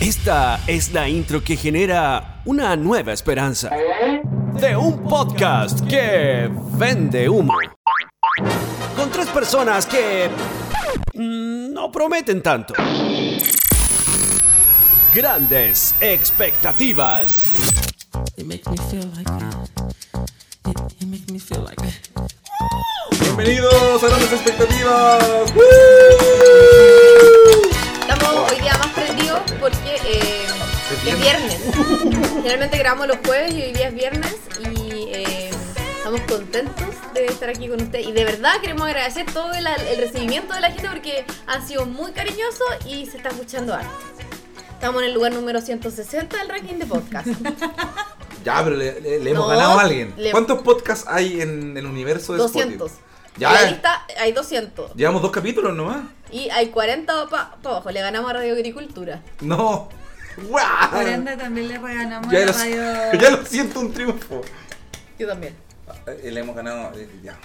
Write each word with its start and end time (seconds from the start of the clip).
Esta 0.00 0.60
es 0.66 0.94
la 0.94 1.06
intro 1.10 1.44
que 1.44 1.56
genera 1.56 2.40
una 2.46 2.74
nueva 2.74 3.12
esperanza 3.12 3.68
de 4.54 4.74
un 4.74 5.04
podcast 5.04 5.86
que 5.86 6.50
vende 6.72 7.28
humo. 7.28 7.52
Con 8.96 9.10
tres 9.10 9.26
personas 9.28 9.84
que 9.84 10.30
mm, 11.12 11.74
no 11.74 11.92
prometen 11.92 12.42
tanto. 12.42 12.72
Grandes 15.14 15.94
expectativas. 16.00 17.44
It 18.38 18.46
makes 18.46 18.70
me 18.70 18.78
feel 18.90 19.06
like 19.14 19.30
it, 20.66 20.80
it 20.98 21.08
makes 21.08 21.30
me 21.30 21.38
feel 21.38 21.62
like 21.62 21.76
Bienvenidos 23.20 24.02
a 24.02 24.06
Grandes 24.06 24.32
Expectativas. 24.32 25.52
Estamos 28.30 28.52
hoy 28.52 28.60
día 28.60 28.78
más 28.78 28.88
prendidos 28.88 29.40
porque 29.58 29.96
eh, 30.04 30.44
Es 30.92 31.06
es 31.06 31.20
viernes. 31.20 31.58
Generalmente 32.34 32.78
grabamos 32.78 33.08
los 33.08 33.16
jueves 33.26 33.52
y 33.52 33.62
hoy 33.62 33.72
día 33.72 33.88
es 33.88 33.94
viernes 33.94 34.36
y 34.60 34.92
eh, 35.12 35.50
estamos 35.98 36.20
contentos 36.22 36.86
de 37.12 37.26
estar 37.26 37.48
aquí 37.48 37.66
con 37.68 37.82
ustedes. 37.82 38.06
Y 38.06 38.12
de 38.12 38.24
verdad 38.24 38.60
queremos 38.60 38.86
agradecer 38.86 39.26
todo 39.32 39.52
el, 39.52 39.66
el 39.66 39.98
recibimiento 39.98 40.54
de 40.54 40.60
la 40.60 40.70
gente 40.70 40.88
porque 40.88 41.24
han 41.48 41.66
sido 41.66 41.86
muy 41.86 42.12
cariñosos 42.12 42.66
y 42.86 43.06
se 43.06 43.16
está 43.16 43.30
escuchando 43.30 43.74
harto. 43.74 43.90
Estamos 44.74 45.02
en 45.02 45.08
el 45.08 45.14
lugar 45.14 45.32
número 45.32 45.60
160 45.60 46.36
del 46.36 46.48
ranking 46.48 46.74
de 46.78 46.86
podcast. 46.86 47.26
Ya, 48.42 48.64
pero 48.64 48.74
le, 48.74 48.98
le- 49.02 49.20
le 49.20 49.30
hemos 49.32 49.42
No, 49.42 49.48
ganado 49.48 49.78
a 49.78 49.82
alguien. 49.82 50.14
le- 50.16 50.30
¿Cuántos 50.30 50.62
podcasts 50.62 51.04
hay 51.06 51.42
en 51.42 51.76
el 51.76 51.84
universo 51.84 52.32
de 52.32 52.38
200. 52.38 52.90
Spotify? 52.90 53.09
Ya, 53.36 53.52
la 53.52 53.62
lista 53.70 54.06
hay 54.18 54.32
200. 54.32 54.94
Llevamos 54.94 55.22
dos 55.22 55.30
capítulos 55.30 55.74
nomás. 55.74 56.04
Y 56.30 56.48
hay 56.50 56.68
40 56.68 57.28
para 57.28 57.54
abajo. 57.64 57.90
Le 57.90 58.00
ganamos 58.00 58.30
a 58.30 58.34
Radio 58.34 58.52
Agricultura. 58.54 59.20
No. 59.40 59.88
¡Guau! 60.48 60.90
Por 60.90 61.08
ende 61.08 61.36
también 61.36 61.68
le 61.68 61.78
regalamos 61.78 62.30
Ya 62.32 62.42
a 62.42 62.46
lo, 62.46 62.52
radio. 62.52 62.82
ya 63.20 63.30
lo 63.30 63.44
siento 63.46 63.80
un 63.80 63.92
triunfo. 63.92 64.42
Yo 65.18 65.26
también. 65.28 65.54
Eh, 66.06 66.30
Le 66.30 66.40
hemos 66.40 66.54
ganado. 66.56 66.92
eh, 66.98 67.08
Ya. 67.22 67.36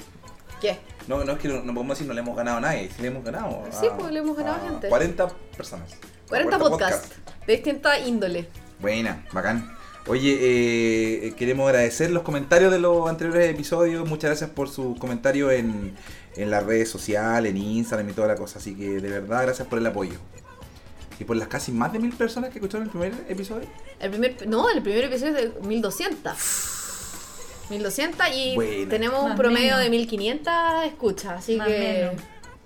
¿Qué? 0.62 0.80
No, 1.08 1.24
no 1.24 1.34
es 1.34 1.40
que 1.40 1.48
no, 1.48 1.56
no 1.62 1.74
podemos 1.74 1.98
decir 1.98 2.08
no 2.08 2.14
le 2.14 2.22
hemos 2.22 2.36
ganado 2.36 2.58
a 2.58 2.62
nadie. 2.62 2.90
Sí 2.96 3.02
le 3.02 3.08
hemos 3.10 3.24
ganado. 3.24 3.64
Sí, 3.72 3.88
a- 3.88 3.98
pues, 3.98 4.12
le 4.12 4.20
hemos 4.20 4.36
ganado 4.38 4.56
a 4.66 4.70
gente. 4.70 4.88
40 4.90 5.28
personas. 5.56 5.92
40 6.30 6.58
podcasts 6.58 7.10
de 7.46 7.54
distinta 7.54 8.00
índole. 8.00 8.48
Buena, 8.80 9.24
bacán. 9.32 9.72
Oye, 10.08 10.38
eh, 11.28 11.34
queremos 11.36 11.68
agradecer 11.68 12.12
los 12.12 12.22
comentarios 12.22 12.72
de 12.72 12.80
los 12.80 13.10
anteriores 13.10 13.50
episodios. 13.50 14.08
Muchas 14.08 14.30
gracias 14.30 14.50
por 14.52 14.70
sus 14.70 14.98
comentarios 15.00 15.52
en, 15.52 15.96
en 16.36 16.52
las 16.52 16.64
redes 16.64 16.90
sociales, 16.90 17.50
en 17.52 17.58
Instagram 17.58 18.10
y 18.10 18.14
toda 18.14 18.28
la 18.28 18.36
cosa. 18.36 18.60
Así 18.60 18.76
que 18.76 19.00
de 19.02 19.10
verdad, 19.10 19.44
gracias 19.44 19.68
por 19.68 19.80
el 19.80 19.86
apoyo. 19.88 20.14
Y 21.20 21.24
por 21.24 21.36
las 21.38 21.48
casi 21.48 21.72
más 21.72 21.92
de 21.92 21.98
mil 22.00 22.14
personas 22.14 22.52
que 22.52 22.60
escucharon 22.60 22.86
el 22.86 22.92
primer 22.92 23.14
episodio. 23.30 23.68
El 24.00 24.12
primer, 24.12 24.48
no, 24.48 24.70
el 24.70 24.84
primer 24.84 25.06
episodio 25.06 25.38
es 25.38 25.54
de 25.56 25.62
1200. 25.68 26.34
1200 27.72 28.28
y 28.32 28.86
tenemos 28.88 29.24
un 29.24 29.36
promedio 29.36 29.70
menos. 29.72 29.80
de 29.80 29.90
1500 29.90 30.54
escuchas, 30.86 31.32
así 31.40 31.56
Más 31.56 31.68
que 31.68 31.80
menos. 31.80 32.22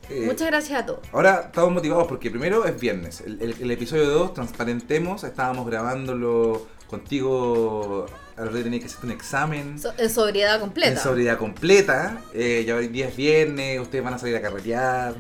Eh, 0.10 0.26
muchas 0.26 0.48
gracias 0.48 0.82
a 0.82 0.86
todos. 0.86 1.00
Ahora 1.14 1.44
estamos 1.46 1.72
motivados 1.72 2.08
porque 2.08 2.30
primero 2.32 2.66
es 2.66 2.78
viernes. 2.78 3.22
El, 3.22 3.42
el- 3.42 3.56
el 3.62 3.72
episodio 3.72 4.10
2, 4.10 4.34
transparentemos, 4.34 5.24
estábamos 5.24 5.68
grabándolo 5.68 6.68
contigo. 6.90 8.06
Al 8.38 8.52
rey 8.54 8.64
tenía 8.64 8.80
que 8.80 8.86
hacer 8.86 9.04
un 9.04 9.12
examen. 9.12 9.80
So- 9.80 9.94
en 9.98 10.10
sobriedad 10.10 10.60
completa. 10.60 10.92
En 10.92 10.98
sobriedad 10.98 11.38
completa. 11.38 12.22
Eh, 12.34 12.64
ya 12.66 12.76
hoy 12.76 12.88
día 12.88 13.08
es 13.10 13.16
viernes, 13.16 13.80
ustedes 13.82 14.04
van 14.04 14.14
a 14.14 14.18
salir 14.20 14.36
a 14.36 14.42
carretear. 14.42 15.16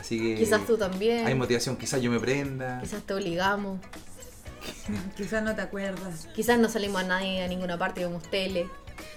Así 0.00 0.18
que. 0.18 0.34
Quizás 0.36 0.66
tú 0.66 0.76
también. 0.78 1.26
Hay 1.26 1.34
motivación, 1.34 1.76
quizás 1.76 2.00
yo 2.00 2.10
me 2.10 2.18
prenda. 2.18 2.80
Quizás 2.80 3.02
te 3.02 3.14
obligamos. 3.14 3.78
Quizás 5.16 5.42
no 5.42 5.54
te 5.54 5.60
acuerdas. 5.62 6.28
Quizás 6.34 6.58
no 6.58 6.68
salimos 6.68 7.02
a 7.02 7.06
nadie 7.06 7.42
a 7.42 7.48
ninguna 7.48 7.78
parte 7.78 8.00
y 8.00 8.04
vemos 8.04 8.22
tele. 8.30 8.68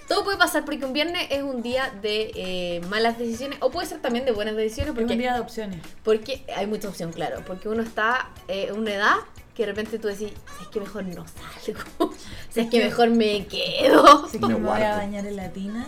Todo 0.08 0.24
puede 0.24 0.36
pasar 0.38 0.64
porque 0.64 0.84
un 0.84 0.92
viernes 0.92 1.26
es 1.30 1.42
un 1.42 1.62
día 1.62 1.92
de 2.02 2.32
eh, 2.34 2.80
malas 2.88 3.18
decisiones 3.18 3.58
o 3.60 3.70
puede 3.70 3.86
ser 3.86 4.00
también 4.00 4.24
de 4.24 4.32
buenas 4.32 4.56
decisiones 4.56 4.92
Es 4.94 4.98
un 5.00 5.06
porque, 5.06 5.16
día 5.18 5.34
de 5.34 5.40
opciones. 5.40 5.80
porque 6.04 6.44
hay 6.56 6.66
mucha 6.66 6.88
opción, 6.88 7.12
claro. 7.12 7.42
Porque 7.46 7.68
uno 7.68 7.82
está 7.82 8.30
eh, 8.48 8.66
en 8.70 8.76
una 8.78 8.94
edad 8.94 9.14
que 9.56 9.62
de 9.64 9.72
repente 9.72 9.98
tú 9.98 10.08
decís, 10.08 10.32
es 10.60 10.68
que 10.68 10.80
mejor 10.80 11.04
no 11.04 11.24
salgo, 11.64 12.12
si 12.50 12.60
es 12.60 12.70
que 12.70 12.84
mejor 12.84 13.10
me 13.10 13.46
quedo. 13.46 14.28
Que 14.30 14.38
Me 14.38 14.48
me, 14.48 14.54
voy 14.56 14.82
a 14.82 14.96
bañar 14.96 15.26
en 15.26 15.36
latina. 15.36 15.86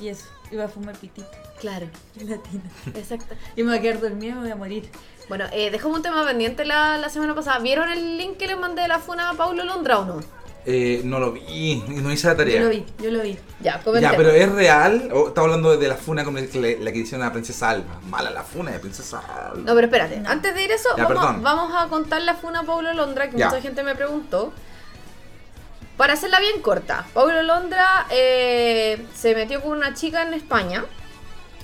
Y 0.00 0.08
eso. 0.08 0.26
Iba 0.50 0.64
a 0.64 0.68
fumar 0.68 0.96
pitito 0.96 1.26
Claro, 1.60 1.88
en 2.20 2.30
latina. 2.30 2.62
exacto. 2.94 3.34
Y 3.56 3.62
me 3.62 3.70
voy 3.70 3.78
a 3.78 3.82
quedar 3.82 4.00
dormida 4.00 4.32
y 4.32 4.34
me 4.34 4.40
voy 4.42 4.50
a 4.50 4.56
morir. 4.56 4.88
Bueno, 5.28 5.46
eh, 5.52 5.70
dejamos 5.70 5.96
un 5.96 6.02
tema 6.02 6.24
pendiente 6.24 6.64
la, 6.64 6.98
la 6.98 7.08
semana 7.08 7.34
pasada. 7.34 7.58
¿Vieron 7.58 7.90
el 7.90 8.16
link 8.16 8.36
que 8.36 8.46
le 8.46 8.56
mandé 8.56 8.82
de 8.82 8.88
la 8.88 9.00
funa 9.00 9.30
a 9.30 9.34
Paulo 9.34 9.64
Londra 9.64 9.98
o 9.98 10.04
no? 10.04 10.20
Eh, 10.68 11.00
no 11.04 11.20
lo 11.20 11.30
vi, 11.30 11.80
no 11.86 12.10
hice 12.10 12.26
la 12.26 12.36
tarea. 12.36 12.56
Yo 12.58 12.64
lo 12.64 12.70
vi, 12.70 12.84
yo 13.00 13.10
lo 13.12 13.22
vi. 13.22 13.38
Ya, 13.60 13.80
comentemos. 13.84 14.00
Ya, 14.00 14.16
pero 14.16 14.30
es 14.30 14.50
real. 14.50 15.10
O 15.12 15.28
estamos 15.28 15.46
hablando 15.50 15.76
de 15.76 15.86
la 15.86 15.94
funa 15.94 16.24
como 16.24 16.38
la 16.38 16.44
la 16.80 16.92
que 16.92 16.98
hicieron 16.98 17.22
a 17.22 17.26
la 17.26 17.32
princesa 17.32 17.70
Alba. 17.70 18.00
Mala 18.08 18.30
la 18.30 18.42
funa 18.42 18.72
de 18.72 18.80
princesa 18.80 19.20
Alba. 19.20 19.58
No, 19.64 19.74
pero 19.76 19.86
espérate, 19.86 20.22
antes 20.26 20.54
de 20.56 20.64
ir 20.64 20.72
a 20.72 20.74
eso, 20.74 20.88
Ya, 20.96 21.06
vamos, 21.06 21.42
vamos 21.42 21.72
a 21.76 21.86
contar 21.88 22.20
la 22.22 22.34
funa 22.34 22.60
a 22.60 22.62
Paulo 22.64 22.92
Londra, 22.94 23.30
que 23.30 23.38
Ya. 23.38 23.46
mucha 23.46 23.60
gente 23.60 23.84
me 23.84 23.94
preguntó. 23.94 24.52
Para 25.96 26.14
hacerla 26.14 26.40
bien 26.40 26.60
corta, 26.60 27.06
Paulo 27.14 27.42
Londra 27.44 28.06
eh, 28.10 29.06
se 29.14 29.34
metió 29.36 29.62
con 29.62 29.70
una 29.78 29.94
chica 29.94 30.22
en 30.22 30.34
España, 30.34 30.84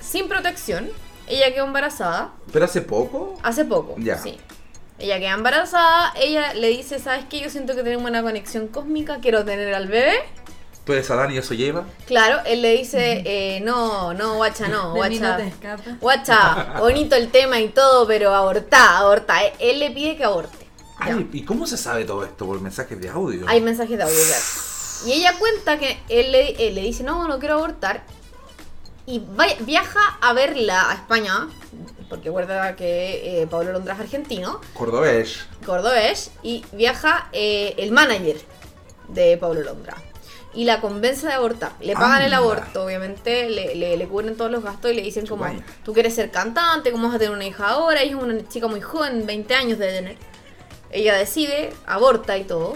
sin 0.01 0.27
protección. 0.29 0.89
Ella 1.27 1.53
quedó 1.53 1.65
embarazada 1.65 2.31
Pero 2.51 2.65
hace 2.65 2.81
poco. 2.81 3.37
hace 3.43 3.63
poco. 3.65 3.95
Ya. 3.97 4.17
Sí. 4.17 4.37
Ella 4.99 5.19
queda 5.19 5.31
embarazada, 5.31 6.13
ella 6.15 6.53
le 6.53 6.67
dice, 6.69 6.99
¿sabes 6.99 7.25
qué? 7.29 7.39
Yo 7.41 7.49
siento 7.49 7.75
que 7.75 7.83
tenemos 7.83 8.09
una 8.09 8.21
conexión 8.21 8.67
cósmica, 8.67 9.17
quiero 9.21 9.43
tener 9.43 9.73
al 9.73 9.87
bebé. 9.87 10.13
Tú 10.85 10.93
eres 10.93 11.09
Adán 11.11 11.31
y 11.31 11.35
yo 11.35 11.41
soy 11.43 11.63
Eva. 11.65 11.85
Claro, 12.05 12.39
él 12.45 12.61
le 12.61 12.73
dice, 12.77 13.23
eh, 13.25 13.61
no, 13.61 14.13
no, 14.13 14.35
guacha, 14.35 14.67
no, 14.67 14.93
mí 14.93 15.19
no 15.19 15.27
guacha. 15.37 15.77
Guacha, 15.99 16.73
bonito 16.79 17.15
el 17.15 17.29
tema 17.31 17.59
y 17.59 17.69
todo, 17.69 18.05
pero 18.05 18.33
abortá, 18.35 18.97
abortá. 18.97 19.45
Eh, 19.45 19.53
Él 19.59 19.79
le 19.79 19.91
pide 19.91 20.17
que 20.17 20.25
aborte. 20.25 20.57
Ay, 20.99 21.29
¿y 21.33 21.43
cómo 21.43 21.65
se 21.67 21.77
sabe 21.77 22.03
todo 22.05 22.23
esto? 22.23 22.45
¿Por 22.45 22.59
mensajes 22.61 22.99
de 22.99 23.09
audio? 23.09 23.45
Hay 23.47 23.61
mensajes 23.61 23.97
de 23.97 24.03
audio, 24.03 24.15
claro. 24.15 24.43
Y 25.05 25.11
ella 25.13 25.33
cuenta 25.39 25.79
que 25.79 25.99
él 26.09 26.31
le, 26.31 26.67
él 26.67 26.75
le 26.75 26.81
dice, 26.81 27.03
no, 27.03 27.27
no 27.27 27.39
quiero 27.39 27.55
abortar. 27.55 28.03
Y 29.05 29.19
va- 29.19 29.47
viaja 29.61 29.99
a 30.21 30.33
verla 30.33 30.89
a 30.91 30.93
España, 30.93 31.47
porque 32.09 32.29
recuerda 32.29 32.75
que 32.75 33.41
eh, 33.43 33.47
Pablo 33.47 33.71
Londra 33.71 33.93
es 33.95 33.99
argentino, 34.01 34.59
Cordobés. 34.73 35.45
cordobés, 35.65 36.31
y 36.43 36.63
viaja 36.73 37.29
eh, 37.33 37.73
el 37.77 37.91
manager 37.91 38.37
de 39.09 39.37
Pablo 39.37 39.61
Londra. 39.61 39.95
Y 40.55 40.65
la 40.65 40.79
convence 40.81 41.25
de 41.25 41.33
abortar. 41.33 41.71
Le 41.81 41.93
pagan 41.95 42.21
el 42.21 42.33
aborto, 42.35 42.85
obviamente, 42.85 43.49
le, 43.49 43.73
le- 43.73 43.97
le 43.97 44.07
cubren 44.07 44.37
todos 44.37 44.51
los 44.51 44.63
gastos 44.63 44.91
y 44.91 44.93
le 44.93 45.01
dicen 45.01 45.25
como, 45.25 45.45
tú 45.83 45.93
quieres 45.93 46.13
ser 46.13 46.29
cantante, 46.29 46.91
¿cómo 46.91 47.07
vas 47.07 47.15
a 47.15 47.19
tener 47.19 47.33
una 47.33 47.45
hija 47.45 47.69
ahora? 47.69 48.01
Ella 48.03 48.17
es 48.17 48.21
una 48.23 48.47
chica 48.47 48.67
muy 48.67 48.79
joven, 48.79 49.25
20 49.25 49.55
años 49.55 49.79
de 49.79 49.87
tener. 49.91 50.17
Ella 50.91 51.15
decide, 51.15 51.73
aborta 51.87 52.37
y 52.37 52.43
todo. 52.43 52.75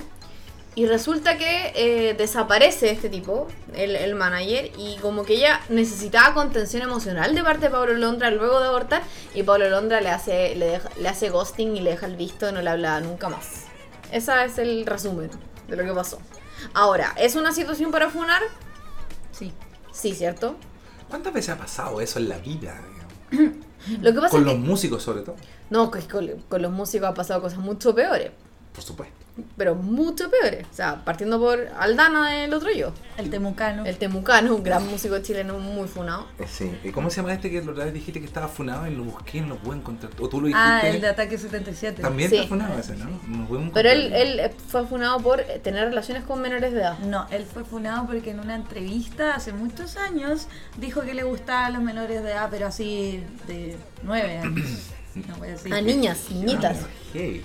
Y 0.77 0.85
resulta 0.85 1.39
que 1.39 1.71
eh, 1.75 2.13
desaparece 2.13 2.91
este 2.91 3.09
tipo, 3.09 3.47
el, 3.73 3.95
el 3.95 4.13
manager, 4.13 4.69
y 4.77 4.97
como 4.97 5.23
que 5.25 5.33
ella 5.33 5.59
necesitaba 5.69 6.35
contención 6.35 6.83
emocional 6.83 7.33
de 7.33 7.41
parte 7.43 7.65
de 7.65 7.69
Pablo 7.71 7.93
Londra 7.95 8.29
luego 8.29 8.59
de 8.59 8.67
abortar, 8.67 9.01
y 9.33 9.41
Pablo 9.41 9.69
Londra 9.71 10.01
le 10.01 10.09
hace, 10.09 10.55
le, 10.55 10.67
deja- 10.67 10.91
le 11.01 11.09
hace 11.09 11.29
ghosting 11.29 11.75
y 11.75 11.81
le 11.81 11.89
deja 11.89 12.05
el 12.05 12.15
visto, 12.15 12.51
no 12.51 12.61
le 12.61 12.69
habla 12.69 12.99
nunca 13.01 13.27
más. 13.27 13.63
Ese 14.11 14.31
es 14.45 14.59
el 14.59 14.85
resumen 14.85 15.31
de 15.67 15.75
lo 15.77 15.83
que 15.83 15.93
pasó. 15.93 16.19
Ahora, 16.75 17.11
¿es 17.17 17.35
una 17.35 17.51
situación 17.53 17.89
para 17.89 18.11
funar? 18.11 18.43
Sí. 19.31 19.51
Sí, 19.91 20.13
¿cierto? 20.13 20.57
¿Cuántas 21.09 21.33
veces 21.33 21.55
ha 21.55 21.57
pasado 21.57 22.01
eso 22.01 22.19
en 22.19 22.29
la 22.29 22.37
vida? 22.37 22.79
Lo 24.01 24.13
que 24.13 24.19
pasa 24.19 24.29
Con 24.29 24.41
es 24.41 24.45
los 24.45 24.53
que... 24.55 24.59
músicos 24.59 25.01
sobre 25.01 25.21
todo. 25.21 25.37
No, 25.71 25.89
con, 25.89 26.01
con 26.49 26.61
los 26.61 26.71
músicos 26.71 27.09
ha 27.09 27.13
pasado 27.15 27.41
cosas 27.41 27.57
mucho 27.59 27.95
peores. 27.95 28.31
Por 28.73 28.83
supuesto. 28.83 29.25
Pero 29.55 29.75
mucho 29.75 30.29
peores. 30.29 30.65
O 30.71 30.73
sea, 30.73 31.03
partiendo 31.05 31.39
por 31.39 31.67
Aldana 31.79 32.31
del 32.31 32.53
otro 32.53 32.71
yo. 32.71 32.91
El 33.17 33.29
temucano. 33.29 33.85
El 33.85 33.97
Temucano, 33.97 34.55
un 34.55 34.63
gran 34.63 34.87
músico 34.87 35.19
chileno 35.19 35.57
muy 35.59 35.87
funado. 35.87 36.27
Eh, 36.39 36.45
Sí. 36.47 36.71
¿Y 36.83 36.91
cómo 36.91 37.09
se 37.09 37.17
llama 37.17 37.33
este 37.33 37.49
que 37.51 37.61
la 37.61 37.71
otra 37.71 37.85
vez 37.85 37.93
dijiste 37.93 38.19
que 38.19 38.25
estaba 38.25 38.47
funado 38.47 38.87
y 38.87 38.95
lo 38.95 39.03
busqué 39.03 39.37
y 39.39 39.41
no 39.41 39.47
lo 39.49 39.55
pude 39.57 39.77
encontrar? 39.77 40.11
¿O 40.19 40.27
tú 40.27 40.41
lo 40.41 40.47
dijiste? 40.47 40.65
ah, 40.67 40.81
el 40.83 41.01
de 41.01 41.07
Ataque 41.07 41.37
77. 41.37 42.01
También 42.01 42.29
Sí. 42.29 42.37
está 42.37 42.47
funado 42.49 42.79
ese, 42.79 42.95
¿no? 42.95 43.09
No 43.27 43.71
Pero 43.73 43.89
él, 43.89 44.13
él 44.13 44.51
fue 44.67 44.85
funado 44.87 45.19
por 45.19 45.41
tener 45.63 45.85
relaciones 45.89 46.23
con 46.23 46.41
menores 46.41 46.71
de 46.73 46.79
edad. 46.79 46.97
No, 46.99 47.27
él 47.31 47.45
fue 47.45 47.63
funado 47.63 48.05
porque 48.07 48.31
en 48.31 48.39
una 48.39 48.55
entrevista 48.55 49.35
hace 49.35 49.53
muchos 49.53 49.97
años 49.97 50.47
dijo 50.77 51.01
que 51.01 51.13
le 51.13 51.23
gustaban 51.23 51.73
los 51.73 51.81
menores 51.81 52.23
de 52.23 52.31
edad, 52.31 52.47
pero 52.49 52.67
así 52.67 53.23
de 53.47 53.77
nueve 54.03 54.37
años. 54.39 54.65
No 55.27 55.35
voy 55.37 55.47
a 55.47 55.51
decir. 55.53 55.73
A 55.73 55.81
niñas, 55.81 56.29
niñitas. 56.29 56.77
Ok. 57.09 57.41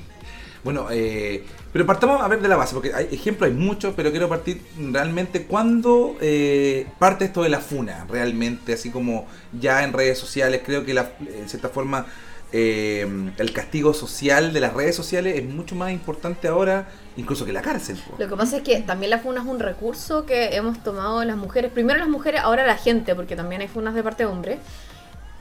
Bueno, 0.63 0.89
eh, 0.91 1.43
pero 1.73 1.87
partamos 1.87 2.21
a 2.21 2.29
ver 2.29 2.41
de 2.41 2.49
la 2.49 2.57
base, 2.57 2.75
porque 2.75 2.93
hay 2.95 3.09
ejemplos 3.13 3.49
hay 3.49 3.57
muchos, 3.57 3.95
pero 3.95 4.11
quiero 4.11 4.29
partir 4.29 4.63
realmente 4.91 5.47
cuando 5.47 6.17
eh, 6.21 6.87
parte 6.99 7.25
esto 7.25 7.43
de 7.43 7.49
la 7.49 7.61
funa, 7.61 8.07
realmente, 8.11 8.75
así 8.75 8.91
como 8.91 9.27
ya 9.59 9.83
en 9.83 9.93
redes 9.93 10.19
sociales, 10.19 10.61
creo 10.65 10.85
que 10.85 10.93
la, 10.93 11.13
en 11.21 11.49
cierta 11.49 11.71
forma 11.71 12.07
eh, 12.53 13.33
el 13.39 13.53
castigo 13.55 13.95
social 13.95 14.53
de 14.53 14.61
las 14.61 14.75
redes 14.75 14.95
sociales 14.95 15.39
es 15.39 15.45
mucho 15.45 15.75
más 15.75 15.91
importante 15.91 16.47
ahora, 16.49 16.91
incluso 17.17 17.47
que 17.47 17.55
la 17.55 17.63
cárcel. 17.63 17.99
Lo 18.19 18.29
que 18.29 18.37
pasa 18.37 18.59
es 18.59 18.63
que 18.63 18.81
también 18.83 19.09
la 19.09 19.19
funa 19.19 19.41
es 19.41 19.47
un 19.47 19.59
recurso 19.59 20.27
que 20.27 20.55
hemos 20.55 20.83
tomado 20.83 21.25
las 21.25 21.39
mujeres, 21.39 21.73
primero 21.73 21.99
las 21.99 22.09
mujeres, 22.09 22.43
ahora 22.43 22.67
la 22.67 22.77
gente, 22.77 23.15
porque 23.15 23.35
también 23.35 23.63
hay 23.63 23.69
funas 23.69 23.95
de 23.95 24.03
parte 24.03 24.25
de 24.25 24.31
hombres, 24.31 24.59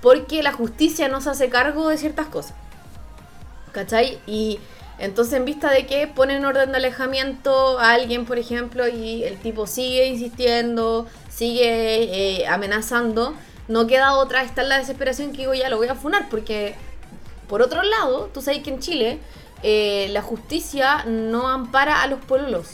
porque 0.01 0.42
la 0.44 0.54
justicia 0.54 1.10
no 1.10 1.19
se 1.19 1.31
hace 1.31 1.50
cargo 1.50 1.89
de 1.89 1.98
ciertas 1.98 2.27
cosas. 2.27 2.56
¿Cachai? 3.74 4.19
Y 4.25 4.60
entonces 5.01 5.33
en 5.33 5.45
vista 5.45 5.71
de 5.71 5.88
que 5.88 6.06
ponen 6.06 6.45
orden 6.45 6.71
de 6.71 6.77
alejamiento 6.77 7.80
a 7.80 7.94
alguien, 7.94 8.25
por 8.27 8.38
ejemplo, 8.38 8.88
y 8.88 9.24
el 9.24 9.39
tipo 9.39 9.65
sigue 9.65 10.06
insistiendo, 10.06 11.07
sigue 11.27 12.42
eh, 12.42 12.48
amenazando, 12.48 13.33
no 13.68 13.88
queda 13.88 14.13
otra, 14.13 14.44
está 14.44 14.62
la 14.62 14.77
desesperación 14.77 15.31
que 15.31 15.39
digo, 15.39 15.56
ya 15.56 15.69
lo 15.69 15.77
voy 15.77 15.88
a 15.88 15.95
funar, 15.95 16.30
porque 16.30 16.75
por 17.48 17.63
otro 17.63 17.81
lado, 17.81 18.30
tú 18.31 18.44
sabes 18.44 18.62
que 18.62 18.69
en 18.69 18.80
Chile 18.80 19.18
eh, 19.63 20.07
la 20.12 20.21
justicia 20.21 21.03
no 21.06 21.48
ampara 21.50 22.03
a 22.03 22.07
los 22.07 22.19
pololos. 22.19 22.68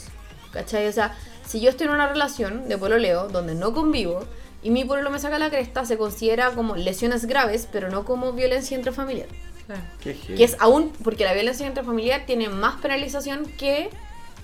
¿Cachai? 0.52 0.86
O 0.86 0.92
sea, 0.92 1.16
si 1.46 1.60
yo 1.60 1.70
estoy 1.70 1.86
en 1.86 1.94
una 1.94 2.08
relación 2.08 2.68
de 2.68 2.76
pololeo 2.76 3.28
donde 3.28 3.54
no 3.54 3.72
convivo 3.72 4.20
y 4.62 4.68
mi 4.68 4.84
pololo 4.84 5.08
me 5.08 5.18
saca 5.18 5.38
la 5.38 5.48
cresta, 5.48 5.86
se 5.86 5.96
considera 5.96 6.50
como 6.50 6.76
lesiones 6.76 7.24
graves, 7.24 7.66
pero 7.72 7.88
no 7.90 8.04
como 8.04 8.34
violencia 8.34 8.76
intrafamiliar. 8.76 9.28
Claro. 9.68 9.82
Qué 10.00 10.14
heavy. 10.14 10.34
Que 10.36 10.44
es 10.44 10.56
aún, 10.58 10.92
porque 11.04 11.24
la 11.24 11.32
violencia 11.34 11.64
intrafamiliar 11.66 12.26
tiene 12.26 12.48
más 12.48 12.80
penalización 12.80 13.44
que 13.56 13.90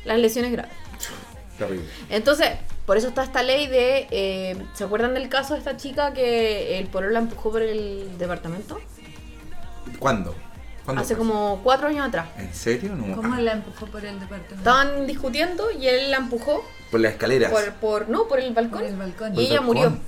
las 0.05 0.19
lesiones 0.21 0.53
graves. 0.53 0.71
Terrible. 1.59 1.85
Entonces, 2.11 2.51
por 2.87 2.97
eso 2.97 3.09
está 3.09 3.23
esta 3.25 3.43
ley 3.43 3.67
de... 3.67 4.07
eh, 4.11 4.57
¿Se 4.75 4.85
acuerdan 4.85 5.15
del 5.15 5.29
caso 5.29 5.55
de 5.55 5.61
esta 5.61 5.77
chica 5.77 6.13
que 6.13 6.79
el 6.79 6.87
pololo 6.89 7.13
la 7.15 7.21
empujó 7.21 7.51
por 7.53 7.63
el 7.63 8.17
departamento? 8.19 8.81
¿Cuándo? 9.99 10.35
¿Cuándo 10.85 11.01
Hace 11.03 11.17
como 11.17 11.61
cuatro 11.63 11.89
años 11.89 12.07
atrás. 12.07 12.29
¿En 12.37 12.53
serio? 12.53 12.95
No. 12.95 13.17
¿Cómo 13.17 13.35
Ah, 13.35 13.41
la 13.41 13.53
empujó 13.53 13.87
por 13.87 14.05
el 14.05 14.21
departamento? 14.21 14.55
Estaban 14.57 15.07
discutiendo 15.07 15.71
y 15.71 15.87
él 15.89 16.11
la 16.11 16.19
empujó 16.19 16.63
por 16.91 17.01
las 17.01 17.13
escaleras. 17.13 17.51
por, 17.51 17.73
por 17.75 18.09
no, 18.11 18.29
por 18.29 18.39
el 18.41 18.53
balcón. 18.53 18.81
Por 18.81 18.89
el 18.91 18.97
balcón. 18.97 19.33
Por 19.33 19.43
Y 19.43 19.47
el 19.47 19.53
ella 19.53 19.61
balcón. 19.61 19.77
murió. 19.77 19.99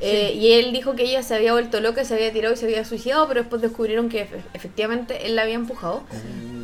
Eh, 0.00 0.32
Y 0.34 0.52
él 0.52 0.72
dijo 0.72 0.94
que 0.96 1.04
ella 1.04 1.22
se 1.22 1.34
había 1.34 1.52
vuelto 1.52 1.80
loca, 1.80 2.04
se 2.04 2.14
había 2.14 2.32
tirado 2.32 2.54
y 2.54 2.56
se 2.56 2.64
había 2.66 2.84
suicidado, 2.84 3.28
pero 3.28 3.40
después 3.42 3.62
descubrieron 3.62 4.08
que 4.08 4.26
efe- 4.28 4.42
efectivamente 4.54 5.26
él 5.26 5.36
la 5.36 5.42
había 5.42 5.54
empujado. 5.54 6.02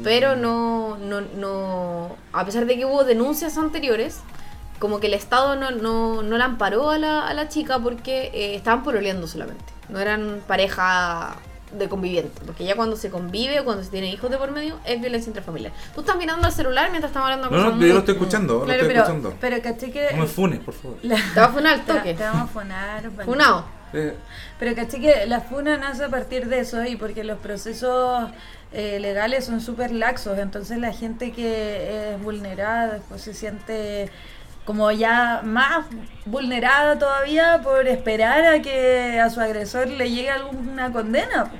Pero 0.05 0.37
no, 0.37 0.97
no, 0.99 1.21
no, 1.21 2.17
a 2.33 2.45
pesar 2.45 2.67
de 2.67 2.77
que 2.77 2.85
hubo 2.87 3.05
denuncias 3.05 3.59
anteriores, 3.59 4.21
como 4.79 5.01
que 5.01 5.09
el 5.09 5.15
Estado 5.15 5.57
no, 5.57 5.71
no, 5.73 6.23
no 6.23 6.39
la 6.39 6.45
amparó 6.45 6.91
a 6.91 6.99
la, 6.99 7.27
a 7.27 7.35
la 7.35 7.49
chica 7.49 7.79
porque 7.81 8.31
eh, 8.33 8.55
estaban 8.55 8.83
pololeando 8.85 9.27
solamente. 9.27 9.65
No 9.89 9.99
eran 10.01 10.41
pareja 10.47 11.37
de 11.73 11.89
conviviente. 11.89 12.41
Porque 12.47 12.65
ya 12.65 12.75
cuando 12.77 12.97
se 12.97 13.11
convive 13.11 13.61
o 13.61 13.65
cuando 13.65 13.83
se 13.85 13.91
tiene 13.91 14.11
hijos 14.11 14.31
de 14.31 14.39
por 14.39 14.51
medio, 14.51 14.79
es 14.85 15.01
violencia 15.01 15.31
intrafamiliar. 15.31 15.73
Tú 15.95 16.01
estás 16.01 16.17
mirando 16.17 16.47
el 16.47 16.53
celular 16.53 16.91
mientras 16.91 17.11
estamos 17.11 17.31
hablando 17.31 17.49
de 17.55 17.57
No, 17.63 17.71
no, 17.71 17.77
muy- 17.77 17.89
yo 17.89 17.95
lo 17.95 18.01
estoy 18.01 18.15
escuchando, 18.15 18.55
lo 18.61 18.65
Claro, 18.65 18.73
estoy 18.83 18.89
pero, 18.89 19.01
escuchando. 19.03 19.35
pero 19.41 19.63
caché 19.63 19.91
que... 19.91 20.09
No 20.13 20.23
me 20.23 20.27
funes, 20.27 20.61
por 20.61 20.75
favor. 20.75 20.99
la- 21.03 21.17
Te 21.35 21.41
va 21.41 21.47
a 21.47 21.53
funar 21.53 21.75
al 21.75 21.85
te- 21.85 21.93
toque. 21.93 22.15
Te 22.15 22.23
vamos 22.25 22.43
a 22.43 22.47
funar. 22.53 23.11
Funao. 23.25 23.65
Eh, 23.93 24.15
Pero 24.59 24.75
caché 24.75 25.01
que 25.01 25.25
la 25.27 25.41
funa 25.41 25.79
nace 25.79 26.05
a 26.05 26.09
partir 26.11 26.47
de 26.49 26.61
eso 26.61 26.85
y 26.85 26.97
porque 26.97 27.25
los 27.25 27.39
procesos 27.39 28.29
eh, 28.73 28.99
legales 29.01 29.47
son 29.47 29.63
súper 29.63 29.93
laxos, 29.93 30.39
entonces 30.39 30.77
la 30.77 30.93
gente 30.93 31.33
que 31.33 32.13
es 32.15 32.23
vulnerada 32.23 32.95
después 32.95 33.23
se 33.23 33.33
siente 33.33 34.11
como 34.69 34.93
ya 34.93 35.41
más 35.45 35.87
vulnerada 36.27 36.99
todavía 36.99 37.63
por 37.63 37.89
esperar 37.89 38.45
a 38.45 38.61
que 38.61 39.19
a 39.19 39.31
su 39.31 39.41
agresor 39.41 39.89
le 39.89 40.11
llegue 40.11 40.29
alguna 40.29 40.93
condena. 40.93 41.51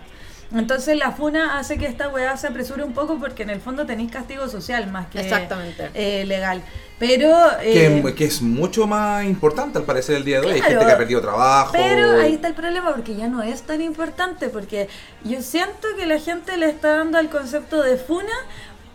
Entonces 0.55 0.95
la 0.99 1.13
funa 1.13 1.59
hace 1.59 1.79
que 1.79 1.87
esta 1.87 2.11
weá 2.11 2.37
se 2.37 2.49
apresure 2.49 2.85
un 2.85 2.93
poco 2.93 3.19
porque 3.19 3.45
en 3.45 3.51
el 3.51 3.63
fondo 3.63 3.87
tenéis 3.87 4.13
castigo 4.13 4.47
social 4.49 4.91
más 4.91 5.07
que 5.07 5.21
Exactamente. 5.21 5.91
eh, 5.95 6.27
legal. 6.27 6.61
Pero... 6.99 7.35
que, 7.63 7.87
eh, 7.99 8.15
que 8.15 8.25
es 8.27 8.43
mucho 8.43 8.87
más 8.87 9.25
importante 9.25 9.79
al 9.79 9.85
parecer 9.85 10.17
el 10.17 10.25
día 10.27 10.43
de 10.43 10.47
hoy. 10.49 10.53
Hay 10.57 10.61
gente 10.61 10.85
que 10.85 10.93
ha 10.93 10.99
perdido 10.99 11.23
trabajo. 11.23 11.73
Pero 11.73 12.21
ahí 12.21 12.35
está 12.35 12.49
el 12.49 12.55
problema 12.55 12.93
porque 12.95 13.17
ya 13.17 13.29
no 13.29 13.43
es 13.43 13.63
tan 13.63 13.81
importante 13.81 14.51
porque 14.51 14.89
yo 15.25 15.41
siento 15.41 15.89
que 15.97 16.05
la 16.05 16.19
gente 16.19 16.59
le 16.59 16.67
está 16.69 16.97
dando 16.99 17.17
al 17.17 17.31
concepto 17.31 17.83
de 17.83 17.97
funa 17.97 18.35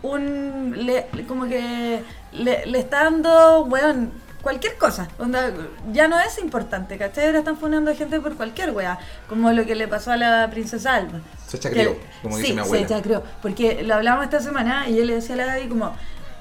un 0.02 0.74
le- 0.86 1.06
como 1.26 1.46
que 1.46 2.00
le, 2.34 2.66
le 2.66 2.78
está 2.78 3.04
dando 3.04 3.64
weón 3.64 4.12
cualquier 4.42 4.76
cosa 4.76 5.08
onda, 5.18 5.50
ya 5.92 6.06
no 6.08 6.20
es 6.20 6.38
importante 6.38 6.98
¿cachai? 6.98 7.26
ahora 7.26 7.38
están 7.38 7.56
funando 7.56 7.90
a 7.90 7.94
gente 7.94 8.20
por 8.20 8.34
cualquier 8.36 8.72
wea 8.72 8.98
como 9.28 9.50
lo 9.52 9.64
que 9.64 9.74
le 9.74 9.88
pasó 9.88 10.12
a 10.12 10.16
la 10.18 10.50
princesa 10.50 10.94
Alba 10.96 11.20
Se 11.46 11.58
chacreó, 11.58 11.96
como 12.22 12.36
sí, 12.36 12.42
dice 12.42 12.54
mi 12.54 12.60
abuela. 12.60 12.86
se 12.88 12.94
chacreó 12.94 13.22
porque 13.40 13.82
lo 13.82 13.94
hablamos 13.94 14.24
esta 14.24 14.40
semana 14.40 14.88
y 14.88 14.96
yo 14.96 15.04
le 15.04 15.14
decía 15.14 15.34
a 15.34 15.38
la 15.38 15.46
Gaby 15.46 15.68
como 15.68 15.94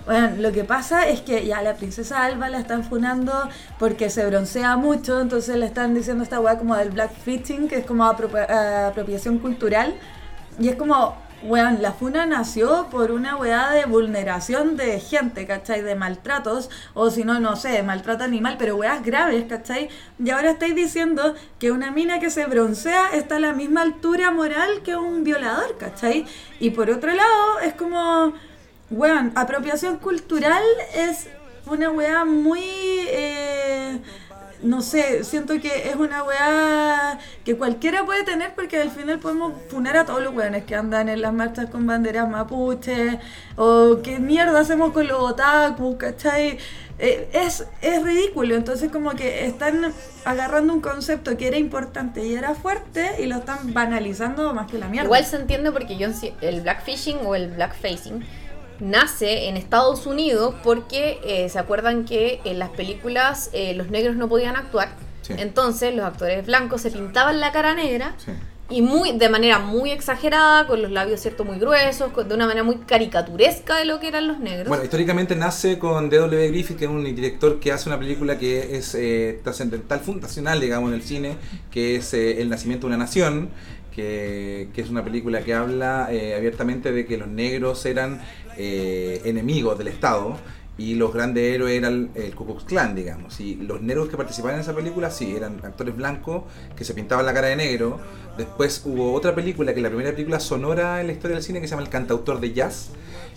bueno, 0.05 0.31
lo 0.37 0.51
que 0.51 0.65
pasa 0.65 1.07
es 1.07 1.21
que 1.21 1.45
ya 1.45 1.61
la 1.61 1.75
princesa 1.75 2.25
Alba 2.25 2.49
la 2.49 2.59
están 2.59 2.83
funando 2.83 3.31
porque 3.79 4.09
se 4.09 4.25
broncea 4.25 4.75
mucho, 4.75 5.21
entonces 5.21 5.55
le 5.55 5.65
están 5.65 5.93
diciendo 5.95 6.23
esta 6.25 6.41
weá 6.41 6.57
como 6.57 6.75
del 6.75 6.89
blackfishing, 6.89 7.69
que 7.69 7.77
es 7.77 7.85
como 7.85 8.03
apropia- 8.03 8.87
apropiación 8.89 9.39
cultural. 9.39 9.95
Y 10.59 10.67
es 10.67 10.75
como, 10.75 11.15
weón, 11.43 11.81
la 11.81 11.91
funa 11.93 12.25
nació 12.25 12.87
por 12.89 13.11
una 13.11 13.35
weá 13.35 13.71
de 13.71 13.85
vulneración 13.85 14.77
de 14.77 14.99
gente, 14.99 15.45
¿cachai? 15.45 15.81
De 15.81 15.95
maltratos, 15.95 16.69
o 16.93 17.09
si 17.09 17.23
no, 17.23 17.39
no 17.39 17.55
sé, 17.55 17.83
maltrato 17.83 18.23
animal, 18.23 18.55
pero 18.57 18.75
weas 18.77 19.03
graves, 19.03 19.45
¿cachai? 19.49 19.89
Y 20.23 20.29
ahora 20.29 20.51
estáis 20.51 20.75
diciendo 20.75 21.35
que 21.59 21.71
una 21.71 21.91
mina 21.91 22.19
que 22.19 22.29
se 22.29 22.45
broncea 22.45 23.09
está 23.13 23.35
a 23.37 23.39
la 23.39 23.53
misma 23.53 23.81
altura 23.81 24.31
moral 24.31 24.81
que 24.83 24.95
un 24.95 25.23
violador, 25.23 25.77
¿cachai? 25.77 26.25
Y 26.59 26.71
por 26.71 26.89
otro 26.89 27.11
lado, 27.13 27.59
es 27.63 27.73
como... 27.73 28.33
Weón, 28.89 29.31
apropiación 29.35 29.97
cultural 29.97 30.61
es 30.93 31.27
una 31.65 31.89
weá 31.89 32.25
muy... 32.25 32.61
eh, 32.61 33.99
no 34.63 34.81
sé, 34.81 35.23
siento 35.23 35.59
que 35.59 35.89
es 35.89 35.95
una 35.95 36.23
weá 36.23 37.19
que 37.43 37.55
cualquiera 37.55 38.05
puede 38.05 38.23
tener 38.23 38.53
porque 38.55 38.81
al 38.81 38.91
final 38.91 39.19
podemos 39.19 39.53
funar 39.69 39.97
a 39.97 40.05
todos 40.05 40.23
los 40.23 40.33
weones 40.33 40.63
que 40.63 40.75
andan 40.75 41.09
en 41.09 41.21
las 41.21 41.33
marchas 41.33 41.69
con 41.69 41.85
banderas 41.85 42.29
mapuche 42.29 43.19
o 43.57 43.99
qué 44.03 44.19
mierda 44.19 44.59
hacemos 44.59 44.91
con 44.91 45.07
los 45.07 45.19
otaku, 45.19 45.97
¿cachai? 45.97 46.57
Eh, 46.99 47.29
es, 47.33 47.65
es 47.81 48.03
ridículo, 48.03 48.55
entonces 48.55 48.91
como 48.91 49.11
que 49.11 49.45
están 49.45 49.93
agarrando 50.25 50.73
un 50.73 50.79
concepto 50.81 51.35
que 51.37 51.47
era 51.47 51.57
importante 51.57 52.25
y 52.25 52.35
era 52.35 52.53
fuerte 52.53 53.21
y 53.21 53.25
lo 53.25 53.37
están 53.37 53.73
banalizando 53.73 54.53
más 54.53 54.69
que 54.69 54.77
la 54.77 54.87
mierda. 54.87 55.07
Igual 55.07 55.25
se 55.25 55.37
entiende 55.37 55.71
porque 55.71 55.97
yo, 55.97 56.09
el 56.41 56.61
blackfishing 56.61 57.17
o 57.25 57.35
el 57.35 57.49
blackfacing 57.49 58.23
nace 58.83 59.47
en 59.47 59.57
Estados 59.57 60.05
Unidos 60.05 60.53
porque 60.63 61.19
eh, 61.23 61.49
se 61.49 61.57
acuerdan 61.59 62.05
que 62.05 62.39
en 62.45 62.59
las 62.59 62.69
películas 62.69 63.49
eh, 63.53 63.73
los 63.73 63.89
negros 63.89 64.15
no 64.15 64.27
podían 64.29 64.55
actuar. 64.55 64.89
Sí. 65.21 65.33
Entonces 65.37 65.95
los 65.95 66.05
actores 66.05 66.45
blancos 66.45 66.81
se 66.81 66.91
pintaban 66.91 67.39
la 67.39 67.51
cara 67.53 67.73
negra 67.73 68.13
Sí. 68.17 68.31
y 68.69 68.81
muy 68.81 69.13
de 69.17 69.29
manera 69.29 69.59
muy 69.59 69.91
exagerada, 69.91 70.67
con 70.67 70.81
los 70.81 70.91
labios 70.91 71.21
cierto 71.21 71.45
muy 71.45 71.57
gruesos, 71.59 72.11
con- 72.11 72.27
de 72.27 72.35
una 72.35 72.45
manera 72.45 72.63
muy 72.63 72.75
caricaturesca 72.79 73.77
de 73.77 73.85
lo 73.85 73.99
que 74.01 74.09
eran 74.09 74.27
los 74.27 74.39
negros. 74.39 74.67
Bueno, 74.67 74.83
históricamente 74.83 75.35
nace 75.35 75.79
con 75.79 76.09
D.W. 76.09 76.47
Griffith, 76.49 76.77
que 76.77 76.85
es 76.85 76.91
un 76.91 77.03
director 77.05 77.59
que 77.61 77.71
hace 77.71 77.87
una 77.87 77.97
película 77.99 78.37
que 78.37 78.75
es 78.75 78.95
eh, 78.95 79.39
trascendental, 79.43 80.01
fundacional, 80.01 80.59
digamos, 80.59 80.89
en 80.89 80.95
el 80.95 81.03
cine, 81.03 81.37
que 81.71 81.95
es 81.95 82.13
eh, 82.13 82.41
El 82.41 82.49
nacimiento 82.49 82.87
de 82.87 82.95
una 82.95 83.05
nación, 83.05 83.49
que, 83.93 84.69
es 84.75 84.89
una 84.89 85.03
película 85.03 85.43
que 85.43 85.53
habla 85.53 86.07
eh, 86.11 86.35
abiertamente 86.35 86.91
de 86.91 87.05
que 87.05 87.17
los 87.17 87.27
negros 87.27 87.85
eran 87.85 88.21
eh, 88.57 89.21
enemigos 89.25 89.77
del 89.77 89.87
Estado 89.87 90.37
y 90.77 90.95
los 90.95 91.13
grandes 91.13 91.53
héroes 91.53 91.77
eran 91.77 92.09
el 92.15 92.33
Ku 92.33 92.45
Klux 92.45 92.63
Klan, 92.63 92.95
digamos. 92.95 93.39
Y 93.39 93.55
los 93.55 93.81
negros 93.81 94.09
que 94.09 94.17
participaban 94.17 94.55
en 94.55 94.61
esa 94.61 94.75
película, 94.75 95.11
sí, 95.11 95.35
eran 95.35 95.59
actores 95.63 95.95
blancos 95.95 96.43
que 96.75 96.83
se 96.83 96.93
pintaban 96.95 97.25
la 97.25 97.33
cara 97.33 97.47
de 97.47 97.55
negro. 97.55 97.99
Después 98.37 98.81
hubo 98.85 99.13
otra 99.13 99.35
película, 99.35 99.73
que 99.73 99.79
es 99.79 99.83
la 99.83 99.89
primera 99.89 100.11
película 100.11 100.39
sonora 100.39 100.99
en 101.01 101.07
la 101.07 101.13
historia 101.13 101.35
del 101.35 101.43
cine, 101.43 101.61
que 101.61 101.67
se 101.67 101.71
llama 101.71 101.83
El 101.83 101.89
cantautor 101.89 102.39
de 102.39 102.53
jazz, 102.53 102.89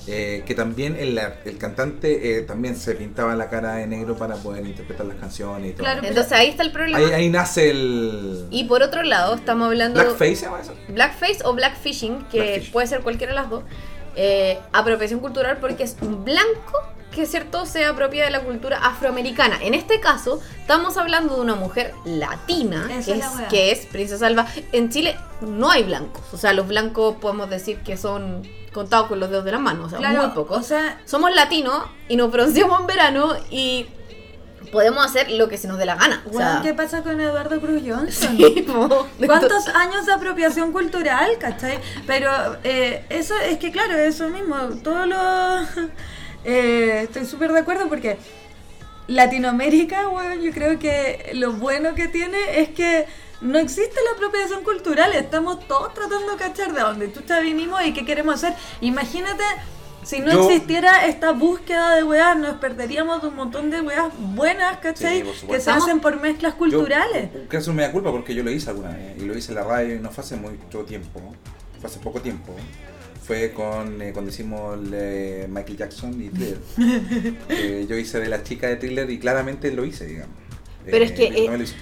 eh, 0.09 0.43
que 0.47 0.55
también 0.55 0.97
el, 0.99 1.19
el 1.45 1.59
cantante 1.59 2.39
eh, 2.39 2.43
también 2.43 2.77
se 2.77 2.95
pintaba 2.95 3.35
la 3.35 3.49
cara 3.51 3.75
de 3.75 3.87
negro 3.87 4.17
para 4.17 4.37
poder 4.37 4.65
interpretar 4.67 5.07
las 5.07 5.17
canciones 5.17 5.71
y 5.71 5.73
todo. 5.75 5.85
Claro, 5.85 6.03
Entonces 6.07 6.33
ahí 6.33 6.49
está 6.49 6.63
el 6.63 6.73
problema. 6.73 6.99
Ahí, 6.99 7.13
ahí 7.13 7.29
nace 7.29 7.71
el... 7.71 8.47
Y 8.51 8.65
por 8.65 8.83
otro 8.83 9.03
lado, 9.03 9.35
estamos 9.35 9.67
hablando... 9.67 10.01
Blackface, 10.01 10.37
¿se 10.37 10.45
llama 10.47 10.61
eso? 10.61 10.75
Blackface 10.89 11.39
o 11.45 11.55
blackfishing, 11.55 12.25
que 12.29 12.39
Blackfishing. 12.39 12.73
puede 12.73 12.87
ser 12.87 13.01
cualquiera 13.01 13.33
de 13.33 13.41
las 13.41 13.51
dos. 13.51 13.65
eh, 14.15 14.59
apropiación 14.73 15.21
cultural 15.21 15.59
porque 15.61 15.83
es 15.83 15.97
un 16.01 16.25
blanco 16.25 16.73
que 17.15 17.25
cierto 17.27 17.65
se 17.65 17.85
apropia 17.87 18.25
de 18.25 18.31
la 18.31 18.41
cultura 18.41 18.79
afroamericana. 18.79 19.59
En 19.63 19.73
este 19.73 20.01
caso, 20.01 20.41
estamos 20.61 20.99
hablando 20.99 21.35
de 21.37 21.41
una 21.41 21.55
mujer 21.55 21.95
latina, 22.05 22.89
que 23.05 23.13
es 23.13 23.25
que 23.49 23.71
es 23.73 23.87
Princesa 23.87 24.27
Alba. 24.27 24.47
En 24.73 24.91
Chile 24.91 25.17
no 25.41 25.71
hay 25.71 25.83
blancos. 25.85 26.23
O 26.33 26.37
sea, 26.37 26.53
los 26.53 26.69
blancos 26.69 27.17
podemos 27.17 27.49
decir 27.49 27.79
que 27.79 27.97
son 27.97 28.43
contados 28.76 29.09
con 29.09 29.18
los 29.18 29.28
dedos 29.30 29.45
de 29.45 29.50
las 29.52 29.61
manos. 29.61 29.87
O 29.87 29.88
sea, 29.90 29.99
Claro, 29.99 30.23
muy 30.23 30.30
pocos. 30.30 30.59
o 30.59 30.62
sea- 30.62 31.00
Somos 31.04 31.35
latinos 31.35 31.83
y 32.09 32.14
nos 32.16 32.30
bronceamos 32.30 32.80
en 32.80 32.87
verano 32.87 33.35
y 33.50 33.87
podemos 34.71 35.04
hacer 35.04 35.30
lo 35.30 35.49
que 35.49 35.56
se 35.56 35.66
nos 35.68 35.78
dé 35.78 35.87
la 35.87 35.95
gana. 35.97 36.23
O 36.30 36.33
sea, 36.37 36.61
¿qué 36.62 36.75
pasa 36.75 37.02
con 37.02 37.21
Eduardo 37.21 37.61
Cruz 37.61 37.83
Johnson? 37.87 38.37
sí. 38.38 38.66
¿Cuántos 39.26 39.68
años 39.68 40.06
de 40.06 40.12
apropiación 40.12 40.73
cultural, 40.73 41.30
cachai? 41.40 41.80
Pero 42.06 42.30
eh, 42.62 43.04
eso 43.09 43.35
es 43.38 43.59
que, 43.59 43.71
claro, 43.73 43.95
eso 43.95 44.28
mismo, 44.28 44.56
todo 44.85 45.06
lo... 45.06 45.16
eh, 46.45 47.00
estoy 47.04 47.25
súper 47.26 47.52
de 47.52 47.61
acuerdo 47.61 47.88
porque 47.88 48.18
Latinoamérica, 49.09 50.09
bueno, 50.09 50.35
yo 50.42 50.52
creo 50.52 50.78
que 50.78 51.30
lo 51.35 51.52
bueno 51.52 51.95
que 51.95 52.09
tiene 52.09 52.61
es 52.61 52.71
que 52.71 53.06
no 53.40 53.59
existe 53.59 53.97
la 54.05 54.16
apropiación 54.16 54.62
cultural, 54.64 55.12
estamos 55.14 55.66
todos 55.66 55.93
tratando 55.95 56.33
de 56.33 56.37
cachar 56.37 56.73
de 56.73 56.81
dónde 56.81 57.09
tú 57.09 57.21
vinimos 57.43 57.85
y 57.85 57.93
qué 57.93 58.05
queremos 58.05 58.37
hacer. 58.37 58.55
Imagínate... 58.81 59.43
Si 60.07 60.21
no 60.21 60.31
Yo- 60.31 60.49
existiera 60.49 61.05
esta 61.07 61.33
búsqueda 61.33 61.97
de 61.97 62.05
weas, 62.05 62.38
nos 62.38 62.59
perderíamos 62.59 63.23
de 63.23 63.26
un 63.26 63.35
montón 63.35 63.71
de 63.73 63.81
weas 63.81 64.12
buenas, 64.16 64.76
¿cachai? 64.78 65.25
Sí, 65.25 65.47
que 65.49 65.59
se 65.59 65.69
hacen 65.69 65.99
por 65.99 66.21
mezclas 66.21 66.55
culturales. 66.55 67.31
Yo, 67.35 67.49
que 67.49 67.57
eso 67.57 67.73
me 67.73 67.83
da 67.83 67.90
culpa 67.90 68.12
porque 68.12 68.33
yo 68.33 68.45
lo 68.45 68.52
hice 68.52 68.71
alguna 68.71 68.90
vez 68.90 69.21
y 69.21 69.25
lo 69.25 69.37
hice 69.37 69.50
en 69.50 69.57
la 69.57 69.64
radio 69.64 69.97
y 69.97 69.99
no 69.99 70.12
fue 70.12 70.23
hace 70.23 70.37
mucho 70.37 70.85
tiempo, 70.85 71.21
fue 71.81 71.90
hace 71.90 71.99
poco 71.99 72.21
tiempo. 72.21 72.55
Fue 73.26 73.50
con 73.50 74.00
eh, 74.00 74.12
cuando 74.12 74.31
hicimos 74.31 74.78
el, 74.78 74.90
eh, 74.95 75.47
Michael 75.50 75.76
Jackson 75.76 76.23
y 76.23 76.28
Thriller. 76.28 76.59
Eh, 77.49 77.87
yo 77.88 77.97
hice 77.97 78.21
de 78.21 78.28
la 78.28 78.45
chica 78.45 78.69
de 78.69 78.76
Thriller 78.76 79.11
y 79.11 79.19
claramente 79.19 79.73
lo 79.73 79.85
hice, 79.85 80.07
digamos. 80.07 80.37
Pero 80.85 81.05
es 81.05 81.11
que, 81.11 81.49
Luis 81.57 81.75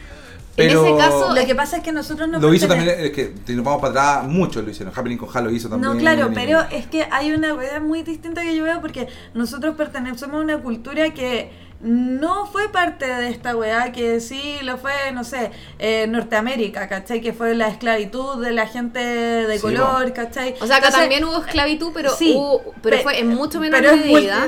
eh, 0.56 0.64
en 0.70 0.70
ese 0.78 0.96
caso- 0.96 1.34
Lo 1.34 1.46
que 1.46 1.54
pasa 1.54 1.76
es 1.78 1.82
que 1.82 1.92
nosotros 1.92 2.28
no 2.28 2.38
lo 2.38 2.54
hizo 2.54 2.68
también, 2.68 2.90
es 2.99 3.11
que 3.11 3.34
si 3.46 3.54
nos 3.54 3.64
vamos 3.64 3.80
para 3.80 3.90
atrás, 4.18 4.28
mucho 4.30 4.62
lo 4.62 4.70
hicieron. 4.70 4.92
Happening 4.96 5.18
con 5.18 5.28
Halo 5.34 5.50
lo 5.50 5.56
hizo 5.56 5.68
también. 5.68 5.92
No, 5.92 5.99
claro, 5.99 6.30
pero 6.34 6.61
es 6.70 6.87
que 6.87 7.06
hay 7.11 7.32
una 7.32 7.52
verdad 7.54 7.80
muy 7.80 8.02
distinta 8.02 8.42
que 8.42 8.54
yo 8.56 8.64
veo 8.64 8.80
porque 8.80 9.08
nosotros 9.34 9.75
pertenecemos 9.76 10.37
a 10.37 10.38
una 10.40 10.58
cultura 10.58 11.11
que 11.12 11.64
no 11.80 12.46
fue 12.46 12.70
parte 12.70 13.04
de 13.06 13.28
esta 13.28 13.54
weá, 13.54 13.92
que 13.92 14.18
sí 14.20 14.56
lo 14.62 14.78
fue, 14.78 14.92
no 15.12 15.23
sé, 15.23 15.50
eh, 15.78 16.06
Norteamérica, 16.08 16.88
¿cachai? 16.88 17.20
Que 17.20 17.34
fue 17.34 17.54
la 17.54 17.68
esclavitud 17.68 18.42
de 18.42 18.52
la 18.52 18.66
gente 18.66 19.00
de 19.00 19.56
Sí, 19.56 19.61
color. 19.61 20.11
¿cachai? 20.14 20.54
O 20.62 20.66
sea, 20.66 20.76
acá 20.76 20.87
Entonces, 20.87 21.00
también 21.00 21.25
hubo 21.25 21.44
esclavitud, 21.44 21.90
pero 21.92 22.14
sí, 22.16 22.32
hubo- 22.34 22.73
pero 22.82 22.96
pe- 22.96 23.02
fue 23.02 23.20
en 23.20 23.28
mucho 23.28 23.61
menor 23.61 23.80
pero 23.82 23.92
es 23.92 24.00
medida. 24.06 24.46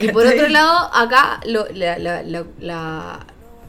y 0.00 0.08
por 0.08 0.26
otro 0.26 0.48
lado, 0.48 0.90
acá 0.92 1.40
lo- 1.46 1.66
la, 1.72 1.98
la- 1.98 2.22
la- 2.22 2.44
la 2.60 3.26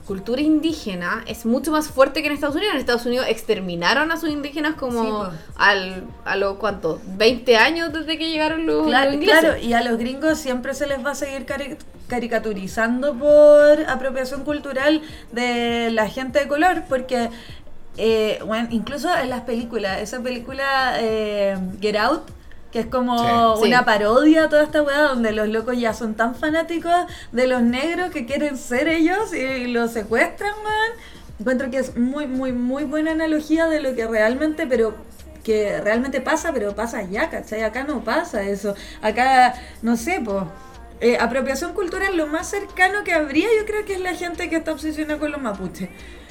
cultura 0.08 0.42
indígena 0.42 1.24
es 1.28 1.46
mucho 1.46 1.72
más 1.72 1.90
fuerte 1.90 2.22
que 2.22 2.28
en 2.28 2.34
Estados 2.34 2.56
Unidos. 2.56 2.74
En 2.76 2.80
Estados 2.80 3.06
Unidos 3.06 3.26
exterminaron 3.30 4.12
a 4.12 4.18
sus 4.18 4.30
indígenas 4.30 4.76
como 4.76 5.26
Sí, 5.26 5.32
al, 5.58 6.04
a 6.24 6.36
los 6.38 6.56
cuántos, 6.58 7.00
20 7.18 7.58
años 7.58 7.92
desde 7.92 8.18
que 8.18 8.30
llegaron 8.30 8.66
los, 8.66 8.88
Claro, 8.88 9.06
los 9.08 9.16
ingleses. 9.16 9.42
claro, 9.42 9.58
y 9.62 9.74
a 9.74 9.84
los 9.84 9.98
gringos 10.00 10.38
siempre 10.40 10.74
se 10.74 10.88
les 10.88 11.06
va 11.06 11.12
a 11.12 11.16
seguir 11.16 11.46
cari- 11.46 11.78
caricaturizando 12.08 13.14
por 13.16 13.82
apropiación 13.90 14.44
cultural 14.44 15.02
de 15.34 15.90
la 15.92 16.08
gente 16.10 16.40
de 16.40 16.48
color, 16.48 16.84
porque, 16.88 17.30
eh, 17.98 18.40
bueno, 18.46 18.70
incluso 18.72 19.10
en 19.16 19.30
las 19.30 19.42
películas, 19.42 20.00
esa 20.02 20.22
película 20.22 20.94
eh, 21.00 21.58
Get 21.82 21.98
Out, 21.98 22.24
que 22.72 22.80
es 22.82 22.86
como 22.88 23.18
Sí. 23.58 23.68
una 23.68 23.80
Sí. 23.80 23.86
parodia 23.86 24.44
a 24.46 24.50
toda 24.50 24.64
esta 24.64 24.82
weá, 24.84 25.02
donde 25.04 25.32
los 25.32 25.48
locos 25.48 25.78
ya 25.80 25.94
son 25.94 26.16
tan 26.16 26.36
fanáticos 26.36 26.94
de 27.32 27.48
los 27.48 27.62
negros 27.62 28.12
que 28.12 28.26
quieren 28.26 28.58
ser 28.58 28.88
ellos 28.88 29.34
y 29.34 29.68
los 29.68 29.92
secuestran, 29.92 30.54
weón. 30.54 31.18
Encuentro 31.40 31.70
que 31.70 31.78
es 31.78 31.96
muy, 31.96 32.28
muy, 32.28 32.52
muy 32.52 32.84
buena 32.84 33.12
analogía 33.12 33.68
de 33.68 33.80
lo 33.80 33.94
que 33.96 34.08
realmente, 34.08 34.66
pero 34.68 34.96
que 35.44 35.80
realmente 35.80 36.20
pasa, 36.20 36.52
pero 36.52 36.76
pasa 36.76 36.98
allá, 36.98 37.30
¿cachai? 37.30 37.64
Acá 37.64 37.84
no 37.84 38.04
pasa 38.04 38.44
eso. 38.44 38.76
Acá, 39.02 39.54
no 39.82 39.96
sé, 39.96 40.22
pues. 40.24 40.44
apropiación 41.20 41.74
cultural, 41.74 42.18
lo 42.18 42.26
más 42.26 42.50
cercano 42.50 43.04
que 43.04 43.14
habría, 43.14 43.48
yo 43.60 43.66
creo 43.68 43.86
que 43.86 43.94
es 43.94 44.00
la 44.02 44.16
gente 44.16 44.50
que 44.50 44.56
está 44.56 44.72
obsesionada 44.72 45.20
con 45.20 45.32
los 45.32 45.40
mapuches. 45.40 45.90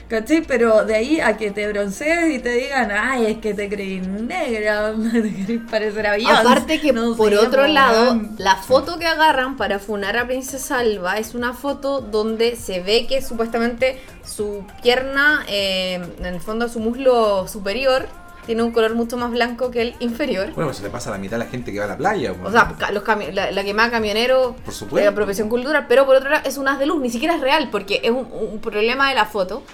¿Cachai? 0.08 0.42
Pero 0.42 0.84
de 0.84 0.94
ahí 0.94 1.20
a 1.20 1.36
que 1.36 1.50
te 1.50 1.66
broncees 1.66 2.32
y 2.32 2.38
te 2.38 2.50
digan, 2.50 2.90
ay, 2.92 3.26
es 3.26 3.38
que 3.38 3.54
te 3.54 3.68
creí 3.68 4.00
negra, 4.00 4.94
te 5.12 5.34
querés 5.34 5.60
parecer 5.68 6.06
a 6.06 6.12
Beyoncé". 6.12 6.40
Aparte 6.40 6.80
que 6.80 6.92
No 6.92 7.16
por 7.16 7.34
otro 7.34 7.66
lado, 7.66 8.20
la 8.38 8.56
foto 8.56 8.98
que 8.98 9.06
agarran 9.06 9.56
para 9.56 9.80
funar 9.80 10.16
a 10.16 10.26
Princesa 10.26 10.78
Alba 10.78 11.18
es 11.18 11.34
una 11.34 11.54
foto 11.54 12.00
donde 12.00 12.54
se 12.54 12.80
ve 12.80 13.06
que 13.08 13.20
supuestamente 13.20 14.00
su 14.24 14.64
pierna, 14.82 15.44
eh, 15.48 16.00
en 16.18 16.26
el 16.26 16.40
fondo 16.40 16.68
su 16.68 16.78
muslo 16.78 17.48
superior, 17.48 18.06
tiene 18.46 18.62
un 18.62 18.70
color 18.70 18.94
mucho 18.94 19.16
más 19.16 19.32
blanco 19.32 19.72
que 19.72 19.82
el 19.82 19.94
inferior. 19.98 20.52
Bueno, 20.52 20.68
pues 20.68 20.76
se 20.76 20.84
le 20.84 20.90
pasa 20.90 21.10
a 21.10 21.14
la 21.14 21.18
mitad 21.18 21.40
a 21.40 21.44
la 21.44 21.50
gente 21.50 21.72
que 21.72 21.80
va 21.80 21.86
a 21.86 21.88
la 21.88 21.96
playa. 21.96 22.32
O 22.44 22.50
sea, 22.52 22.76
los 22.92 23.02
la, 23.34 23.50
la 23.50 23.64
quemada 23.64 23.90
camionero 23.90 24.54
Por 24.64 24.72
supuesto. 24.72 25.02
de 25.02 25.08
apropiación 25.08 25.48
cultural, 25.48 25.86
pero 25.88 26.06
por 26.06 26.14
otro 26.14 26.30
lado 26.30 26.48
es 26.48 26.56
un 26.56 26.68
haz 26.68 26.78
de 26.78 26.86
luz, 26.86 27.00
ni 27.00 27.10
siquiera 27.10 27.34
es 27.34 27.40
real, 27.40 27.70
porque 27.72 28.00
es 28.04 28.10
un, 28.10 28.28
un 28.30 28.60
problema 28.60 29.08
de 29.08 29.16
la 29.16 29.26
foto. 29.26 29.64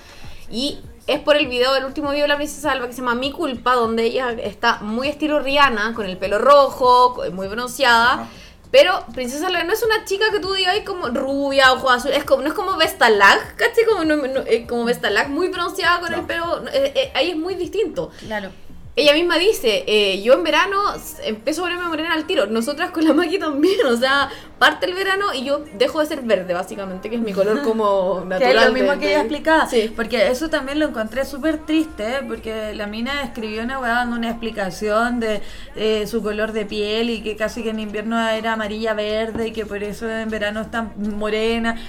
Y 0.52 0.78
es 1.08 1.18
por 1.18 1.36
el 1.36 1.48
video, 1.48 1.74
el 1.74 1.84
último 1.84 2.10
video 2.10 2.22
de 2.22 2.28
la 2.28 2.36
princesa 2.36 2.70
Alba 2.70 2.86
que 2.86 2.92
se 2.92 2.98
llama 3.00 3.14
Mi 3.16 3.32
culpa, 3.32 3.74
donde 3.74 4.04
ella 4.04 4.30
está 4.32 4.78
muy 4.82 5.08
estilo 5.08 5.40
Rihanna, 5.40 5.94
con 5.94 6.06
el 6.06 6.16
pelo 6.18 6.38
rojo, 6.38 7.20
muy 7.32 7.48
bronceada. 7.48 8.12
Ajá. 8.12 8.28
Pero 8.70 9.04
Princesa 9.12 9.48
Alba 9.48 9.64
no 9.64 9.72
es 9.72 9.82
una 9.82 10.04
chica 10.06 10.30
que 10.30 10.40
tú 10.40 10.52
digas 10.54 10.72
"Ay, 10.74 10.84
como 10.84 11.08
rubia, 11.08 11.72
ojos 11.72 11.90
azules, 11.92 12.18
es 12.18 12.24
como, 12.24 12.42
no 12.42 12.48
es 12.48 12.54
como 12.54 12.76
Vestalag, 12.76 13.56
¿cachai? 13.56 13.84
Como, 13.84 14.04
no, 14.04 14.16
no, 14.16 14.40
como 14.68 14.84
Vestalag, 14.84 15.28
muy 15.28 15.48
bronceada 15.48 16.00
con 16.00 16.12
No. 16.12 16.18
el 16.18 16.24
pelo, 16.24 16.64
eh, 16.72 16.92
eh, 16.94 17.12
ahí 17.14 17.30
es 17.30 17.36
muy 17.36 17.54
distinto. 17.54 18.10
Claro. 18.20 18.50
Ella 18.94 19.14
misma 19.14 19.38
dice, 19.38 19.84
eh, 19.86 20.20
yo 20.22 20.34
en 20.34 20.44
verano 20.44 20.76
empiezo 21.24 21.62
a 21.62 21.64
ponerme 21.64 21.88
morena 21.88 22.12
al 22.12 22.26
tiro. 22.26 22.44
Nosotras 22.44 22.90
con 22.90 23.06
la 23.06 23.14
Maki 23.14 23.38
también, 23.38 23.86
o 23.86 23.96
sea, 23.96 24.28
parte 24.58 24.84
el 24.84 24.94
verano 24.94 25.32
y 25.32 25.44
yo 25.44 25.64
dejo 25.78 26.00
de 26.00 26.06
ser 26.06 26.20
verde, 26.20 26.52
básicamente, 26.52 27.08
que 27.08 27.16
es 27.16 27.22
mi 27.22 27.32
color 27.32 27.62
como 27.64 28.20
Que 28.20 28.28
natural. 28.28 28.56
es 28.58 28.66
lo 28.66 28.72
mismo 28.74 28.92
de- 28.92 28.98
que 28.98 29.08
ella 29.08 29.20
explicaba. 29.20 29.66
Sí. 29.66 29.90
Porque 29.96 30.26
eso 30.30 30.50
también 30.50 30.78
lo 30.78 30.88
encontré 30.88 31.24
súper 31.24 31.56
triste, 31.64 32.04
¿eh? 32.16 32.20
porque 32.28 32.74
la 32.74 32.86
mina 32.86 33.22
escribió 33.22 33.62
una 33.62 33.78
weá 33.78 33.94
dando 33.94 34.14
una 34.16 34.28
explicación 34.28 35.20
de 35.20 35.40
eh, 35.74 36.06
su 36.06 36.22
color 36.22 36.52
de 36.52 36.66
piel 36.66 37.08
y 37.08 37.22
que 37.22 37.34
casi 37.34 37.62
que 37.62 37.70
en 37.70 37.80
invierno 37.80 38.20
era 38.28 38.52
amarilla 38.52 38.92
verde 38.92 39.48
y 39.48 39.52
que 39.52 39.64
por 39.64 39.82
eso 39.82 40.06
en 40.06 40.28
verano 40.28 40.60
está 40.60 40.90
morena. 40.96 41.80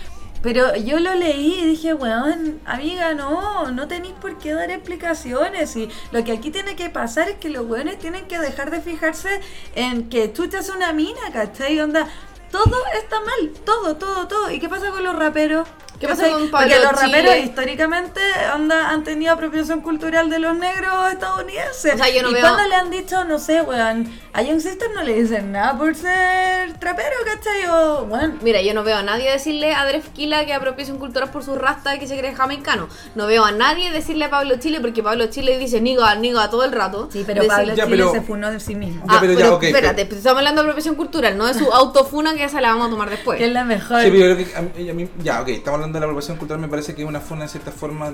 Pero 0.43 0.75
yo 0.75 0.99
lo 0.99 1.15
leí 1.15 1.61
y 1.61 1.65
dije, 1.65 1.93
weón, 1.93 2.59
amiga, 2.65 3.13
no, 3.13 3.71
no 3.71 3.87
tenéis 3.87 4.13
por 4.19 4.37
qué 4.39 4.53
dar 4.53 4.69
explicaciones. 4.71 5.73
Y 5.77 5.87
lo 6.11 6.21
que 6.25 6.33
aquí 6.33 6.51
tiene 6.51 6.75
que 6.75 6.89
pasar 6.89 7.29
es 7.29 7.37
que 7.37 7.49
los 7.49 7.65
weones 7.65 7.97
tienen 7.97 8.25
que 8.25 8.37
dejar 8.37 8.69
de 8.69 8.81
fijarse 8.81 9.39
en 9.73 10.09
que 10.09 10.27
tú 10.27 10.43
haces 10.43 10.69
una 10.69 10.91
mina, 10.91 11.21
¿cachai? 11.31 11.79
Onda, 11.79 12.09
todo 12.53 12.75
está 13.01 13.19
mal, 13.19 13.49
todo, 13.65 13.95
todo, 13.97 14.27
todo. 14.27 14.51
¿Y 14.51 14.59
qué 14.59 14.69
pasa 14.69 14.91
con 14.91 15.03
los 15.03 15.15
raperos? 15.15 15.67
¿Qué 15.99 16.09
pasa 16.09 16.29
con 16.31 16.49
Pablo 16.51 16.67
Porque 16.69 16.83
los 16.83 16.99
Chile? 17.01 17.21
raperos 17.21 17.45
históricamente 17.45 18.19
onda, 18.53 18.89
han 18.89 19.03
tenido 19.05 19.31
apropiación 19.31 19.79
cultural 19.79 20.29
de 20.29 20.37
los 20.39 20.53
negros 20.57 21.13
estadounidenses. 21.13 21.93
O 21.93 21.97
sea, 21.97 22.09
yo 22.13 22.21
no 22.23 22.29
y 22.29 22.33
veo- 22.33 22.41
cuando 22.41 22.67
le 22.67 22.75
han 22.75 22.89
dicho, 22.91 23.23
no 23.23 23.39
sé, 23.39 23.61
weón, 23.61 24.11
a 24.33 24.41
Young 24.41 24.59
Sister 24.59 24.89
no 24.93 25.01
le 25.03 25.13
dicen 25.21 25.53
nada 25.53 25.77
por 25.77 25.95
ser 25.95 26.73
trapero, 26.77 27.15
¿cachai? 27.25 27.67
O, 27.67 28.03
weón, 28.03 28.37
Mira, 28.41 28.61
yo 28.61 28.73
no 28.73 28.83
veo 28.83 28.97
a 28.97 29.03
nadie 29.03 29.31
decirle 29.31 29.73
a 29.73 29.85
Drefkila 29.85 30.45
que 30.45 30.53
apropiación 30.53 30.97
cultural 30.97 31.29
por 31.31 31.41
su 31.43 31.55
rasta 31.55 31.95
y 31.95 31.99
que 31.99 32.07
se 32.07 32.17
cree 32.17 32.35
jamaicano. 32.35 32.89
No 33.15 33.25
veo 33.25 33.45
a 33.45 33.51
nadie 33.53 33.89
decirle 33.91 34.25
a 34.25 34.29
Pablo 34.29 34.57
Chile 34.59 34.79
porque 34.81 35.01
Pablo 35.03 35.27
Chile 35.27 35.57
dice 35.57 35.79
niga, 35.79 36.13
niga 36.15 36.49
todo 36.49 36.65
el 36.65 36.73
rato. 36.73 37.07
sí, 37.13 37.23
pero 37.25 37.43
Decir- 37.43 37.55
Pablo 37.55 37.75
Ya, 37.75 37.85
Chile 37.85 37.97
pero- 37.97 38.11
se 38.11 38.21
funó 38.21 38.51
de 38.51 38.59
sí 38.59 38.75
mismo. 38.75 39.05
Ya, 39.07 39.13
Ah, 39.15 39.17
pero 39.21 39.35
pero, 39.35 39.49
ya, 39.51 39.55
ok, 39.55 39.63
espérate, 39.63 40.01
estamos 40.01 40.37
hablando 40.39 40.61
de 40.61 40.67
apropiación 40.67 40.95
cultural, 40.95 41.37
no 41.37 41.45
de 41.45 41.53
su 41.53 41.71
autofuna 41.73 42.33
que 42.35 42.42
esa 42.45 42.61
la 42.61 42.69
vamos 42.69 42.87
a 42.87 42.89
tomar 42.91 43.09
después. 43.09 43.37
que 43.39 43.45
es 43.45 43.51
la 43.51 43.63
mejor. 43.65 44.01
Sí, 44.03 44.09
pero 44.11 44.27
yo 44.29 44.35
creo 44.35 44.47
que 44.47 44.55
a 44.55 44.61
mí- 44.61 44.89
a 44.89 44.93
mí- 44.93 45.09
ya, 45.23 45.41
ok, 45.41 45.47
estamos 45.49 45.75
hablando 45.77 45.95
de 45.97 45.99
la 46.01 46.05
apropiación 46.05 46.37
cultural, 46.37 46.61
me 46.61 46.67
parece 46.67 46.95
que 46.95 47.01
es 47.03 47.07
una 47.07 47.19
funa 47.19 47.43
en 47.43 47.49
cierta 47.49 47.71
forma, 47.71 48.11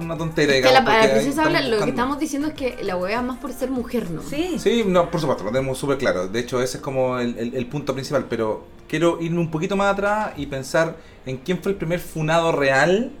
una 0.00 0.16
tontera, 0.16 0.52
que 0.52 0.58
digamos. 0.58 0.84
la, 0.92 1.00
princesa 1.12 1.42
habla, 1.44 1.60
lo 1.62 1.82
que 1.84 1.90
estamos 1.90 2.18
diciendo 2.18 2.48
es 2.48 2.54
que 2.54 2.78
la 2.82 2.96
hueá 2.96 3.18
es 3.20 3.24
más 3.24 3.38
por 3.38 3.52
ser 3.52 3.70
mujer, 3.70 4.10
¿no? 4.10 4.22
Sí. 4.22 4.58
Sí, 4.58 4.84
no, 4.86 5.10
por 5.10 5.20
supuesto, 5.20 5.44
lo 5.44 5.50
tenemos 5.52 5.78
súper 5.78 5.98
claro. 5.98 6.26
De 6.28 6.40
hecho, 6.40 6.60
ese 6.62 6.78
es 6.78 6.82
como 6.82 7.18
el, 7.18 7.38
el- 7.38 7.54
el 7.54 7.66
punto 7.66 7.94
principal. 7.94 8.26
Pero 8.28 8.66
quiero 8.88 9.20
irme 9.20 9.38
un 9.40 9.50
poquito 9.50 9.76
más 9.76 9.92
atrás 9.92 10.32
y 10.36 10.46
pensar 10.46 10.96
en 11.26 11.36
quién 11.38 11.62
fue 11.62 11.72
el 11.72 11.78
primer 11.78 12.00
funado 12.00 12.52
real 12.52 13.12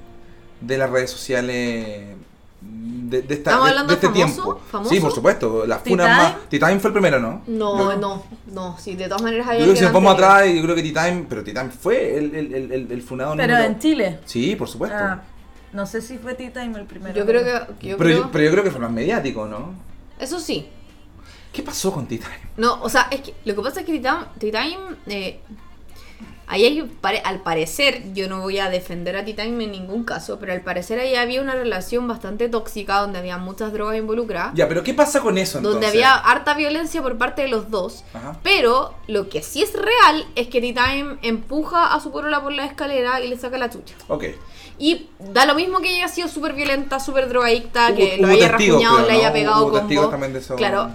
de 0.60 0.78
las 0.78 0.90
redes 0.90 1.10
sociales 1.10 2.16
de, 2.64 3.22
de 3.22 3.34
esta, 3.34 3.50
¿Estamos 3.50 3.64
de- 3.66 3.70
hablando 3.70 3.88
de 3.90 3.94
este 3.94 4.06
famoso? 4.08 4.24
tiempo. 4.42 4.60
¿Famoso? 4.70 4.90
Sí, 4.94 5.00
por 5.00 5.12
supuesto. 5.12 5.66
Las 5.66 5.82
funas 5.82 6.08
más. 6.08 6.48
T-Time 6.48 6.78
fue 6.80 6.88
el 6.88 6.92
primero, 6.94 7.20
¿no? 7.20 7.42
No, 7.46 7.92
Yo- 7.92 7.98
no, 7.98 8.22
no, 8.52 8.76
sí, 8.78 8.96
de 8.96 9.04
todas 9.06 9.22
maneras 9.22 9.46
Yo 9.46 9.52
había 9.52 9.62
creo 9.64 9.74
que 9.74 9.78
si 9.78 9.84
nos 9.84 9.92
vamos 9.92 10.14
atrás, 10.14 10.46
yo 10.52 10.62
creo 10.62 10.74
que 10.74 10.82
T-Time, 10.82 11.26
pero 11.28 11.44
T-Time 11.44 11.70
fue 11.70 12.18
el, 12.18 12.34
el, 12.34 12.54
el, 12.54 12.72
el, 12.72 12.92
el 12.92 13.02
funado 13.02 13.34
Pero 13.36 13.54
número- 13.54 13.64
en 13.72 13.78
Chile. 13.78 14.20
Sí, 14.24 14.56
por 14.56 14.68
supuesto. 14.68 14.96
Ah, 14.98 15.22
no 15.72 15.86
sé 15.86 16.00
si 16.00 16.18
fue 16.18 16.34
T-Time 16.34 16.78
el 16.78 16.86
primero. 16.86 17.14
Yo 17.14 17.26
creo 17.26 17.44
que. 17.44 17.88
Yo 17.88 17.96
pero, 17.96 18.10
creo, 18.10 18.18
yo, 18.24 18.30
pero 18.32 18.44
yo 18.44 18.50
creo 18.52 18.64
que 18.64 18.70
fue 18.70 18.80
más 18.80 18.90
mediático, 18.92 19.46
¿no? 19.46 19.74
Eso 20.18 20.38
sí. 20.40 20.68
¿Qué 21.52 21.62
pasó 21.62 21.92
con 21.92 22.06
T-Time? 22.06 22.38
No, 22.56 22.80
o 22.82 22.88
sea, 22.88 23.06
es 23.10 23.20
que 23.20 23.34
lo 23.44 23.54
que 23.54 23.62
pasa 23.62 23.80
es 23.80 23.86
que 23.86 23.92
T-Time, 24.00 24.24
T-Time, 24.38 24.96
eh, 25.06 25.40
Ahí 26.46 26.64
hay, 26.64 26.90
al 27.24 27.40
parecer, 27.42 28.12
yo 28.12 28.28
no 28.28 28.40
voy 28.42 28.58
a 28.58 28.68
defender 28.68 29.16
a 29.16 29.24
T-Time 29.24 29.64
en 29.64 29.72
ningún 29.72 30.04
caso, 30.04 30.38
pero 30.38 30.52
al 30.52 30.60
parecer 30.60 30.98
ahí 31.00 31.14
había 31.14 31.40
una 31.40 31.54
relación 31.54 32.06
bastante 32.06 32.48
tóxica 32.48 32.98
donde 33.00 33.18
había 33.18 33.38
muchas 33.38 33.72
drogas 33.72 33.96
involucradas. 33.96 34.52
Ya, 34.54 34.68
pero 34.68 34.82
¿qué 34.82 34.92
pasa 34.94 35.20
con 35.20 35.38
eso 35.38 35.58
entonces? 35.58 35.80
donde 35.80 35.86
había 35.86 36.14
harta 36.14 36.54
violencia 36.54 37.00
por 37.02 37.16
parte 37.16 37.42
de 37.42 37.48
los 37.48 37.70
dos. 37.70 38.04
Ajá. 38.12 38.38
Pero 38.42 38.94
lo 39.06 39.28
que 39.28 39.42
sí 39.42 39.62
es 39.62 39.72
real 39.72 40.26
es 40.34 40.48
que 40.48 40.60
T-Time 40.60 41.16
empuja 41.22 41.94
a 41.94 42.00
su 42.00 42.12
porola 42.12 42.42
por 42.42 42.52
la 42.52 42.66
escalera 42.66 43.20
y 43.22 43.28
le 43.28 43.38
saca 43.38 43.56
la 43.58 43.70
chucha. 43.70 43.94
Ok. 44.08 44.24
Y 44.78 45.08
da 45.18 45.46
lo 45.46 45.54
mismo 45.54 45.78
que 45.80 45.88
ella 45.88 46.04
haya 46.04 46.12
sido 46.14 46.28
súper 46.28 46.52
violenta, 46.52 46.98
súper 47.00 47.28
drogadicta, 47.28 47.90
Hubo- 47.90 47.96
que 47.96 48.16
lo 48.18 48.26
hubo 48.26 48.34
haya 48.34 48.48
testigos, 48.50 48.82
rasguñado, 48.82 49.06
le 49.08 49.12
haya 49.14 49.32
pegado 49.32 49.70
con. 49.70 49.88
Claro, 50.56 50.90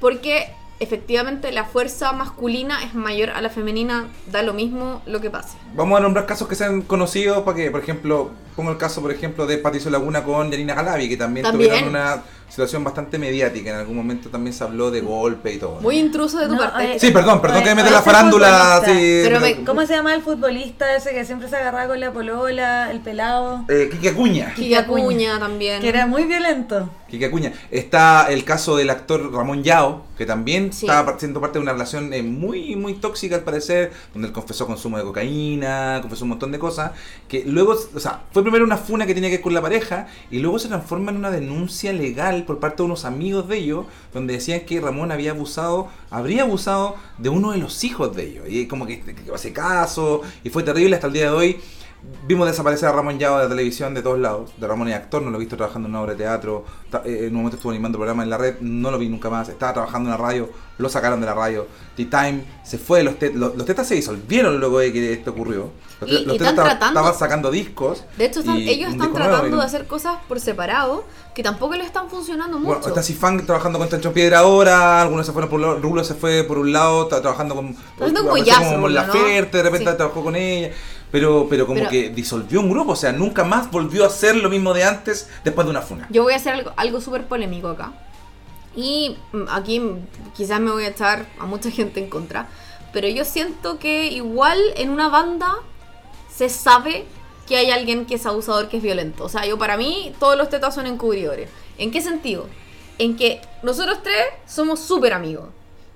porque 0.00 0.52
efectivamente 0.82 1.52
la 1.52 1.64
fuerza 1.64 2.12
masculina 2.12 2.82
es 2.84 2.94
mayor 2.94 3.30
a 3.30 3.40
la 3.40 3.50
femenina, 3.50 4.08
da 4.30 4.42
lo 4.42 4.52
mismo 4.52 5.02
lo 5.06 5.20
que 5.20 5.30
pase. 5.30 5.56
Vamos 5.74 5.98
a 5.98 6.02
nombrar 6.02 6.26
casos 6.26 6.48
que 6.48 6.54
sean 6.54 6.82
conocidos 6.82 7.42
para 7.44 7.56
que, 7.56 7.70
por 7.70 7.80
ejemplo, 7.80 8.30
pongo 8.56 8.70
el 8.70 8.78
caso, 8.78 9.00
por 9.02 9.10
ejemplo, 9.12 9.46
de 9.46 9.58
Patricio 9.58 9.90
Laguna 9.90 10.22
con 10.24 10.50
Yanina 10.50 10.74
Galavi, 10.74 11.08
que 11.08 11.16
también, 11.16 11.44
También. 11.46 11.70
tuvieron 11.70 11.90
una 11.90 12.22
situación 12.48 12.84
bastante 12.84 13.18
mediática. 13.18 13.70
En 13.70 13.76
algún 13.76 13.96
momento 13.96 14.28
también 14.28 14.52
se 14.52 14.62
habló 14.62 14.90
de 14.90 15.00
golpe 15.00 15.54
y 15.54 15.58
todo. 15.58 15.76
¿no? 15.76 15.80
Muy 15.80 15.98
intruso 15.98 16.38
de 16.38 16.48
tu 16.48 16.52
No, 16.52 16.58
parte. 16.58 16.96
eh, 16.96 17.00
Sí, 17.00 17.10
perdón, 17.10 17.40
perdón 17.40 17.62
que 17.62 17.70
me 17.70 17.76
mete 17.76 17.90
la 17.90 18.02
farándula. 18.02 18.82
Sí, 18.84 19.20
Pero 19.24 19.40
me- 19.40 19.64
¿Cómo 19.64 19.86
se 19.86 19.94
llama 19.94 20.14
el 20.14 20.20
futbolista 20.20 20.94
ese 20.94 21.12
que 21.12 21.24
siempre 21.24 21.48
se 21.48 21.56
agarraba 21.56 21.86
con 21.88 22.00
la 22.00 22.12
polola, 22.12 22.90
el 22.90 23.00
pelado? 23.00 23.64
Eh, 23.70 23.88
Kike 23.90 24.10
Acuña. 24.10 24.52
Kike 24.54 24.76
Acuña 24.76 25.38
también. 25.38 25.80
Que 25.80 25.88
era 25.88 26.06
muy 26.06 26.24
violento. 26.24 26.90
Kike 27.08 27.26
Acuña. 27.26 27.52
Está 27.70 28.26
el 28.30 28.44
caso 28.44 28.76
del 28.76 28.90
actor 28.90 29.32
Ramón 29.32 29.62
Yao, 29.62 30.04
que 30.18 30.26
también 30.26 30.72
Sí. 30.74 30.84
estaba 30.86 31.18
siendo 31.18 31.40
parte 31.40 31.58
de 31.58 31.62
una 31.62 31.72
relación 31.72 32.12
eh, 32.12 32.22
muy, 32.22 32.76
muy 32.76 32.94
tóxica 32.94 33.36
al 33.36 33.42
parecer, 33.44 33.92
donde 34.12 34.28
él 34.28 34.34
confesó 34.34 34.66
consumo 34.66 34.98
de 34.98 35.04
cocaína, 35.04 35.98
confesó 36.02 36.24
un 36.24 36.30
montón 36.30 36.52
de 36.52 36.58
cosas, 36.58 36.92
que 37.28 37.44
luego, 37.46 37.76
o 37.94 38.00
sea, 38.00 38.20
fue 38.30 38.41
primero 38.42 38.64
una 38.64 38.76
funa 38.76 39.06
que 39.06 39.14
tenía 39.14 39.30
que 39.30 39.36
ver 39.36 39.42
con 39.42 39.54
la 39.54 39.62
pareja, 39.62 40.08
y 40.30 40.38
luego 40.38 40.58
se 40.58 40.68
transforma 40.68 41.10
en 41.10 41.18
una 41.18 41.30
denuncia 41.30 41.92
legal 41.92 42.44
por 42.44 42.58
parte 42.58 42.78
de 42.78 42.82
unos 42.84 43.04
amigos 43.04 43.48
de 43.48 43.58
ellos, 43.58 43.86
donde 44.12 44.34
decían 44.34 44.60
que 44.60 44.80
Ramón 44.80 45.12
había 45.12 45.32
abusado, 45.32 45.88
habría 46.10 46.42
abusado 46.42 46.96
de 47.18 47.28
uno 47.28 47.52
de 47.52 47.58
los 47.58 47.84
hijos 47.84 48.14
de 48.14 48.24
ellos, 48.24 48.44
y 48.48 48.66
como 48.66 48.86
que, 48.86 49.00
que 49.00 49.32
hace 49.34 49.52
caso, 49.52 50.22
y 50.44 50.50
fue 50.50 50.62
terrible 50.62 50.96
hasta 50.96 51.06
el 51.06 51.12
día 51.12 51.30
de 51.30 51.36
hoy. 51.36 51.60
Vimos 52.26 52.46
desaparecer 52.46 52.88
a 52.88 52.92
Ramón 52.92 53.18
Yao 53.18 53.38
de 53.38 53.44
la 53.44 53.48
televisión 53.48 53.94
de 53.94 54.02
todos 54.02 54.18
lados. 54.18 54.50
De 54.56 54.66
Ramón 54.66 54.88
es 54.88 54.94
actor, 54.96 55.22
no 55.22 55.30
lo 55.30 55.36
he 55.36 55.40
visto 55.40 55.56
trabajando 55.56 55.86
en 55.88 55.94
una 55.94 56.02
obra 56.02 56.12
de 56.12 56.18
teatro. 56.18 56.64
Eh, 57.04 57.20
En 57.22 57.28
un 57.30 57.34
momento 57.36 57.56
estuvo 57.56 57.70
animando 57.72 57.98
programas 57.98 58.24
en 58.24 58.30
la 58.30 58.38
red, 58.38 58.56
no 58.60 58.90
lo 58.90 58.98
vi 58.98 59.08
nunca 59.08 59.28
más. 59.30 59.48
Estaba 59.48 59.72
trabajando 59.72 60.08
en 60.10 60.16
la 60.16 60.22
radio, 60.22 60.48
lo 60.78 60.88
sacaron 60.88 61.20
de 61.20 61.26
la 61.26 61.34
radio. 61.34 61.66
T-Time 61.96 62.44
se 62.64 62.78
fue 62.78 62.98
de 62.98 63.04
los 63.04 63.18
tetas. 63.18 63.36
Los, 63.36 63.56
los 63.56 63.66
tetas 63.66 63.86
se 63.86 63.94
disolvieron 63.96 64.58
luego 64.60 64.78
de 64.78 64.92
que 64.92 65.12
esto 65.12 65.30
ocurrió. 65.32 65.70
Los, 66.00 66.10
Y- 66.10 66.14
te- 66.14 66.20
y 66.22 66.24
tetas 66.38 66.48
estaban- 66.50 66.54
tratando- 66.70 67.00
estaban 67.00 67.18
sacando 67.18 67.50
discos. 67.50 68.04
De 68.16 68.24
hecho, 68.24 68.40
están- 68.40 68.56
ellos 68.56 68.90
están 68.92 69.12
nuevo 69.12 69.14
tratando 69.14 69.56
de 69.58 69.62
hacer 69.64 69.86
cosas 69.86 70.16
por 70.28 70.40
separado 70.40 71.04
que 71.34 71.42
tampoco 71.42 71.74
le 71.76 71.84
están 71.84 72.08
funcionando 72.10 72.58
mucho. 72.58 72.74
Bueno, 72.74 72.86
está 72.88 73.02
Cifán 73.02 73.44
trabajando 73.46 73.78
con 73.78 73.88
Chancho 73.88 74.12
Piedra 74.12 74.40
ahora, 74.40 75.00
algunos 75.02 75.24
se 75.26 75.32
fueron 75.32 75.48
por 75.48 75.60
un 75.60 75.66
lado, 75.66 75.78
Rulo 75.80 76.04
se 76.04 76.14
fue 76.14 76.44
por 76.44 76.58
un 76.58 76.72
lado, 76.72 77.04
está 77.04 77.20
trabajando 77.22 77.54
con 77.54 77.68
haciendo 77.68 78.20
un 78.22 78.28
apareció 78.28 78.32
huellazo, 78.32 78.74
como 78.74 78.88
la 78.88 79.06
¿no? 79.06 79.12
Ferte, 79.14 79.56
de 79.58 79.62
repente 79.62 79.90
Sí. 79.90 79.96
trabajó 79.96 80.22
con 80.24 80.36
ella, 80.36 80.70
pero 81.12 81.46
pero 81.48 81.66
como 81.66 81.78
Pero- 81.80 81.90
que 81.90 82.08
disolvió 82.08 82.60
un 82.60 82.70
grupo, 82.70 82.92
o 82.92 82.96
sea, 82.96 83.12
nunca 83.12 83.44
más 83.44 83.70
volvió 83.70 84.02
a 84.04 84.06
hacer 84.08 84.34
lo 84.34 84.48
mismo 84.48 84.72
de 84.74 84.82
antes 84.82 85.28
después 85.44 85.66
de 85.66 85.70
una 85.70 85.82
funa. 85.82 86.08
Yo 86.10 86.22
voy 86.22 86.32
a 86.32 86.36
hacer 86.36 86.54
algo, 86.54 86.72
algo 86.76 87.00
súper 87.00 87.26
polémico 87.26 87.68
acá. 87.68 87.92
Y 88.74 89.16
mm, 89.32 89.42
aquí 89.50 89.80
quizás 90.34 90.58
me 90.60 90.70
voy 90.70 90.84
a 90.84 90.88
echar 90.88 91.26
a 91.38 91.44
mucha 91.44 91.70
gente 91.70 92.00
en 92.00 92.08
contra. 92.08 92.48
Pero 92.92 93.08
yo 93.08 93.24
siento 93.24 93.78
que 93.78 94.06
igual 94.08 94.58
en 94.76 94.90
una 94.90 95.08
banda 95.08 95.54
se 96.34 96.48
sabe 96.48 97.04
que 97.46 97.56
hay 97.56 97.70
alguien 97.70 98.06
que 98.06 98.14
es 98.14 98.26
abusador, 98.26 98.68
que 98.68 98.78
es 98.78 98.82
violento. 98.82 99.24
O 99.24 99.28
sea, 99.28 99.46
yo 99.46 99.58
para 99.58 99.76
mí 99.76 100.14
todos 100.18 100.36
los 100.36 100.48
tetas 100.48 100.74
son 100.74 100.86
encubridores. 100.86 101.50
¿En 101.78 101.90
qué 101.90 102.00
sentido? 102.00 102.46
En 102.98 103.16
que 103.16 103.40
nosotros 103.62 103.98
tres 104.02 104.24
somos 104.46 104.80
súper 104.80 105.12
amigos. 105.12 105.48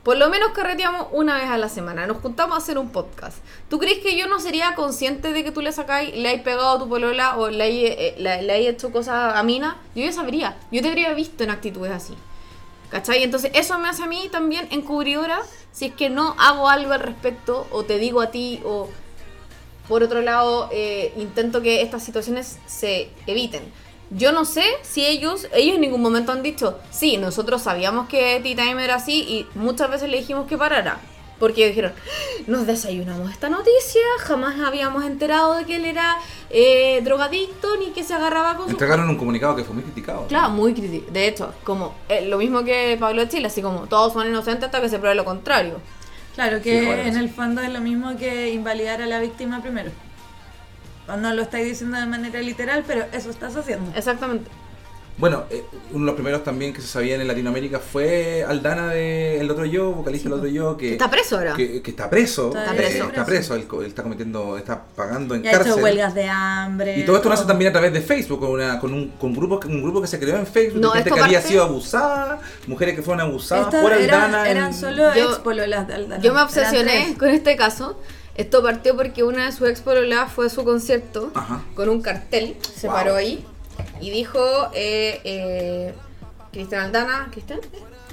Por 0.07 0.19
lo 0.19 0.29
menos 0.29 0.53
carreteamos 0.53 1.09
una 1.11 1.35
vez 1.35 1.49
a 1.51 1.59
la 1.59 1.69
semana. 1.69 2.07
Nos 2.07 2.19
juntamos 2.19 2.55
a 2.55 2.59
hacer 2.59 2.79
un 2.79 2.91
podcast. 2.91 3.39
¿Tú 3.69 3.81
crees 3.81 3.99
que 3.99 4.17
yo 4.17 4.29
no 4.29 4.39
sería 4.39 4.77
consciente 4.77 5.33
de 5.33 5.43
que 5.43 5.51
tú 5.51 5.63
le 5.63 5.73
sacáis, 5.73 6.15
le 6.15 6.29
hay 6.29 6.43
pegado 6.43 6.77
a 6.77 6.79
tu 6.79 6.89
polola 6.89 7.37
o 7.37 7.51
le 7.51 7.65
hay, 7.65 7.87
eh, 7.87 8.15
le, 8.17 8.43
le 8.43 8.53
hay 8.53 8.69
hecho 8.69 8.93
cosas 8.93 9.35
a 9.35 9.43
Mina? 9.43 9.79
Yo 9.97 10.05
ya 10.05 10.13
sabría. 10.13 10.57
Yo 10.71 10.81
te 10.81 10.91
habría 10.91 11.13
visto 11.13 11.43
en 11.43 11.51
actitudes 11.51 11.91
así. 11.91 12.15
¿Cachai? 12.89 13.25
Entonces 13.25 13.51
eso 13.53 13.77
me 13.81 13.89
hace 13.89 14.05
a 14.05 14.07
mí 14.07 14.29
también 14.31 14.69
encubridora 14.71 15.43
si 15.73 15.87
es 15.87 15.95
que 15.95 16.09
no 16.09 16.37
hago 16.39 16.69
algo 16.69 16.93
al 16.93 17.01
respecto 17.01 17.67
o 17.73 17.83
te 17.83 17.99
digo 17.99 18.21
a 18.21 18.31
ti 18.31 18.61
o 18.65 18.89
por 19.89 20.05
otro 20.05 20.23
lado 20.23 20.69
eh, 20.71 21.15
intento 21.17 21.63
que 21.63 21.83
estas 21.83 22.04
situaciones 22.04 22.61
se 22.67 23.11
eviten. 23.26 23.73
Yo 24.10 24.32
no 24.32 24.45
sé 24.45 24.64
si 24.82 25.04
ellos, 25.04 25.49
ellos 25.52 25.76
en 25.76 25.80
ningún 25.80 26.00
momento 26.00 26.32
han 26.32 26.42
dicho, 26.42 26.78
sí, 26.90 27.16
nosotros 27.16 27.62
sabíamos 27.62 28.08
que 28.08 28.40
T-Time 28.40 28.84
era 28.84 28.97
así 28.97 29.23
y 29.23 29.47
muchas 29.58 29.90
veces 29.90 30.08
le 30.08 30.19
dijimos 30.19 30.47
que 30.47 30.56
parara. 30.56 31.00
Porque 31.38 31.69
dijeron, 31.69 31.92
nos 32.47 32.66
desayunamos 32.66 33.30
esta 33.30 33.50
noticia, 33.50 34.00
jamás 34.21 34.58
habíamos 34.58 35.04
enterado 35.04 35.54
de 35.54 35.66
que 35.66 35.76
él 35.76 35.84
era 35.84 36.16
eh, 36.49 37.02
drogadicto 37.04 37.76
ni 37.76 37.90
que 37.90 38.04
se 38.04 38.14
agarraba 38.14 38.56
con 38.56 38.66
su... 38.66 38.71
Entregaron 38.71 39.10
un 39.10 39.19
comunicado 39.19 39.54
que 39.54 39.62
fue 39.62 39.75
muy 39.75 39.84
criticado. 39.84 40.26
Claro, 40.28 40.49
muy 40.50 40.73
crítico. 40.73 41.10
De 41.10 41.28
hecho, 41.28 41.52
como 41.62 41.95
eh, 42.08 42.26
lo 42.26 42.38
mismo 42.38 42.64
que 42.64 42.97
Pablo 42.99 43.21
de 43.21 43.28
Chile, 43.28 43.49
así 43.49 43.60
como 43.60 43.80
todos 43.80 44.14
son 44.14 44.26
inocentes 44.26 44.64
hasta 44.64 44.80
que 44.80 44.88
se 44.88 44.99
pruebe 44.99 45.14
lo 45.14 45.26
contrario. 45.26 45.78
Claro, 46.34 46.62
que 46.62 47.06
en 47.06 47.16
el 47.16 47.28
fondo 47.28 47.60
es 47.60 47.71
lo 47.71 47.80
mismo 47.80 48.16
que 48.16 48.50
invalidar 48.50 49.02
a 49.02 49.06
la 49.06 49.21
víctima 49.21 49.60
primero. 49.60 49.90
No 51.08 51.32
lo 51.34 51.42
estáis 51.42 51.66
diciendo 51.69 51.99
de 51.99 52.06
manera 52.06 52.40
literal, 52.42 52.84
pero 52.86 53.04
eso 53.12 53.30
estás 53.30 53.54
haciendo. 53.56 53.90
Exactamente. 53.97 54.50
Bueno, 55.19 55.45
eh, 55.49 55.64
uno 55.92 56.00
de 56.00 56.06
los 56.06 56.14
primeros 56.14 56.45
también 56.45 56.75
que 56.75 56.82
se 56.82 56.88
sabían 56.88 57.23
en 57.23 57.26
Latinoamérica 57.28 57.78
fue 57.78 58.45
Aldana 58.47 58.88
de 58.88 59.40
El 59.40 59.50
Otro 59.50 59.64
Yo, 59.64 59.92
vocalista 59.92 60.28
del 60.28 60.38
Otro 60.38 60.49
Yo, 60.50 60.76
que 60.76 60.92
Está 60.92 61.08
preso 61.08 61.38
ahora. 61.38 61.54
que, 61.54 61.80
que 61.80 61.90
está 61.90 62.10
preso. 62.10 62.49
Está 62.49 62.75
eh, 62.75 62.76
preso. 62.76 63.04
Está 63.04 63.25
preso, 63.25 63.54
él, 63.54 63.66
él 63.80 63.86
está 63.86 64.02
cometiendo, 64.02 64.58
está 64.58 64.82
pagando 64.95 65.34
en 65.34 65.42
Y 65.42 65.49
ha 65.49 65.52
cárcel. 65.52 65.73
hecho 65.73 65.82
huelgas 65.82 66.14
de 66.14 66.28
hambre. 66.28 66.99
Y 66.99 67.04
todo 67.06 67.16
esto 67.16 67.30
nace 67.30 67.45
todo. 67.45 67.49
también 67.49 67.71
a 67.71 67.73
través 67.73 67.95
de 67.95 68.02
Facebook, 68.02 68.40
con, 68.40 68.50
una, 68.50 68.78
con, 68.78 68.92
un, 68.92 69.08
con 69.12 69.32
grupo, 69.34 69.58
un 69.66 69.82
grupo 69.82 70.02
que 70.02 70.06
se 70.06 70.19
creó 70.19 70.36
en 70.36 70.47
Facebook, 70.47 70.82
No, 70.82 70.88
de 70.90 70.97
gente 70.97 71.08
esto 71.08 71.14
que 71.14 71.23
había 71.25 71.38
parte- 71.38 71.49
sido 71.49 71.62
abusada, 71.64 72.38
mujeres 72.66 72.95
que 72.95 73.00
fueron 73.00 73.23
abusadas 73.23 73.69
Estas 73.69 73.80
por 73.82 73.92
eran, 73.95 74.21
Aldana. 74.34 74.50
en- 74.50 74.56
eran 74.58 74.75
solo 74.75 75.14
Yo- 75.14 75.30
ex 75.30 75.38
pololas 75.38 75.88
de 75.88 75.95
Aldana. 75.95 76.16
Yo 76.23 76.34
me 76.34 76.40
Eran 76.40 76.45
obsesioné 76.45 77.14
con 77.19 77.30
este 77.30 77.56
caso. 77.56 77.99
Esto 78.37 78.63
partió 78.63 78.97
porque 78.97 79.23
una 79.25 79.47
de 79.47 79.53
sus 79.53 79.69
ex 79.69 79.81
pololas 79.81 80.31
fue 80.33 80.47
a 80.47 80.51
su 80.51 80.65
concierto 80.65 81.31
Ajá. 81.35 81.63
con 81.75 81.89
un 81.89 82.03
cartel, 82.03 82.57
se 82.75 82.87
Wow. 82.87 82.97
paró 82.97 83.15
ahí 83.17 83.45
y 84.01 84.11
dijo, 84.11 84.39
eh, 84.75 85.21
eh, 85.25 85.95
Cristian 86.53 86.83
Aldana, 86.83 87.29
¿Cristian? 87.31 87.61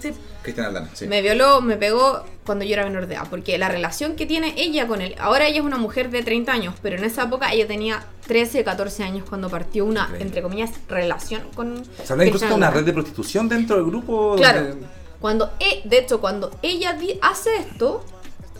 Sí. 0.01 0.13
Cristian 0.41 0.67
Aldana, 0.67 0.89
sí. 0.93 1.07
Me 1.07 1.21
violó, 1.21 1.61
me 1.61 1.77
pegó 1.77 2.23
cuando 2.45 2.65
yo 2.65 2.73
era 2.73 2.83
menor 2.83 3.07
de 3.07 3.15
edad. 3.15 3.27
Porque 3.29 3.57
la 3.57 3.69
relación 3.69 4.15
que 4.17 4.25
tiene 4.25 4.53
ella 4.57 4.85
con 4.87 5.01
él. 5.01 5.15
Ahora 5.17 5.47
ella 5.47 5.59
es 5.59 5.65
una 5.65 5.77
mujer 5.77 6.09
de 6.09 6.23
30 6.23 6.51
años, 6.51 6.75
pero 6.81 6.97
en 6.97 7.05
esa 7.05 7.23
época 7.23 7.51
ella 7.53 7.67
tenía 7.67 8.03
13, 8.27 8.65
14 8.65 9.03
años 9.03 9.23
cuando 9.29 9.49
partió 9.49 9.85
una, 9.85 10.01
Increíble. 10.01 10.25
entre 10.25 10.41
comillas, 10.41 10.71
relación 10.89 11.43
con. 11.55 11.85
Se 12.03 12.11
habla 12.11 12.25
incluso 12.25 12.45
una 12.47 12.55
Aldana. 12.55 12.71
red 12.71 12.83
de 12.85 12.91
prostitución 12.93 13.47
dentro 13.47 13.77
del 13.77 13.85
grupo. 13.85 14.35
Claro. 14.35 14.67
donde- 14.67 14.87
Cuando, 15.21 15.51
e- 15.61 15.81
de 15.87 15.99
hecho, 15.99 16.19
cuando 16.19 16.51
ella 16.61 16.97
hace 17.21 17.55
esto, 17.55 18.03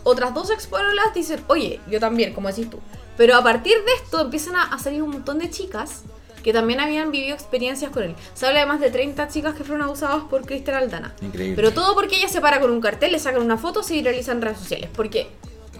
otras 0.04 0.32
dos 0.34 0.50
expololas 0.50 1.12
dicen, 1.14 1.42
oye, 1.48 1.80
yo 1.90 1.98
también, 1.98 2.32
como 2.32 2.48
decís 2.48 2.70
tú. 2.70 2.78
Pero 3.16 3.36
a 3.36 3.42
partir 3.42 3.74
de 3.74 3.92
esto 4.02 4.20
empiezan 4.20 4.56
a, 4.56 4.62
a 4.64 4.78
salir 4.78 5.02
un 5.02 5.10
montón 5.10 5.38
de 5.38 5.50
chicas 5.50 6.02
que 6.44 6.52
también 6.52 6.78
habían 6.78 7.10
vivido 7.10 7.34
experiencias 7.34 7.90
con 7.90 8.02
él. 8.02 8.14
Se 8.34 8.46
habla 8.46 8.60
de 8.60 8.66
más 8.66 8.78
de 8.78 8.90
30 8.90 9.28
chicas 9.28 9.54
que 9.54 9.64
fueron 9.64 9.82
abusadas 9.82 10.24
por 10.24 10.44
Cristian 10.44 10.76
Aldana. 10.76 11.14
Increíble. 11.22 11.56
Pero 11.56 11.72
todo 11.72 11.94
porque 11.94 12.16
ella 12.16 12.28
se 12.28 12.40
para 12.40 12.60
con 12.60 12.70
un 12.70 12.80
cartel, 12.82 13.12
le 13.12 13.18
sacan 13.18 13.42
una 13.42 13.56
foto, 13.56 13.82
se 13.82 13.94
viraliza 13.94 14.32
en 14.32 14.42
redes 14.42 14.58
sociales. 14.58 14.90
Porque 14.94 15.28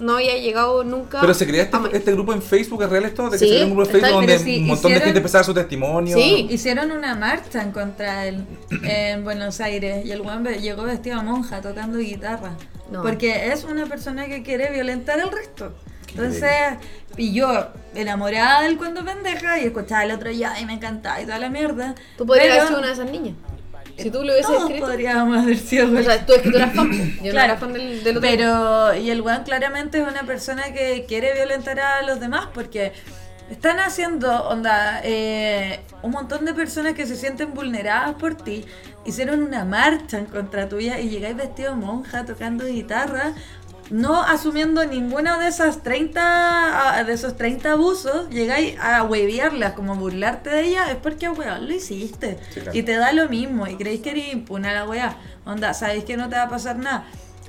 no 0.00 0.16
había 0.16 0.36
llegado 0.38 0.82
nunca. 0.84 1.20
Pero 1.20 1.34
se 1.34 1.46
crea 1.46 1.62
este, 1.62 1.76
este 1.92 2.12
grupo 2.12 2.32
en 2.32 2.42
Facebook, 2.42 2.82
¿es 2.82 2.88
real 2.90 3.04
esto? 3.04 3.24
De 3.30 3.38
que 3.38 3.38
Sí, 3.38 3.48
se 3.58 3.64
un 3.64 3.70
grupo 3.70 3.82
en 3.84 3.90
Facebook 3.90 4.10
donde 4.12 4.36
un 4.36 4.66
montón 4.66 4.90
de 4.90 4.96
hicieron- 4.96 5.04
gente 5.04 5.18
empezaba 5.18 5.44
su 5.44 5.54
testimonio. 5.54 6.16
Sí. 6.16 6.46
Hicieron 6.50 6.90
una 6.92 7.14
marcha 7.14 7.62
en 7.62 7.72
contra 7.72 8.20
de 8.22 8.28
él 8.28 8.46
en 8.82 9.24
Buenos 9.24 9.60
Aires 9.60 10.04
y 10.04 10.10
el 10.12 10.20
weón 10.20 10.44
llegó 10.44 10.82
vestido 10.84 11.18
a 11.18 11.22
monja 11.22 11.60
tocando 11.60 11.98
guitarra. 11.98 12.52
No. 12.90 13.02
Porque 13.02 13.52
es 13.52 13.64
una 13.64 13.86
persona 13.86 14.26
que 14.26 14.42
quiere 14.42 14.70
violentar 14.70 15.20
al 15.20 15.30
resto. 15.32 15.72
Entonces, 16.10 16.44
y 17.16 17.32
yo 17.32 17.68
enamorada 17.94 18.62
del 18.62 18.76
cuento 18.76 19.04
pendeja 19.04 19.58
y 19.58 19.64
escuchaba 19.64 20.04
el 20.04 20.12
otro 20.12 20.30
ya 20.30 20.60
y 20.60 20.64
me 20.66 20.74
encantaba 20.74 21.20
y 21.20 21.24
toda 21.24 21.38
la 21.40 21.48
mierda. 21.50 21.94
Tú 22.16 22.24
podrías 22.24 22.46
pero 22.48 22.54
haber 22.60 22.68
sido 22.68 22.78
una 22.78 22.86
de 22.88 22.92
esas 22.94 23.10
niñas. 23.10 23.34
Si 23.96 24.10
tú 24.10 24.18
lo 24.24 24.32
hubieses 24.32 24.46
todos 24.46 24.62
escrito. 24.64 24.86
podríamos 24.86 25.38
haber 25.42 25.56
sido 25.56 25.98
O 25.98 26.02
sea, 26.02 26.26
tú 26.26 26.32
es 26.34 26.42
que 26.42 26.50
tú 26.50 26.56
eras 26.56 26.74
fan. 26.74 26.90
Yo 26.92 27.24
no 27.24 27.30
Claro. 27.30 27.52
era 27.52 27.56
fan 27.58 27.72
del, 27.72 28.02
del 28.04 28.16
otro. 28.16 28.28
Pero, 28.28 28.94
y 28.94 29.10
el 29.10 29.20
weón 29.20 29.42
claramente 29.44 30.00
es 30.00 30.08
una 30.08 30.22
persona 30.24 30.72
que 30.72 31.04
quiere 31.06 31.32
violentar 31.34 31.78
a 31.80 32.02
los 32.02 32.18
demás 32.20 32.48
porque 32.52 32.92
están 33.50 33.78
haciendo, 33.78 34.48
onda, 34.48 35.00
eh, 35.04 35.80
un 36.02 36.10
montón 36.12 36.44
de 36.44 36.54
personas 36.54 36.94
que 36.94 37.06
se 37.06 37.14
sienten 37.16 37.54
vulneradas 37.54 38.14
por 38.14 38.34
ti. 38.36 38.64
Hicieron 39.04 39.42
una 39.42 39.64
marcha 39.64 40.18
en 40.18 40.26
contra 40.26 40.68
tuya 40.68 40.98
y 40.98 41.10
llegáis 41.10 41.36
vestido 41.36 41.70
de 41.70 41.76
monja 41.76 42.24
tocando 42.24 42.64
guitarra. 42.66 43.34
No 43.90 44.22
asumiendo 44.22 44.84
ninguno 44.86 45.38
de 45.38 45.48
esas 45.48 45.82
30 45.82 46.98
a- 46.98 47.04
de 47.04 47.12
esos 47.12 47.36
30 47.36 47.72
abusos, 47.72 48.28
llegáis 48.30 48.78
a 48.80 49.02
huevearlas, 49.02 49.74
como 49.74 49.94
burlarte 49.96 50.50
de 50.50 50.62
ella, 50.68 50.90
es 50.90 50.96
porque 50.96 51.28
weón 51.28 51.68
lo 51.68 51.74
hiciste. 51.74 52.38
Sí, 52.52 52.60
claro. 52.60 52.78
Y 52.78 52.82
te 52.82 52.96
da 52.96 53.12
lo 53.12 53.28
mismo, 53.28 53.66
y 53.66 53.76
creéis 53.76 54.00
que 54.00 54.10
eres 54.10 54.32
impune 54.32 54.68
a 54.68 54.74
la 54.74 54.88
weá. 54.88 55.18
Onda, 55.44 55.74
sabéis 55.74 56.04
que 56.04 56.16
no 56.16 56.28
te 56.28 56.36
va 56.36 56.44
a 56.44 56.48
pasar 56.48 56.78
nada. 56.78 57.06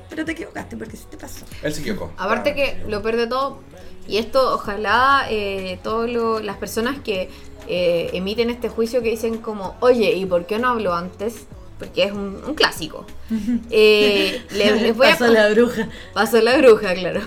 Pero 0.09 0.23
te 0.25 0.33
equivocaste 0.33 0.77
porque 0.77 0.97
sí 0.97 1.05
te 1.09 1.17
pasó. 1.17 1.45
Él 1.63 1.73
se 1.73 1.81
equivocó. 1.81 2.11
Aparte 2.17 2.51
Ah, 2.51 2.53
que 2.55 2.83
lo 2.87 3.01
peor 3.01 3.15
de 3.15 3.27
todo, 3.27 3.59
y 4.07 4.17
esto 4.17 4.53
ojalá 4.53 5.25
eh, 5.29 5.79
todas 5.83 6.09
las 6.43 6.57
personas 6.57 6.99
que 6.99 7.29
eh, 7.67 8.11
emiten 8.13 8.51
este 8.51 8.69
juicio 8.69 9.01
que 9.01 9.09
dicen 9.09 9.39
como, 9.39 9.75
oye, 9.79 10.11
¿y 10.13 10.25
por 10.27 10.45
qué 10.45 10.59
no 10.59 10.67
hablo 10.69 10.93
antes? 10.93 11.47
Porque 11.79 12.03
es 12.03 12.11
un, 12.11 12.41
un 12.47 12.53
clásico. 12.55 13.05
Eh, 13.71 14.41
le- 14.51 14.79
les 14.81 14.95
voy 14.95 15.07
a 15.07 15.11
Pasó 15.11 15.27
la 15.27 15.49
bruja. 15.49 15.89
Pasó 16.13 16.41
la 16.41 16.57
bruja, 16.57 16.93
claro. 16.93 17.21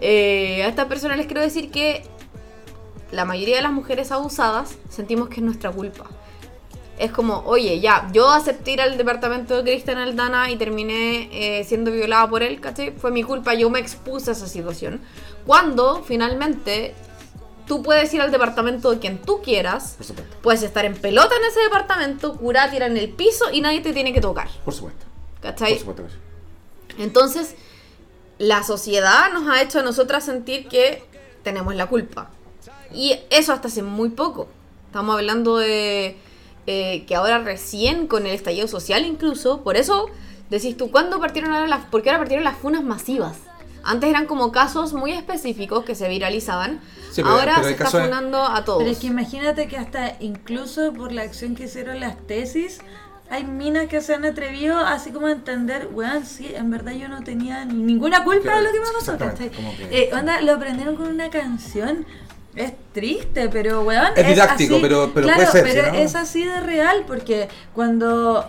Eh, 0.00 0.62
a 0.64 0.68
estas 0.68 0.86
personas 0.86 1.16
les 1.18 1.26
quiero 1.26 1.40
decir 1.42 1.70
que 1.70 2.02
la 3.12 3.24
mayoría 3.24 3.56
de 3.56 3.62
las 3.62 3.72
mujeres 3.72 4.10
abusadas 4.12 4.76
sentimos 4.88 5.28
que 5.28 5.36
es 5.36 5.42
nuestra 5.42 5.70
culpa. 5.70 6.04
Es 6.98 7.10
como, 7.10 7.42
oye, 7.46 7.80
ya, 7.80 8.08
yo 8.12 8.30
acepté 8.30 8.70
ir 8.72 8.80
al 8.80 8.96
departamento 8.96 9.56
de 9.56 9.62
Cristian 9.72 9.98
Aldana 9.98 10.50
y 10.50 10.56
terminé 10.56 11.28
eh, 11.32 11.64
siendo 11.64 11.90
violada 11.90 12.28
por 12.30 12.42
él, 12.44 12.60
¿cachai? 12.60 12.92
Fue 12.96 13.10
mi 13.10 13.24
culpa, 13.24 13.54
yo 13.54 13.68
me 13.68 13.80
expuse 13.80 14.30
a 14.30 14.32
esa 14.32 14.46
situación. 14.46 15.00
Cuando 15.44 16.02
finalmente 16.04 16.94
tú 17.66 17.82
puedes 17.82 18.12
ir 18.14 18.20
al 18.20 18.30
departamento 18.30 18.90
de 18.90 18.98
quien 18.98 19.18
tú 19.18 19.40
quieras, 19.42 19.94
Por 19.96 20.06
supuesto. 20.06 20.36
puedes 20.42 20.62
estar 20.62 20.84
en 20.84 20.94
pelota 20.94 21.34
en 21.36 21.44
ese 21.44 21.60
departamento, 21.60 22.36
curar, 22.36 22.70
tirar 22.70 22.90
en 22.90 22.96
el 22.96 23.10
piso 23.10 23.50
y 23.52 23.60
nadie 23.60 23.80
te 23.80 23.92
tiene 23.92 24.12
que 24.12 24.20
tocar, 24.20 24.48
Por 24.64 24.74
supuesto. 24.74 25.04
¿cachai? 25.40 25.70
Por 25.72 25.78
supuesto 25.80 26.02
que 26.04 26.10
sí. 26.10 27.02
Entonces, 27.02 27.54
la 28.38 28.62
sociedad 28.62 29.32
nos 29.32 29.48
ha 29.48 29.62
hecho 29.62 29.80
a 29.80 29.82
nosotras 29.82 30.24
sentir 30.24 30.68
que 30.68 31.02
tenemos 31.42 31.74
la 31.74 31.86
culpa. 31.86 32.30
Y 32.92 33.18
eso 33.30 33.52
hasta 33.52 33.68
hace 33.68 33.82
muy 33.82 34.10
poco. 34.10 34.48
Estamos 34.86 35.16
hablando 35.16 35.58
de 35.58 36.16
eh, 36.66 37.04
que 37.06 37.14
ahora 37.14 37.38
recién 37.40 38.06
con 38.06 38.26
el 38.26 38.32
estallido 38.32 38.68
social 38.68 39.04
incluso, 39.04 39.62
por 39.62 39.76
eso 39.76 40.06
decís 40.50 40.76
tú, 40.76 40.90
¿cuándo 40.90 41.18
partieron 41.20 41.52
ahora 41.52 41.66
las... 41.66 41.84
Porque 41.86 42.10
ahora 42.10 42.20
partieron 42.20 42.44
las 42.44 42.56
funas 42.56 42.82
masivas. 42.84 43.36
Antes 43.84 44.10
eran 44.10 44.26
como 44.26 44.50
casos 44.52 44.92
muy 44.92 45.12
específicos 45.12 45.84
que 45.84 45.94
se 45.94 46.08
viralizaban. 46.08 46.80
Sí, 47.10 47.22
pero- 47.22 47.28
ahora 47.28 47.52
pero 47.56 47.66
se 47.68 47.72
está 47.72 47.84
funando 48.04 48.42
a 48.42 48.64
todos. 48.64 48.78
Pero 48.80 48.90
es 48.90 48.98
que 48.98 49.06
imagínate 49.08 49.68
que 49.68 49.76
hasta 49.76 50.16
incluso 50.20 50.92
por 50.92 51.12
la 51.12 51.22
acción 51.22 51.54
que 51.54 51.64
hicieron 51.64 52.00
las 52.00 52.16
tesis, 52.26 52.78
hay 53.30 53.44
minas 53.44 53.86
que 53.86 54.00
se 54.00 54.14
han 54.14 54.24
atrevido 54.24 54.78
así 54.78 55.10
como 55.10 55.28
a 55.28 55.32
entender, 55.32 55.88
weón, 55.92 56.26
sí, 56.26 56.52
en 56.54 56.70
verdad 56.70 56.92
yo 56.92 57.08
no 57.08 57.22
tenía 57.22 57.64
ninguna 57.64 58.22
culpa 58.24 58.56
de 58.56 58.62
lo 58.62 58.72
que 58.72 58.80
me 58.80 58.86
pasó. 58.98 59.12
Eh, 59.90 60.10
onda, 60.12 60.40
lo 60.42 60.52
aprendieron 60.54 60.96
con 60.96 61.08
una 61.08 61.30
canción. 61.30 62.04
Es 62.54 62.72
triste, 62.92 63.48
pero 63.48 63.82
weón. 63.82 64.12
Es 64.14 64.28
didáctico, 64.28 64.74
así- 64.74 64.82
pero- 64.82 65.10
pero 65.12 65.26
claro, 65.26 65.50
puede 65.50 65.64
ser, 65.72 65.84
pero 65.90 65.96
es 65.98 66.14
así 66.14 66.44
de 66.44 66.60
real, 66.60 67.04
porque 67.06 67.48
cuando. 67.74 68.46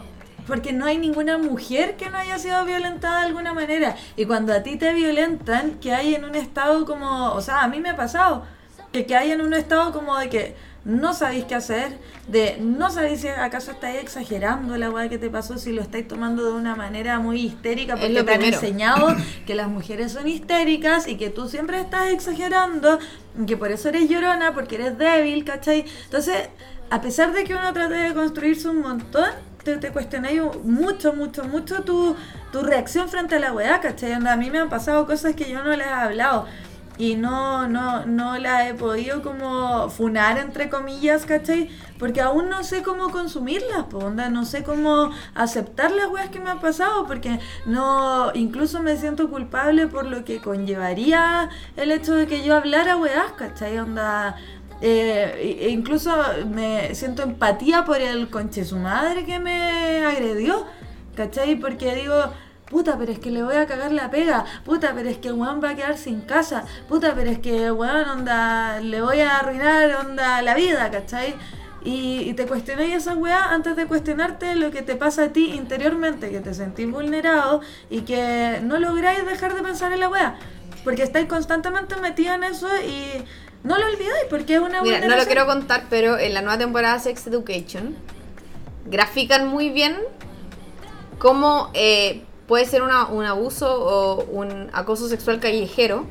Porque 0.48 0.74
no 0.74 0.86
hay 0.86 0.98
ninguna 0.98 1.38
mujer 1.38 1.96
que 1.98 2.10
no 2.10 2.18
haya 2.18 2.38
sido 2.40 2.64
violentada 2.66 3.22
de 3.22 3.28
alguna 3.28 3.54
manera. 3.54 3.96
Y 4.16 4.26
cuando 4.26 4.54
a 4.54 4.64
ti 4.64 4.78
te 4.78 4.94
violentan, 4.94 5.80
que 5.80 5.94
hay 5.94 6.16
en 6.16 6.26
un 6.26 6.36
estado 6.36 6.86
como. 6.86 7.32
O 7.34 7.42
sea, 7.42 7.64
a 7.64 7.68
mí 7.68 7.80
me 7.80 7.90
ha 7.90 7.96
pasado. 7.96 8.46
Que, 8.92 9.06
que 9.06 9.16
hay 9.16 9.32
en 9.32 9.42
un 9.42 9.54
estado 9.54 9.92
como 9.92 10.18
de 10.18 10.30
que 10.30 10.56
no 10.86 11.16
sabéis 11.16 11.46
qué 11.46 11.56
hacer, 11.56 11.98
de 12.28 12.58
no 12.62 12.92
sabéis 12.92 13.22
si 13.22 13.28
acaso 13.28 13.72
estáis 13.72 14.00
exagerando 14.02 14.78
la 14.78 14.92
weá 14.92 15.10
que 15.10 15.18
te 15.18 15.32
pasó, 15.32 15.58
si 15.58 15.72
lo 15.72 15.82
estáis 15.82 16.08
tomando 16.08 16.46
de 16.46 16.52
una 16.52 16.76
manera 16.76 17.20
muy 17.20 17.42
histérica, 17.42 17.98
porque 17.98 18.24
te 18.24 18.34
han 18.34 18.44
enseñado 18.44 19.16
que 19.48 19.56
las 19.56 19.68
mujeres 19.68 20.12
son 20.12 20.28
histéricas 20.28 21.08
y 21.08 21.18
que 21.18 21.32
tú 21.32 21.50
siempre 21.50 21.82
estás 21.82 22.12
exagerando, 22.12 23.00
que 23.48 23.58
por 23.58 23.72
eso 23.72 23.90
eres 23.90 24.08
llorona, 24.08 24.54
porque 24.54 24.76
eres 24.76 24.96
débil, 24.98 25.44
¿cachai? 25.44 25.86
Entonces, 26.04 26.50
a 26.92 27.02
pesar 27.02 27.34
de 27.34 27.46
que 27.46 27.56
uno 27.56 27.74
trate 27.74 27.96
de 27.96 28.14
construirse 28.14 28.70
un 28.70 28.82
montón, 28.82 29.32
te, 29.66 29.78
te 29.78 29.92
cuestionáis 29.92 30.42
mucho, 30.64 31.14
mucho, 31.14 31.44
mucho 31.44 31.82
tu, 31.84 32.16
tu 32.52 32.62
reacción 32.62 33.10
frente 33.10 33.36
a 33.36 33.40
la 33.40 33.52
weá, 33.52 33.82
¿cachai? 33.82 34.14
A 34.14 34.38
mí 34.38 34.50
me 34.50 34.60
han 34.60 34.70
pasado 34.70 35.06
cosas 35.06 35.36
que 35.36 35.50
yo 35.50 35.64
no 35.64 35.76
les 35.76 35.88
he 35.88 35.90
hablado 35.90 36.46
y 36.98 37.16
no, 37.16 37.68
no, 37.68 38.06
no 38.06 38.38
la 38.38 38.70
he 38.70 38.74
podido 38.74 39.22
como 39.22 39.90
funar 39.90 40.38
entre 40.38 40.70
comillas, 40.70 41.26
¿cachai? 41.26 41.70
Porque 42.00 42.22
aún 42.22 42.50
no 42.50 42.64
sé 42.64 42.84
cómo 42.84 43.10
consumirlas, 43.10 43.86
onda, 43.94 44.30
no 44.30 44.46
sé 44.46 44.64
cómo 44.64 45.12
aceptar 45.34 45.92
las 45.92 46.10
weas 46.10 46.30
que 46.30 46.40
me 46.40 46.50
han 46.52 46.60
pasado, 46.60 47.06
porque 47.06 47.40
no, 47.66 48.32
incluso 48.34 48.82
me 48.82 48.98
siento 48.98 49.30
culpable 49.30 49.88
por 49.88 50.06
lo 50.06 50.24
que 50.24 50.40
conllevaría 50.42 51.50
el 51.76 51.92
hecho 51.92 52.14
de 52.16 52.28
que 52.28 52.44
yo 52.44 52.56
hablara 52.56 52.98
weas, 52.98 53.32
¿cachai? 53.34 53.80
Onda, 53.80 54.38
eh, 54.82 55.60
e- 55.62 55.70
incluso 55.70 56.12
me 56.50 56.94
siento 56.96 57.24
empatía 57.24 57.86
por 57.86 58.02
el 58.02 58.30
conche 58.30 58.66
su 58.66 58.78
madre 58.78 59.26
que 59.26 59.40
me 59.40 60.06
agredió, 60.06 60.66
¿cachai? 61.16 61.56
Porque 61.56 61.96
digo, 61.96 62.16
puta, 62.70 62.98
pero 62.98 63.12
es 63.12 63.20
que 63.20 63.32
le 63.32 63.44
voy 63.44 63.56
a 63.56 63.66
cagar 63.68 63.92
la 63.92 64.10
pega, 64.10 64.46
puta, 64.64 64.94
pero 64.96 65.10
es 65.10 65.18
que 65.18 65.32
weón 65.32 65.62
va 65.64 65.70
a 65.72 65.76
quedar 65.76 65.98
sin 65.98 66.22
casa, 66.22 66.66
puta, 66.88 67.14
pero 67.16 67.30
es 67.30 67.40
que 67.40 67.72
weón, 67.72 68.10
onda, 68.10 68.80
le 68.82 69.02
voy 69.02 69.20
a 69.22 69.38
arruinar, 69.38 69.96
onda, 70.06 70.42
la 70.42 70.56
vida, 70.56 70.90
¿cachai? 70.92 71.36
Y, 71.84 72.22
y 72.22 72.34
te 72.34 72.48
cuestionáis 72.48 72.96
esa 72.96 73.16
weá 73.16 73.52
antes 73.54 73.76
de 73.76 73.86
cuestionarte 73.86 74.56
lo 74.56 74.72
que 74.72 74.82
te 74.82 74.96
pasa 74.96 75.26
a 75.26 75.30
ti 75.30 75.52
interiormente, 75.54 76.32
que 76.32 76.40
te 76.40 76.54
sentís 76.56 76.90
vulnerado 76.90 77.62
y 77.92 78.02
que 78.02 78.60
no 78.64 78.80
lográis 78.80 79.24
dejar 79.24 79.54
de 79.54 79.62
pensar 79.62 79.94
en 79.94 80.00
la 80.00 80.10
weá. 80.10 80.36
Porque 80.84 81.04
estáis 81.04 81.28
constantemente 81.28 81.96
metidos 81.98 82.36
en 82.36 82.44
eso 82.44 82.68
y 82.78 83.24
no 83.66 83.78
lo 83.78 83.86
olvidáis 83.88 84.26
porque 84.30 84.56
es 84.56 84.62
una 84.62 84.82
Mira, 84.82 85.00
no 85.02 85.16
lo 85.18 85.26
quiero 85.26 85.46
contar, 85.46 85.84
pero 85.90 86.18
en 86.18 86.34
la 86.34 86.42
nueva 86.42 86.58
temporada 86.58 86.94
de 86.96 87.00
Sex 87.02 87.28
Education 87.28 87.96
grafican 88.86 89.48
muy 89.48 89.70
bien 89.72 89.98
cómo 91.18 91.70
eh, 91.74 92.24
puede 92.48 92.66
ser 92.66 92.82
una- 92.84 93.08
un 93.08 93.26
abuso 93.26 93.68
o 93.84 94.24
un 94.26 94.70
acoso 94.74 95.10
sexual 95.10 95.40
callejero 95.40 96.06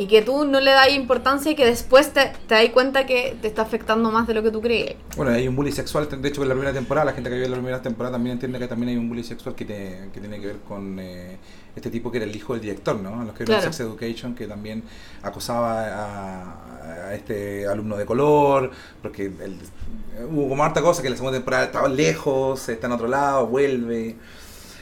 y 0.00 0.06
que 0.06 0.22
tú 0.22 0.46
no 0.46 0.60
le 0.60 0.70
das 0.70 0.90
importancia 0.92 1.52
y 1.52 1.54
que 1.54 1.66
después 1.66 2.12
te, 2.14 2.32
te 2.48 2.54
das 2.54 2.68
cuenta 2.70 3.04
que 3.04 3.36
te 3.42 3.48
está 3.48 3.60
afectando 3.62 4.10
más 4.10 4.26
de 4.26 4.32
lo 4.32 4.42
que 4.42 4.50
tú 4.50 4.62
crees. 4.62 4.96
Bueno, 5.14 5.32
hay 5.32 5.46
un 5.46 5.54
bullying 5.54 5.72
sexual, 5.72 6.08
de 6.10 6.26
hecho 6.28 6.42
en 6.42 6.48
la 6.48 6.54
primera 6.54 6.72
temporada, 6.72 7.04
la 7.04 7.12
gente 7.12 7.28
que 7.28 7.36
vio 7.36 7.48
la 7.48 7.56
primera 7.56 7.82
temporada 7.82 8.14
también 8.14 8.32
entiende 8.34 8.58
que 8.58 8.66
también 8.66 8.88
hay 8.90 8.96
un 8.96 9.08
bullying 9.10 9.24
sexual 9.24 9.54
que, 9.54 9.66
te- 9.66 10.08
que 10.12 10.20
tiene 10.20 10.40
que 10.40 10.46
ver 10.46 10.56
con 10.66 10.98
eh, 10.98 11.36
este 11.76 11.90
tipo 11.90 12.10
que 12.10 12.16
era 12.16 12.24
el 12.26 12.34
hijo 12.34 12.54
del 12.54 12.62
director, 12.62 12.96
¿no? 12.98 13.22
Los 13.24 13.34
que 13.34 13.44
Claro. 13.44 13.62
Sex 13.62 13.80
Education, 13.80 14.34
que 14.34 14.46
también 14.46 14.82
acosaba 15.22 15.82
a, 15.84 17.08
a 17.08 17.14
este 17.14 17.66
alumno 17.66 17.96
de 17.98 18.06
color, 18.06 18.70
porque 19.02 19.26
el- 19.26 19.58
hubo 20.30 20.48
como 20.48 20.64
harta 20.64 20.80
cosa 20.80 21.02
que 21.02 21.08
en 21.08 21.12
la 21.12 21.16
segunda 21.18 21.36
temporada 21.38 21.64
estaba 21.64 21.88
lejos, 21.88 22.68
está 22.70 22.86
en 22.86 22.92
otro 22.94 23.06
lado, 23.06 23.46
vuelve. 23.48 24.16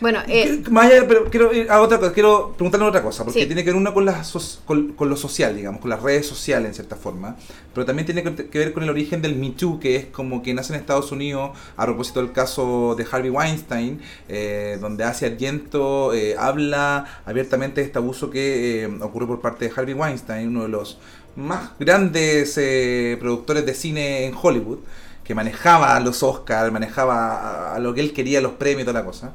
Bueno, 0.01 0.21
eh, 0.29 0.63
Más 0.71 0.87
allá, 0.87 1.07
pero 1.09 1.25
quiero 1.29 1.53
ir 1.53 1.69
a 1.71 1.81
otra 1.81 1.99
cosa, 1.99 2.13
quiero 2.13 2.53
preguntarle 2.57 2.87
otra 2.87 3.03
cosa, 3.03 3.25
porque 3.25 3.41
Sí. 3.41 3.47
tiene 3.47 3.65
que 3.65 3.71
ver 3.71 3.77
una 3.77 3.93
con, 3.93 4.05
la 4.05 4.23
so- 4.23 4.61
con, 4.65 4.93
con 4.93 5.09
lo 5.11 5.17
social, 5.17 5.57
digamos, 5.57 5.81
con 5.81 5.91
las 5.91 6.01
redes 6.01 6.25
sociales 6.27 6.69
en 6.69 6.75
cierta 6.75 6.95
forma, 6.95 7.35
pero 7.75 7.85
también 7.85 8.07
tiene 8.07 8.23
que, 8.23 8.59
ver 8.59 8.73
con 8.73 8.85
el 8.85 8.91
origen 8.91 9.23
del 9.23 9.35
Me 9.35 9.51
Too, 9.51 9.81
que 9.81 9.97
es 9.97 10.07
como 10.07 10.41
que 10.43 10.55
nace 10.55 10.73
en 10.73 10.79
Estados 10.81 11.11
Unidos 11.11 11.51
a 11.77 11.85
propósito 11.85 12.21
del 12.23 12.31
caso 12.33 12.95
de 12.97 13.07
Harvey 13.11 13.31
Weinstein, 13.31 14.01
eh, 14.29 14.79
donde 14.81 15.03
Asia 15.03 15.27
Argento 15.29 16.15
eh, 16.15 16.37
habla 16.39 17.21
abiertamente 17.27 17.81
de 17.81 17.87
este 17.89 17.99
abuso 17.99 18.31
que 18.31 18.85
eh, 18.85 18.99
ocurrió 19.01 19.27
por 19.27 19.41
parte 19.41 19.65
de 19.69 19.73
Harvey 19.77 19.95
Weinstein, 19.95 20.49
uno 20.49 20.63
de 20.63 20.69
los 20.69 20.99
más 21.35 21.71
grandes 21.81 22.57
eh, 22.57 23.17
productores 23.19 23.67
de 23.67 23.75
cine 23.75 24.27
en 24.27 24.35
Hollywood, 24.41 24.79
que 25.25 25.35
manejaba 25.35 25.99
los 26.01 26.23
Oscars, 26.23 26.73
manejaba 26.73 27.73
a, 27.73 27.75
a 27.75 27.79
lo 27.81 27.93
que 27.95 28.01
él 28.01 28.13
quería, 28.13 28.41
los 28.41 28.53
premios 28.53 28.83
y 28.83 28.85
toda 28.85 29.01
la 29.01 29.05
cosa. 29.05 29.35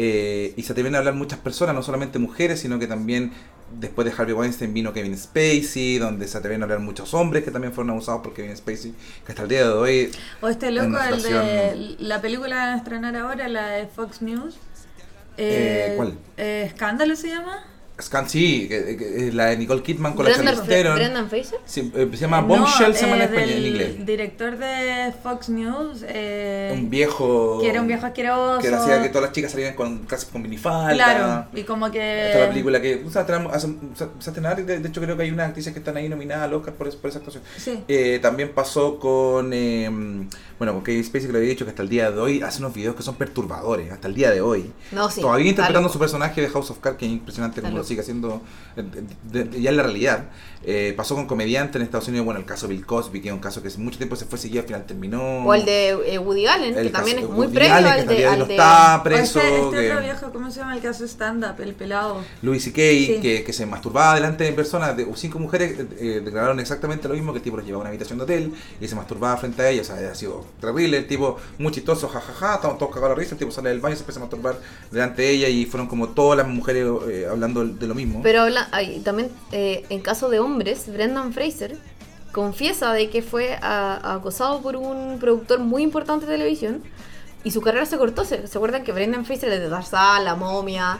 Eh, 0.00 0.54
y 0.56 0.62
se 0.62 0.72
atreven 0.72 0.94
a 0.94 0.98
hablar 0.98 1.14
muchas 1.14 1.40
personas, 1.40 1.74
no 1.74 1.82
solamente 1.82 2.20
mujeres, 2.20 2.60
sino 2.60 2.78
que 2.78 2.86
también 2.86 3.32
después 3.80 4.06
de 4.06 4.14
Harvey 4.16 4.32
Weinstein 4.32 4.72
vino 4.72 4.92
Kevin 4.92 5.18
Spacey, 5.18 5.98
donde 5.98 6.28
se 6.28 6.38
atreven 6.38 6.62
a 6.62 6.64
hablar 6.64 6.78
muchos 6.78 7.12
hombres 7.14 7.42
que 7.44 7.50
también 7.50 7.72
fueron 7.72 7.90
abusados 7.90 8.22
por 8.22 8.32
Kevin 8.32 8.56
Spacey, 8.56 8.94
que 9.26 9.32
hasta 9.32 9.42
el 9.42 9.48
día 9.48 9.64
de 9.64 9.72
hoy 9.72 10.10
O 10.40 10.48
este 10.48 10.70
loco, 10.70 10.96
el 10.98 11.22
de 11.22 11.96
la 11.98 12.22
película 12.22 12.48
que 12.48 12.54
van 12.54 12.68
a 12.68 12.76
estrenar 12.76 13.16
ahora, 13.16 13.48
la 13.48 13.68
de 13.70 13.86
Fox 13.88 14.22
News. 14.22 14.56
Eh, 15.36 15.94
¿cuál? 15.96 16.16
eh, 16.36 16.64
¿Escándalo 16.66 17.14
se 17.16 17.28
llama? 17.28 17.64
Scan, 18.00 18.28
sí, 18.28 18.68
que- 18.68 18.84
que- 18.84 18.96
que 18.96 19.32
la 19.32 19.46
de 19.46 19.56
Nicole 19.56 19.82
Kidman 19.82 20.14
con 20.14 20.24
la 20.24 20.30
Brendan, 20.32 20.54
Charlize. 20.54 20.92
Brendan 20.94 21.28
Fraser. 21.28 21.58
Sí, 21.64 21.92
eh, 21.94 22.08
se 22.12 22.16
llama 22.18 22.40
Bombshell, 22.42 22.94
se 22.94 23.02
llama 23.06 23.16
en 23.16 23.22
eh, 23.22 23.24
español, 23.24 23.50
en 23.50 23.66
inglés. 23.66 24.06
director 24.06 24.56
de 24.56 25.12
Fox 25.22 25.48
News. 25.48 26.04
eh, 26.06 26.70
Un 26.74 26.90
viejo. 26.90 27.58
Que 27.60 27.70
era 27.70 27.80
un 27.80 27.88
viejo 27.88 28.06
asqueroso. 28.06 28.60
Que 28.60 28.68
hacía 28.74 29.02
que 29.02 29.08
todas 29.08 29.22
las 29.24 29.32
chicas 29.32 29.50
salieran 29.50 29.74
con, 29.74 29.98
casi 30.06 30.26
con 30.26 30.42
minifalda. 30.42 30.94
Claro, 30.94 31.46
y 31.54 31.62
como 31.64 31.90
que... 31.90 32.26
Esta 32.28 32.38
es 32.38 32.44
la 32.44 32.48
película 32.50 32.80
que 32.80 33.02
o 33.04 33.10
sea, 33.10 33.24
de, 33.24 34.78
de 34.78 34.88
hecho 34.88 35.00
creo 35.00 35.16
que 35.16 35.22
hay 35.24 35.30
unas 35.30 35.48
actrices 35.48 35.72
que 35.72 35.78
están 35.80 35.96
ahí 35.96 36.08
nominadas 36.08 36.44
al 36.44 36.54
Oscar 36.54 36.74
por, 36.74 36.94
por 36.98 37.10
esa 37.10 37.18
actuación. 37.18 37.42
Sí. 37.56 37.82
Eh, 37.88 38.18
también 38.22 38.52
pasó 38.54 38.98
con, 38.98 39.50
eh, 39.52 39.88
bueno, 40.58 40.72
con 40.74 40.84
Kevin 40.84 41.04
Spacey 41.04 41.26
que 41.26 41.32
lo 41.32 41.38
había 41.38 41.50
dicho 41.50 41.64
que 41.64 41.70
hasta 41.70 41.82
el 41.82 41.88
día 41.88 42.10
de 42.10 42.20
hoy 42.20 42.42
hace 42.42 42.60
unos 42.60 42.74
videos 42.74 42.94
que 42.94 43.02
son 43.02 43.16
perturbadores, 43.16 43.90
hasta 43.92 44.08
el 44.08 44.14
día 44.14 44.30
de 44.30 44.40
hoy. 44.40 44.70
No, 44.92 45.10
sí. 45.10 45.20
Todavía 45.20 45.50
interpretando 45.50 45.88
su 45.88 45.98
personaje 45.98 46.40
de 46.40 46.48
House 46.48 46.70
of 46.70 46.78
Cards, 46.78 46.98
que 46.98 47.06
es 47.06 47.12
impresionante 47.12 47.60
como. 47.60 47.87
Sigue 47.88 48.00
haciendo 48.02 48.42
eh, 48.76 48.84
de- 49.32 49.44
de- 49.44 49.60
ya 49.60 49.70
en 49.70 49.76
la 49.76 49.82
realidad. 49.82 50.24
Eh, 50.64 50.92
pasó 50.96 51.14
con 51.14 51.26
comediantes 51.26 51.76
en 51.76 51.82
Estados 51.82 52.08
Unidos, 52.08 52.24
bueno, 52.24 52.40
el 52.40 52.46
caso 52.46 52.66
Bill 52.66 52.84
Cosby, 52.84 53.20
que 53.20 53.28
es 53.28 53.34
un 53.34 53.38
caso 53.40 53.62
que 53.62 53.70
mucho 53.78 53.96
tiempo 53.96 54.16
se 54.16 54.24
fue 54.24 54.38
seguido, 54.38 54.60
al 54.62 54.66
final 54.66 54.86
terminó. 54.86 55.44
O 55.46 55.54
el 55.54 55.64
de 55.64 55.90
eh, 56.14 56.18
Woody 56.18 56.46
Allen, 56.48 56.74
que 56.74 56.90
también 56.90 57.18
es 57.20 57.28
muy 57.28 57.46
Woody 57.46 57.54
previo 57.54 57.74
Allen, 57.74 57.94
que 57.94 58.00
al 58.00 58.06
de... 58.08 58.26
al 58.26 58.48
de- 58.48 58.54
está 58.54 58.96
O 58.98 59.02
preso. 59.04 59.38
este, 59.40 59.56
este 59.62 59.70
que- 59.80 59.90
otro 59.92 60.02
viejo, 60.02 60.32
¿cómo 60.32 60.50
se 60.50 60.60
llama 60.60 60.74
el 60.74 60.82
caso 60.82 61.04
stand-up? 61.06 61.60
El 61.62 61.74
pelado. 61.74 62.18
Louis 62.42 62.62
C.K., 62.62 62.76
Sí. 62.78 63.18
que, 63.22 63.44
que 63.44 63.52
se 63.52 63.66
masturbaba 63.66 64.14
delante 64.16 64.44
de 64.44 64.52
personas, 64.52 64.96
de 64.96 65.06
cinco 65.14 65.38
mujeres 65.38 65.78
eh, 65.98 66.20
declararon 66.24 66.58
exactamente 66.60 67.06
lo 67.08 67.14
mismo, 67.14 67.32
que 67.32 67.38
el 67.38 67.44
tipo 67.44 67.56
los 67.56 67.64
llevaba 67.64 67.82
a 67.82 67.84
una 67.84 67.90
habitación 67.90 68.18
de 68.18 68.24
hotel 68.24 68.52
y 68.80 68.88
se 68.88 68.96
masturbaba 68.96 69.36
frente 69.36 69.62
a 69.62 69.70
ellos, 69.70 69.88
o 69.88 69.96
sea, 69.96 70.10
ha 70.10 70.14
sido 70.14 70.44
terrible, 70.60 70.98
el 70.98 71.06
tipo 71.06 71.36
muy 71.58 71.70
chistoso, 71.72 72.08
jajaja, 72.08 72.56
estaban 72.56 72.78
todos 72.78 72.92
cagados 72.92 73.16
de 73.16 73.22
risa, 73.22 73.34
el 73.36 73.38
tipo 73.38 73.52
sale 73.52 73.68
del 73.70 73.80
baño 73.80 73.94
y 73.94 73.96
se 73.96 74.02
empieza 74.02 74.18
a 74.20 74.24
masturbar 74.24 74.58
delante 74.90 75.22
de 75.22 75.30
ella 75.30 75.48
y 75.48 75.66
fueron 75.66 75.86
como 75.86 76.08
todas 76.08 76.36
las 76.36 76.48
mujeres 76.48 76.86
eh, 77.08 77.26
hablando 77.30 77.64
de 77.78 77.86
lo 77.86 77.94
mismo. 77.94 78.20
Pero 78.22 78.42
habla- 78.42 78.68
ay, 78.72 79.00
también 79.04 79.30
eh, 79.52 79.84
en 79.88 80.00
caso 80.00 80.28
de 80.28 80.40
hombres, 80.40 80.90
Brendan 80.92 81.32
Fraser 81.32 81.76
confiesa 82.32 82.92
de 82.92 83.08
que 83.10 83.22
fue 83.22 83.58
acosado 83.62 84.60
por 84.60 84.76
un 84.76 85.18
productor 85.18 85.60
muy 85.60 85.82
importante 85.82 86.26
de 86.26 86.32
televisión 86.32 86.82
y 87.44 87.50
su 87.50 87.60
carrera 87.60 87.86
se 87.86 87.96
cortó. 87.98 88.24
¿Se, 88.24 88.46
¿se 88.46 88.58
acuerdan 88.58 88.84
que 88.84 88.92
Brendan 88.92 89.24
Fraser 89.24 89.50
de 89.50 89.68
Tarzán, 89.68 90.24
La 90.24 90.34
Momia, 90.34 90.98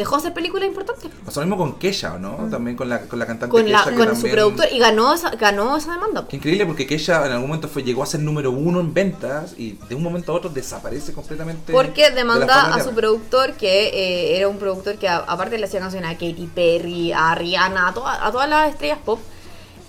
dejó 0.00 0.16
de 0.16 0.20
hacer 0.20 0.34
películas 0.34 0.68
importantes? 0.68 1.10
Pasó 1.24 1.40
lo 1.40 1.46
mismo 1.46 1.56
con 1.56 1.78
Kesha, 1.78 2.18
¿no? 2.18 2.48
También 2.50 2.76
con 2.76 2.88
la, 2.88 3.00
con 3.02 3.18
la 3.18 3.26
cantante 3.26 3.50
Con, 3.50 3.70
la, 3.70 3.84
que 3.84 3.94
con 3.94 4.16
su 4.16 4.28
productor 4.28 4.66
y 4.72 4.78
ganó 4.78 5.14
esa, 5.14 5.30
ganó 5.30 5.76
esa 5.76 5.92
demanda. 5.92 6.26
Qué 6.28 6.36
increíble 6.36 6.66
porque 6.66 6.86
Kesha 6.86 7.24
en 7.26 7.32
algún 7.32 7.48
momento 7.48 7.68
fue, 7.68 7.82
llegó 7.82 8.02
a 8.02 8.06
ser 8.06 8.20
número 8.20 8.50
uno 8.50 8.80
en 8.80 8.92
ventas 8.92 9.54
y 9.56 9.78
de 9.88 9.94
un 9.94 10.02
momento 10.02 10.32
a 10.32 10.34
otro 10.36 10.50
desaparece 10.50 11.12
completamente. 11.12 11.72
Porque 11.72 12.10
demanda 12.10 12.46
de 12.74 12.80
a 12.80 12.84
su 12.84 12.90
productor, 12.90 13.52
que 13.54 13.88
eh, 13.88 14.36
era 14.36 14.48
un 14.48 14.58
productor 14.58 14.96
que 14.96 15.08
a- 15.08 15.18
aparte 15.18 15.56
le 15.58 15.64
hacía 15.66 15.80
canciones 15.80 16.10
a 16.10 16.14
Katy 16.14 16.50
Perry, 16.54 17.12
a 17.12 17.34
Rihanna, 17.34 17.88
a, 17.88 17.94
toda- 17.94 18.26
a 18.26 18.32
todas 18.32 18.48
las 18.48 18.70
estrellas 18.70 18.98
pop, 19.04 19.20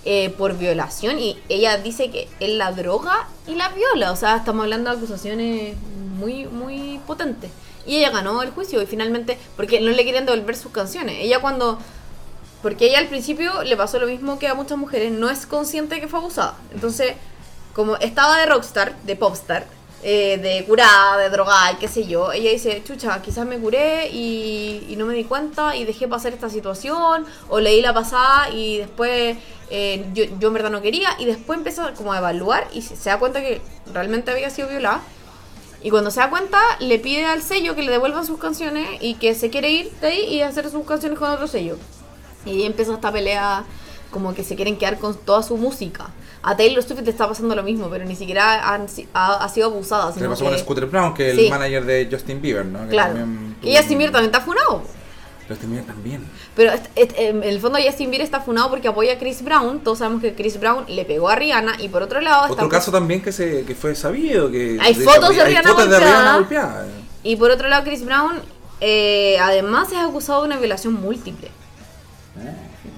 eh, 0.04 0.30
por 0.36 0.56
violación. 0.58 1.18
Y 1.18 1.38
ella 1.48 1.76
dice 1.78 2.10
que 2.10 2.28
él 2.40 2.58
la 2.58 2.72
droga 2.72 3.28
y 3.46 3.54
la 3.54 3.68
viola. 3.68 4.12
O 4.12 4.16
sea, 4.16 4.36
estamos 4.36 4.64
hablando 4.64 4.90
de 4.90 4.96
acusaciones 4.96 5.76
muy, 6.18 6.46
muy 6.46 7.00
potentes. 7.06 7.50
Y 7.86 7.98
ella 7.98 8.10
ganó 8.10 8.42
el 8.42 8.50
juicio 8.50 8.80
y 8.82 8.86
finalmente, 8.86 9.38
porque 9.56 9.80
no 9.80 9.90
le 9.90 10.04
querían 10.04 10.26
devolver 10.26 10.56
sus 10.56 10.72
canciones. 10.72 11.16
Ella 11.20 11.40
cuando... 11.40 11.78
Porque 12.62 12.86
ella 12.86 13.00
al 13.00 13.08
principio 13.08 13.64
le 13.64 13.76
pasó 13.76 13.98
lo 13.98 14.06
mismo 14.06 14.38
que 14.38 14.46
a 14.46 14.54
muchas 14.54 14.78
mujeres, 14.78 15.10
no 15.10 15.28
es 15.28 15.46
consciente 15.46 16.00
que 16.00 16.06
fue 16.06 16.20
abusada. 16.20 16.54
Entonces, 16.72 17.14
como 17.72 17.96
estaba 17.96 18.38
de 18.38 18.46
rockstar, 18.46 18.96
de 19.02 19.16
popstar, 19.16 19.66
eh, 20.04 20.38
de 20.38 20.64
curada, 20.64 21.16
de 21.16 21.30
drogada 21.30 21.78
qué 21.78 21.86
sé 21.86 22.08
yo, 22.08 22.32
ella 22.32 22.50
dice, 22.50 22.82
chucha, 22.84 23.22
quizás 23.22 23.46
me 23.46 23.58
curé 23.58 24.08
y, 24.08 24.94
no 24.98 25.06
me 25.06 25.14
di 25.14 25.22
cuenta 25.22 25.76
y 25.76 25.84
dejé 25.84 26.08
pasar 26.08 26.32
esta 26.32 26.50
situación, 26.50 27.24
o 27.48 27.60
leí 27.60 27.80
la 27.82 27.94
pasada 27.94 28.50
y 28.50 28.78
después 28.78 29.36
eh, 29.70 30.04
yo, 30.12 30.24
yo 30.40 30.48
en 30.48 30.54
verdad 30.54 30.70
no 30.70 30.82
quería, 30.82 31.10
y 31.20 31.24
después 31.24 31.56
empieza 31.56 31.94
como 31.94 32.12
a 32.12 32.18
evaluar 32.18 32.66
y 32.72 32.82
se 32.82 33.10
da 33.10 33.18
cuenta 33.20 33.40
que 33.40 33.60
realmente 33.92 34.32
había 34.32 34.50
sido 34.50 34.68
violada. 34.68 35.02
Y 35.82 35.90
cuando 35.90 36.10
se 36.10 36.20
da 36.20 36.30
cuenta, 36.30 36.60
le 36.80 36.98
pide 36.98 37.24
al 37.24 37.42
sello 37.42 37.74
que 37.74 37.82
le 37.82 37.90
devuelvan 37.90 38.24
sus 38.26 38.38
canciones 38.38 38.86
y 39.00 39.14
que 39.14 39.34
se 39.34 39.50
quiere 39.50 39.70
ir 39.70 39.90
de 40.00 40.06
ahí 40.06 40.20
y 40.34 40.40
hacer 40.42 40.70
sus 40.70 40.86
canciones 40.86 41.18
con 41.18 41.30
otro 41.30 41.46
sello. 41.48 41.76
Y 42.46 42.50
ahí 42.50 42.62
empieza 42.64 42.92
esta 42.94 43.10
pelea 43.12 43.64
como 44.10 44.34
que 44.34 44.44
se 44.44 44.54
quieren 44.56 44.76
quedar 44.76 44.98
con 44.98 45.16
toda 45.16 45.42
su 45.42 45.56
música. 45.56 46.10
A 46.44 46.56
Taylor 46.56 46.82
Swift 46.82 47.00
le 47.02 47.10
está 47.10 47.26
pasando 47.28 47.54
lo 47.54 47.62
mismo, 47.62 47.88
pero 47.88 48.04
ni 48.04 48.14
siquiera 48.16 48.72
han 48.74 48.86
ha, 49.14 49.34
ha 49.44 49.48
sido 49.48 49.68
abusada. 49.68 50.12
Se 50.12 50.20
pasó 50.28 50.44
que- 50.44 50.50
con 50.50 50.58
Scooter 50.58 50.86
Brown, 50.86 51.14
que 51.14 51.30
es 51.30 51.36
Sí. 51.36 51.44
el 51.44 51.50
manager 51.50 51.84
de 51.84 52.08
Justin 52.10 52.40
Bieber, 52.42 52.66
¿no? 52.66 52.80
Que 52.82 52.88
Claro. 52.88 53.14
también 53.14 53.56
Y 53.62 53.74
tuvo- 53.76 53.88
Bieber 53.88 54.10
también 54.12 54.26
está 54.34 54.40
funado. 54.40 54.82
Justin 55.52 55.70
Bieber 55.70 55.86
también. 55.86 56.24
Pero 56.56 56.72
en 56.96 57.42
el 57.42 57.60
fondo 57.60 57.78
Justin 57.84 58.10
Bieber 58.10 58.24
está 58.24 58.40
funado 58.40 58.70
porque 58.70 58.88
apoya 58.88 59.14
a 59.14 59.18
Chris 59.18 59.42
Brown. 59.42 59.80
Todos 59.80 59.98
sabemos 59.98 60.22
que 60.22 60.34
Chris 60.34 60.58
Brown 60.60 60.84
le 60.88 61.04
pegó 61.04 61.28
a 61.28 61.36
Rihanna. 61.36 61.76
Y 61.80 61.88
por 61.88 62.02
otro 62.02 62.20
lado. 62.20 62.52
Otro 62.52 62.68
caso 62.68 62.90
también 62.92 63.22
que 63.22 63.32
se 63.32 63.64
que 63.64 63.74
fue 63.74 63.94
sabido 63.94 64.50
que 64.50 64.78
Hay 64.80 64.94
de- 64.94 65.04
fotos 65.04 65.34
de 65.34 65.42
hay 65.42 65.48
Rihanna 65.50 65.68
fotos 65.70 65.84
de 65.84 65.90
golpeada. 65.96 66.14
Rihanna 66.20 66.34
golpeada. 66.36 66.86
Y 67.22 67.36
por 67.36 67.50
otro 67.50 67.68
lado 67.68 67.84
Chris 67.84 68.04
Brown 68.04 68.40
eh, 68.80 69.38
además 69.40 69.92
es 69.92 69.98
acusado 69.98 70.40
de 70.42 70.46
una 70.48 70.58
violación 70.58 70.94
múltiple. 70.94 71.48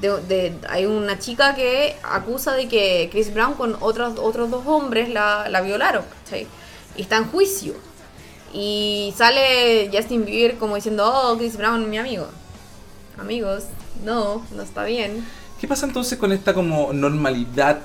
De- 0.01 0.21
de- 0.29 0.55
hay 0.69 0.87
una 0.87 1.19
chica 1.19 1.55
que 1.55 1.97
acusa 2.03 2.53
de 2.55 2.69
que 2.69 3.09
Chris 3.11 3.33
Brown 3.33 3.55
con 3.55 3.77
otros, 3.81 4.15
otros 4.19 4.51
dos 4.51 4.67
hombres 4.67 5.09
la, 5.09 5.49
la 5.49 5.61
violaron. 5.61 6.05
Y 6.97 7.03
está 7.03 7.17
en 7.17 7.25
juicio. 7.27 7.75
Y 8.53 9.13
sale 9.17 9.91
Justin 9.93 10.25
Bieber 10.25 10.57
como 10.59 10.77
diciendo, 10.77 11.05
oh, 11.13 11.37
Chris 11.37 11.57
Brown, 11.57 11.89
mi 11.91 11.99
amigo. 11.99 12.29
Amigos, 13.19 13.65
no, 14.05 14.45
no 14.55 14.63
está 14.63 14.85
bien. 14.85 15.25
¿Qué 15.61 15.69
pasa 15.69 15.87
entonces 15.87 16.19
con 16.19 16.33
esta 16.33 16.53
como 16.53 16.93
normalidad? 16.93 17.81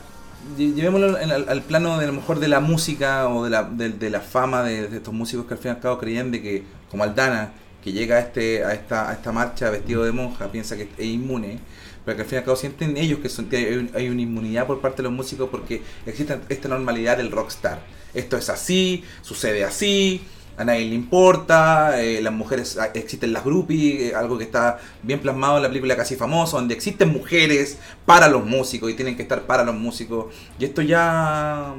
Lle- 0.58 0.74
Llevémoslo 0.74 1.18
al, 1.18 1.50
al 1.50 1.62
plano 1.62 1.98
de 1.98 2.06
a 2.06 2.08
lo 2.08 2.14
mejor 2.14 2.40
de 2.40 2.48
la 2.48 2.60
música 2.60 3.30
o 3.30 3.44
de 3.44 3.50
la, 3.52 3.64
de, 3.64 4.10
la 4.10 4.22
fama 4.22 4.64
de, 4.64 4.86
estos 4.98 5.14
músicos 5.14 5.46
que 5.46 5.54
al 5.54 5.60
fin 5.60 5.72
y 5.72 5.76
al 5.76 5.80
cabo 5.82 6.00
creían 6.00 6.32
que, 6.32 6.64
como 6.90 7.04
Aldana, 7.04 7.54
que 7.84 7.92
llega 7.92 8.16
a, 8.16 8.20
este, 8.20 8.66
a, 8.66 8.74
esta, 8.74 9.10
a 9.10 9.14
esta 9.14 9.32
marcha 9.32 9.70
vestido 9.70 10.04
de 10.04 10.12
monja, 10.12 10.52
piensa 10.52 10.76
que 10.76 10.90
es 10.98 11.06
inmune, 11.06 11.60
pero 12.04 12.18
que 12.18 12.24
al 12.24 12.28
fin 12.28 12.36
y 12.38 12.40
al 12.40 12.44
cabo 12.46 12.58
sienten 12.58 12.98
ellos 12.98 13.20
que, 13.20 13.58
hay, 13.58 13.92
hay 13.94 14.10
una 14.10 14.22
inmunidad 14.22 14.66
por 14.66 14.82
parte 14.82 14.98
de 14.98 15.04
los 15.04 15.12
músicos 15.14 15.50
porque 15.50 15.84
existe 16.06 16.40
esta 16.50 16.68
normalidad 16.68 17.18
del 17.18 17.32
rockstar. 17.32 17.80
Esto 18.14 18.38
es 18.38 18.50
así, 18.50 19.04
sucede 19.22 19.64
así, 19.64 20.22
a 20.60 20.66
nadie 20.66 20.86
le 20.90 20.96
importa, 20.96 22.02
eh, 22.02 22.22
las 22.22 22.34
mujeres, 22.34 22.78
ah, 22.78 22.90
existen 22.94 23.32
las 23.32 23.46
groupies, 23.46 24.12
eh, 24.12 24.14
algo 24.14 24.38
que 24.38 24.44
está 24.44 24.78
bien 25.02 25.22
plasmado 25.22 25.56
en 25.56 25.64
la 25.64 25.70
película 25.70 25.96
Casi 25.96 26.18
Famoso, 26.18 26.58
donde 26.58 26.74
existen 26.74 27.14
mujeres 27.14 27.78
para 28.06 28.28
los 28.28 28.46
músicos 28.46 28.92
y 28.92 28.94
tienen 28.94 29.16
que 29.16 29.22
estar 29.22 29.44
para 29.44 29.64
los 29.64 29.74
músicos. 29.76 30.26
Y 30.60 30.66
esto 30.66 30.82
ya 30.82 31.76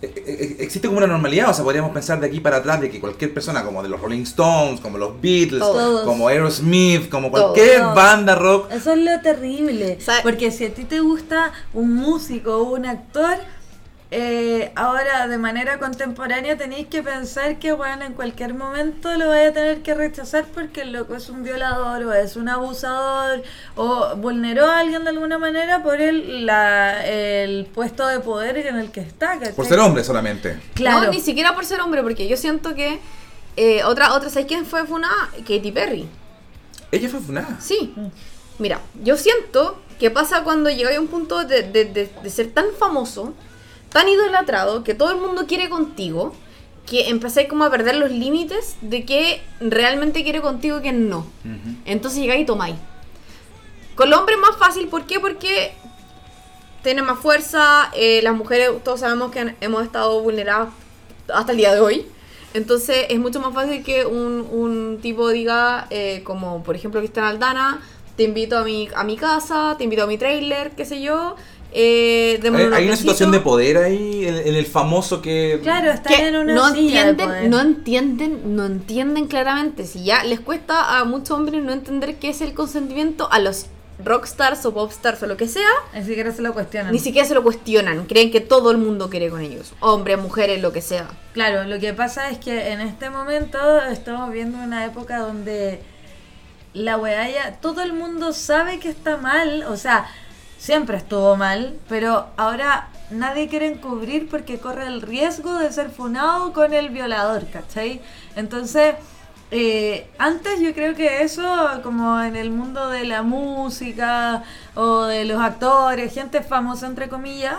eh, 0.00 0.56
existe 0.60 0.88
como 0.88 0.98
una 0.98 1.06
normalidad, 1.06 1.50
o 1.50 1.54
sea, 1.54 1.64
podríamos 1.64 1.92
pensar 1.92 2.18
de 2.18 2.28
aquí 2.28 2.40
para 2.40 2.56
atrás 2.56 2.80
de 2.80 2.90
que 2.90 2.98
cualquier 2.98 3.34
persona, 3.34 3.62
como 3.62 3.82
de 3.82 3.90
los 3.90 4.00
Rolling 4.00 4.22
Stones, 4.22 4.80
como 4.80 4.96
los 4.96 5.20
Beatles, 5.20 5.60
Todos. 5.60 6.06
como 6.06 6.28
Aerosmith, 6.28 7.10
como 7.10 7.30
cualquier 7.30 7.82
Todos. 7.82 7.94
banda 7.94 8.34
rock, 8.34 8.72
Eso 8.72 8.94
es 8.94 9.00
lo 9.00 9.20
terrible. 9.20 9.98
Porque 10.22 10.50
si 10.50 10.64
a 10.64 10.72
ti 10.72 10.84
te 10.84 11.00
gusta 11.00 11.52
un 11.74 11.94
músico 11.94 12.56
o 12.56 12.72
un 12.74 12.86
actor, 12.86 13.36
eh, 14.14 14.72
ahora 14.76 15.26
de 15.26 15.38
manera 15.38 15.78
contemporánea 15.78 16.58
tenéis 16.58 16.86
que 16.88 17.02
pensar 17.02 17.58
que 17.58 17.72
bueno, 17.72 18.04
en 18.04 18.12
cualquier 18.12 18.52
momento 18.52 19.10
lo 19.16 19.28
vais 19.28 19.48
a 19.50 19.52
tener 19.54 19.80
que 19.82 19.94
rechazar 19.94 20.44
porque 20.44 20.82
el 20.82 20.92
loco 20.92 21.14
es 21.16 21.30
un 21.30 21.42
violador 21.42 22.02
o 22.04 22.12
es 22.12 22.36
un 22.36 22.50
abusador 22.50 23.42
o 23.74 24.14
vulneró 24.16 24.66
a 24.66 24.80
alguien 24.80 25.04
de 25.04 25.10
alguna 25.10 25.38
manera 25.38 25.82
por 25.82 25.98
el, 26.00 26.44
la, 26.44 27.06
el 27.06 27.64
puesto 27.64 28.06
de 28.06 28.20
poder 28.20 28.58
en 28.58 28.76
el 28.76 28.90
que 28.90 29.00
está. 29.00 29.38
¿cachai? 29.38 29.54
por 29.54 29.64
ser 29.66 29.78
hombre 29.78 30.04
solamente. 30.04 30.60
Claro. 30.74 31.06
No, 31.06 31.10
ni 31.10 31.20
siquiera 31.20 31.54
por 31.54 31.64
ser 31.64 31.80
hombre, 31.80 32.02
porque 32.02 32.28
yo 32.28 32.36
siento 32.36 32.74
que 32.74 33.00
eh, 33.56 33.82
otra, 33.84 34.12
otra, 34.12 34.28
¿sabes 34.28 34.46
quién 34.46 34.66
fue 34.66 34.86
funada? 34.86 35.30
Katy 35.38 35.72
Perry. 35.72 36.06
Ella 36.90 37.08
fue 37.08 37.20
funada. 37.20 37.56
Sí. 37.60 37.94
Mira, 38.58 38.78
yo 39.02 39.16
siento 39.16 39.80
que 39.98 40.10
pasa 40.10 40.42
cuando 40.44 40.68
llegáis 40.68 40.98
a 40.98 41.00
un 41.00 41.06
punto 41.08 41.44
de, 41.44 41.62
de- 41.62 41.86
de- 41.86 42.10
de 42.22 42.30
ser 42.30 42.50
tan 42.50 42.66
famoso, 42.78 43.32
tan 43.92 44.08
idolatrado, 44.08 44.84
que 44.84 44.94
todo 44.94 45.10
el 45.10 45.18
mundo 45.18 45.46
quiere 45.46 45.68
contigo, 45.68 46.34
que 46.86 47.08
empezáis 47.08 47.48
como 47.48 47.64
a 47.64 47.70
perder 47.70 47.96
los 47.96 48.10
límites 48.10 48.76
de 48.80 49.04
que 49.04 49.40
realmente 49.60 50.22
quiere 50.24 50.40
contigo 50.40 50.78
y 50.78 50.82
que 50.82 50.92
no. 50.92 51.26
Entonces 51.84 52.20
llegáis 52.20 52.42
y 52.42 52.46
tomáis. 52.46 52.76
Con 53.94 54.10
los 54.10 54.18
hombres 54.18 54.36
es 54.38 54.42
más 54.48 54.56
fácil, 54.58 54.88
¿por 54.88 55.06
qué? 55.06 55.20
Porque 55.20 55.72
tienen 56.82 57.04
más 57.04 57.18
fuerza, 57.18 57.90
eh, 57.94 58.20
las 58.22 58.34
mujeres 58.34 58.70
todos 58.82 59.00
sabemos 59.00 59.30
que 59.30 59.40
han- 59.40 59.56
hemos 59.60 59.84
estado 59.84 60.20
vulneradas 60.20 60.70
hasta 61.32 61.52
el 61.52 61.58
día 61.58 61.72
de 61.74 61.80
hoy. 61.80 62.06
Entonces 62.54 63.06
es 63.08 63.18
mucho 63.18 63.40
más 63.40 63.54
fácil 63.54 63.82
que 63.84 64.04
un, 64.04 64.46
un 64.50 64.98
tipo 65.00 65.28
diga, 65.28 65.86
eh, 65.90 66.22
como 66.24 66.62
por 66.64 66.74
ejemplo 66.74 67.00
Cristian 67.00 67.26
Aldana, 67.26 67.80
te 68.16 68.24
invito 68.24 68.58
a 68.58 68.64
mi, 68.64 68.88
a 68.94 69.04
mi 69.04 69.16
casa, 69.16 69.76
te 69.78 69.84
invito 69.84 70.02
a 70.02 70.06
mi 70.06 70.18
trailer, 70.18 70.72
qué 70.72 70.84
sé 70.84 71.00
yo. 71.00 71.36
Eh, 71.74 72.38
Hay, 72.42 72.48
un 72.50 72.74
hay 72.74 72.86
una 72.86 72.96
situación 72.96 73.30
de 73.30 73.40
poder 73.40 73.78
ahí, 73.78 74.26
en, 74.26 74.36
en 74.36 74.54
el 74.54 74.66
famoso 74.66 75.22
que... 75.22 75.58
Claro, 75.62 75.90
están 75.90 76.12
que 76.14 76.26
en 76.28 76.36
una 76.36 76.54
no 76.54 76.74
silla 76.74 77.04
de 77.04 77.10
entienden, 77.10 77.26
poder. 77.28 77.48
no 77.50 77.60
entienden, 77.60 78.56
no 78.56 78.66
entienden 78.66 79.26
claramente. 79.26 79.86
Si 79.86 80.04
ya 80.04 80.22
les 80.24 80.40
cuesta 80.40 80.98
a 80.98 81.04
muchos 81.04 81.30
hombres 81.30 81.62
no 81.62 81.72
entender 81.72 82.16
qué 82.16 82.28
es 82.28 82.40
el 82.42 82.52
consentimiento 82.52 83.30
a 83.32 83.38
los 83.38 83.66
rockstars 84.04 84.66
o 84.66 84.74
popstars 84.74 85.22
o 85.22 85.26
lo 85.26 85.36
que 85.36 85.46
sea, 85.48 85.68
Ni 85.94 86.02
siquiera 86.04 86.32
se 86.32 86.42
lo 86.42 86.52
cuestionan. 86.52 86.92
ni 86.92 86.98
siquiera 86.98 87.26
se 87.26 87.34
lo 87.34 87.42
cuestionan. 87.42 88.04
Creen 88.06 88.30
que 88.30 88.40
todo 88.40 88.70
el 88.70 88.78
mundo 88.78 89.08
quiere 89.08 89.30
con 89.30 89.40
ellos. 89.40 89.72
Hombres, 89.80 90.18
mujeres, 90.18 90.60
lo 90.60 90.72
que 90.72 90.82
sea. 90.82 91.08
Claro, 91.32 91.64
lo 91.64 91.78
que 91.78 91.94
pasa 91.94 92.28
es 92.30 92.38
que 92.38 92.72
en 92.72 92.80
este 92.80 93.08
momento 93.10 93.58
estamos 93.90 94.30
viendo 94.32 94.58
una 94.58 94.84
época 94.84 95.18
donde 95.20 95.80
la 96.74 96.96
weá 96.98 97.30
ya, 97.30 97.52
todo 97.60 97.82
el 97.82 97.92
mundo 97.92 98.32
sabe 98.32 98.78
que 98.78 98.88
está 98.88 99.18
mal, 99.18 99.64
o 99.68 99.76
sea, 99.76 100.06
siempre 100.62 100.96
estuvo 100.96 101.36
mal, 101.36 101.76
pero 101.88 102.28
ahora 102.36 102.88
nadie 103.10 103.48
quiere 103.48 103.66
encubrir 103.66 104.28
porque 104.28 104.58
corre 104.58 104.86
el 104.86 105.02
riesgo 105.02 105.54
de 105.54 105.72
ser 105.72 105.90
funado 105.90 106.52
con 106.52 106.72
el 106.72 106.90
violador, 106.90 107.48
¿cachai? 107.50 108.00
Entonces, 108.36 108.94
eh, 109.50 110.08
antes 110.18 110.60
yo 110.60 110.72
creo 110.72 110.94
que 110.94 111.22
eso, 111.22 111.42
como 111.82 112.22
en 112.22 112.36
el 112.36 112.50
mundo 112.50 112.90
de 112.90 113.02
la 113.02 113.22
música 113.24 114.44
o 114.76 115.02
de 115.02 115.24
los 115.24 115.42
actores, 115.42 116.14
gente 116.14 116.42
famosa 116.42 116.86
entre 116.86 117.08
comillas, 117.08 117.56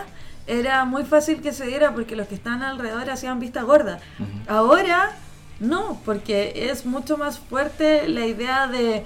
era 0.48 0.86
muy 0.86 1.04
fácil 1.04 1.42
que 1.42 1.52
se 1.52 1.68
diera 1.68 1.94
porque 1.94 2.16
los 2.16 2.30
que 2.30 2.36
estaban 2.36 2.64
alrededor 2.64 3.10
hacían 3.10 3.42
vista 3.42 3.64
gorda. 3.64 4.00
Ahora 4.48 5.12
no, 5.60 6.00
porque 6.06 6.70
es 6.72 6.86
mucho 6.86 7.18
más 7.18 7.38
fuerte 7.38 8.08
la 8.08 8.26
idea 8.26 8.68
de 8.68 9.04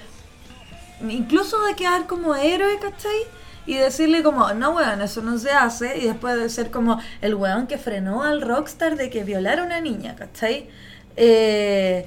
incluso 1.10 1.60
de 1.62 1.76
quedar 1.76 2.06
como 2.06 2.36
héroe, 2.36 2.78
¿cachai? 2.80 3.38
Y 3.68 3.76
decirle 3.76 4.24
como, 4.24 4.52
no 4.54 4.72
weón, 4.72 5.02
eso 5.02 5.22
no 5.22 5.38
se 5.38 5.52
hace, 5.52 5.98
y 5.98 6.08
después 6.08 6.36
de 6.38 6.50
ser 6.50 6.72
como 6.72 7.00
el 7.22 7.36
weón 7.36 7.68
que 7.68 7.78
frenó 7.78 8.24
al 8.24 8.42
rockstar 8.42 8.96
de 8.96 9.10
que 9.10 9.24
violara 9.24 9.62
a 9.62 9.66
una 9.66 9.82
niña, 9.82 10.16
¿cachai? 10.16 10.70
Eh, 11.18 12.06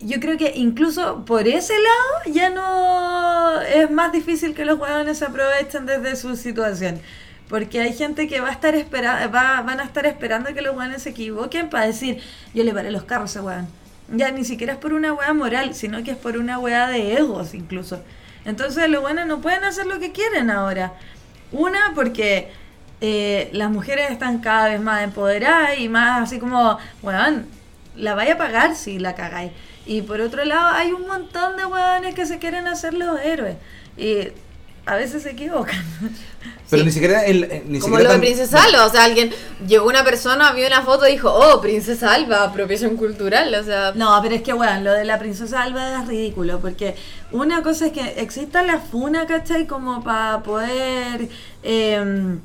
yo 0.00 0.20
creo 0.20 0.38
que 0.38 0.52
incluso 0.56 1.24
por 1.24 1.48
ese 1.48 1.74
lado 1.74 2.34
ya 2.34 2.50
no 2.50 3.60
es 3.60 3.90
más 3.90 4.12
difícil 4.12 4.54
que 4.54 4.64
los 4.64 4.78
weones 4.78 5.18
se 5.18 5.24
aprovechen 5.24 5.86
desde 5.86 6.16
su 6.16 6.36
situación. 6.36 7.00
Porque 7.48 7.80
hay 7.80 7.94
gente 7.94 8.28
que 8.28 8.40
va 8.40 8.48
a 8.48 8.52
estar 8.52 8.74
espera 8.74 9.26
va, 9.28 9.62
van 9.62 9.80
a 9.80 9.84
estar 9.84 10.06
esperando 10.06 10.52
que 10.54 10.62
los 10.62 10.76
weones 10.76 11.02
se 11.02 11.10
equivoquen 11.10 11.70
para 11.70 11.86
decir, 11.86 12.20
yo 12.54 12.62
le 12.62 12.72
paré 12.72 12.90
los 12.90 13.04
carros 13.04 13.36
a 13.36 13.38
ese 13.38 13.46
weón. 13.46 13.68
Ya 14.10 14.30
ni 14.30 14.44
siquiera 14.44 14.74
es 14.74 14.78
por 14.78 14.92
una 14.92 15.12
wea 15.12 15.34
moral, 15.34 15.74
sino 15.74 16.02
que 16.04 16.12
es 16.12 16.16
por 16.16 16.36
una 16.36 16.58
wea 16.58 16.88
de 16.88 17.14
egos 17.16 17.54
incluso. 17.54 18.02
Entonces 18.44 18.88
los 18.88 19.02
weones 19.02 19.26
no 19.26 19.40
pueden 19.40 19.64
hacer 19.64 19.86
lo 19.86 19.98
que 19.98 20.12
quieren 20.12 20.50
ahora. 20.50 20.92
Una, 21.52 21.92
porque 21.94 22.50
eh, 23.00 23.50
las 23.52 23.70
mujeres 23.70 24.10
están 24.10 24.38
cada 24.38 24.68
vez 24.68 24.80
más 24.80 25.02
empoderadas 25.02 25.78
y 25.78 25.88
más 25.88 26.22
así 26.22 26.38
como, 26.38 26.78
weón, 27.02 27.46
la 27.96 28.14
vaya 28.14 28.34
a 28.34 28.38
pagar 28.38 28.74
si 28.74 28.98
la 28.98 29.14
cagáis. 29.14 29.52
Y 29.86 30.02
por 30.02 30.20
otro 30.20 30.44
lado, 30.44 30.68
hay 30.74 30.92
un 30.92 31.06
montón 31.06 31.56
de 31.56 31.64
weones 31.64 32.14
que 32.14 32.26
se 32.26 32.38
quieren 32.38 32.66
hacer 32.68 32.94
los 32.94 33.20
héroes. 33.20 33.56
Y 33.96 34.28
a 34.88 34.96
veces 34.96 35.22
se 35.22 35.30
equivocan. 35.30 35.82
Pero 36.70 36.82
Sí. 36.82 36.86
ni 36.86 36.92
siquiera 36.92 37.24
el, 37.24 37.44
eh, 37.44 37.62
ni 37.66 37.78
Como 37.78 37.96
siquiera 37.96 38.14
lo 38.14 38.20
de 38.20 38.26
Princesa 38.26 38.62
Alba, 38.62 38.86
o 38.86 38.90
sea, 38.90 39.04
alguien 39.04 39.30
llegó 39.66 39.86
una 39.86 40.04
persona, 40.04 40.52
vio 40.52 40.66
una 40.66 40.82
foto 40.82 41.06
y 41.08 41.12
dijo, 41.12 41.32
oh, 41.32 41.60
Princesa 41.60 42.12
Alba, 42.12 42.44
apropiación 42.44 42.96
cultural, 42.96 43.54
o 43.54 43.64
sea, 43.64 43.92
No, 43.94 44.18
pero 44.22 44.34
es 44.34 44.42
que, 44.42 44.52
weón, 44.52 44.84
lo 44.84 44.92
de 44.92 45.04
la 45.04 45.18
princesa 45.18 45.62
Alba 45.62 46.00
es 46.02 46.06
ridículo, 46.08 46.60
porque 46.60 46.94
una 47.32 47.62
cosa 47.62 47.86
es 47.86 47.92
que 47.92 48.20
exista 48.20 48.62
la 48.62 48.78
funa, 48.80 49.26
¿cachai? 49.26 49.66
Como 49.66 50.02
para 50.04 50.42
poder, 50.42 51.28
eh, 51.62 52.36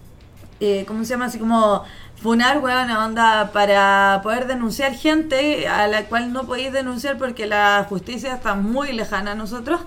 eh, 0.59 0.83
¿cómo 0.87 1.03
se 1.03 1.11
llama? 1.11 1.25
Así 1.25 1.37
como 1.39 1.83
funar, 2.21 2.59
weón, 2.59 2.89
onda, 2.91 3.51
para 3.51 4.21
poder 4.23 4.47
denunciar 4.47 4.95
gente 4.95 5.67
a 5.67 5.87
la 5.87 6.05
cual 6.05 6.31
no 6.31 6.45
podéis 6.45 6.71
denunciar 6.71 7.17
porque 7.17 7.45
la 7.45 7.85
justicia 7.89 8.33
está 8.35 8.55
muy 8.55 8.93
lejana 8.93 9.31
a 9.31 9.35
nosotros. 9.35 9.81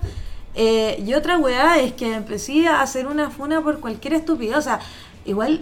Eh, 0.59 1.03
y 1.05 1.13
otra 1.13 1.37
weá 1.37 1.79
es 1.79 1.93
que 1.93 2.13
empecé 2.15 2.67
a 2.67 2.81
hacer 2.81 3.05
una 3.05 3.29
funa 3.29 3.61
por 3.61 3.79
cualquier 3.79 4.15
estupidez, 4.15 4.57
o 4.57 4.61
sea, 4.63 4.79
igual 5.25 5.61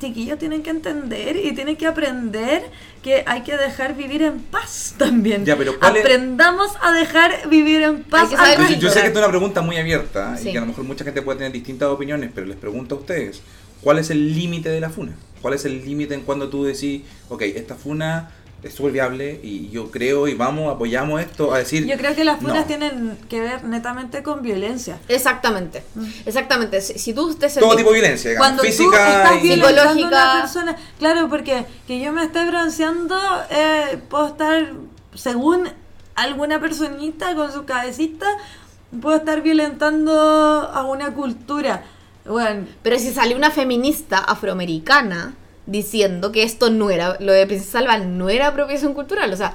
chiquillos 0.00 0.38
tienen 0.38 0.62
que 0.62 0.70
entender 0.70 1.36
y 1.36 1.52
tienen 1.52 1.76
que 1.76 1.86
aprender 1.86 2.62
que 3.02 3.22
hay 3.26 3.42
que 3.42 3.56
dejar 3.56 3.96
vivir 3.96 4.22
en 4.22 4.38
paz 4.38 4.94
también. 4.98 5.44
Ya, 5.44 5.56
pero 5.56 5.78
¿cuál 5.78 5.96
es- 5.96 6.04
Aprendamos 6.04 6.70
a 6.80 6.92
dejar 6.92 7.48
vivir 7.50 7.82
en 7.82 8.04
paz. 8.04 8.32
al 8.34 8.68
Yo, 8.68 8.76
yo 8.76 8.88
sé 8.90 9.00
que 9.00 9.06
esta 9.08 9.18
es 9.18 9.24
una 9.24 9.28
pregunta 9.28 9.60
muy 9.62 9.76
abierta 9.76 10.36
y 10.40 10.44
Sí. 10.44 10.52
que 10.52 10.58
a 10.58 10.60
lo 10.62 10.68
mejor 10.68 10.84
mucha 10.84 11.04
gente 11.04 11.22
puede 11.22 11.38
tener 11.38 11.52
distintas 11.52 11.88
opiniones, 11.88 12.30
pero 12.34 12.46
les 12.46 12.56
pregunto 12.56 12.94
a 12.94 12.98
ustedes, 12.98 13.42
¿cuál 13.82 13.98
es 13.98 14.10
el 14.10 14.34
límite 14.34 14.68
de 14.70 14.80
la 14.80 14.90
funa? 14.90 15.12
¿Cuál 15.42 15.54
es 15.54 15.64
el 15.64 15.84
límite 15.84 16.14
en 16.14 16.20
cuando 16.22 16.48
tú 16.48 16.64
decís, 16.64 17.02
ok, 17.30 17.42
esta 17.42 17.74
funa 17.74 18.30
es 18.62 18.74
súper 18.74 18.92
viable 18.92 19.40
y 19.42 19.70
yo 19.70 19.90
creo 19.90 20.28
y 20.28 20.34
vamos, 20.34 20.74
apoyamos 20.74 21.20
esto, 21.20 21.52
a 21.52 21.58
decir... 21.58 21.86
Yo 21.86 21.96
creo 21.96 22.14
que 22.14 22.24
las 22.24 22.40
funas 22.40 22.58
no. 22.58 22.64
tienen 22.64 23.18
que 23.28 23.40
ver 23.40 23.64
netamente 23.64 24.22
con 24.22 24.42
violencia. 24.42 24.98
exactamente, 25.08 25.82
exactamente. 26.26 26.80
Si, 26.80 26.98
si 26.98 27.14
tú 27.14 27.34
te 27.34 27.48
Todo 27.48 27.76
tipo 27.76 27.90
de 27.90 28.00
violencia, 28.00 28.30
digamos, 28.30 28.48
Cuando 28.48 28.62
tú 28.62 28.68
física 28.68 29.22
estás 29.22 29.44
y... 29.44 29.52
Psicológica. 29.54 30.08
una 30.08 30.40
persona, 30.40 30.76
claro, 30.98 31.28
porque 31.28 31.64
que 31.86 32.00
yo 32.00 32.12
me 32.12 32.24
esté 32.24 32.44
bronceando, 32.46 33.18
eh, 33.50 33.98
puedo 34.08 34.28
estar, 34.28 34.72
según 35.14 35.68
alguna 36.14 36.60
personita 36.60 37.34
con 37.34 37.50
su 37.52 37.64
cabecita, 37.64 38.26
puedo 39.00 39.16
estar 39.16 39.40
violentando 39.40 40.12
a 40.12 40.84
una 40.84 41.14
cultura. 41.14 41.84
Bueno, 42.26 42.66
Pero 42.82 42.98
si 42.98 43.12
salió 43.12 43.36
una 43.36 43.50
feminista 43.50 44.18
afroamericana 44.18 45.34
diciendo 45.70 46.32
que 46.32 46.42
esto 46.42 46.68
no 46.70 46.90
era, 46.90 47.16
lo 47.20 47.32
de 47.32 47.46
Princesa 47.46 47.78
Alba 47.78 47.98
no 47.98 48.28
era 48.28 48.48
apropiación 48.48 48.92
cultural, 48.92 49.32
o 49.32 49.36
sea, 49.36 49.54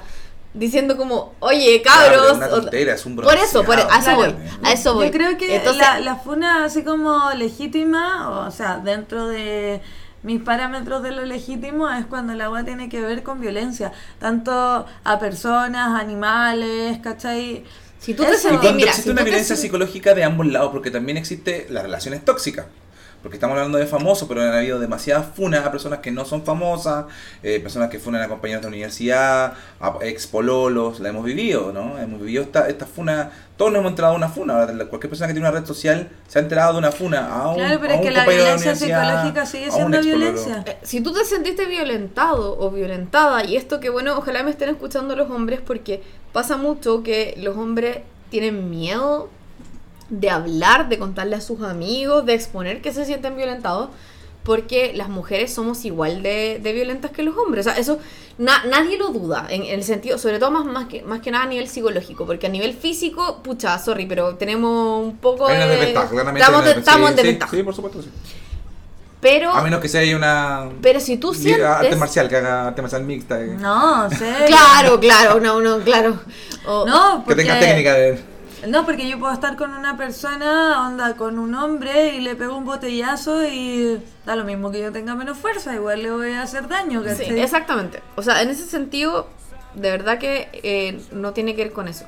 diciendo 0.54 0.96
como, 0.96 1.34
oye, 1.40 1.82
Claro, 1.82 2.14
cabros. 2.14 2.30
es 2.30 2.36
una 2.38 2.46
o- 2.46 2.60
tontera, 2.62 2.94
es 2.94 3.04
un 3.04 3.16
por 3.16 3.34
eso, 3.36 3.62
por, 3.64 3.78
a 3.78 3.82
eso 3.82 3.90
Claro. 4.02 4.16
voy, 4.16 4.34
a 4.62 4.72
eso 4.72 4.94
voy. 4.94 5.06
Yo 5.06 5.12
creo 5.12 5.36
que 5.36 5.56
Entonces, 5.56 5.82
la, 5.82 6.00
la 6.00 6.16
funa 6.16 6.64
así 6.64 6.82
como 6.82 7.30
legítima, 7.36 8.46
o 8.46 8.50
sea, 8.50 8.78
dentro 8.78 9.28
de 9.28 9.82
mis 10.22 10.40
parámetros 10.40 11.02
de 11.02 11.12
lo 11.12 11.24
legítimo 11.26 11.88
es 11.90 12.06
cuando 12.06 12.32
el 12.32 12.40
agua 12.40 12.64
tiene 12.64 12.88
que 12.88 13.00
ver 13.02 13.22
con 13.22 13.40
violencia, 13.40 13.92
tanto 14.18 14.86
a 15.04 15.18
personas, 15.18 16.00
animales, 16.00 16.98
¿cachai? 17.02 17.62
Si 18.00 18.14
tú 18.14 18.24
te. 18.24 18.34
Y 18.36 18.40
cuando 18.56 18.72
mira, 18.72 18.88
existe 18.88 19.02
si 19.02 19.10
una 19.10 19.20
te 19.20 19.24
violencia 19.26 19.54
psicológica 19.56 20.14
de 20.14 20.24
ambos 20.24 20.46
lados, 20.46 20.70
porque 20.72 20.90
también 20.90 21.18
existe 21.18 21.66
las 21.70 21.82
relaciones 21.82 22.24
tóxicas. 22.24 22.66
Porque 23.26 23.38
estamos 23.38 23.56
hablando 23.56 23.76
de 23.78 23.86
famosos, 23.88 24.28
pero 24.28 24.40
han 24.40 24.54
habido 24.54 24.78
demasiadas 24.78 25.26
funas 25.34 25.66
a 25.66 25.72
personas 25.72 25.98
que 25.98 26.12
no 26.12 26.24
son 26.24 26.44
famosas, 26.44 27.06
eh, 27.42 27.58
personas 27.58 27.90
que 27.90 27.98
funan 27.98 28.22
a 28.22 28.28
compañeros 28.28 28.62
de 28.62 28.68
universidad, 28.68 29.54
a 29.80 29.98
ex 30.02 30.28
pololos, 30.28 31.00
la 31.00 31.08
hemos 31.08 31.24
vivido, 31.24 31.72
¿no? 31.72 31.98
Hemos 31.98 32.20
vivido 32.20 32.44
esta, 32.44 32.68
esta 32.68 32.86
funa, 32.86 33.32
todos 33.56 33.72
nos 33.72 33.80
hemos 33.80 33.90
enterado 33.90 34.12
de 34.14 34.18
una 34.18 34.28
funa. 34.28 34.60
Ahora, 34.60 34.72
la- 34.72 34.84
cualquier 34.84 35.10
persona 35.10 35.26
que 35.26 35.32
tiene 35.34 35.48
una 35.48 35.58
red 35.58 35.66
social 35.66 36.08
se 36.28 36.38
ha 36.38 36.42
enterado 36.42 36.74
de 36.74 36.78
una 36.78 36.92
funa 36.92 37.34
a 37.34 37.48
un, 37.48 37.56
Claro, 37.56 37.80
pero 37.80 37.94
a 37.94 37.96
es 37.96 38.02
que 38.02 38.10
la 38.12 38.20
compañero 38.20 38.44
de 38.44 38.50
violencia 38.52 38.70
universidad, 38.70 39.02
psicológica 39.02 39.46
sigue 39.46 39.70
siendo 39.72 40.00
violencia. 40.02 40.62
Eh, 40.64 40.76
Si 40.84 41.00
tú 41.00 41.12
te 41.12 41.24
sentiste 41.24 41.66
violentado 41.66 42.56
o 42.60 42.70
violentada, 42.70 43.44
y 43.44 43.56
esto 43.56 43.80
que 43.80 43.90
bueno, 43.90 44.16
ojalá 44.16 44.44
me 44.44 44.52
estén 44.52 44.68
escuchando 44.68 45.16
los 45.16 45.28
hombres, 45.32 45.60
porque 45.66 46.00
pasa 46.32 46.56
mucho 46.56 47.02
que 47.02 47.34
los 47.38 47.56
hombres 47.56 47.98
tienen 48.30 48.70
miedo 48.70 49.30
de 50.10 50.30
hablar, 50.30 50.88
de 50.88 50.98
contarle 50.98 51.36
a 51.36 51.40
sus 51.40 51.62
amigos, 51.62 52.24
de 52.26 52.34
exponer 52.34 52.80
que 52.82 52.92
se 52.92 53.04
sienten 53.04 53.36
violentados, 53.36 53.88
porque 54.44 54.92
las 54.94 55.08
mujeres 55.08 55.52
somos 55.52 55.84
igual 55.84 56.22
de, 56.22 56.60
de 56.62 56.72
violentas 56.72 57.10
que 57.10 57.24
los 57.24 57.36
hombres. 57.36 57.66
O 57.66 57.70
sea, 57.70 57.78
eso 57.80 57.98
na- 58.38 58.62
nadie 58.66 58.96
lo 58.96 59.08
duda, 59.08 59.46
en, 59.48 59.62
en 59.64 59.74
el 59.74 59.82
sentido, 59.82 60.18
sobre 60.18 60.38
todo 60.38 60.52
más, 60.52 60.64
más, 60.64 60.86
que, 60.86 61.02
más 61.02 61.20
que 61.20 61.32
nada 61.32 61.44
a 61.44 61.48
nivel 61.48 61.66
psicológico, 61.68 62.26
porque 62.26 62.46
a 62.46 62.50
nivel 62.50 62.72
físico, 62.74 63.40
pucha, 63.42 63.76
sorry, 63.80 64.06
pero 64.06 64.36
tenemos 64.36 65.04
un 65.04 65.16
poco 65.16 65.48
Hay 65.48 65.56
una 65.56 65.66
de... 65.66 65.88
estamos, 65.88 66.64
de- 66.64 66.70
estamos 66.72 67.10
en 67.10 67.16
sí, 67.16 67.20
sí, 67.20 67.22
desventaja. 67.26 67.56
Sí, 67.56 67.62
por 67.64 67.74
supuesto, 67.74 68.02
sí. 68.02 68.10
Pero, 69.20 69.50
A 69.50 69.62
menos 69.62 69.80
que 69.80 69.88
sea 69.88 70.16
una... 70.16 70.68
pero 70.80 71.00
si 71.00 71.16
tú 71.16 71.34
sientes... 71.34 71.64
Arte 71.66 71.96
marcial, 71.96 72.28
que 72.28 72.36
haga 72.36 72.68
arte 72.68 72.82
marcial 72.82 73.02
mixta. 73.02 73.40
eh. 73.42 73.56
No, 73.58 74.08
sé. 74.10 74.32
Claro, 74.46 75.00
claro, 75.00 75.40
no, 75.40 75.60
no, 75.60 75.80
claro. 75.80 76.20
O- 76.66 76.84
No, 76.86 77.20
Que 77.20 77.34
porque, 77.34 77.42
tenga 77.42 77.58
técnica 77.58 77.94
de... 77.94 78.35
No, 78.66 78.84
porque 78.84 79.08
yo 79.08 79.18
puedo 79.18 79.32
estar 79.32 79.56
con 79.56 79.72
una 79.72 79.96
persona, 79.96 80.86
onda, 80.86 81.16
con 81.16 81.38
un 81.38 81.54
hombre 81.54 82.14
y 82.16 82.20
le 82.20 82.34
pego 82.34 82.56
un 82.56 82.64
botellazo 82.64 83.44
y 83.46 84.00
da 84.24 84.36
lo 84.36 84.44
mismo 84.44 84.70
que 84.70 84.80
yo 84.80 84.92
tenga 84.92 85.14
menos 85.14 85.38
fuerza, 85.38 85.74
igual 85.74 86.02
le 86.02 86.10
voy 86.10 86.32
a 86.32 86.42
hacer 86.42 86.68
daño, 86.68 87.02
Sí, 87.16 87.24
exactamente. 87.38 88.02
O 88.16 88.22
sea, 88.22 88.42
en 88.42 88.50
ese 88.50 88.64
sentido, 88.64 89.28
de 89.74 89.90
verdad 89.90 90.18
que 90.18 90.48
eh, 90.52 91.00
no 91.12 91.32
tiene 91.32 91.54
que 91.54 91.64
ver 91.64 91.72
con 91.72 91.88
eso. 91.88 92.04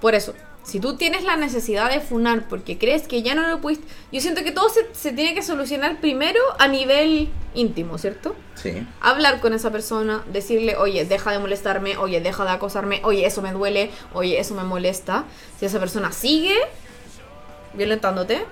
Por 0.00 0.14
eso, 0.14 0.34
si 0.66 0.80
tú 0.80 0.96
tienes 0.96 1.22
la 1.22 1.36
necesidad 1.36 1.90
de 1.90 2.00
funar 2.00 2.48
porque 2.48 2.76
crees 2.76 3.06
que 3.06 3.22
ya 3.22 3.36
no 3.36 3.46
lo 3.46 3.60
pudiste... 3.60 3.86
Yo 4.10 4.20
siento 4.20 4.42
que 4.42 4.50
todo 4.50 4.68
se, 4.68 4.84
se 4.92 5.12
tiene 5.12 5.32
que 5.32 5.42
solucionar 5.42 6.00
primero 6.00 6.40
a 6.58 6.66
nivel 6.66 7.28
íntimo, 7.54 7.98
¿cierto? 7.98 8.34
Sí. 8.56 8.84
Hablar 9.00 9.40
con 9.40 9.52
esa 9.52 9.70
persona, 9.70 10.24
decirle, 10.32 10.76
oye, 10.76 11.04
deja 11.04 11.30
de 11.30 11.38
molestarme, 11.38 11.96
oye, 11.98 12.20
deja 12.20 12.42
de 12.42 12.50
acosarme, 12.50 13.00
oye, 13.04 13.24
eso 13.24 13.42
me 13.42 13.52
duele, 13.52 13.92
oye, 14.12 14.40
eso 14.40 14.56
me 14.56 14.64
molesta. 14.64 15.24
Si 15.60 15.66
esa 15.66 15.78
persona 15.78 16.10
sigue 16.10 16.56
violentándote 17.74 18.44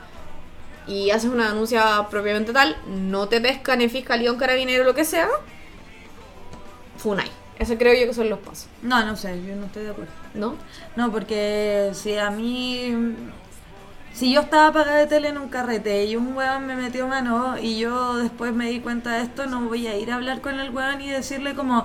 y 0.86 1.10
haces 1.10 1.30
una 1.30 1.48
denuncia 1.48 2.06
propiamente 2.10 2.52
tal, 2.52 2.76
no 2.86 3.26
te 3.26 3.40
pesca 3.40 3.74
ni 3.74 3.88
fiscalía 3.88 4.30
un 4.30 4.38
carabinero 4.38 4.84
lo 4.84 4.94
que 4.94 5.04
sea, 5.04 5.28
funai. 6.96 7.28
Eso 7.58 7.78
creo 7.78 7.94
yo 7.94 8.06
que 8.08 8.14
son 8.14 8.30
los 8.30 8.40
pasos, 8.40 8.66
No, 8.82 9.04
no 9.04 9.16
sé, 9.16 9.40
yo 9.46 9.54
no 9.54 9.66
estoy 9.66 9.84
de 9.84 9.90
acuerdo. 9.90 10.12
¿no? 10.34 10.56
No, 10.96 11.10
porque 11.12 11.90
si 11.94 12.16
a 12.16 12.30
mí... 12.30 13.14
Si 14.12 14.32
yo 14.32 14.42
estaba 14.42 14.68
apagada 14.68 14.98
de 14.98 15.08
tele 15.08 15.28
en 15.30 15.38
un 15.38 15.48
carrete 15.48 16.04
y 16.04 16.14
un 16.14 16.36
weón 16.36 16.66
me 16.66 16.76
metió 16.76 17.08
mano 17.08 17.58
y 17.58 17.78
yo 17.78 18.16
después 18.16 18.52
me 18.52 18.70
di 18.70 18.78
cuenta 18.78 19.16
de 19.16 19.22
esto, 19.24 19.46
no 19.46 19.62
voy 19.62 19.88
a 19.88 19.98
ir 19.98 20.12
a 20.12 20.14
hablar 20.14 20.40
con 20.40 20.60
el 20.60 20.70
weón 20.70 21.00
y 21.00 21.10
decirle 21.10 21.54
como... 21.54 21.84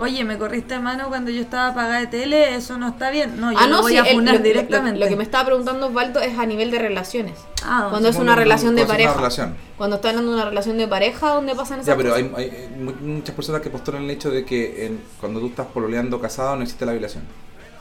Oye, 0.00 0.24
me 0.24 0.36
corriste 0.38 0.78
mano 0.80 1.06
cuando 1.08 1.30
yo 1.30 1.40
estaba 1.40 1.68
apagada 1.68 2.00
de 2.00 2.08
tele, 2.08 2.56
eso 2.56 2.76
no 2.78 2.88
está 2.88 3.10
bien. 3.10 3.40
No, 3.40 3.52
yo 3.52 3.66
lo 3.68 3.80
voy 3.82 3.92
sí, 3.92 3.98
a 3.98 4.04
funar 4.04 4.34
lo, 4.34 4.40
lo- 4.40 4.44
directamente. 4.44 4.98
lo 4.98 5.06
que 5.08 5.14
me 5.14 5.22
estaba 5.22 5.44
preguntando 5.46 5.86
Osvaldo 5.86 6.20
es 6.20 6.36
a 6.36 6.46
nivel 6.46 6.72
de 6.72 6.80
relaciones. 6.80 7.34
Ah, 7.64 7.86
cuando 7.90 8.08
es 8.08 8.16
una 8.16 8.34
relación 8.34 8.74
de 8.74 8.86
pareja. 8.86 9.14
relación. 9.14 9.54
Cuando 9.76 9.96
está 9.96 10.08
hablando 10.10 10.32
de 10.32 10.36
una 10.38 10.46
relación 10.46 10.78
de 10.78 10.88
pareja, 10.88 11.34
donde 11.34 11.54
pasan 11.54 11.78
esas 11.78 11.86
Ya, 11.86 11.96
pero 11.96 12.10
cosas. 12.10 12.24
hay, 12.36 12.44
hay- 12.44 12.50
hay 12.50 12.68
mu- 12.76 12.92
muchas 13.14 13.34
personas 13.36 13.60
que 13.62 13.70
postulan 13.70 14.02
el 14.02 14.10
hecho 14.10 14.30
de 14.30 14.44
que 14.44 14.86
en- 14.86 15.00
cuando 15.20 15.38
tú 15.38 15.46
estás 15.46 15.66
pololeando 15.68 16.20
casado 16.20 16.56
no 16.56 16.62
existe 16.62 16.84
la 16.86 16.92
violación. 16.92 17.22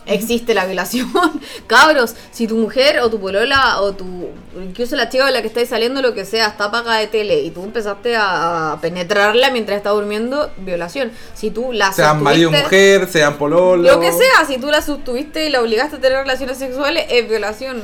Existe 0.05 0.53
la 0.53 0.65
violación. 0.65 1.11
Cabros, 1.67 2.15
si 2.31 2.47
tu 2.47 2.55
mujer 2.57 2.99
o 2.99 3.09
tu 3.09 3.19
polola 3.19 3.81
o 3.81 3.93
tu. 3.93 4.29
incluso 4.55 4.95
la 4.95 5.09
chica 5.09 5.25
con 5.25 5.33
la 5.33 5.41
que 5.41 5.47
estáis 5.47 5.69
saliendo, 5.69 6.01
lo 6.01 6.13
que 6.13 6.25
sea, 6.25 6.47
está 6.47 6.65
apagada 6.65 6.99
de 6.99 7.07
tele 7.07 7.41
y 7.41 7.51
tú 7.51 7.63
empezaste 7.63 8.15
a 8.17 8.77
penetrarla 8.81 9.51
mientras 9.51 9.77
está 9.77 9.91
durmiendo, 9.91 10.51
violación. 10.57 11.11
Si 11.33 11.51
tú 11.51 11.71
la 11.71 11.91
Sean 11.93 12.21
marido 12.21 12.51
mujer, 12.51 13.07
sean 13.07 13.37
pololo. 13.37 13.83
Lo 13.83 13.99
que 13.99 14.11
sea, 14.11 14.45
si 14.47 14.57
tú 14.57 14.67
la 14.67 14.81
sostuviste 14.81 15.45
y 15.45 15.49
la 15.49 15.61
obligaste 15.61 15.97
a 15.97 15.99
tener 15.99 16.19
relaciones 16.19 16.57
sexuales, 16.57 17.05
es 17.09 17.27
violación. 17.27 17.83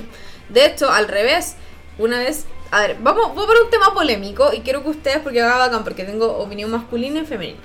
De 0.50 0.66
hecho, 0.66 0.90
al 0.92 1.08
revés, 1.08 1.56
una 1.98 2.20
vez. 2.20 2.46
A 2.72 2.82
ver, 2.82 2.98
vamos, 3.02 3.34
voy 3.34 3.48
por 3.48 3.56
un 3.64 3.72
tema 3.72 3.96
polémico 3.96 4.52
y 4.54 4.60
quiero 4.60 4.84
que 4.84 4.90
ustedes, 4.90 5.20
porque 5.20 5.42
haga 5.42 5.58
bacán, 5.58 5.84
porque 5.84 6.04
tengo 6.04 6.38
opinión 6.38 6.70
masculina 6.70 7.22
y 7.22 7.26
femenina. 7.26 7.60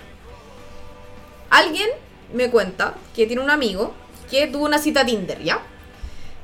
Alguien 1.51 1.89
me 2.33 2.51
cuenta 2.51 2.95
que 3.15 3.27
tiene 3.27 3.43
un 3.43 3.51
amigo 3.51 3.95
que 4.31 4.47
tuvo 4.47 4.65
una 4.65 4.79
cita 4.79 5.05
Tinder, 5.05 5.43
¿ya? 5.43 5.61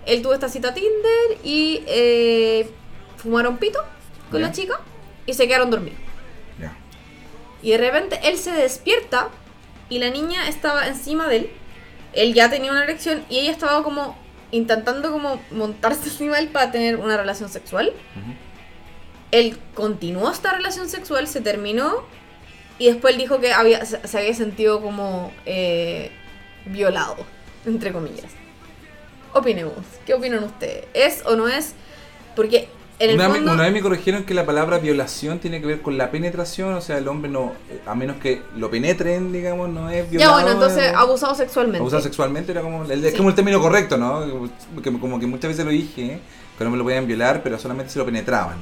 Él 0.06 0.22
tuvo 0.22 0.34
esta 0.34 0.48
cita 0.48 0.72
Tinder 0.74 1.38
y 1.44 1.82
eh, 1.86 2.70
fumaron 3.16 3.58
pito 3.58 3.80
con 4.30 4.40
Ya. 4.40 4.46
la 4.48 4.52
chica 4.52 4.80
y 5.26 5.34
se 5.34 5.46
quedaron 5.46 5.70
dormidos. 5.70 5.98
Ya. 6.58 6.72
Y 7.62 7.70
de 7.72 7.78
repente 7.78 8.18
él 8.24 8.38
se 8.38 8.52
despierta 8.52 9.28
y 9.88 9.98
la 9.98 10.10
niña 10.10 10.48
estaba 10.48 10.86
encima 10.88 11.28
de 11.28 11.36
él. 11.36 11.50
Él 12.12 12.34
ya 12.34 12.48
tenía 12.50 12.70
una 12.72 12.84
erección 12.84 13.24
y 13.28 13.38
ella 13.38 13.50
estaba 13.52 13.82
como 13.82 14.16
intentando 14.52 15.12
como 15.12 15.40
montarse 15.50 16.04
encima 16.08 16.36
de 16.36 16.42
él 16.42 16.48
para 16.48 16.70
tener 16.72 16.96
una 16.96 17.16
relación 17.16 17.48
sexual. 17.48 17.88
Ujú. 18.16 18.32
Él 19.32 19.58
continuó 19.74 20.30
esta 20.30 20.52
relación 20.52 20.88
sexual, 20.88 21.28
se 21.28 21.40
terminó 21.40 22.02
y 22.80 22.86
después 22.86 23.14
él 23.14 23.20
dijo 23.20 23.38
que 23.40 23.52
había, 23.52 23.84
se, 23.84 24.04
se 24.08 24.18
había 24.18 24.34
sentido 24.34 24.80
como 24.80 25.32
eh, 25.46 26.10
violado, 26.64 27.16
entre 27.66 27.92
comillas. 27.92 28.32
Opinemos, 29.32 29.74
¿qué 30.06 30.14
opinan 30.14 30.42
ustedes? 30.44 30.86
¿Es 30.92 31.22
o 31.24 31.36
no 31.36 31.48
es? 31.48 31.74
Porque 32.34 32.68
en 32.98 33.10
el 33.10 33.16
Una, 33.16 33.28
fondo... 33.30 33.52
una 33.52 33.62
vez 33.62 33.72
me 33.72 33.80
corrigieron 33.80 34.24
que 34.24 34.34
la 34.34 34.44
palabra 34.44 34.78
violación 34.78 35.38
tiene 35.38 35.60
que 35.60 35.66
ver 35.66 35.80
con 35.82 35.96
la 35.96 36.10
penetración, 36.10 36.74
o 36.74 36.80
sea, 36.80 36.98
el 36.98 37.06
hombre 37.08 37.30
no, 37.30 37.52
a 37.86 37.94
menos 37.94 38.16
que 38.16 38.42
lo 38.56 38.70
penetren, 38.70 39.32
digamos, 39.32 39.68
no 39.70 39.88
es 39.88 40.04
ya 40.04 40.10
violado. 40.10 40.32
bueno, 40.34 40.50
entonces 40.50 40.92
abusado 40.94 41.34
sexualmente. 41.34 41.78
abusado 41.78 42.02
sexualmente 42.02 42.52
era 42.52 42.60
como, 42.60 42.84
el- 42.84 43.04
es 43.04 43.14
como 43.14 43.28
el 43.30 43.34
término 43.34 43.60
correcto, 43.60 43.96
¿no? 43.96 44.50
Que, 44.82 44.92
como 44.98 45.18
que 45.20 45.26
muchas 45.26 45.48
veces 45.50 45.64
lo 45.64 45.70
dije, 45.70 46.18
que 46.58 46.64
no 46.64 46.70
me 46.70 46.76
lo 46.76 46.82
podían 46.84 47.06
violar, 47.06 47.42
pero 47.42 47.58
solamente 47.58 47.92
se 47.92 47.98
lo 48.00 48.04
penetraban. 48.04 48.58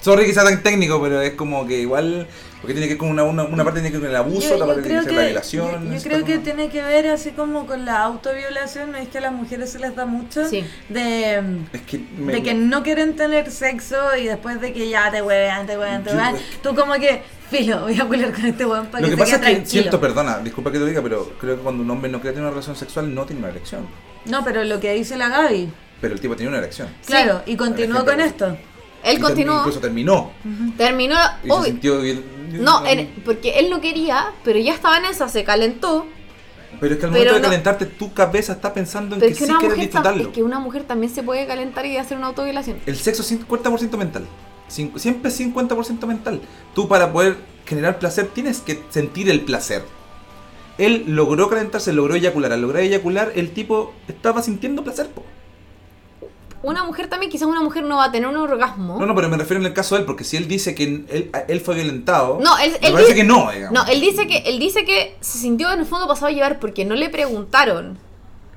Sorry 0.00 0.26
que 0.26 0.32
sea 0.34 0.44
tan 0.44 0.62
técnico, 0.62 1.00
pero 1.02 1.20
es 1.20 1.32
como 1.32 1.66
que 1.66 1.78
igual, 1.80 2.26
porque 2.60 2.74
tiene 2.74 2.86
que 2.86 2.94
ver 2.94 2.98
con 2.98 3.08
una, 3.10 3.24
una, 3.24 3.44
una 3.44 3.64
parte 3.64 3.80
tiene 3.80 3.90
que 3.90 3.98
ver 3.98 4.08
con 4.08 4.10
el 4.10 4.16
abuso, 4.16 4.48
Yo, 4.50 4.54
otra 4.54 4.66
parte 4.66 4.82
tiene 4.82 5.00
que 5.00 5.06
ver 5.06 5.14
que, 5.14 5.16
la 5.20 5.26
violación. 5.26 5.86
yo- 5.88 5.94
yo 5.96 6.02
creo 6.02 6.24
que 6.24 6.32
como- 6.34 6.44
tiene 6.44 6.68
que 6.68 6.82
ver 6.82 7.08
así 7.08 7.30
como 7.32 7.66
con 7.66 7.84
la 7.84 8.02
autoviolación, 8.02 8.92
no 8.92 8.98
es 8.98 9.08
que 9.08 9.18
a 9.18 9.22
las 9.22 9.32
mujeres 9.32 9.70
se 9.72 9.78
les 9.78 9.96
da 9.96 10.06
mucho 10.06 10.48
Sí. 10.48 10.64
de, 10.88 11.42
Es 11.72 11.80
que 11.82 12.00
me- 12.18 12.32
de 12.34 12.42
que 12.42 12.54
no 12.54 12.82
quieren 12.82 13.16
tener 13.16 13.50
sexo 13.50 13.96
y 14.16 14.26
después 14.26 14.60
de 14.60 14.72
que 14.72 14.88
ya 14.88 15.10
te 15.10 15.22
huevean, 15.22 15.66
te 15.66 15.76
huevean, 15.76 16.04
te 16.04 16.10
huevean, 16.10 16.36
tú 16.62 16.74
como 16.74 16.94
que, 16.94 17.22
filo, 17.50 17.80
voy 17.82 17.98
a 18.00 18.04
culiar 18.04 18.32
con 18.32 18.46
este 18.46 18.64
weón 18.66 18.86
para 18.86 19.00
Lo 19.02 19.08
que, 19.08 19.14
que 19.14 19.18
pasa 19.18 19.36
es 19.36 19.40
que, 19.40 19.44
tranquilo. 19.46 19.68
siento, 19.70 20.00
perdona, 20.00 20.38
disculpa 20.38 20.70
que 20.70 20.78
te 20.78 20.86
diga, 20.86 21.02
pero 21.02 21.32
creo 21.40 21.56
que 21.56 21.62
cuando 21.62 21.82
un 21.82 21.90
hombre 21.90 22.10
no 22.10 22.20
quiere 22.20 22.34
tener 22.34 22.44
una 22.44 22.50
relación 22.50 22.76
sexual, 22.76 23.12
no 23.14 23.24
tiene 23.24 23.40
una 23.40 23.50
erección. 23.50 23.86
No, 24.24 24.44
pero 24.44 24.62
lo 24.64 24.78
que 24.80 24.92
dice 24.94 25.16
la 25.16 25.28
Gaby, 25.28 25.68
Pero 26.00 26.14
el 26.14 26.20
tipo 26.20 26.36
tenía 26.36 26.50
una 26.50 26.58
erección. 26.58 26.88
claro, 27.06 27.42
y 27.46 27.56
continuó 27.56 28.04
con 28.04 28.20
esto. 28.20 28.56
Él 29.06 29.20
continuó, 29.20 29.58
Incluso 29.58 29.80
terminó. 29.80 30.30
terminó, 30.76 31.16
Y 31.42 31.46
se 31.46 31.52
obvio, 31.52 31.64
sintió 31.64 32.00
bien. 32.00 32.24
No, 32.60 32.86
en- 32.86 33.08
porque 33.24 33.58
él 33.58 33.70
no 33.70 33.80
quería, 33.80 34.32
pero 34.44 34.58
ya 34.58 34.74
estaba 34.74 34.98
en 34.98 35.06
esa, 35.06 35.28
se 35.28 35.44
calentó. 35.44 36.06
Pero 36.80 36.94
es 36.94 37.00
que 37.00 37.06
al 37.06 37.12
momento 37.12 37.34
de 37.34 37.40
calentarte, 37.40 37.86
tu 37.86 38.12
cabeza 38.12 38.52
está 38.52 38.74
pensando 38.74 39.14
en 39.16 39.20
que 39.20 39.34
sí 39.34 39.46
quieres 39.58 39.78
disfrutarlo. 39.78 40.24
es 40.24 40.28
que 40.28 40.42
una 40.42 40.58
mujer 40.58 40.84
también 40.84 41.12
se 41.12 41.22
puede 41.22 41.46
calentar 41.46 41.86
y 41.86 41.96
hacer 41.96 42.18
una 42.18 42.26
autoviolación. 42.26 42.78
El 42.86 42.96
sexo 42.96 43.22
es 43.22 43.28
50% 43.28 43.96
mental. 43.96 44.26
Siempre 44.68 45.30
es 45.30 45.36
50% 45.40 46.06
mental. 46.06 46.40
Tú 46.74 46.88
para 46.88 47.12
poder 47.12 47.36
generar 47.64 47.98
placer 47.98 48.26
tienes 48.26 48.60
que 48.60 48.82
sentir 48.90 49.30
el 49.30 49.40
placer. 49.42 49.84
Él 50.78 51.04
logró 51.06 51.48
calentarse, 51.48 51.92
logró 51.92 52.14
eyacular. 52.14 52.52
Al 52.52 52.60
lograr 52.60 52.82
eyacular, 52.82 53.32
el 53.34 53.52
tipo 53.52 53.94
estaba 54.08 54.42
sintiendo 54.42 54.84
placer. 54.84 55.08
po. 55.08 55.24
Una 56.62 56.82
mujer 56.84 57.08
también, 57.08 57.30
quizás 57.30 57.46
una 57.46 57.60
mujer 57.60 57.84
no 57.84 57.96
va 57.98 58.04
a 58.06 58.10
tener 58.12 58.28
un 58.28 58.36
orgasmo. 58.36 58.98
No, 58.98 59.06
no, 59.06 59.14
pero 59.14 59.28
me 59.28 59.36
refiero 59.36 59.60
en 59.60 59.66
el 59.66 59.72
caso 59.74 59.94
de 59.94 60.00
él, 60.00 60.06
porque 60.06 60.24
si 60.24 60.36
él 60.36 60.48
dice 60.48 60.74
que 60.74 60.84
él, 60.84 61.30
él 61.48 61.60
fue 61.60 61.74
violentado, 61.74 62.38
No, 62.42 62.56
él, 62.58 62.70
me 62.80 62.86
él 62.88 62.92
parece 62.94 63.12
dice- 63.12 63.14
que 63.14 63.24
no, 63.24 63.50
digamos. 63.52 63.72
No, 63.72 63.86
él 63.92 64.00
dice 64.00 64.26
que 64.26 64.38
él 64.38 64.58
dice 64.58 64.84
que 64.84 65.16
se 65.20 65.38
sintió 65.38 65.70
en 65.70 65.80
el 65.80 65.86
fondo 65.86 66.08
pasado 66.08 66.26
a 66.28 66.30
llevar 66.32 66.58
porque 66.58 66.84
no 66.84 66.94
le 66.94 67.08
preguntaron. 67.10 67.98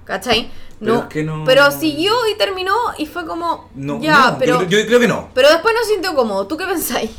¿Cachai? 0.06 0.50
Pero 0.80 0.94
No, 0.94 1.00
es 1.02 1.08
que 1.08 1.24
no- 1.24 1.44
pero 1.46 1.70
siguió 1.72 2.14
y 2.34 2.38
terminó 2.38 2.74
y 2.98 3.06
fue 3.06 3.28
como 3.28 3.70
No, 3.76 4.02
ya, 4.02 4.32
no, 4.32 4.38
pero 4.40 4.62
yo, 4.64 4.80
yo 4.80 4.88
creo 4.88 5.00
que 5.00 5.08
no. 5.08 5.30
pero 5.36 5.50
después 5.50 5.76
no 5.78 5.86
se 5.86 5.94
sintió 5.94 6.16
cómodo. 6.16 6.48
¿Tú 6.48 6.58
qué 6.58 6.66
pensáis? 6.66 7.12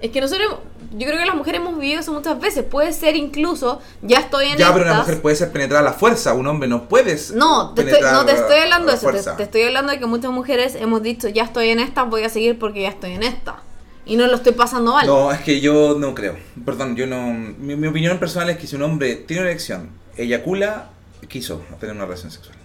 Es 0.00 0.10
que 0.10 0.20
nosotros 0.20 0.54
yo 0.92 1.06
creo 1.06 1.18
que 1.18 1.26
las 1.26 1.34
mujeres 1.34 1.60
hemos 1.60 1.78
vivido 1.78 2.00
eso 2.00 2.12
muchas 2.12 2.40
veces. 2.40 2.64
Puede 2.64 2.92
ser 2.92 3.16
incluso 3.16 3.80
ya 4.02 4.18
estoy 4.18 4.46
en 4.48 4.58
Ya, 4.58 4.72
pero 4.72 4.84
una 4.84 4.92
estas- 4.92 5.06
mujer 5.08 5.22
puede 5.22 5.36
ser 5.36 5.52
penetrada 5.52 5.80
a 5.80 5.90
la 5.90 5.92
fuerza, 5.92 6.34
un 6.34 6.46
hombre 6.46 6.68
no 6.68 6.88
puedes. 6.88 7.32
No, 7.32 7.74
te 7.74 7.82
estoy, 7.82 8.00
no 8.10 8.24
te 8.24 8.32
estoy 8.32 8.58
hablando 8.58 8.88
de 8.90 8.96
eso, 8.96 9.10
te, 9.10 9.22
te 9.36 9.42
estoy 9.42 9.62
hablando 9.62 9.92
de 9.92 9.98
que 9.98 10.06
muchas 10.06 10.30
mujeres 10.30 10.74
hemos 10.74 11.02
dicho, 11.02 11.28
ya 11.28 11.44
estoy 11.44 11.70
en 11.70 11.80
esta, 11.80 12.04
voy 12.04 12.24
a 12.24 12.28
seguir 12.28 12.58
porque 12.58 12.82
ya 12.82 12.88
estoy 12.88 13.12
en 13.12 13.22
esta. 13.22 13.62
Y 14.06 14.16
no 14.16 14.26
lo 14.26 14.36
estoy 14.36 14.52
pasando 14.52 14.92
mal. 14.94 15.06
No, 15.06 15.30
es 15.32 15.40
que 15.40 15.60
yo 15.60 15.96
no 15.98 16.14
creo. 16.14 16.36
Perdón, 16.64 16.96
yo 16.96 17.06
no. 17.06 17.26
Mi, 17.32 17.76
mi 17.76 17.88
opinión 17.88 18.18
personal 18.18 18.48
es 18.48 18.56
que 18.56 18.66
si 18.66 18.74
un 18.76 18.82
hombre 18.82 19.16
tiene 19.16 19.42
una 19.42 19.50
erección, 19.50 19.90
eyacula, 20.16 20.88
quiso 21.28 21.60
tener 21.78 21.94
una 21.94 22.06
relación 22.06 22.30
sexual. 22.30 22.56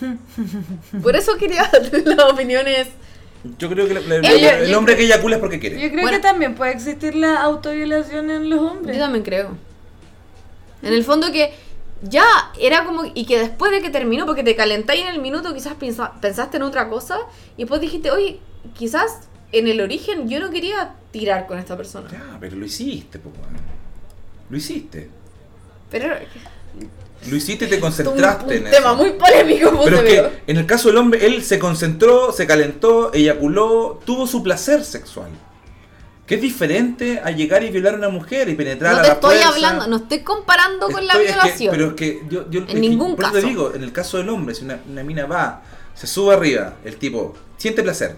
Por 1.02 1.16
eso 1.16 1.36
quería 1.36 1.68
las 2.04 2.32
opiniones. 2.32 2.88
Yo 3.58 3.68
creo 3.68 3.86
que 3.86 3.94
la- 3.94 4.00
la- 4.00 4.16
el 4.16 4.68
yo- 4.70 4.78
hombre 4.78 4.96
que 4.96 5.04
eyacula 5.04 5.36
es 5.36 5.40
porque 5.40 5.56
Yo 5.56 5.60
quiere. 5.60 5.76
creo 5.90 6.02
Bueno. 6.02 6.16
que 6.18 6.22
también 6.22 6.54
puede 6.54 6.72
existir 6.72 7.14
la 7.14 7.40
autoviolación 7.42 8.30
en 8.30 8.50
los 8.50 8.60
hombres. 8.60 8.96
Yo 8.96 9.02
también 9.02 9.24
creo. 9.24 9.56
En 10.82 10.92
el 10.92 11.04
fondo 11.04 11.30
que 11.32 11.52
ya 12.02 12.24
era 12.60 12.84
como. 12.84 13.04
Y 13.14 13.24
que 13.26 13.38
después 13.38 13.70
de 13.72 13.80
que 13.80 13.90
terminó, 13.90 14.26
porque 14.26 14.42
te 14.44 14.54
calentáis 14.56 15.02
en 15.02 15.08
el 15.14 15.20
minuto, 15.20 15.54
quizás 15.54 15.74
pensa- 15.74 16.12
pensaste 16.20 16.56
en 16.56 16.62
otra 16.64 16.88
cosa. 16.88 17.18
Y 17.56 17.62
después 17.62 17.80
dijiste, 17.80 18.10
oye, 18.10 18.38
quizás 18.76 19.28
en 19.52 19.66
el 19.66 19.80
origen 19.80 20.28
yo 20.28 20.40
no 20.40 20.50
quería 20.50 20.94
tirar 21.10 21.46
con 21.46 21.58
esta 21.58 21.76
persona. 21.76 22.08
Ya, 22.10 22.36
pero 22.40 22.56
lo 22.56 22.66
hiciste, 22.66 23.18
po. 23.18 23.30
Lo 24.50 24.56
hiciste. 24.56 25.08
Pero. 25.90 26.14
Lo 27.28 27.36
hiciste 27.36 27.64
y 27.64 27.68
te 27.68 27.74
Un, 27.76 27.80
concentraste 27.80 28.44
un 28.46 28.52
en 28.52 28.64
tema 28.70 28.76
eso. 28.90 28.96
muy 28.96 29.12
polémico, 29.12 29.80
Pero 29.84 29.96
es 29.98 30.02
que 30.04 30.30
en 30.46 30.56
el 30.56 30.66
caso 30.66 30.88
del 30.88 30.98
hombre, 30.98 31.26
él 31.26 31.42
se 31.42 31.58
concentró, 31.58 32.32
se 32.32 32.46
calentó, 32.46 33.12
eyaculó, 33.12 34.00
tuvo 34.04 34.26
su 34.26 34.42
placer 34.42 34.84
sexual. 34.84 35.28
Que 36.26 36.36
es 36.36 36.40
diferente 36.42 37.20
a 37.24 37.30
llegar 37.30 37.62
y 37.64 37.70
violar 37.70 37.94
a 37.94 37.96
una 37.96 38.08
mujer 38.10 38.48
y 38.50 38.54
penetrar 38.54 38.92
No 38.92 38.98
a 38.98 39.02
te 39.02 39.08
la 39.08 39.14
estoy 39.14 39.30
fuerza. 39.36 39.48
hablando, 39.54 39.86
no 39.88 39.96
estoy 39.96 40.20
comparando 40.20 40.90
con 40.90 41.06
la 41.06 41.14
Estoy- 41.14 41.26
es 41.26 41.32
que- 41.32 41.38
violación. 41.42 41.70
pero 41.74 41.86
es 41.88 41.94
que 41.94 42.22
yo, 42.30 42.50
yo- 42.50 42.60
En 42.60 42.68
es 42.68 42.74
que 42.74 42.80
ningún 42.80 43.16
por 43.16 43.24
eso 43.24 43.32
caso. 43.34 43.44
te 43.46 43.48
digo, 43.50 43.72
en 43.74 43.82
el 43.82 43.92
caso 43.92 44.18
del 44.18 44.28
hombre, 44.28 44.54
si 44.54 44.64
una, 44.64 44.78
una 44.88 45.02
mina 45.02 45.26
va, 45.26 45.62
se 45.94 46.06
sube 46.06 46.34
arriba, 46.34 46.74
el 46.84 46.96
tipo 46.96 47.34
siente 47.56 47.82
placer, 47.82 48.14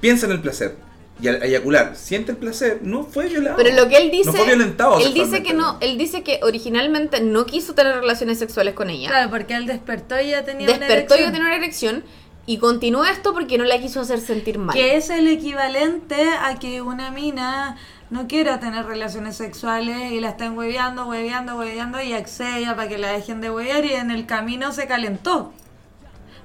piensa 0.00 0.26
en 0.26 0.32
el 0.32 0.40
placer 0.40 0.74
y 1.20 1.28
al 1.28 1.42
eyacular 1.42 1.94
siente 1.96 2.32
el 2.32 2.38
placer, 2.38 2.80
no 2.82 3.04
fue 3.04 3.28
violado. 3.28 3.56
Pero 3.56 3.74
lo 3.74 3.88
que 3.88 3.96
él 3.96 4.10
dice, 4.10 4.26
no 4.26 4.32
fue 4.32 4.46
violentado. 4.46 4.98
él 4.98 5.14
dice 5.14 5.42
que 5.42 5.54
no, 5.54 5.78
él 5.80 5.96
dice 5.96 6.22
que 6.22 6.40
originalmente 6.42 7.20
no 7.20 7.46
quiso 7.46 7.74
tener 7.74 7.94
relaciones 7.94 8.38
sexuales 8.38 8.74
con 8.74 8.90
ella. 8.90 9.08
Claro, 9.08 9.30
porque 9.30 9.54
él 9.54 9.66
despertó 9.66 10.20
y 10.20 10.30
ya 10.30 10.44
tenía 10.44 10.66
Despertó 10.66 11.14
y 11.14 11.18
una 11.18 11.26
ya 11.26 11.32
tenía 11.32 11.46
una 11.48 11.56
erección 11.56 12.04
y 12.46 12.58
continuó 12.58 13.04
esto 13.04 13.32
porque 13.32 13.58
no 13.58 13.64
la 13.64 13.80
quiso 13.80 14.00
hacer 14.00 14.20
sentir 14.20 14.58
mal. 14.58 14.74
Que 14.74 14.96
es 14.96 15.08
el 15.08 15.28
equivalente 15.28 16.30
a 16.40 16.58
que 16.58 16.82
una 16.82 17.10
mina 17.10 17.76
no 18.10 18.26
quiera 18.26 18.60
tener 18.60 18.84
relaciones 18.84 19.36
sexuales 19.36 20.12
y 20.12 20.20
la 20.20 20.30
estén 20.30 20.56
hueveando, 20.56 21.06
hueveando, 21.06 21.56
hueveando 21.56 22.02
y 22.02 22.12
acceda 22.12 22.76
para 22.76 22.88
que 22.88 22.98
la 22.98 23.12
dejen 23.12 23.40
de 23.40 23.50
huevear 23.50 23.84
y 23.84 23.92
en 23.94 24.10
el 24.10 24.26
camino 24.26 24.72
se 24.72 24.86
calentó. 24.86 25.52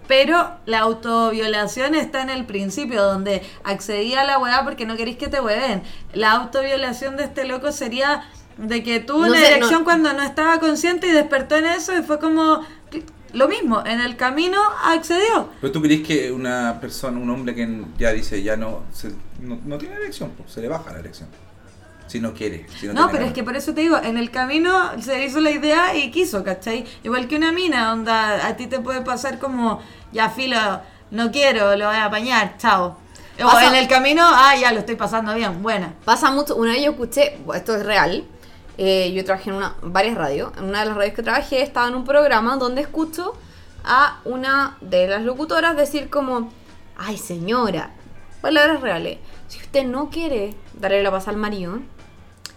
Pero 0.10 0.50
la 0.66 0.80
autoviolación 0.80 1.94
está 1.94 2.24
en 2.24 2.32
el 2.32 2.44
principio, 2.46 3.04
donde 3.04 3.44
accedía 3.64 4.22
a 4.22 4.24
la 4.26 4.40
hueá 4.40 4.64
porque 4.64 4.86
no 4.88 4.98
queréis 4.98 5.18
que 5.18 5.28
te 5.28 5.40
hueven. 5.40 5.84
La 6.14 6.32
autoviolación 6.32 7.16
de 7.16 7.26
este 7.26 7.46
loco 7.46 7.72
sería 7.72 8.24
de 8.58 8.82
que 8.84 9.00
tuvo 9.00 9.20
No 9.28 9.28
una 9.28 9.40
sé, 9.40 9.52
erección 9.54 9.82
no- 9.82 9.86
cuando 9.86 10.12
no 10.14 10.24
estaba 10.24 10.60
consciente 10.60 11.08
y 11.08 11.12
despertó 11.12 11.56
en 11.58 11.66
eso 11.68 11.96
y 11.96 12.02
fue 12.02 12.20
como 12.20 12.66
lo 13.34 13.48
mismo, 13.48 13.84
en 13.86 14.02
el 14.02 14.18
camino 14.18 14.58
accedió. 14.84 15.50
Pero 15.62 15.72
tú 15.72 15.80
crees 15.84 16.02
que 16.06 16.32
una 16.32 16.80
persona, 16.82 17.20
un 17.20 17.30
hombre 17.30 17.54
que 17.54 17.84
ya 18.00 18.12
dice 18.12 18.42
ya 18.42 18.58
no, 18.58 18.82
se- 18.92 19.14
no, 19.40 19.60
no 19.64 19.78
tiene 19.78 19.94
erección, 19.94 20.32
pues, 20.36 20.52
se 20.52 20.60
le 20.62 20.68
baja 20.68 20.92
la 20.92 21.00
erección. 21.00 21.30
Si 22.08 22.20
no 22.20 22.34
quiere. 22.34 22.66
Si 22.80 22.88
no, 22.88 23.08
pero 23.12 23.26
es 23.26 23.34
que 23.34 23.44
por 23.44 23.56
eso 23.56 23.76
te 23.76 23.82
digo, 23.82 23.96
en 24.02 24.18
el 24.18 24.32
camino 24.32 25.00
se 25.00 25.24
hizo 25.24 25.40
la 25.42 25.52
idea 25.52 25.96
y 25.96 26.10
quiso, 26.10 26.44
¿cachai? 26.44 26.84
Igual 27.04 27.28
que 27.28 27.36
una 27.36 27.52
mina, 27.52 27.94
onda, 27.94 28.48
a 28.48 28.56
ti 28.58 28.66
te 28.66 28.80
puede 28.80 29.02
pasar 29.02 29.38
como, 29.38 29.80
ya 30.12 30.30
filo, 30.30 30.58
no 31.12 31.32
quiero, 31.32 31.76
lo 31.76 31.88
voy 31.88 31.96
a 31.96 32.06
apañar, 32.06 32.58
chao. 32.58 32.98
O 33.42 33.46
Pasa- 33.46 33.68
en 33.68 33.76
el 33.76 33.88
camino, 33.88 34.24
ah, 34.26 34.56
ya 34.60 34.72
lo 34.72 34.80
estoy 34.80 34.96
pasando 34.96 35.34
bien, 35.34 35.62
buena. 35.64 35.94
Pasa 36.06 36.32
mucho, 36.32 36.56
una 36.56 36.74
vez 36.74 36.84
yo 36.84 36.92
escuché, 36.92 37.40
esto 37.56 37.76
es 37.76 37.86
real, 37.86 38.26
eh, 38.78 39.12
yo 39.14 39.24
trabajé 39.24 39.50
en 39.50 39.56
una, 39.58 39.76
varias 39.82 40.18
radios. 40.18 40.52
En 40.58 40.66
una 40.66 40.82
de 40.82 40.86
las 40.88 40.96
radios 40.98 41.16
que 41.16 41.24
trabajé 41.24 41.62
estaba 41.62 41.88
en 41.88 41.96
un 41.96 42.04
programa 42.06 42.58
donde 42.58 42.82
escucho 42.82 43.34
a 43.84 44.20
una 44.26 44.78
de 44.82 45.08
las 45.08 45.24
locutoras 45.24 45.76
decir 45.78 46.10
como, 46.10 46.52
ay 46.98 47.18
señora, 47.18 47.92
palabras 48.42 48.82
reales, 48.82 49.20
si 49.48 49.60
usted 49.60 49.86
no 49.86 50.10
quiere 50.10 50.54
darle 50.74 51.02
la 51.02 51.12
paz 51.12 51.28
al 51.28 51.38
marido, 51.38 51.80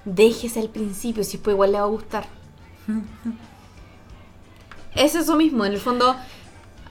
déjese 0.05 0.61
al 0.61 0.69
principio, 0.69 1.23
si 1.23 1.33
después 1.37 1.55
igual 1.55 1.73
le 1.73 1.79
va 1.79 1.85
a 1.85 1.89
gustar. 1.89 2.27
es 4.95 5.15
eso 5.15 5.37
mismo, 5.37 5.65
en 5.65 5.73
el 5.73 5.81
fondo, 5.81 6.17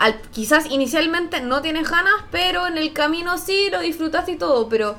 al- 0.01 0.21
quizás 0.31 0.65
inicialmente 0.69 1.41
no 1.41 1.61
tienes 1.61 1.89
ganas, 1.89 2.13
pero 2.31 2.67
en 2.67 2.77
el 2.77 2.91
camino 2.93 3.37
sí 3.37 3.69
lo 3.71 3.79
disfrutaste 3.81 4.33
y 4.33 4.37
todo, 4.37 4.67
pero 4.69 4.95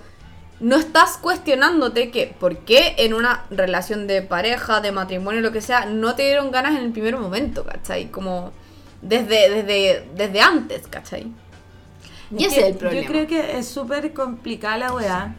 no 0.60 0.76
estás 0.76 1.18
cuestionándote 1.18 2.10
que 2.10 2.34
por 2.38 2.58
qué 2.58 2.94
en 2.98 3.14
una 3.14 3.44
relación 3.50 4.06
de 4.06 4.22
pareja, 4.22 4.80
de 4.80 4.92
matrimonio, 4.92 5.40
lo 5.40 5.52
que 5.52 5.60
sea, 5.60 5.86
no 5.86 6.14
te 6.14 6.22
dieron 6.22 6.50
ganas 6.52 6.72
en 6.78 6.84
el 6.84 6.92
primer 6.92 7.16
momento, 7.16 7.64
¿cachai? 7.64 8.10
Como 8.10 8.52
desde, 9.02 9.50
desde, 9.50 10.08
desde 10.14 10.40
antes, 10.40 10.86
¿cachai? 10.88 11.26
Y 12.30 12.44
ese 12.44 12.54
que 12.54 12.60
es 12.60 12.66
el 12.68 12.74
problema. 12.76 13.02
Yo 13.02 13.08
creo 13.12 13.26
que 13.26 13.58
es 13.58 13.68
súper 13.68 14.12
complicada 14.14 14.78
la 14.78 14.92
weá. 14.94 15.36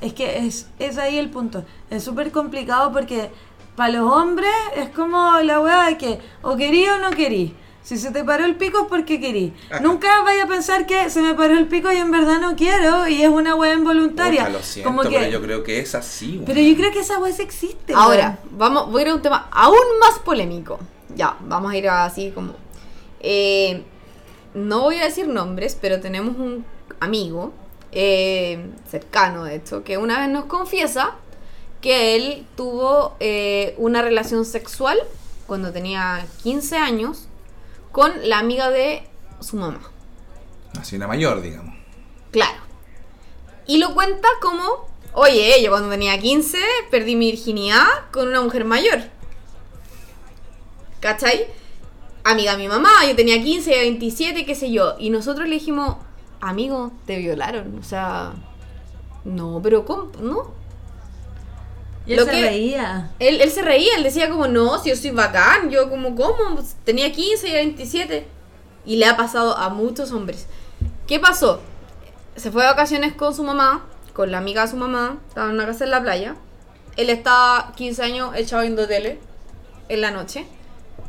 Es 0.00 0.14
que 0.14 0.38
es, 0.46 0.68
es 0.78 0.96
ahí 0.98 1.18
el 1.18 1.28
punto. 1.30 1.64
Es 1.90 2.04
súper 2.04 2.30
complicado 2.32 2.92
porque 2.92 3.30
para 3.76 3.92
los 3.92 4.10
hombres 4.10 4.50
es 4.76 4.88
como 4.90 5.38
la 5.40 5.60
weá 5.60 5.86
de 5.86 5.98
que 5.98 6.18
o 6.42 6.56
querí 6.56 6.86
o 6.88 6.98
no 6.98 7.10
querí. 7.10 7.54
Si 7.82 7.96
se 7.96 8.10
te 8.10 8.22
paró 8.24 8.44
el 8.44 8.56
pico 8.56 8.82
es 8.82 8.86
porque 8.88 9.20
querí. 9.20 9.52
Nunca 9.80 10.22
vaya 10.22 10.44
a 10.44 10.46
pensar 10.46 10.86
que 10.86 11.10
se 11.10 11.22
me 11.22 11.34
paró 11.34 11.56
el 11.56 11.66
pico 11.66 11.90
y 11.90 11.96
en 11.96 12.10
verdad 12.10 12.38
no 12.40 12.54
quiero 12.54 13.08
y 13.08 13.22
es 13.22 13.28
una 13.28 13.54
weá 13.54 13.74
involuntaria. 13.74 14.48
Lo 14.48 14.62
siento, 14.62 14.90
como 14.90 15.02
que, 15.02 15.16
pero 15.18 15.30
yo 15.30 15.42
creo 15.42 15.62
que 15.64 15.80
es 15.80 15.94
así. 15.94 16.32
weón. 16.34 16.44
pero 16.44 16.60
yo 16.60 16.76
creo 16.76 16.92
que 16.92 17.00
esa 17.00 17.18
weá 17.18 17.32
sí 17.32 17.42
existe. 17.42 17.94
Ahora, 17.94 18.38
vamos, 18.50 18.90
voy 18.90 19.00
a 19.02 19.04
ir 19.06 19.10
a 19.10 19.14
un 19.14 19.22
tema 19.22 19.48
aún 19.50 19.78
más 19.98 20.18
polémico. 20.20 20.78
Ya, 21.16 21.36
vamos 21.40 21.72
a 21.72 21.76
ir 21.76 21.88
así 21.88 22.30
como. 22.30 22.54
eh, 23.20 23.82
no 24.54 24.80
voy 24.82 24.96
a 24.96 25.04
decir 25.04 25.28
nombres, 25.28 25.76
pero 25.80 26.00
tenemos 26.00 26.36
un 26.36 26.64
amigo 26.98 27.52
eh, 27.92 28.70
cercano, 28.90 29.44
de 29.44 29.56
hecho, 29.56 29.84
que 29.84 29.96
una 29.96 30.20
vez 30.20 30.28
nos 30.28 30.44
confiesa 30.44 31.14
que 31.80 32.14
él 32.16 32.46
tuvo 32.56 33.16
eh, 33.20 33.74
una 33.78 34.02
relación 34.02 34.44
sexual 34.44 34.98
cuando 35.46 35.72
tenía 35.72 36.26
15 36.42 36.76
años 36.76 37.26
con 37.92 38.12
la 38.28 38.38
amiga 38.38 38.70
de 38.70 39.08
su 39.40 39.56
mamá. 39.56 39.80
Así 40.78 40.96
una 40.96 41.06
mayor, 41.06 41.42
digamos. 41.42 41.74
Claro. 42.30 42.58
Y 43.66 43.78
lo 43.78 43.94
cuenta 43.94 44.28
como, 44.40 44.88
oye, 45.12 45.62
yo 45.62 45.70
cuando 45.70 45.90
tenía 45.90 46.18
15 46.18 46.58
perdí 46.90 47.16
mi 47.16 47.30
virginidad 47.30 47.86
con 48.12 48.28
una 48.28 48.42
mujer 48.42 48.64
mayor. 48.64 49.02
¿Cachai? 51.00 51.46
Amiga 52.24 52.52
de 52.52 52.58
mi 52.58 52.68
mamá, 52.68 52.90
yo 53.08 53.16
tenía 53.16 53.42
15, 53.42 53.72
ella 53.72 53.82
27, 53.82 54.44
qué 54.44 54.54
sé 54.54 54.70
yo. 54.70 54.96
Y 54.98 55.10
nosotros 55.10 55.48
le 55.48 55.54
dijimos, 55.54 55.96
amigo, 56.40 56.92
te 57.06 57.16
violaron. 57.18 57.78
O 57.78 57.82
sea, 57.82 58.34
no, 59.24 59.60
pero 59.62 59.84
¿cómo? 59.84 60.12
No. 60.20 60.59
Y 62.06 62.12
él 62.12 62.18
lo 62.20 62.24
se 62.24 62.30
que- 62.30 62.40
reía. 62.42 63.10
Él, 63.18 63.40
él 63.40 63.50
se 63.50 63.62
reía, 63.62 63.94
él 63.96 64.02
decía 64.02 64.28
como, 64.30 64.48
no, 64.48 64.78
si 64.82 64.88
yo 64.90 64.96
soy 64.96 65.10
bacán, 65.10 65.70
yo 65.70 65.88
como, 65.90 66.14
¿cómo? 66.16 66.62
Tenía 66.84 67.12
15 67.12 67.48
y 67.48 67.52
27. 67.52 68.26
Y 68.86 68.96
le 68.96 69.06
ha 69.06 69.16
pasado 69.16 69.56
a 69.56 69.68
muchos 69.68 70.10
hombres. 70.12 70.46
¿Qué 71.06 71.20
pasó? 71.20 71.60
Se 72.36 72.50
fue 72.50 72.62
de 72.62 72.68
vacaciones 72.68 73.12
con 73.14 73.34
su 73.34 73.44
mamá, 73.44 73.84
con 74.14 74.30
la 74.32 74.38
amiga 74.38 74.62
de 74.62 74.68
su 74.70 74.76
mamá, 74.76 75.18
estaba 75.28 75.48
en 75.48 75.54
una 75.54 75.66
casa 75.66 75.84
en 75.84 75.90
la 75.90 76.00
playa. 76.02 76.36
Él 76.96 77.10
estaba 77.10 77.72
15 77.76 78.02
años 78.02 78.30
echado 78.34 78.62
viendo 78.62 78.86
tele 78.88 79.18
en 79.88 80.00
la 80.00 80.10
noche. 80.10 80.46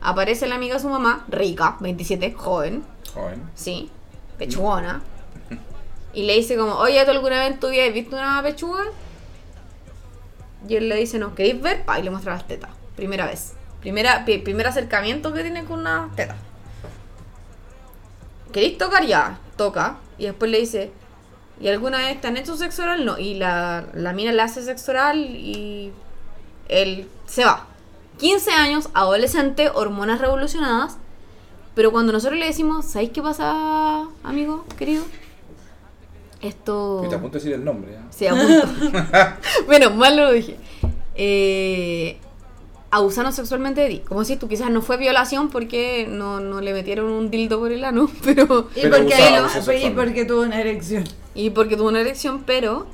Aparece 0.01 0.47
la 0.47 0.55
amiga 0.55 0.75
de 0.75 0.81
su 0.81 0.89
mamá, 0.89 1.25
rica, 1.29 1.77
27, 1.79 2.33
joven, 2.33 2.83
Joven. 3.13 3.49
sí, 3.55 3.89
pechugona. 4.37 5.01
Y 6.13 6.23
le 6.23 6.35
dice 6.35 6.57
como, 6.57 6.73
oye, 6.75 7.03
¿tú 7.05 7.11
alguna 7.11 7.39
vez 7.39 7.51
en 7.53 7.59
tu 7.59 7.69
vida 7.69 7.85
has 7.85 7.93
visto 7.93 8.15
una 8.15 8.41
pechuga? 8.43 8.83
Y 10.67 10.75
él 10.75 10.89
le 10.89 10.95
dice, 10.95 11.19
no, 11.19 11.35
¿queréis 11.35 11.61
ver? 11.61 11.83
Pa, 11.85 11.99
y 11.99 12.03
le 12.03 12.09
muestra 12.09 12.33
las 12.33 12.47
tetas. 12.47 12.69
Primera 12.95 13.25
vez. 13.25 13.53
Primera, 13.79 14.25
primer 14.25 14.67
acercamiento 14.67 15.33
que 15.33 15.41
tiene 15.41 15.65
con 15.65 15.79
una 15.79 16.09
teta. 16.15 16.35
¿Queréis 18.51 18.77
tocar? 18.77 19.05
Ya, 19.05 19.39
toca. 19.57 19.97
Y 20.17 20.25
después 20.25 20.51
le 20.51 20.59
dice, 20.59 20.91
¿y 21.59 21.67
alguna 21.67 21.97
vez 21.97 22.21
te 22.21 22.27
han 22.27 22.37
hecho 22.37 22.55
sexo 22.57 22.83
oral? 22.83 23.05
No. 23.05 23.17
Y 23.17 23.35
la, 23.35 23.85
la 23.93 24.13
mina 24.13 24.31
le 24.31 24.41
hace 24.41 24.61
sexo 24.61 24.91
oral 24.91 25.17
y 25.19 25.91
él 26.67 27.07
se 27.25 27.45
va. 27.45 27.65
15 28.19 28.51
años, 28.51 28.89
adolescente, 28.93 29.71
hormonas 29.73 30.21
revolucionadas. 30.21 30.97
Pero 31.73 31.91
cuando 31.91 32.11
nosotros 32.11 32.37
le 32.39 32.45
decimos, 32.45 32.85
¿sabéis 32.85 33.11
qué 33.11 33.21
pasa, 33.21 34.05
amigo, 34.23 34.65
querido? 34.77 35.03
Esto... 36.41 37.03
Y 37.05 37.09
te 37.09 37.15
apunto 37.15 37.37
a 37.37 37.39
decir 37.39 37.53
el 37.53 37.63
nombre. 37.63 37.93
¿eh? 37.93 37.99
Sí, 38.09 38.27
a 38.27 38.33
punto. 38.33 38.67
bueno, 39.67 39.91
mal 39.91 40.15
no 40.15 40.25
lo 40.25 40.31
dije. 40.31 40.57
Eh, 41.15 42.17
abusaron 42.89 43.31
sexualmente 43.31 43.81
de 43.81 43.89
ti. 43.89 43.99
Como 43.99 44.23
si 44.23 44.37
tú 44.37 44.47
quizás 44.47 44.69
no 44.71 44.81
fue 44.81 44.97
violación 44.97 45.49
porque 45.49 46.07
no, 46.09 46.39
no 46.39 46.61
le 46.61 46.73
metieron 46.73 47.11
un 47.11 47.29
dildo 47.29 47.59
por 47.59 47.71
el 47.71 47.83
ano, 47.83 48.09
pero... 48.23 48.69
Y 48.75 48.87
porque, 48.87 49.13
abuso 49.13 49.71
y 49.73 49.89
porque 49.91 50.25
tuvo 50.25 50.41
una 50.41 50.59
erección. 50.59 51.03
Y 51.35 51.51
porque 51.51 51.77
tuvo 51.77 51.89
una 51.89 52.01
erección, 52.01 52.43
pero... 52.45 52.87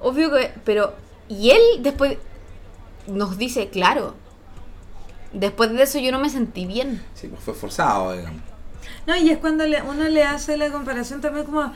Obvio 0.00 0.32
que... 0.32 0.52
Pero... 0.64 0.94
Y 1.28 1.50
él 1.50 1.60
después 1.80 2.16
nos 3.06 3.38
dice, 3.38 3.68
claro, 3.68 4.14
después 5.32 5.72
de 5.72 5.82
eso 5.82 5.98
yo 5.98 6.10
no 6.10 6.18
me 6.18 6.30
sentí 6.30 6.66
bien. 6.66 7.02
Sí, 7.14 7.28
pues 7.28 7.42
fue 7.42 7.54
forzado, 7.54 8.12
digamos. 8.14 8.40
No, 9.06 9.16
y 9.16 9.30
es 9.30 9.38
cuando 9.38 9.66
le- 9.66 9.82
uno 9.82 10.04
le 10.04 10.24
hace 10.24 10.56
la 10.56 10.70
comparación 10.70 11.20
también 11.20 11.46
como 11.46 11.72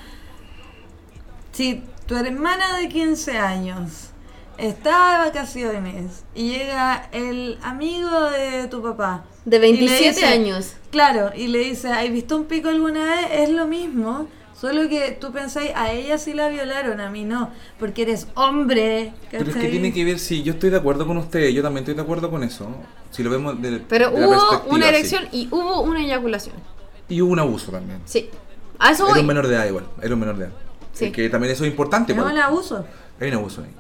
si 1.53 1.82
tu 2.07 2.16
hermana 2.16 2.78
de 2.78 2.88
15 2.88 3.38
años 3.38 4.09
está 4.59 5.12
de 5.12 5.18
vacaciones 5.30 6.24
y 6.34 6.50
llega 6.50 7.09
el 7.12 7.59
amigo 7.62 8.09
de 8.30 8.68
tu 8.68 8.82
papá. 8.82 9.24
De 9.44 9.57
y 9.57 9.61
le 9.61 9.78
27 9.78 10.09
dice- 10.14 10.26
años. 10.26 10.72
Claro, 10.90 11.30
y 11.34 11.48
le 11.48 11.59
dice, 11.61 11.88
¿has 11.92 12.11
visto 12.11 12.36
un 12.36 12.44
pico 12.44 12.68
alguna 12.68 13.05
vez? 13.05 13.26
Es 13.32 13.50
lo 13.50 13.66
mismo. 13.66 14.28
Solo 14.55 14.88
que 14.88 15.11
tú 15.20 15.32
pensáis, 15.32 15.72
a 15.74 15.90
ella 15.90 16.18
sí 16.18 16.34
la 16.34 16.48
violaron, 16.48 17.00
a 17.00 17.11
mí 17.11 17.24
no, 17.24 17.50
porque 17.80 18.03
eres 18.03 18.28
hombre. 18.36 19.12
Pero 19.32 19.50
es 19.50 19.57
que 19.57 19.68
tiene 19.68 19.92
que 19.92 20.05
ver, 20.05 20.20
si 20.20 20.44
yo 20.44 20.53
estoy 20.53 20.70
de 20.70 20.76
acuerdo 20.76 21.05
con 21.05 21.16
ustedes, 21.16 21.53
yo 21.53 21.62
también 21.62 21.82
estoy 21.82 21.94
de 21.94 22.03
acuerdo 22.03 22.30
con 22.30 22.44
eso. 22.44 22.68
Si 23.11 23.24
lo 23.24 23.30
vemos 23.30 23.61
de, 23.61 23.78
Pero 23.88 24.11
de 24.12 24.20
la 24.20 24.26
hubo 24.28 24.34
perspectiva, 24.38 24.74
una 24.76 24.86
sí. 24.86 24.94
erección 24.94 25.28
y 25.32 25.48
hubo 25.50 25.80
una 25.80 26.05
eyaculación. 26.05 26.55
Y 27.09 27.20
hubo 27.20 27.32
un 27.32 27.40
abuso 27.40 27.72
también. 27.72 28.00
Sí. 28.05 28.30
A 28.78 28.92
eso 28.92 29.03
Era 29.05 29.12
voy. 29.14 29.20
un 29.22 29.26
menor 29.26 29.48
de 29.48 29.57
edad 29.57 29.66
igual, 29.66 29.86
era 30.00 30.14
un 30.14 30.20
menor 30.20 30.36
de 30.36 30.44
edad. 30.44 30.53
Sí. 30.93 31.11
Que 31.12 31.28
también 31.28 31.53
eso 31.53 31.64
es 31.64 31.70
importante. 31.70 32.12
Es 32.12 32.18
igual. 32.18 32.32
un 32.34 32.38
abuso. 32.40 32.84
Hay 33.20 33.28
un 33.28 33.34
abuso 33.34 33.62
ahí. 33.62 33.70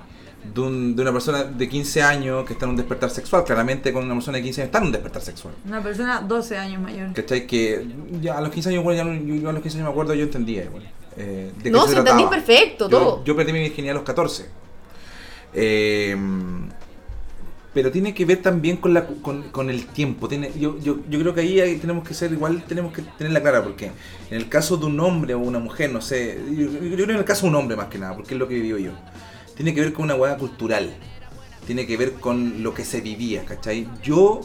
De, 0.54 0.60
un- 0.60 0.96
de 0.96 1.02
una 1.02 1.12
persona 1.12 1.44
de 1.44 1.68
15 1.68 2.02
años 2.02 2.44
que 2.44 2.54
está 2.54 2.64
en 2.64 2.70
un 2.70 2.76
despertar 2.76 3.10
sexual. 3.10 3.44
Claramente 3.44 3.92
con 3.92 4.04
una 4.04 4.14
persona 4.14 4.38
de 4.38 4.42
15 4.44 4.62
años 4.62 4.68
está 4.68 4.78
en 4.78 4.84
un 4.86 4.92
despertar 4.92 5.22
sexual. 5.22 5.54
Una 5.66 5.82
persona 5.82 6.20
12 6.20 6.56
años 6.58 6.82
mayor. 6.82 7.12
¿Cachai? 7.12 7.46
Que 7.46 7.86
ya 8.20 8.38
a 8.38 8.40
los 8.40 8.50
15 8.50 8.70
años, 8.70 8.82
bueno, 8.82 8.96
ya 8.96 9.04
no- 9.04 9.34
yo, 9.40 9.48
a 9.50 9.52
los 9.52 9.62
15 9.62 9.78
años 9.78 9.86
me 9.86 9.92
acuerdo, 9.92 10.14
yo 10.14 10.24
entendía 10.24 10.64
igual. 10.64 10.88
eh, 11.16 11.52
de 11.62 11.70
No, 11.70 11.86
se 11.86 11.96
entendí 11.98 12.24
perfecto, 12.24 12.88
Yo- 12.88 12.98
todo. 12.98 13.24
Yo 13.24 13.36
perdí 13.36 13.52
mi 13.52 13.60
virginidad 13.60 13.92
a 13.92 13.98
los 13.98 14.04
14. 14.04 14.46
Eh, 15.54 16.16
pero 17.74 17.90
tiene 17.90 18.12
que 18.14 18.24
ver 18.24 18.42
también 18.42 18.76
con, 18.76 18.92
la, 18.92 19.06
con, 19.06 19.44
con 19.50 19.70
el 19.70 19.86
tiempo. 19.86 20.28
Tiene, 20.28 20.52
yo, 20.58 20.78
yo, 20.78 20.98
yo 21.08 21.20
creo 21.20 21.34
que 21.34 21.40
ahí, 21.40 21.78
tenemos 21.78 22.06
que 22.06 22.14
ser 22.14 22.32
igual, 22.32 22.64
tenemos 22.64 22.92
que 22.92 23.02
tenerla 23.02 23.40
clara, 23.40 23.62
porque 23.62 23.86
en 24.30 24.36
el 24.36 24.48
caso 24.48 24.76
de 24.76 24.86
un 24.86 25.00
hombre 25.00 25.34
o 25.34 25.38
una 25.38 25.58
mujer, 25.58 25.90
no 25.90 26.00
sé, 26.00 26.38
yo, 26.50 26.70
yo 26.70 26.94
creo 26.94 27.10
en 27.10 27.16
el 27.16 27.24
caso 27.24 27.42
de 27.42 27.50
un 27.50 27.56
hombre 27.56 27.76
más 27.76 27.86
que 27.86 27.98
nada, 27.98 28.14
porque 28.14 28.34
es 28.34 28.40
lo 28.40 28.46
que 28.46 28.58
vivo 28.58 28.78
yo, 28.78 28.92
tiene 29.56 29.74
que 29.74 29.80
ver 29.80 29.92
con 29.92 30.04
una 30.04 30.14
hueá 30.14 30.36
cultural, 30.36 30.94
tiene 31.66 31.86
que 31.86 31.96
ver 31.96 32.14
con 32.14 32.62
lo 32.62 32.74
que 32.74 32.84
se 32.84 33.00
vivía, 33.00 33.44
¿cachai? 33.44 33.88
Yo, 34.02 34.42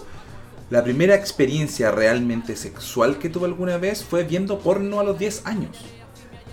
la 0.70 0.84
primera 0.84 1.16
experiencia 1.16 1.92
realmente 1.92 2.56
sexual 2.56 3.18
que 3.18 3.30
tuve 3.30 3.46
alguna 3.46 3.78
vez 3.78 4.04
fue 4.04 4.24
viendo 4.24 4.60
porno 4.60 5.00
a 5.00 5.04
los 5.04 5.18
10 5.18 5.46
años. 5.46 5.78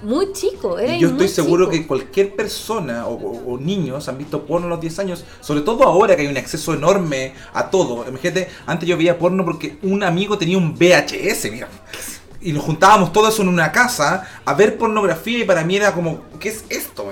Muy 0.04 0.32
chico, 0.32 0.78
era 0.78 0.96
Y 0.96 1.00
yo 1.00 1.08
estoy 1.08 1.28
seguro 1.28 1.64
chico. 1.64 1.72
que 1.82 1.86
cualquier 1.86 2.36
persona 2.36 3.06
o, 3.06 3.14
o- 3.14 3.54
o 3.54 3.58
niños 3.58 4.06
han 4.08 4.18
visto 4.18 4.44
porno 4.46 4.66
a 4.66 4.70
los 4.70 4.80
10 4.80 4.98
años, 4.98 5.24
sobre 5.40 5.62
todo 5.62 5.82
ahora 5.84 6.14
que 6.14 6.22
hay 6.22 6.28
un 6.28 6.36
acceso 6.36 6.74
enorme 6.74 7.32
a 7.52 7.70
todo. 7.70 8.04
Imagínate, 8.08 8.48
antes 8.66 8.88
yo 8.88 8.96
veía 8.96 9.18
porno 9.18 9.44
porque 9.44 9.78
un 9.82 10.02
amigo 10.02 10.36
tenía 10.38 10.58
un 10.58 10.74
VHS, 10.74 11.50
mira. 11.50 11.68
Y 12.44 12.52
nos 12.52 12.62
juntábamos 12.62 13.10
todos 13.10 13.32
eso 13.32 13.42
en 13.42 13.48
una 13.48 13.72
casa 13.72 14.22
a 14.44 14.52
ver 14.52 14.76
pornografía 14.76 15.38
y 15.38 15.44
para 15.44 15.64
mí 15.64 15.76
era 15.76 15.92
como, 15.92 16.24
¿qué 16.38 16.50
es 16.50 16.64
esto? 16.68 17.08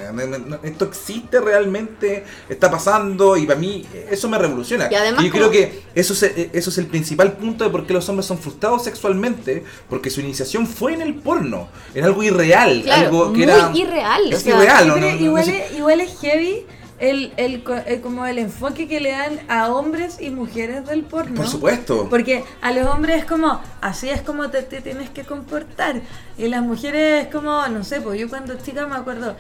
¿Esto 0.63 0.85
existe 0.85 1.41
realmente? 1.41 2.25
¿Está 2.51 2.71
pasando? 2.71 3.39
Y 3.39 3.47
para 3.47 3.59
mí 3.59 3.87
eso 4.11 4.29
me 4.29 4.37
revoluciona. 4.37 4.89
Y 4.91 4.95
además 4.95 5.25
yo 5.25 5.31
como- 5.31 5.49
creo 5.49 5.51
que 5.51 5.83
eso 5.95 6.13
es, 6.13 6.23
eh, 6.25 6.51
eso 6.53 6.69
es 6.69 6.77
el 6.77 6.87
principal 6.87 7.33
punto 7.33 7.65
de 7.65 7.71
por 7.71 7.87
qué 7.87 7.95
los 7.95 8.07
hombres 8.11 8.27
son 8.27 8.37
frustrados 8.39 8.85
sexualmente, 8.85 9.65
porque 9.89 10.11
su 10.11 10.21
iniciación 10.21 10.67
fue 10.67 10.93
en 10.93 11.01
el 11.01 11.15
porno, 11.15 11.69
en 11.95 12.05
algo 12.05 12.23
irreal, 12.23 12.83
Claro, 12.85 13.07
algo 13.07 13.25
que 13.33 13.39
muy 13.39 13.43
era 13.45 13.71
irreal. 13.75 14.33
Es 14.33 14.39
o 14.39 14.41
sea, 14.43 14.57
irreal, 14.57 14.89
¿no? 14.89 14.95
pero 14.95 15.07
no- 15.07 15.15
no- 15.15 15.25
igual, 15.25 15.47
no 15.47 15.53
es, 15.53 15.73
igual 15.79 16.01
es 16.03 16.21
heavy 16.21 16.67
el, 17.03 17.33
el, 17.37 17.63
el- 17.87 18.01
como 18.01 18.25
el 18.27 18.39
enfoque 18.39 18.87
que 18.89 19.01
le 19.01 19.11
dan 19.11 19.41
a 19.49 19.73
hombres 19.73 20.19
y 20.21 20.31
mujeres 20.31 20.87
del 20.87 21.03
porno. 21.03 21.35
Por 21.37 21.49
supuesto. 21.49 22.09
Porque 22.09 22.45
a 22.63 22.73
los 22.73 22.87
hombres 22.87 23.19
es 23.19 23.25
como, 23.25 23.61
así 23.81 24.09
es 24.09 24.23
como 24.23 24.49
te, 24.51 24.63
te 24.63 24.81
tienes 24.81 25.11
que 25.11 25.25
comportar. 25.25 26.01
Y 26.39 26.49
las 26.49 26.63
mujeres 26.63 27.27
es 27.27 27.33
como, 27.33 27.67
no 27.69 27.83
sé, 27.85 28.01
pues 28.01 28.19
yo 28.21 28.29
cuando 28.29 28.55
chica 28.55 28.87
me 28.87 28.95
acuerdo, 28.95 29.37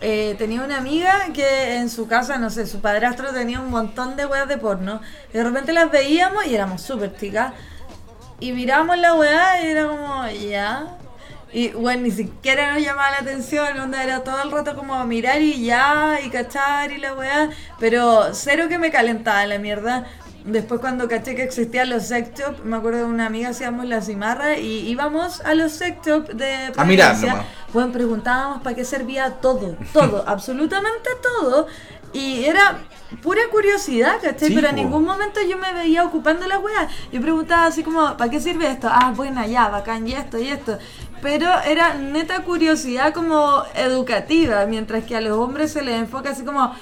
eh, 0.00 0.34
tenía 0.36 0.62
una 0.62 0.78
amiga 0.78 1.28
que 1.32 1.76
en 1.76 1.88
su 1.88 2.06
casa, 2.08 2.38
no 2.38 2.50
sé, 2.50 2.66
su 2.66 2.80
padrastro 2.80 3.32
tenía 3.32 3.60
un 3.60 3.70
montón 3.70 4.16
de 4.16 4.26
weas 4.26 4.48
de 4.48 4.58
porno. 4.58 5.00
Y 5.32 5.38
de 5.38 5.44
repente 5.44 5.72
las 5.72 5.90
veíamos 5.90 6.44
y 6.46 6.54
éramos 6.54 6.82
súper 6.82 7.16
chicas. 7.16 7.52
Y 8.40 8.52
mirábamos 8.52 8.98
la 8.98 9.14
weá 9.14 9.62
y 9.62 9.66
era 9.68 9.86
como, 9.86 10.28
ya. 10.28 10.98
Y 11.56 11.70
bueno, 11.70 12.02
ni 12.02 12.10
siquiera 12.10 12.74
nos 12.74 12.82
llamaba 12.82 13.12
la 13.12 13.16
atención, 13.20 13.80
onda 13.80 14.04
era 14.04 14.22
todo 14.22 14.42
el 14.42 14.50
rato 14.50 14.76
como 14.76 15.02
mirar 15.06 15.40
y 15.40 15.64
ya, 15.64 16.18
y 16.22 16.28
cachar 16.28 16.92
y 16.92 16.98
la 16.98 17.14
weá. 17.14 17.48
Pero 17.80 18.34
cero 18.34 18.64
que 18.68 18.76
me 18.78 18.90
calentaba 18.90 19.46
la 19.46 19.58
mierda. 19.58 20.04
Después 20.44 20.82
cuando 20.82 21.08
caché 21.08 21.34
que 21.34 21.42
existían 21.42 21.88
los 21.88 22.02
sex 22.02 22.38
shops, 22.38 22.62
me 22.62 22.76
acuerdo 22.76 22.98
de 22.98 23.04
una 23.06 23.24
amiga, 23.24 23.48
hacíamos 23.48 23.86
la 23.86 24.02
cimarra 24.02 24.58
y 24.58 24.86
íbamos 24.86 25.40
a 25.40 25.54
los 25.54 25.72
sex 25.72 25.96
shops 26.06 26.36
de 26.36 26.72
A 26.76 26.84
mirar 26.84 27.12
Providencia. 27.12 27.30
nomás. 27.30 27.46
Bueno, 27.72 27.90
preguntábamos 27.90 28.60
para 28.60 28.76
qué 28.76 28.84
servía 28.84 29.30
todo, 29.40 29.78
todo, 29.94 30.24
absolutamente 30.28 31.08
todo. 31.22 31.68
Y 32.12 32.44
era 32.44 32.78
pura 33.22 33.42
curiosidad, 33.50 34.16
¿cachai? 34.22 34.48
Sí, 34.48 34.54
Pero 34.54 34.68
en 34.68 34.76
ningún 34.76 35.04
momento 35.04 35.40
yo 35.48 35.58
me 35.58 35.72
veía 35.72 36.04
ocupando 36.04 36.46
la 36.46 36.58
weá. 36.58 36.88
Yo 37.12 37.20
preguntaba 37.20 37.66
así 37.66 37.82
como, 37.82 38.16
¿para 38.16 38.30
qué 38.30 38.40
sirve 38.40 38.70
esto? 38.70 38.88
Ah, 38.90 39.12
bueno, 39.14 39.44
ya, 39.46 39.68
bacán, 39.68 40.06
y 40.06 40.14
esto, 40.14 40.38
y 40.38 40.48
esto. 40.48 40.78
Pero 41.22 41.46
era 41.66 41.94
neta 41.94 42.42
curiosidad 42.42 43.12
como 43.14 43.62
educativa, 43.74 44.66
mientras 44.66 45.04
que 45.04 45.16
a 45.16 45.20
los 45.20 45.36
hombres 45.38 45.72
se 45.72 45.82
les 45.82 45.98
enfoca 45.98 46.30
así 46.30 46.44
como, 46.44 46.74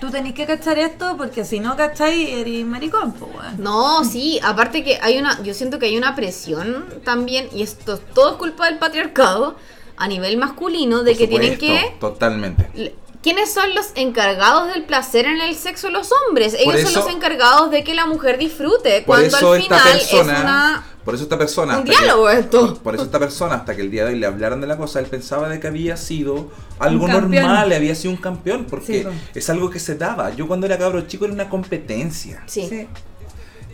tú 0.00 0.10
tenés 0.10 0.34
que 0.34 0.46
cachar 0.46 0.78
esto 0.78 1.16
porque 1.16 1.44
si 1.44 1.60
no 1.60 1.76
cacháis, 1.76 2.28
eres 2.28 2.64
maricón, 2.64 3.12
pues. 3.12 3.58
No, 3.58 4.04
sí, 4.04 4.40
aparte 4.42 4.82
que 4.82 4.98
hay 5.02 5.18
una, 5.18 5.42
yo 5.42 5.54
siento 5.54 5.78
que 5.78 5.86
hay 5.86 5.96
una 5.96 6.14
presión 6.14 6.86
también, 7.04 7.48
y 7.52 7.62
esto 7.62 7.94
es 7.94 8.00
todo 8.14 8.32
es 8.32 8.36
culpa 8.36 8.66
del 8.66 8.78
patriarcado, 8.78 9.56
a 9.96 10.08
nivel 10.08 10.36
masculino, 10.36 11.02
de 11.04 11.12
Por 11.12 11.18
que 11.18 11.28
tienen 11.28 11.58
que... 11.58 11.96
Totalmente. 12.00 12.94
¿Quiénes 13.24 13.52
son 13.54 13.74
los 13.74 13.86
encargados 13.94 14.68
del 14.72 14.84
placer 14.84 15.24
en 15.24 15.40
el 15.40 15.56
sexo? 15.56 15.88
Los 15.88 16.10
hombres. 16.28 16.54
Ellos 16.58 16.74
eso- 16.74 16.90
son 16.90 17.04
los 17.06 17.14
encargados 17.14 17.70
de 17.70 17.82
que 17.82 17.94
la 17.94 18.04
mujer 18.04 18.36
disfrute. 18.38 18.98
Por 19.00 19.16
Cuando 19.16 19.26
eso 19.38 19.52
al 19.54 19.60
esta 19.62 19.78
final 19.78 19.92
persona, 19.98 20.32
es 20.34 20.40
una, 20.42 20.86
por 21.06 21.14
eso 21.14 21.22
esta 21.24 21.38
persona, 21.38 21.78
un 21.78 21.84
que- 21.84 21.90
diálogo 21.92 22.28
esto. 22.28 22.74
Por 22.82 22.94
eso 22.94 23.04
esta 23.04 23.18
persona, 23.18 23.54
hasta 23.54 23.74
que 23.74 23.80
el 23.80 23.90
día 23.90 24.04
de 24.04 24.12
hoy 24.12 24.18
le 24.18 24.26
hablaron 24.26 24.60
de 24.60 24.66
la 24.66 24.76
cosa, 24.76 25.00
él 25.00 25.06
pensaba 25.06 25.48
de 25.48 25.58
que 25.58 25.66
había 25.68 25.96
sido 25.96 26.50
algo 26.78 27.08
normal, 27.08 27.72
había 27.72 27.94
sido 27.94 28.12
un 28.12 28.18
campeón, 28.20 28.66
porque 28.68 29.04
Sí, 29.04 29.18
es 29.34 29.48
algo 29.48 29.70
que 29.70 29.80
se 29.80 29.94
daba. 29.94 30.28
Yo 30.34 30.46
cuando 30.46 30.66
era 30.66 30.76
cabro 30.76 31.00
chico 31.06 31.24
era 31.24 31.32
una 31.32 31.48
competencia. 31.48 32.42
Sí. 32.46 32.66
Sí. 32.68 32.86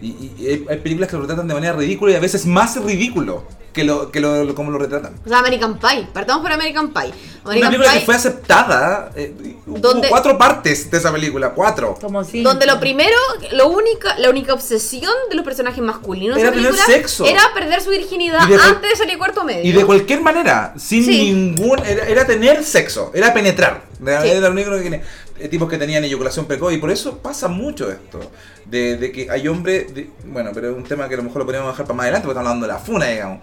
Y, 0.00 0.32
y 0.38 0.46
hay, 0.70 0.78
películas 0.78 1.10
que 1.10 1.16
lo 1.16 1.22
retratan 1.22 1.46
de 1.48 1.54
manera 1.54 1.74
ridícula 1.74 2.12
y 2.12 2.14
a 2.14 2.20
veces 2.20 2.46
más 2.46 2.80
ridículo 2.82 3.44
que 3.72 3.84
lo 3.84 4.10
que 4.10 4.20
lo, 4.20 4.44
lo- 4.44 4.54
como 4.54 4.70
lo 4.70 4.78
retratan. 4.78 5.14
O 5.24 5.28
sea, 5.28 5.38
American 5.38 5.78
Pie. 5.78 6.08
Partamos 6.12 6.42
por 6.42 6.52
American 6.52 6.92
Pie. 6.92 7.12
Una 7.44 7.52
American 7.52 7.70
película 7.70 7.92
que 7.94 8.00
fue 8.00 8.14
aceptada. 8.16 9.10
eh, 9.16 9.34
hubo 9.66 10.02
cuatro 10.08 10.36
partes 10.36 10.90
de 10.90 10.98
esa 10.98 11.12
película, 11.12 11.50
cuatro. 11.50 11.96
Como 12.00 12.22
si. 12.24 12.42
donde 12.42 12.66
lo 12.66 12.78
primero, 12.80 13.16
lo 13.52 13.68
única, 13.68 14.18
la 14.18 14.28
única 14.30 14.52
obsesión 14.54 15.12
de 15.30 15.36
los 15.36 15.44
personajes 15.44 15.82
masculinos 15.82 16.38
Era 16.38 16.50
película 16.50 16.84
sexo. 16.84 17.24
era 17.24 17.42
perder 17.54 17.80
su 17.80 17.90
virginidad 17.90 18.46
de 18.46 18.56
antes 18.56 18.90
de 18.90 18.96
salir 18.96 19.16
cuarto 19.18 19.44
medio. 19.44 19.62
Y 19.64 19.72
de 19.72 19.84
cualquier 19.86 20.20
manera, 20.20 20.74
sin 20.78 21.04
Sí. 21.04 21.32
ningún. 21.32 21.78
Era, 21.84 22.06
era 22.08 22.26
tener 22.26 22.64
sexo, 22.64 23.10
era 23.14 23.32
penetrar. 23.32 23.82
Era, 24.04 24.22
Sí. 24.22 24.28
era 24.30 24.40
lo 24.40 24.50
único 24.50 24.70
que 24.72 24.80
tiene- 24.80 25.02
eh, 25.38 25.48
tipos 25.48 25.70
que 25.70 25.78
tenían 25.78 26.04
eyaculación 26.04 26.44
precoz. 26.46 26.72
Y 26.74 26.78
por 26.78 26.90
eso 26.90 27.18
pasa 27.18 27.48
mucho 27.48 27.90
esto. 27.90 28.20
De, 28.66 28.96
de 28.98 29.10
que 29.10 29.30
hay 29.30 29.48
hombres. 29.48 29.92
de- 29.94 30.10
bueno, 30.24 30.50
pero 30.54 30.70
es 30.70 30.76
un 30.76 30.84
tema 30.84 31.08
que 31.08 31.14
a 31.14 31.16
lo 31.16 31.22
mejor 31.24 31.38
lo 31.38 31.44
podríamos 31.46 31.72
dejar 31.72 31.86
para 31.86 31.96
más 31.96 32.04
adelante, 32.04 32.26
porque 32.26 32.38
estamos 32.38 32.50
hablando 32.50 32.66
de 32.66 32.72
la 32.72 32.78
funa, 32.78 33.06
digamos. 33.06 33.38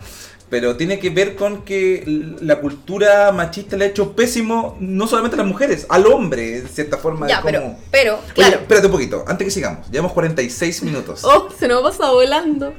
Pero 0.49 0.77
tiene 0.77 0.97
que 0.97 1.09
ver 1.09 1.35
con 1.35 1.63
que 1.65 2.03
la 2.39 2.59
cultura 2.61 3.31
machista 3.33 3.75
le 3.75 3.83
ha 3.85 3.87
hecho 3.89 4.13
pésimo 4.15 4.77
no 4.79 5.05
solamente 5.05 5.35
a 5.35 5.39
las 5.39 5.47
mujeres, 5.47 5.85
al 5.89 6.05
hombre, 6.07 6.59
en 6.59 6.67
cierta 6.69 6.97
forma. 6.97 7.27
Ya, 7.27 7.37
de 7.37 7.43
pero, 7.43 7.75
pero, 7.91 8.13
Oye, 8.15 8.33
claro. 8.33 8.55
espérate 8.61 8.85
un 8.87 8.93
poquito, 8.93 9.25
antes 9.27 9.43
que 9.45 9.51
sigamos. 9.51 9.89
Llevamos 9.91 10.13
46 10.13 10.83
minutos. 10.83 11.25
Oh, 11.25 11.49
se 11.57 11.67
nos 11.67 11.81
pasa 11.81 12.11
volando. 12.11 12.73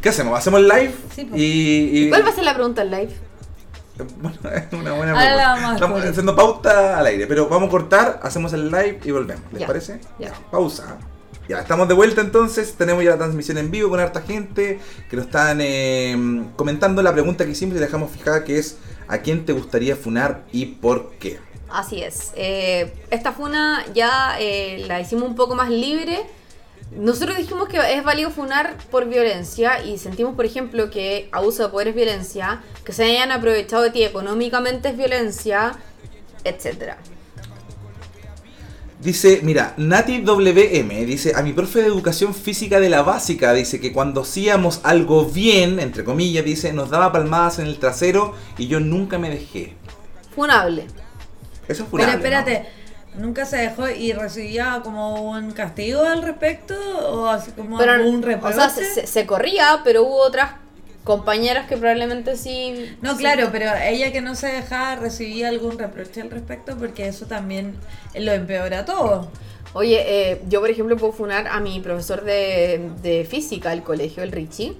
¿Qué 0.00 0.10
hacemos? 0.10 0.38
¿Hacemos 0.38 0.60
el 0.60 0.68
live? 0.68 0.94
Sí, 1.14 1.24
po. 1.24 1.36
y, 1.36 1.40
y- 2.04 2.08
¿Cuál 2.10 2.24
va 2.24 2.30
a 2.30 2.34
ser 2.34 2.44
la 2.44 2.54
pregunta 2.54 2.82
en 2.82 2.90
live? 2.92 3.12
Bueno, 4.20 4.38
es 4.54 4.72
una 4.72 4.92
buena 4.92 5.12
la 5.12 5.54
pregunta. 5.54 5.74
Estamos 5.74 6.04
haciendo 6.04 6.36
pauta 6.36 6.98
al 6.98 7.06
aire, 7.06 7.26
pero 7.26 7.48
vamos 7.48 7.66
a 7.68 7.70
cortar, 7.70 8.20
hacemos 8.22 8.52
el 8.52 8.66
live 8.70 9.00
y 9.04 9.10
volvemos. 9.10 9.44
¿Les 9.52 9.60
Ya, 9.62 9.66
parece? 9.66 10.00
ya. 10.20 10.32
Pausa. 10.52 10.98
Ya, 11.48 11.58
estamos 11.58 11.88
de 11.88 11.94
vuelta 11.94 12.20
entonces, 12.20 12.74
tenemos 12.74 13.02
ya 13.02 13.10
la 13.10 13.18
transmisión 13.18 13.58
en 13.58 13.70
vivo 13.70 13.90
con 13.90 13.98
harta 13.98 14.22
gente 14.22 14.78
que 15.10 15.16
nos 15.16 15.26
están 15.26 15.60
eh, 15.60 16.44
comentando 16.54 17.02
la 17.02 17.12
pregunta 17.12 17.44
que 17.44 17.50
hicimos 17.50 17.76
y 17.76 17.80
dejamos 17.80 18.12
fijada 18.12 18.44
que 18.44 18.58
es 18.58 18.78
¿a 19.08 19.18
quién 19.18 19.44
te 19.44 19.52
gustaría 19.52 19.96
funar 19.96 20.44
y 20.52 20.66
por 20.66 21.10
qué? 21.18 21.40
Así 21.68 22.00
es. 22.02 22.32
Eh, 22.36 22.92
esta 23.10 23.32
funa 23.32 23.84
ya 23.92 24.36
eh, 24.38 24.84
la 24.86 25.00
hicimos 25.00 25.28
un 25.28 25.34
poco 25.34 25.54
más 25.56 25.68
libre. 25.68 26.20
Nosotros 26.92 27.36
dijimos 27.36 27.68
que 27.68 27.78
es 27.78 28.04
válido 28.04 28.30
funar 28.30 28.76
por 28.90 29.06
violencia 29.08 29.82
y 29.82 29.98
sentimos, 29.98 30.34
por 30.36 30.44
ejemplo, 30.44 30.90
que 30.90 31.28
abuso 31.32 31.64
de 31.64 31.68
poder 31.70 31.88
es 31.88 31.94
violencia, 31.94 32.62
que 32.84 32.92
se 32.92 33.04
hayan 33.04 33.32
aprovechado 33.32 33.82
de 33.82 33.90
ti 33.90 34.04
económicamente 34.04 34.90
es 34.90 34.96
violencia, 34.96 35.72
etcétera. 36.44 36.98
Dice, 39.02 39.40
mira, 39.42 39.74
Nati 39.78 40.20
WM 40.22 41.04
dice, 41.04 41.32
a 41.34 41.42
mi 41.42 41.52
profe 41.52 41.80
de 41.80 41.86
educación 41.88 42.34
física 42.34 42.78
de 42.78 42.88
la 42.88 43.02
básica, 43.02 43.52
dice 43.52 43.80
que 43.80 43.92
cuando 43.92 44.20
hacíamos 44.22 44.80
algo 44.84 45.24
bien, 45.24 45.80
entre 45.80 46.04
comillas, 46.04 46.44
dice, 46.44 46.72
nos 46.72 46.88
daba 46.90 47.10
palmadas 47.10 47.58
en 47.58 47.66
el 47.66 47.78
trasero 47.78 48.34
y 48.58 48.68
yo 48.68 48.78
nunca 48.78 49.18
me 49.18 49.28
dejé. 49.30 49.74
Funable. 50.34 50.82
Eso 50.82 50.92
es 51.68 51.76
Pero 51.78 51.88
funable, 51.90 52.12
espérate, 52.14 52.66
¿nunca 53.14 53.44
se 53.44 53.56
dejó 53.56 53.88
y 53.90 54.12
recibía 54.12 54.80
como 54.84 55.30
un 55.32 55.50
castigo 55.50 56.02
al 56.04 56.22
respecto? 56.22 56.74
¿O 57.08 57.26
así 57.26 57.50
como 57.52 57.78
Pero, 57.78 58.08
un 58.08 58.22
o 58.22 58.26
reproche? 58.26 58.54
sea, 58.54 58.70
se, 58.70 58.84
se- 58.84 59.06
se 59.08 59.26
corría, 59.26 59.80
pero 59.82 60.04
hubo 60.04 60.18
otras 60.22 60.52
compañeras 61.04 61.68
que 61.68 61.76
probablemente 61.76 62.36
sí. 62.36 62.96
No, 63.00 63.12
sí. 63.12 63.18
claro, 63.18 63.48
pero 63.52 63.70
ella 63.74 64.12
que 64.12 64.20
no 64.20 64.34
se 64.34 64.48
dejaba 64.48 64.96
recibía 64.96 65.48
algún 65.48 65.78
reproche 65.78 66.20
al 66.20 66.30
respecto 66.30 66.76
porque 66.76 67.08
eso 67.08 67.26
también 67.26 67.76
lo 68.14 68.32
empeora 68.32 68.84
todo. 68.84 69.30
Oye, 69.74 70.04
eh, 70.06 70.42
yo 70.48 70.60
por 70.60 70.70
ejemplo 70.70 70.96
puedo 70.96 71.12
funar 71.12 71.48
a 71.48 71.60
mi 71.60 71.80
profesor 71.80 72.24
de, 72.24 72.90
de 73.02 73.24
física 73.24 73.70
del 73.70 73.82
colegio, 73.82 74.22
el 74.22 74.30
Richie, 74.30 74.76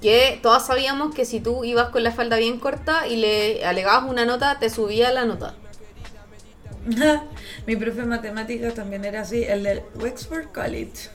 que 0.00 0.38
todas 0.42 0.66
sabíamos 0.66 1.14
que 1.14 1.24
si 1.24 1.40
tú 1.40 1.64
ibas 1.64 1.90
con 1.90 2.02
la 2.02 2.10
falda 2.10 2.36
bien 2.36 2.58
corta 2.58 3.06
y 3.06 3.16
le 3.16 3.64
alegabas 3.64 4.10
una 4.10 4.24
nota, 4.24 4.58
te 4.58 4.70
subía 4.70 5.12
la 5.12 5.24
nota. 5.24 5.54
Mi 7.66 7.76
profe 7.76 8.00
de 8.00 8.06
matemáticas 8.06 8.74
también 8.74 9.04
era 9.04 9.22
así, 9.22 9.44
el 9.44 9.62
del 9.62 9.82
Wexford 10.00 10.48
College. 10.52 11.08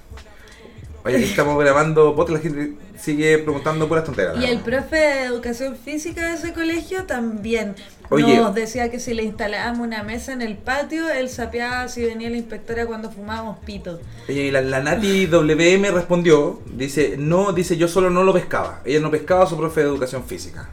Oye, 1.06 1.24
estamos 1.24 1.58
grabando 1.58 2.14
podcast, 2.14 2.43
la 2.43 2.50
gente 2.52 2.74
sigue 3.00 3.38
preguntando 3.38 3.88
puras 3.88 4.04
tonteras. 4.04 4.38
Y 4.38 4.45
el 4.45 4.60
profe 4.60 4.97
de 4.97 5.24
educación 5.24 5.78
física 5.78 6.28
de 6.28 6.34
ese 6.36 6.54
colegio 6.54 7.06
también 7.06 7.76
Oye. 8.10 8.36
nos 8.36 8.54
decía 8.54 8.91
que 8.91 9.00
si 9.00 9.14
le 9.14 9.24
instalábamos 9.24 9.88
una 9.88 10.04
mesa 10.04 10.34
en 10.34 10.41
el 10.41 10.58
patio, 10.58 11.10
él 11.10 11.30
sapeaba 11.30 11.88
si 11.88 12.04
venía 12.04 12.30
la 12.30 12.36
inspectora 12.36 12.86
cuando 12.86 13.10
fumábamos 13.12 13.60
pito. 13.60 14.00
Oye, 14.28 14.47
y 14.47 14.52
la, 14.52 14.62
la 14.62 14.82
Nati 14.82 15.28
WM 15.28 15.89
respondió, 15.91 16.60
dice, 16.66 17.16
no, 17.18 17.54
dice, 17.54 17.78
yo 17.78 17.88
solo 17.88 18.10
no 18.10 18.24
lo 18.24 18.34
pescaba. 18.34 18.82
Ella 18.84 19.00
no 19.00 19.10
pescaba 19.10 19.45
a 19.45 19.47
su 19.47 19.56
profe 19.58 19.82
de 19.82 19.88
educación 19.88 20.26
física. 20.26 20.70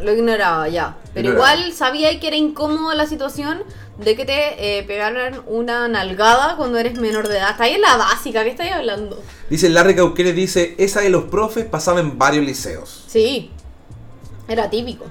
Lo 0.00 0.12
ignoraba 0.12 0.68
ya. 0.68 0.96
Pero 1.14 1.28
Ignoraba. 1.30 1.54
igual 1.56 1.72
sabía 1.72 2.18
que 2.20 2.28
era 2.28 2.36
incómoda 2.36 2.94
la 2.94 3.06
situación 3.06 3.62
de 3.98 4.14
que 4.14 4.24
te 4.24 4.78
eh, 4.78 4.84
pegaran 4.84 5.42
una 5.48 5.88
nalgada 5.88 6.56
cuando 6.56 6.78
eres 6.78 6.98
menor 6.98 7.26
de 7.26 7.38
edad. 7.38 7.50
Está 7.50 7.64
ahí 7.64 7.74
en 7.74 7.80
la 7.80 7.96
básica, 7.96 8.44
¿qué 8.44 8.50
estáis 8.50 8.72
hablando? 8.72 9.20
Dice 9.50 9.68
Larry 9.68 9.96
Cauqueres, 9.96 10.36
dice, 10.36 10.76
esa 10.78 11.00
de 11.00 11.10
los 11.10 11.24
profes 11.24 11.64
pasaba 11.64 11.98
en 11.98 12.16
varios 12.16 12.44
liceos. 12.44 13.04
Sí, 13.08 13.50
era 14.46 14.70
típico. 14.70 15.04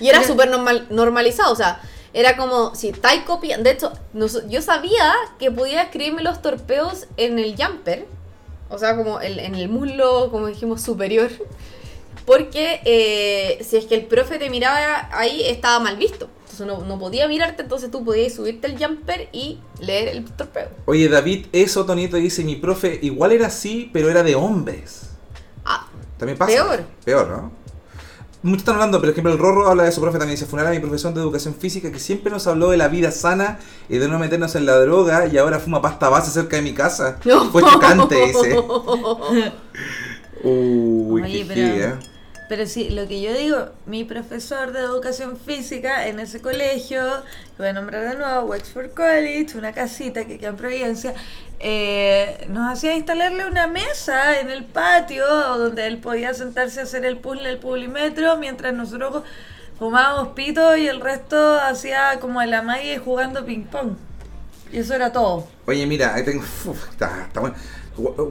Y 0.00 0.08
era 0.08 0.24
súper 0.24 0.48
normal, 0.48 0.86
normalizado, 0.88 1.52
o 1.52 1.56
sea, 1.56 1.82
era 2.14 2.38
como 2.38 2.74
si 2.74 2.88
estáis 2.88 3.22
copiando. 3.24 3.64
De 3.64 3.72
hecho, 3.76 3.92
yo 4.48 4.62
sabía 4.62 5.12
que 5.38 5.50
podía 5.50 5.82
escribirme 5.82 6.22
los 6.22 6.40
torpedos 6.40 7.06
en 7.18 7.38
el 7.38 7.54
jumper, 7.62 8.06
o 8.70 8.78
sea, 8.78 8.96
como 8.96 9.20
el- 9.20 9.38
en 9.38 9.54
el 9.54 9.68
muslo, 9.68 10.30
como 10.30 10.46
dijimos, 10.46 10.80
superior. 10.80 11.30
Porque 12.26 12.80
eh, 12.84 13.64
si 13.64 13.76
es 13.76 13.86
que 13.86 13.94
el 13.96 14.06
profe 14.06 14.38
te 14.38 14.50
miraba 14.50 15.08
ahí, 15.12 15.42
estaba 15.46 15.80
mal 15.80 15.96
visto. 15.96 16.28
Entonces 16.42 16.66
no, 16.66 16.84
no 16.84 16.98
podía 16.98 17.26
mirarte, 17.28 17.62
entonces 17.62 17.90
tú 17.90 18.04
podías 18.04 18.34
subirte 18.34 18.66
el 18.66 18.76
jumper 18.78 19.28
y 19.32 19.58
leer 19.80 20.08
el 20.08 20.24
torpedo. 20.24 20.68
Oye, 20.86 21.08
David, 21.08 21.46
eso, 21.52 21.86
Tonito, 21.86 22.16
dice, 22.16 22.44
mi 22.44 22.56
profe 22.56 22.98
igual 23.02 23.32
era 23.32 23.46
así, 23.46 23.88
pero 23.92 24.10
era 24.10 24.22
de 24.22 24.34
hombres. 24.34 25.10
Ah, 25.64 25.86
También 26.18 26.36
pasa. 26.36 26.52
Peor. 26.52 26.84
Peor, 27.04 27.28
¿no? 27.28 27.60
Muchos 28.42 28.60
están 28.62 28.76
hablando, 28.76 28.98
por 29.00 29.10
ejemplo, 29.10 29.30
el 29.32 29.38
Rorro 29.38 29.68
habla 29.68 29.84
de 29.84 29.92
su 29.92 30.00
profe 30.00 30.18
también. 30.18 30.34
Dice: 30.36 30.46
Funar 30.46 30.66
a 30.66 30.70
mi 30.70 30.78
profesor 30.78 31.12
de 31.12 31.20
educación 31.20 31.54
física 31.54 31.92
que 31.92 31.98
siempre 31.98 32.32
nos 32.32 32.46
habló 32.46 32.70
de 32.70 32.78
la 32.78 32.88
vida 32.88 33.10
sana 33.10 33.58
y 33.88 33.98
de 33.98 34.08
no 34.08 34.18
meternos 34.18 34.54
en 34.54 34.64
la 34.64 34.78
droga 34.78 35.26
y 35.26 35.36
ahora 35.36 35.58
fuma 35.60 35.82
pasta 35.82 36.08
base 36.08 36.30
cerca 36.30 36.56
de 36.56 36.62
mi 36.62 36.72
casa. 36.72 37.18
No. 37.26 37.50
Fue 37.50 37.62
chocante, 37.62 38.16
dice. 38.16 38.58
Uy, 40.42 41.22
Oye, 41.22 41.38
qué 41.40 41.44
pero- 41.46 41.94
¿eh? 41.94 41.98
Pero 42.50 42.66
sí, 42.66 42.90
lo 42.90 43.06
que 43.06 43.20
yo 43.20 43.32
digo, 43.32 43.68
mi 43.86 44.02
profesor 44.02 44.72
de 44.72 44.80
educación 44.80 45.36
física 45.36 46.08
en 46.08 46.18
ese 46.18 46.40
colegio, 46.40 47.00
que 47.56 47.58
voy 47.62 47.68
a 47.68 47.72
nombrar 47.72 48.08
de 48.08 48.16
nuevo, 48.16 48.46
Wexford 48.46 48.90
College, 48.90 49.56
una 49.56 49.72
casita 49.72 50.24
que 50.24 50.36
queda 50.36 50.48
en 50.48 50.56
Providencia, 50.56 51.14
eh, 51.60 52.48
nos 52.48 52.72
hacía 52.72 52.96
instalarle 52.96 53.46
una 53.46 53.68
mesa 53.68 54.40
en 54.40 54.50
el 54.50 54.64
patio 54.64 55.24
donde 55.28 55.86
él 55.86 55.98
podía 55.98 56.34
sentarse 56.34 56.80
a 56.80 56.82
hacer 56.82 57.04
el 57.04 57.18
puzzle, 57.18 57.48
el 57.48 57.58
pulimetro, 57.58 58.36
mientras 58.36 58.74
nosotros 58.74 59.22
fumábamos 59.78 60.30
pito 60.34 60.76
y 60.76 60.88
el 60.88 61.00
resto 61.00 61.60
hacía 61.60 62.18
como 62.18 62.42
la 62.42 62.62
magia 62.62 62.94
y 62.94 62.98
jugando 62.98 63.46
ping 63.46 63.62
pong. 63.62 63.92
Y 64.72 64.78
eso 64.78 64.94
era 64.94 65.12
todo. 65.12 65.46
Oye, 65.66 65.86
mira, 65.86 66.16
ahí 66.16 66.24
tengo. 66.24 66.42
está, 66.90 67.26
está 67.28 67.38
bueno. 67.38 67.54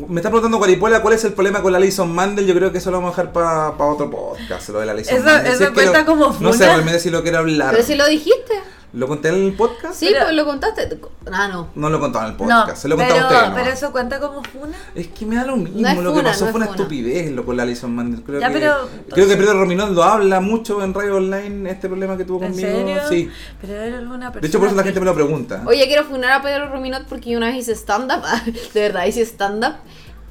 Me 0.07 0.19
está 0.19 0.29
preguntando 0.29 0.57
Guaripola 0.57 1.01
cuál 1.01 1.13
es 1.13 1.23
el 1.23 1.33
problema 1.33 1.61
con 1.61 1.71
la 1.71 1.77
Alison 1.77 2.13
Mandel. 2.13 2.45
Yo 2.45 2.53
creo 2.55 2.71
que 2.71 2.77
eso 2.79 2.91
lo 2.91 2.97
vamos 2.97 3.17
a 3.17 3.21
dejar 3.23 3.33
para 3.33 3.69
otro 3.91 4.09
podcast. 4.09 4.69
Lo 4.69 4.79
de 4.79 4.85
la 4.85 4.91
Alison 4.93 5.23
Mandel. 5.23 5.45
eso 5.47 5.57
Si 5.57 5.63
es 5.63 5.69
que 5.69 5.73
cuenta 5.75 6.05
como 6.05 6.25
No 6.39 6.51
sé, 6.53 6.59
funa. 6.59 6.73
realmente 6.73 6.99
si 6.99 7.09
lo 7.09 7.21
quiero 7.23 7.39
hablar. 7.39 7.71
Pero 7.71 7.83
si 7.85 7.95
lo 7.95 8.07
dijiste. 8.07 8.53
¿Lo 8.91 9.07
conté 9.07 9.29
en 9.29 9.35
el 9.35 9.53
podcast? 9.53 9.93
Sí, 9.93 10.07
Pero- 10.11 10.25
pues 10.25 10.35
lo 10.35 10.45
contaste. 10.45 10.99
Ah, 11.31 11.47
no. 11.47 11.67
No 11.75 11.89
lo 11.91 11.97
he 11.97 11.99
contado 11.99 12.25
en 12.25 12.31
el 12.31 12.37
No, 12.39 12.43
podcast. 12.61 12.81
se 12.81 12.87
lo 12.87 12.95
he 12.95 12.97
contado 12.97 13.15
pero, 13.19 13.27
a 13.27 13.29
ustedes. 13.29 13.49
¿no? 13.49 13.55
pero 13.55 13.69
eso 13.75 13.91
cuenta 13.91 14.19
como 14.19 14.43
funa. 14.43 14.75
Es 14.95 15.07
que 15.09 15.25
me 15.27 15.35
da 15.35 15.45
lo 15.45 15.57
mismo. 15.57 15.81
No 15.81 15.87
es 15.89 15.97
lo 15.97 16.11
que 16.11 16.17
funa, 16.19 16.29
pasó 16.31 16.45
no 16.45 16.51
fue 16.51 16.57
una 16.57 16.65
funa. 16.67 16.77
estupidez 16.77 17.31
lo 17.31 17.45
con 17.45 17.55
la 17.57 17.63
Alison 17.63 17.93
Mandel. 17.95 18.23
Creo 18.23 18.39
Ya, 18.39 18.47
que, 18.47 18.53
pero, 18.53 18.89
creo 19.11 19.27
que 19.27 19.35
Pedro 19.37 19.53
Rominón 19.59 19.93
lo 19.93 20.03
habla 20.03 20.39
mucho 20.39 20.83
en 20.83 20.93
radio 20.95 21.17
online. 21.17 21.69
Este 21.69 21.87
problema 21.87 22.17
que 22.17 22.25
tuvo 22.25 22.43
¿En 22.43 22.51
conmigo. 22.51 22.67
serio? 22.67 23.01
Sí. 23.07 23.29
Pero 23.61 23.73
era 23.75 23.97
alguna 23.99 24.31
persona. 24.31 24.41
De 24.41 24.47
hecho, 24.47 24.57
por 24.59 24.67
eso 24.69 24.75
la 24.75 24.83
gente 24.83 24.95
que- 24.95 24.99
me 25.01 25.05
lo 25.05 25.13
pregunta. 25.13 25.61
Oye, 25.67 25.85
quiero 25.85 26.05
funar 26.05 26.31
a 26.31 26.41
Pedro 26.41 26.69
Ruminot 26.71 27.05
porque 27.05 27.29
yo 27.29 27.37
una 27.37 27.47
vez 27.47 27.57
hice 27.57 27.73
stand-up. 27.75 28.23
De 28.73 28.81
verdad, 28.81 29.05
hice 29.05 29.21
stand-up. 29.21 29.75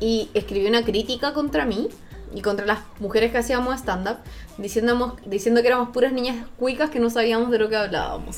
Y 0.00 0.30
escribí 0.34 0.66
una 0.66 0.84
crítica 0.84 1.32
contra 1.32 1.64
mí 1.64 1.88
y 2.34 2.42
contra 2.42 2.66
las 2.66 2.80
mujeres 3.00 3.32
que 3.32 3.38
hacíamos 3.38 3.74
stand-up. 3.80 4.18
Diciendo, 4.58 5.16
diciendo 5.24 5.60
que 5.62 5.68
éramos 5.68 5.90
puras 5.90 6.12
niñas 6.12 6.36
cuicas 6.58 6.90
que 6.90 7.00
no 7.00 7.10
sabíamos 7.10 7.50
de 7.50 7.58
lo 7.58 7.68
que 7.68 7.76
hablábamos. 7.76 8.36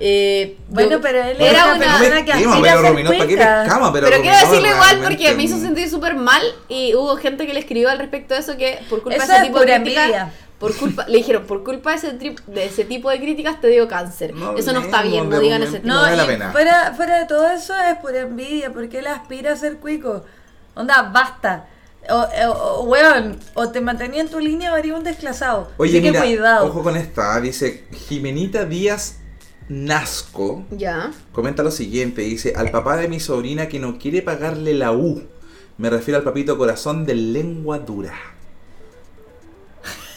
Eh, 0.00 0.56
Bueno, 0.68 0.90
yo- 0.92 1.00
pero 1.00 1.20
él 1.24 1.36
era 1.40 1.74
una- 1.74 1.78
persona 1.98 2.24
que 2.24 2.32
aspira 2.32 2.52
a 2.54 2.62
Pedro 2.62 2.80
ser 2.82 2.90
Rominot, 2.90 3.12
¿para 3.14 3.26
qué 3.26 3.34
cuica. 3.36 3.62
pescamos 3.62 3.88
a 3.88 3.92
Pedro 3.92 4.06
Pero 4.10 4.22
quiero 4.22 4.36
decirlo 4.38 4.58
igual 4.68 4.78
Realmente, 4.78 5.08
porque 5.08 5.34
me 5.34 5.42
hizo 5.42 5.58
sentir 5.58 5.90
súper 5.90 6.14
mal 6.14 6.42
y 6.68 6.94
hubo 6.94 7.16
gente 7.16 7.46
que 7.48 7.52
le 7.52 7.58
escribió 7.60 7.90
al 7.90 7.98
respecto 7.98 8.34
de 8.34 8.40
eso 8.40 8.56
que 8.56 8.78
por 8.88 9.02
culpa 9.02 9.16
Eso 9.16 9.26
de 9.26 9.32
ese 9.32 9.36
es 9.46 9.48
tipo 9.48 9.58
de 9.60 9.74
críticas, 9.82 10.28
por 10.60 10.76
culpa, 10.76 11.04
le 11.08 11.18
dijeron, 11.18 11.44
por 11.46 11.64
culpa 11.64 11.90
de 11.90 11.96
ese, 11.96 12.12
trip- 12.18 12.44
de 12.46 12.66
ese 12.66 12.84
tipo 12.84 13.10
de 13.10 13.18
críticas 13.18 13.60
te 13.60 13.66
dio 13.68 13.88
cáncer. 13.88 14.34
No 14.34 14.56
eso 14.56 14.72
no 14.72 14.80
está 14.80 15.02
bien, 15.02 15.28
no 15.28 15.36
de 15.36 15.42
digan 15.42 15.62
ese 15.64 15.78
tipo. 15.80 15.88
No 15.88 15.94
No, 15.96 16.00
vale 16.02 16.16
la 16.16 16.26
pena. 16.26 16.52
Fuera, 16.52 16.92
fuera 16.96 17.18
de 17.18 17.26
todo 17.26 17.48
eso 17.48 17.74
es 17.76 17.96
pura 17.98 18.20
envidia, 18.20 18.72
porque 18.72 19.00
él 19.00 19.06
aspira 19.08 19.52
a 19.54 19.56
ser 19.56 19.78
cuico. 19.78 20.24
Onda, 20.76 21.02
basta. 21.12 21.66
O, 22.10 22.26
o, 22.52 22.82
weón, 22.84 23.38
o 23.54 23.68
te 23.70 23.80
mantenía 23.80 24.20
en 24.22 24.28
tu 24.28 24.40
línea 24.40 24.72
o 24.72 24.74
haría 24.74 24.94
un 24.94 25.04
desclasado. 25.04 25.70
Oye, 25.76 25.92
Así 25.98 26.02
que 26.02 26.10
mira, 26.10 26.22
cuidado. 26.22 26.66
ojo 26.66 26.82
con 26.82 26.96
esta. 26.96 27.38
Dice 27.40 27.84
Jimenita 27.92 28.64
Díaz 28.64 29.16
Nasco. 29.68 30.64
Ya. 30.70 31.10
Comenta 31.32 31.62
lo 31.62 31.70
siguiente, 31.70 32.22
dice, 32.22 32.54
al 32.56 32.70
papá 32.70 32.96
de 32.96 33.08
mi 33.08 33.20
sobrina 33.20 33.68
que 33.68 33.78
no 33.78 33.98
quiere 33.98 34.22
pagarle 34.22 34.72
la 34.74 34.92
U. 34.92 35.22
Me 35.76 35.90
refiero 35.90 36.18
al 36.18 36.24
papito 36.24 36.56
corazón 36.56 37.04
de 37.04 37.14
lengua 37.14 37.78
dura. 37.78 38.14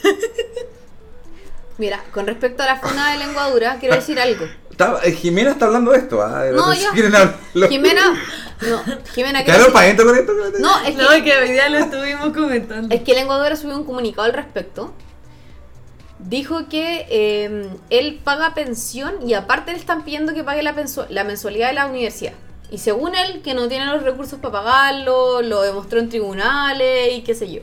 Mira, 1.78 2.04
con 2.14 2.28
respecto 2.28 2.64
a 2.64 2.68
la 2.68 2.80
funa 2.80 3.12
de 3.12 3.18
lengua 3.20 3.50
dura, 3.50 3.78
quiero 3.80 3.96
decir 3.96 4.20
algo. 4.20 4.46
Está- 4.86 5.08
eh, 5.08 5.12
Jimena 5.14 5.52
está 5.52 5.66
hablando 5.66 5.92
de 5.92 5.98
esto, 5.98 6.22
¿ah? 6.22 6.46
No, 6.54 6.66
hablarlo. 6.66 7.70
Jimena, 7.70 8.14
no, 8.62 8.84
Jimena, 9.14 9.44
quiero 9.44 9.60
Claro, 9.60 9.74
para 9.74 9.86
adentro 9.86 10.06
con 10.06 10.18
esto. 10.18 10.34
No, 10.60 10.80
es 10.82 10.96
que, 10.96 11.02
No, 11.02 11.10
que 11.24 11.38
hoy 11.38 11.52
día 11.52 11.70
lo 11.70 11.78
estuvimos 11.80 12.34
comentando. 12.34 12.94
es 12.94 13.02
que 13.02 13.14
Lengua 13.14 13.38
Dura 13.38 13.56
subió 13.56 13.78
un 13.78 13.86
comunicado 13.86 14.24
al 14.24 14.34
respecto. 14.34 14.94
Dijo 16.20 16.70
que 16.70 17.08
eh, 17.10 17.70
él 17.90 18.22
paga 18.24 18.54
pensión 18.54 19.28
y 19.28 19.34
aparte 19.34 19.72
le 19.72 19.80
están 19.80 20.04
pidiendo 20.04 20.34
que 20.34 20.44
pague 20.44 20.62
la, 20.62 20.74
mensualidad 20.74 21.70
de 21.70 21.74
la 21.74 21.88
universidad. 21.88 22.34
Y 22.70 22.78
según 22.78 23.16
él, 23.16 23.42
que 23.42 23.54
no 23.54 23.68
tiene 23.68 23.88
los 23.88 24.04
recursos 24.04 24.40
para 24.40 24.64
pagarlo, 24.64 25.42
lo 25.42 25.62
demostró 25.64 26.00
en 26.00 26.10
tribunales 26.10 27.14
y 27.14 27.22
qué 27.22 27.34
sé 27.34 27.52
yo. 27.52 27.62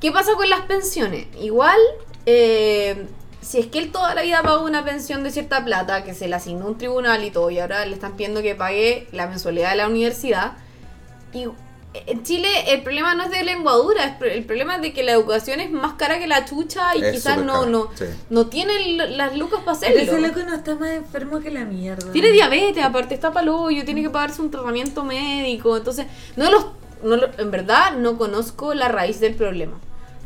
¿Qué 0.00 0.10
pasa 0.10 0.32
con 0.34 0.50
las 0.50 0.62
pensiones? 0.62 1.26
Igual, 1.40 1.78
eh, 2.26 3.06
si 3.44 3.58
es 3.60 3.66
que 3.66 3.78
él 3.78 3.92
toda 3.92 4.14
la 4.14 4.22
vida 4.22 4.42
pagó 4.42 4.64
una 4.64 4.84
pensión 4.84 5.22
de 5.22 5.30
cierta 5.30 5.64
plata, 5.64 6.02
que 6.04 6.14
se 6.14 6.26
le 6.28 6.34
asignó 6.36 6.66
un 6.66 6.78
tribunal 6.78 7.22
y 7.24 7.30
todo, 7.30 7.50
y 7.50 7.58
ahora 7.58 7.84
le 7.86 7.94
están 7.94 8.12
pidiendo 8.16 8.42
que 8.42 8.54
pague 8.54 9.06
la 9.12 9.26
mensualidad 9.26 9.70
de 9.70 9.76
la 9.76 9.88
universidad, 9.88 10.52
y 11.32 11.46
en 12.06 12.22
Chile 12.24 12.48
el 12.72 12.82
problema 12.82 13.14
no 13.14 13.22
es 13.24 13.30
de 13.30 13.44
lengua 13.44 13.74
dura, 13.74 14.04
es 14.04 14.16
pro- 14.16 14.28
el 14.28 14.44
problema 14.44 14.76
es 14.76 14.82
de 14.82 14.92
que 14.92 15.04
la 15.04 15.12
educación 15.12 15.60
es 15.60 15.70
más 15.70 15.92
cara 15.94 16.18
que 16.18 16.26
la 16.26 16.44
chucha 16.44 16.96
y 16.96 17.02
Es 17.04 17.12
quizás 17.12 17.38
no, 17.38 17.52
cara, 17.60 17.66
no, 17.66 17.88
sí. 17.94 18.04
no 18.30 18.46
tiene 18.48 18.96
las 19.10 19.36
lucas 19.36 19.60
para 19.64 19.78
Pero 19.78 19.92
ese 20.00 20.10
hacerlo. 20.10 20.26
loco 20.28 20.40
no 20.42 20.54
está 20.56 20.74
más 20.74 20.90
enfermo 20.90 21.38
que 21.38 21.52
la 21.52 21.64
mierda. 21.64 22.10
Tiene 22.10 22.32
diabetes, 22.32 22.82
aparte 22.84 23.14
está 23.14 23.32
paloyo, 23.32 23.84
tiene 23.84 24.02
que 24.02 24.10
pagarse 24.10 24.42
un 24.42 24.50
tratamiento 24.50 25.04
médico. 25.04 25.76
Entonces, 25.76 26.06
no 26.34 26.50
los, 26.50 26.66
no 27.04 27.16
lo- 27.16 27.30
en 27.38 27.50
verdad 27.52 27.92
no 27.96 28.18
conozco 28.18 28.74
la 28.74 28.88
raíz 28.88 29.20
del 29.20 29.34
problema. 29.36 29.78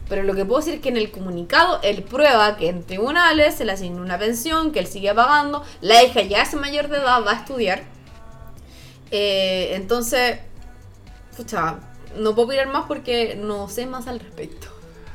Pero 0.08 0.22
lo 0.22 0.34
que 0.34 0.44
puedo 0.44 0.60
decir 0.60 0.74
es 0.74 0.80
que 0.80 0.88
en 0.88 0.96
el 0.96 1.10
comunicado 1.10 1.80
él 1.82 2.02
prueba 2.02 2.56
que 2.56 2.68
en 2.68 2.82
tribunales 2.82 3.56
se 3.56 3.64
le 3.64 3.72
asigna 3.72 4.00
una 4.00 4.18
pensión, 4.18 4.72
que 4.72 4.78
él 4.80 4.86
sigue 4.86 5.12
pagando, 5.14 5.62
la 5.80 6.02
hija 6.02 6.22
ya 6.22 6.42
es 6.42 6.54
mayor 6.54 6.88
de 6.88 6.96
edad, 6.98 7.24
va 7.26 7.32
a 7.32 7.36
estudiar. 7.36 7.82
Eh, 9.10 9.72
entonces, 9.74 10.38
pucha, 11.36 11.76
no 12.16 12.34
puedo 12.34 12.48
opinar 12.48 12.68
más 12.68 12.84
porque 12.86 13.38
no 13.40 13.68
sé 13.68 13.86
más 13.86 14.06
al 14.06 14.20
respecto. 14.20 14.68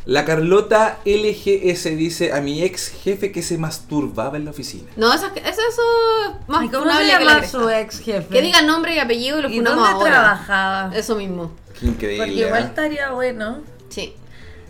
La 0.05 0.25
Carlota 0.25 0.99
LGS 1.05 1.83
dice 1.95 2.33
a 2.33 2.41
mi 2.41 2.61
ex 2.61 2.89
jefe 2.89 3.31
que 3.31 3.41
se 3.41 3.57
masturbaba 3.57 4.35
en 4.35 4.43
la 4.45 4.51
oficina. 4.51 4.89
No, 4.97 5.13
eso, 5.13 5.27
eso, 5.27 5.45
eso 5.45 5.61
es 5.61 6.49
más 6.49 6.65
¿Y 6.65 6.67
cómo 6.67 6.83
funable 6.83 7.05
se 7.09 7.17
que 7.17 7.23
llama 7.23 7.39
cresta. 7.39 7.57
su 7.59 7.69
ex 7.69 7.99
jefe? 7.99 8.27
Que 8.27 8.41
diga 8.41 8.61
nombre 8.63 8.95
y 8.95 8.99
apellido 8.99 9.39
y 9.39 9.41
lo 9.43 9.49
¿Y 9.49 9.59
dónde 9.61 9.81
ahora. 9.89 10.11
trabajaba? 10.11 10.91
Eso 10.93 11.15
mismo. 11.15 11.51
Qué 11.79 11.85
increíble. 11.85 12.25
Porque 12.25 12.39
igual 12.47 12.63
¿eh? 12.63 12.65
estaría 12.65 13.11
bueno 13.11 13.61
Sí. 13.87 14.13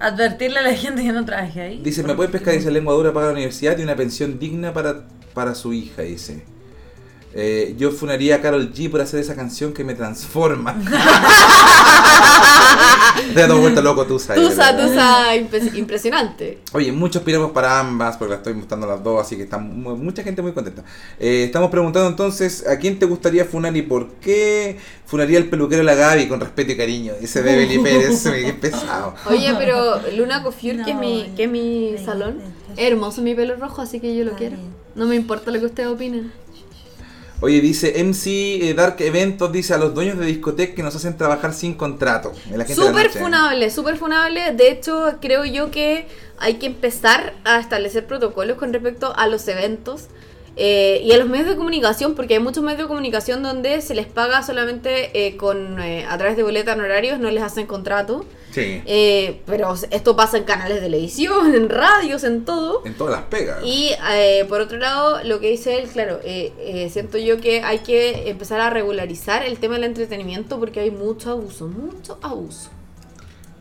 Advertirle 0.04 0.60
a 0.60 0.62
la 0.64 0.76
gente 0.76 1.02
que 1.02 1.12
no 1.12 1.26
trabaje 1.26 1.62
ahí. 1.62 1.82
Dice, 1.82 2.04
¿me 2.04 2.14
puede 2.14 2.30
pescar? 2.30 2.54
Dice 2.54 2.70
lengua 2.72 2.94
dura 2.94 3.14
para 3.14 3.28
la 3.28 3.32
universidad 3.32 3.78
y 3.78 3.84
una 3.84 3.96
pensión 3.96 4.38
digna 4.38 4.74
para, 4.74 5.08
para 5.34 5.56
su 5.56 5.74
hija, 5.74 6.02
dice. 6.02 6.44
Eh, 7.36 7.76
yo 7.78 7.92
funaría 7.92 8.36
a 8.36 8.42
Carol 8.42 8.72
G 8.74 8.90
por 8.92 9.02
hacer 9.02 9.20
esa 9.20 9.36
canción 9.36 9.74
que 9.74 9.84
me 9.84 9.96
transforma. 9.96 10.76
Te 13.34 13.42
has 13.42 13.48
dado 13.48 13.60
vuelta 13.62 13.82
loco 13.82 14.06
Tusa, 14.06 14.36
tusa, 14.36 15.36
impe- 15.36 15.76
impresionante. 15.76 16.60
Oye, 16.74 16.92
muchos 16.92 17.24
piramos 17.24 17.52
para 17.52 17.80
ambas, 17.80 18.18
porque 18.18 18.32
las 18.32 18.40
estoy 18.40 18.54
mostrando 18.54 18.86
las 18.88 19.04
dos, 19.04 19.22
así 19.22 19.36
que 19.36 19.44
está 19.44 19.58
mu- 19.58 19.96
mucha 19.96 20.24
gente 20.24 20.42
muy 20.42 20.52
contenta. 20.52 20.84
Eh, 21.20 21.44
estamos 21.46 21.70
preguntando 21.72 22.08
entonces, 22.10 22.66
¿a 22.68 22.78
quién 22.78 23.00
te 23.00 23.06
gustaría 23.06 23.46
funar 23.46 23.76
y 23.76 23.82
por 23.82 24.08
qué? 24.16 24.78
Funaría 25.06 25.38
el 25.38 25.50
peluquero 25.50 25.80
de 25.80 25.86
la 25.86 25.96
Gaby 25.96 26.28
con 26.28 26.40
respeto 26.40 26.72
y 26.72 26.78
cariño. 26.78 27.14
Dice 27.20 27.42
Bebeli 27.42 27.80
Pérez, 27.80 28.24
qué 28.24 28.54
pesado. 28.54 29.16
Oye, 29.28 29.54
pero 29.58 30.00
Luna 30.18 30.44
Cofiur, 30.44 30.84
que 30.84 30.92
es 30.92 30.98
mi, 30.98 31.32
que 31.36 31.44
es 31.46 31.50
mi 31.50 31.96
salón, 32.04 32.40
es 32.78 32.88
hermoso 32.92 33.22
mi 33.22 33.34
pelo 33.36 33.56
rojo, 33.56 33.82
así 33.82 34.00
que 34.00 34.16
yo 34.16 34.24
lo 34.24 34.34
quiero. 34.34 34.58
No 34.96 35.06
me 35.08 35.16
importa 35.16 35.50
lo 35.52 35.60
que 35.60 35.66
ustedes 35.66 35.90
opinen. 35.90 36.32
Oye, 37.44 37.60
dice 37.60 38.02
MC 38.02 38.70
eh, 38.70 38.74
Dark 38.74 38.96
Eventos, 39.02 39.52
dice 39.52 39.74
a 39.74 39.78
los 39.78 39.94
dueños 39.94 40.18
de 40.18 40.26
discoteca 40.26 40.76
que 40.76 40.82
nos 40.82 40.96
hacen 40.96 41.18
trabajar 41.18 41.54
sin 41.54 41.74
contrato. 41.74 42.32
Súper 42.74 43.08
noche. 43.08 43.20
funable, 43.20 43.70
súper 43.70 43.98
funable. 43.98 44.54
De 44.54 44.72
hecho, 44.72 45.18
creo 45.20 45.44
yo 45.44 45.70
que 45.70 46.08
hay 46.38 46.54
que 46.54 46.68
empezar 46.68 47.34
a 47.44 47.60
establecer 47.60 48.08
protocolos 48.08 48.58
con 48.58 48.72
respecto 48.72 49.14
a 49.18 49.28
los 49.28 49.46
eventos 49.50 50.08
eh, 50.56 51.02
y 51.04 51.12
a 51.12 51.18
los 51.18 51.28
medios 51.28 51.50
de 51.50 51.58
comunicación, 51.58 52.16
porque 52.16 52.36
hay 52.36 52.40
muchos 52.40 52.64
medios 52.64 52.84
de 52.84 52.88
comunicación 52.88 53.44
donde 53.44 53.82
se 53.82 53.94
les 53.94 54.06
paga 54.06 54.42
solamente 54.42 55.28
eh, 55.28 55.36
con 55.36 55.82
eh, 55.82 56.06
a 56.08 56.18
través 56.18 56.38
de 56.38 56.44
boletas 56.44 56.78
en 56.78 56.82
horarios, 56.86 57.20
no 57.20 57.30
les 57.30 57.44
hacen 57.44 57.68
contrato. 57.68 58.26
Sí, 58.54 58.82
Eh, 58.86 59.42
pero 59.46 59.74
esto 59.90 60.16
pasa 60.16 60.38
en 60.38 60.44
canales 60.44 60.76
de 60.78 60.84
televisión, 60.84 61.56
en 61.56 61.70
radios, 61.70 62.24
en 62.24 62.46
todo. 62.46 62.82
en 62.86 62.94
todas 62.94 63.14
las 63.14 63.24
pegas. 63.24 63.64
Y 63.64 63.90
eh, 64.12 64.46
por 64.48 64.62
otro 64.62 64.78
lado, 64.78 65.24
lo 65.24 65.40
que 65.40 65.50
dice 65.50 65.80
él, 65.80 65.90
claro, 65.90 66.20
eh, 66.24 66.54
eh, 66.60 66.90
siento 66.92 67.18
yo 67.18 67.42
que 67.42 67.64
hay 67.64 67.80
que 67.80 68.30
empezar 68.30 68.60
a 68.62 68.70
regularizar 68.70 69.44
el 69.44 69.58
tema 69.58 69.76
del 69.76 69.86
entretenimiento 69.86 70.60
porque 70.60 70.82
hay 70.82 70.92
mucho 70.92 71.32
abuso, 71.32 71.68
mucho 71.68 72.20
abuso. 72.22 72.70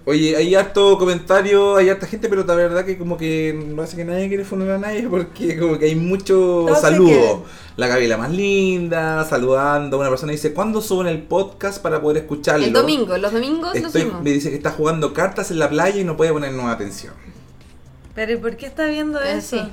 Oye, 0.05 0.37
hay 0.37 0.53
harto 0.57 0.99
comentario, 0.99 1.77
hay 1.77 1.89
harta 1.89 2.07
gente, 2.09 2.29
pero 2.29 2.43
la 2.45 2.55
verdad 2.57 2.85
que 2.85 2.99
como 2.99 3.17
que 3.17 3.55
no 3.69 3.83
hace 3.83 3.97
que 3.97 4.05
nadie 4.05 4.27
quiere 4.27 4.45
funar 4.45 4.71
a 4.73 4.79
nadie 4.79 5.07
porque 5.09 5.57
como 5.57 5.79
que 5.79 5.85
hay 5.87 5.95
mucho 5.95 6.67
saludo. 6.81 7.45
La 7.77 7.87
Gaby 7.87 8.09
la 8.09 8.17
más 8.19 8.33
linda, 8.33 9.25
saludando. 9.25 9.99
Una 10.01 10.09
persona 10.09 10.33
dice, 10.33 10.53
¿cuándo 10.53 10.81
suben 10.83 11.07
el 11.07 11.23
podcast 11.23 11.81
para 11.81 12.01
poder 12.03 12.19
escucharlo? 12.25 12.67
El 12.67 12.73
domingo, 12.73 13.17
los 13.17 13.33
domingos 13.33 13.79
lo 13.79 13.87
Estoy, 13.87 14.03
subimos. 14.03 14.23
me 14.23 14.31
dice 14.33 14.51
que 14.51 14.57
está 14.57 14.73
jugando 14.73 15.15
cartas 15.15 15.53
en 15.53 15.61
la 15.61 15.71
playa 15.71 16.01
y 16.01 16.05
no 16.05 16.17
puede 16.17 16.33
poner 16.33 16.53
nueva 16.53 16.73
atención. 16.73 17.15
Pero 18.15 18.33
¿y 18.33 18.37
por 18.37 18.57
qué 18.57 18.67
está 18.67 18.87
viendo 18.87 19.21
Eh, 19.23 19.39
eso? 19.39 19.57
sí. 19.57 19.73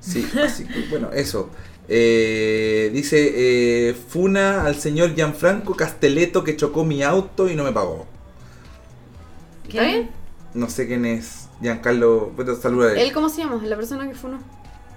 Sí, 0.00 0.28
así 0.44 0.64
que 0.66 0.84
bueno, 0.90 1.10
eso. 1.12 1.48
Eh, 1.88 2.90
dice, 2.92 3.32
eh, 3.90 3.94
funa 4.08 4.64
al 4.64 4.74
señor 4.76 5.14
Gianfranco 5.14 5.74
Castelletto 5.76 6.42
que 6.44 6.56
chocó 6.56 6.84
mi 6.84 7.02
auto 7.04 7.48
y 7.48 7.54
no 7.54 7.62
me 7.64 7.72
pagó. 7.72 8.06
¿Está 9.68 9.82
bien? 9.82 10.10
No 10.54 10.68
sé 10.70 10.86
quién 10.86 11.04
es. 11.04 11.48
Giancarlo, 11.60 12.32
bueno, 12.36 12.54
saluda 12.56 12.88
a 12.88 12.92
él. 12.92 12.98
¿Él 12.98 13.12
cómo 13.12 13.28
se 13.28 13.42
llama? 13.42 13.60
La 13.64 13.76
persona 13.76 14.08
que 14.08 14.14
fue 14.14 14.30
no. 14.30 14.38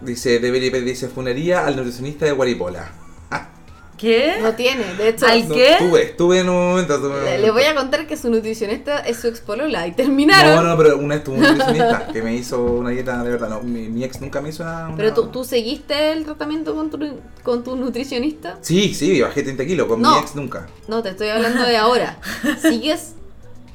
Dice, 0.01 0.39
debería 0.39 0.71
dice, 0.79 1.07
funería 1.09 1.65
al 1.65 1.75
nutricionista 1.75 2.25
de 2.25 2.31
Guaripola. 2.31 2.89
¿Qué? 3.97 4.37
No 4.41 4.53
tiene, 4.53 4.93
de 4.95 5.09
hecho. 5.09 5.25
¿Al 5.25 5.49
No, 5.49 5.55
qué? 5.55 5.73
Estuve, 5.73 6.03
estuve 6.03 6.39
en 6.39 6.47
un 6.49 6.55
momento. 6.69 6.95
estuve 6.95 7.17
en 7.33 7.35
un 7.35 7.41
Le, 7.41 7.51
voy 7.51 7.63
a 7.63 7.75
contar 7.75 8.07
que 8.07 8.15
su 8.15 8.29
nutricionista 8.29 8.99
es 8.99 9.19
su 9.19 9.27
expolola 9.27 9.85
y 9.87 9.91
terminaron. 9.91 10.55
No, 10.63 10.69
no, 10.69 10.77
pero 10.77 10.97
una 10.97 11.15
vez 11.15 11.23
tuve 11.25 11.35
un 11.35 11.41
nutricionista 11.41 12.07
que 12.13 12.21
me 12.21 12.33
hizo 12.33 12.63
una 12.63 12.91
dieta 12.91 13.21
de 13.21 13.29
verdad. 13.31 13.49
No, 13.49 13.61
mi, 13.61 13.89
mi 13.89 14.05
ex 14.05 14.21
nunca 14.21 14.39
me 14.39 14.49
hizo 14.49 14.63
una. 14.63 14.93
Pero 14.95 15.09
una- 15.09 15.15
tú, 15.15 15.27
tú 15.27 15.43
seguiste 15.43 16.13
el 16.13 16.23
tratamiento 16.23 16.73
con 16.75 16.89
tu, 16.89 16.97
con 17.43 17.61
tu 17.65 17.75
nutricionista. 17.75 18.57
Sí, 18.61 18.93
sí, 18.93 19.19
bajé 19.19 19.43
30 19.43 19.65
kilos. 19.65 19.87
Con 19.87 20.01
No. 20.01 20.13
mi 20.15 20.19
ex 20.21 20.33
nunca. 20.33 20.67
No, 20.87 21.03
te 21.03 21.09
estoy 21.09 21.27
hablando 21.27 21.65
de 21.65 21.75
ahora. 21.75 22.19
¿Sigues? 22.61 23.15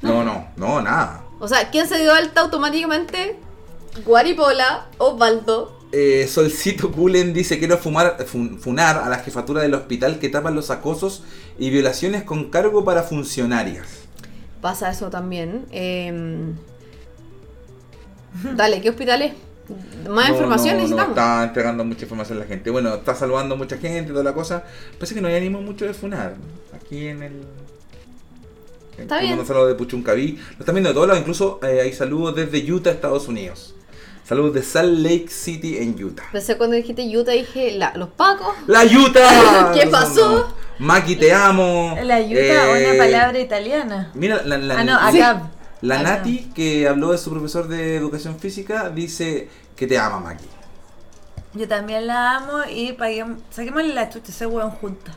No, 0.05 0.25
no, 0.25 0.49
no, 0.57 0.83
nada. 0.83 1.25
O 1.41 1.49
sea, 1.49 1.71
¿quién 1.71 1.87
se 1.89 1.99
dio 1.99 2.13
alta 2.13 2.41
automáticamente? 2.43 3.37
Guaripola, 4.05 4.87
Osvaldo. 4.99 5.81
Eh, 5.93 6.27
Solcito 6.29 6.89
Gulen 6.91 7.33
dice 7.33 7.59
quiero 7.59 7.79
fumar, 7.79 8.17
fun- 8.27 8.59
funar 8.59 8.99
a 8.99 9.09
la 9.09 9.19
jefatura 9.19 9.63
del 9.63 9.75
hospital 9.75 10.19
que 10.19 10.29
tapan 10.29 10.55
los 10.57 10.71
acosos 10.71 11.23
y 11.59 11.71
violaciones 11.71 12.25
con 12.25 12.51
cargo 12.51 12.85
para 12.85 13.03
funcionarias. 13.05 13.87
Pasa 14.61 14.91
eso 14.91 15.11
también. 15.11 15.67
Eh, 15.71 16.53
Dale, 18.57 18.81
¿qué 18.81 18.91
hospital 18.91 19.23
es? 19.23 19.33
Más 20.11 20.29
No, 20.29 20.35
información 20.35 20.75
no, 20.75 20.75
no, 20.75 20.83
necesitamos. 20.83 21.11
está 21.17 21.45
entregando 21.45 21.85
mucha 21.85 22.03
información 22.03 22.39
a 22.39 22.41
la 22.43 22.47
gente. 22.47 22.71
Bueno, 22.71 22.95
está 22.95 23.15
saludando 23.15 23.55
a 23.55 23.59
mucha 23.59 23.79
gente, 23.79 24.11
toda 24.11 24.25
la 24.25 24.35
cosa. 24.35 24.65
Parece 24.99 25.15
que 25.15 25.21
no 25.21 25.29
hay 25.29 25.37
ánimo 25.37 25.61
mucho 25.63 25.85
de 25.85 25.95
funar. 25.95 26.35
Aquí 26.75 27.07
en 27.07 27.23
el. 27.23 27.33
Está 28.99 29.21
bien. 29.21 29.45
saludos 29.47 29.69
de 29.69 29.75
Puchuncaví. 29.75 30.39
Lo 30.53 30.59
están 30.61 30.75
viendo 30.75 30.89
de 30.91 30.95
todos 30.95 31.07
lados, 31.09 31.21
incluso 31.21 31.61
eh, 31.63 31.81
hay 31.83 31.93
saludos 31.93 32.35
desde 32.37 32.73
Utah, 32.73 32.91
Estados 32.91 33.29
Unidos. 33.29 33.75
Saludos 34.25 34.55
de 34.55 34.63
Salt 34.63 34.99
Lake 35.01 35.29
City 35.29 35.77
en 35.79 36.03
Utah. 36.03 36.25
Pensé 36.33 36.57
cuando 36.57 36.77
dijiste 36.77 37.03
Utah, 37.17 37.33
dije 37.33 37.73
la- 37.73 37.93
los 37.97 38.09
pacos. 38.11 38.55
¡La 38.67 38.83
Utah! 38.85 39.73
¿Qué 39.75 39.87
pasó? 39.89 40.49
no. 40.49 40.65
Maki, 40.87 41.17
te 41.17 41.33
amo. 41.33 41.97
La 42.03 42.17
ayuda 42.17 42.41
Eh, 42.79 42.91
una 42.95 43.05
palabra 43.05 43.39
italiana. 43.39 44.11
Mira, 44.15 44.43
la, 44.45 44.57
la, 44.59 44.79
ah, 44.81 44.85
no, 44.85 44.93
la- 44.95 45.07
acá. 45.09 45.51
la 45.83 46.01
Acá. 46.01 46.17
Nati, 46.17 46.51
que 46.55 46.89
habló 46.89 47.13
de 47.13 47.19
su 47.19 47.31
profesor 47.31 47.69
de 47.69 47.97
educación 47.97 48.39
física, 48.41 48.89
dice 48.91 49.49
que 49.77 49.87
te 49.87 49.99
ama, 49.99 50.19
Maki. 50.21 50.47
Yo 51.53 51.69
también 51.69 52.07
la 52.09 52.37
amo 52.39 52.63
y 52.69 52.95
paguemos, 52.95 53.39
saquémosle 53.51 53.95
la 53.95 54.09
chucha 54.09 54.33
ese 54.33 54.47
weón 54.47 54.71
juntas. 54.71 55.15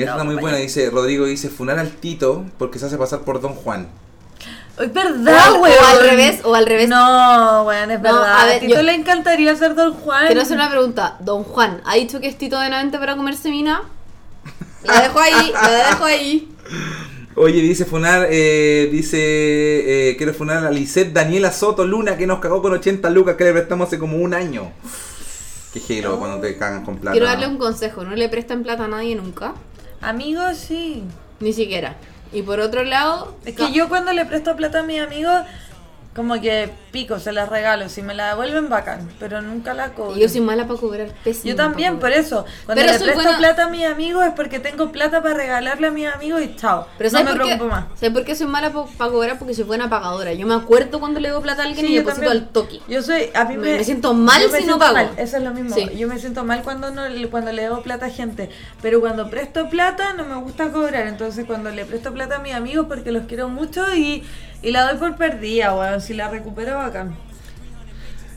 Mira, 0.00 0.12
No, 0.12 0.18
está 0.18 0.24
muy 0.24 0.40
buena, 0.40 0.56
dice 0.58 0.90
Rodrigo, 0.90 1.26
dice 1.26 1.48
funar 1.48 1.78
al 1.78 1.90
Tito 1.90 2.44
porque 2.58 2.78
se 2.78 2.86
hace 2.86 2.96
pasar 2.98 3.20
por 3.20 3.40
Don 3.40 3.54
Juan. 3.54 3.88
Es 4.80 4.92
verdad, 4.92 5.36
al- 5.48 5.54
o 5.54 5.64
al 5.64 6.00
revés, 6.08 6.40
o 6.44 6.54
al 6.54 6.64
revés. 6.66 6.88
No, 6.88 7.64
weón, 7.64 7.90
es 7.90 7.98
No, 7.98 8.02
verdad. 8.04 8.40
a 8.42 8.46
ver, 8.46 8.60
Tito 8.60 8.74
yo- 8.76 8.82
le 8.82 8.94
encantaría 8.94 9.54
ser 9.56 9.74
Don 9.74 9.92
Juan. 9.94 10.26
Quiero 10.26 10.42
hacer 10.42 10.56
una 10.56 10.70
pregunta. 10.70 11.16
Don 11.20 11.42
Juan, 11.42 11.80
¿ha 11.84 11.96
dicho 11.96 12.20
que 12.20 12.28
es 12.28 12.38
Tito 12.38 12.58
Benavente 12.60 12.96
para 12.98 13.16
comerse 13.16 13.50
mina? 13.50 13.82
La 14.84 15.02
dejo 15.02 15.18
ahí, 15.18 15.52
la 15.52 15.70
dejo 15.88 16.04
ahí. 16.04 16.48
Oye, 17.34 17.60
dice 17.60 17.84
funar, 17.84 18.26
eh, 18.30 18.88
dice, 18.90 19.18
eh, 20.10 20.16
quiero 20.16 20.32
funar 20.34 20.64
a 20.64 20.70
Lisette 20.70 21.12
Daniela 21.12 21.52
Soto 21.52 21.84
Luna 21.86 22.16
que 22.16 22.26
nos 22.26 22.38
cagó 22.40 22.62
con 22.62 22.72
80 22.72 23.10
lucas 23.10 23.36
que 23.36 23.44
le 23.44 23.52
prestamos 23.52 23.88
hace 23.88 23.98
como 23.98 24.16
un 24.18 24.34
año. 24.34 24.70
Qué 25.72 25.80
gelo 25.80 26.18
cuando 26.18 26.40
te 26.40 26.56
cagan 26.56 26.84
con 26.84 26.96
plata. 26.98 27.12
Quiero 27.12 27.26
darle 27.26 27.46
un 27.46 27.58
consejo. 27.58 28.02
No 28.04 28.14
le 28.16 28.28
presten 28.28 28.62
plata 28.62 28.84
a 28.84 28.88
nadie 28.88 29.14
nunca. 29.16 29.54
Amigos, 30.00 30.56
sí. 30.56 31.02
Ni 31.40 31.52
siquiera. 31.52 31.96
Y 32.32 32.42
por 32.42 32.60
otro 32.60 32.84
lado... 32.84 33.36
Es 33.44 33.54
que 33.54 33.72
yo 33.72 33.88
cuando 33.88 34.12
le 34.12 34.26
presto 34.26 34.56
plata 34.56 34.80
a 34.80 34.82
mis 34.82 35.00
amigos, 35.00 35.42
como 36.14 36.40
que 36.40 36.68
pico, 36.90 37.20
se 37.20 37.30
las 37.32 37.48
regalo. 37.48 37.88
Si 37.88 38.02
me 38.02 38.12
la 38.12 38.30
devuelven, 38.30 38.68
bacán. 38.68 39.08
Pero 39.20 39.40
nunca 39.40 39.72
la 39.72 39.90
cobro. 39.94 40.16
Y 40.16 40.20
yo 40.20 40.28
soy 40.28 40.40
mala 40.40 40.66
para 40.66 40.80
cobrar. 40.80 41.08
pésima 41.22 41.50
Yo 41.50 41.54
también, 41.56 41.98
por 42.00 42.10
eso. 42.10 42.44
Cuando 42.66 42.82
Pero 42.82 42.92
le 42.92 42.98
presto 42.98 43.22
buena- 43.22 43.38
plata 43.38 43.64
a 43.64 43.68
mis 43.68 43.84
amigos 43.84 44.24
es 44.26 44.32
porque 44.32 44.58
tengo 44.58 44.90
plata 44.90 45.22
para 45.22 45.34
regalarle 45.34 45.86
a 45.86 45.90
mis 45.92 46.08
amigos 46.08 46.42
y 46.42 46.56
chao. 46.56 46.88
Pero 46.98 47.10
no 47.10 47.18
¿sabes 47.18 47.24
me 47.32 47.38
por 47.38 47.46
qué? 47.46 47.54
preocupo 47.54 47.70
más. 47.74 47.84
¿Sabes 47.94 48.10
por 48.10 48.24
qué 48.24 48.34
soy 48.34 48.46
mala 48.48 48.72
para 48.72 49.10
cobrar? 49.12 49.38
Porque 49.38 49.54
soy 49.54 49.64
buena 49.64 49.88
pagadora. 49.88 50.32
Yo 50.32 50.44
me 50.46 50.54
acuerdo 50.54 50.98
cuando 50.98 51.20
le 51.20 51.28
doy 51.28 51.40
plata 51.42 51.62
a 51.62 51.66
alguien 51.66 51.86
Sí, 51.86 51.92
y 51.92 51.94
yo 51.96 52.00
deposito 52.00 52.22
también. 52.26 52.44
al 52.44 52.48
toque. 52.52 52.80
Yo 52.88 53.00
soy, 53.02 53.30
a 53.34 53.44
mí 53.44 53.56
Me- 53.56 53.84
siento 53.84 54.12
mal 54.12 54.42
me 54.50 54.58
si 54.60 54.66
no 54.66 54.76
pago. 54.78 54.94
mal, 54.94 55.10
Eso 55.18 55.36
es 55.36 55.42
lo 55.44 55.52
mismo. 55.54 55.74
Sí. 55.76 55.88
Yo 55.96 56.08
me 56.08 56.18
siento 56.18 56.42
mal 56.44 56.62
cuando 56.64 56.90
no 56.90 57.02
cuando 57.30 57.52
le 57.52 57.62
debo 57.62 57.82
plata 57.82 58.06
a 58.06 58.10
gente, 58.10 58.50
pero 58.82 59.00
cuando 59.00 59.30
presto 59.30 59.68
plata 59.70 60.14
no 60.14 60.24
me 60.24 60.34
gusta 60.36 60.72
cobrar. 60.72 61.06
Entonces 61.06 61.44
cuando 61.46 61.70
le 61.70 61.84
presto 61.84 62.12
plata 62.12 62.36
a 62.36 62.38
mis 62.40 62.54
amigos 62.54 62.86
porque 62.88 63.12
los 63.12 63.24
quiero 63.26 63.48
mucho 63.48 63.84
y, 63.94 64.24
y 64.62 64.70
la 64.70 64.88
doy 64.90 64.98
por 64.98 65.16
perdida, 65.16 65.74
weón. 65.74 66.00
Si 66.00 66.14
la 66.14 66.28
recupero 66.28 66.76
bacán. 66.76 67.16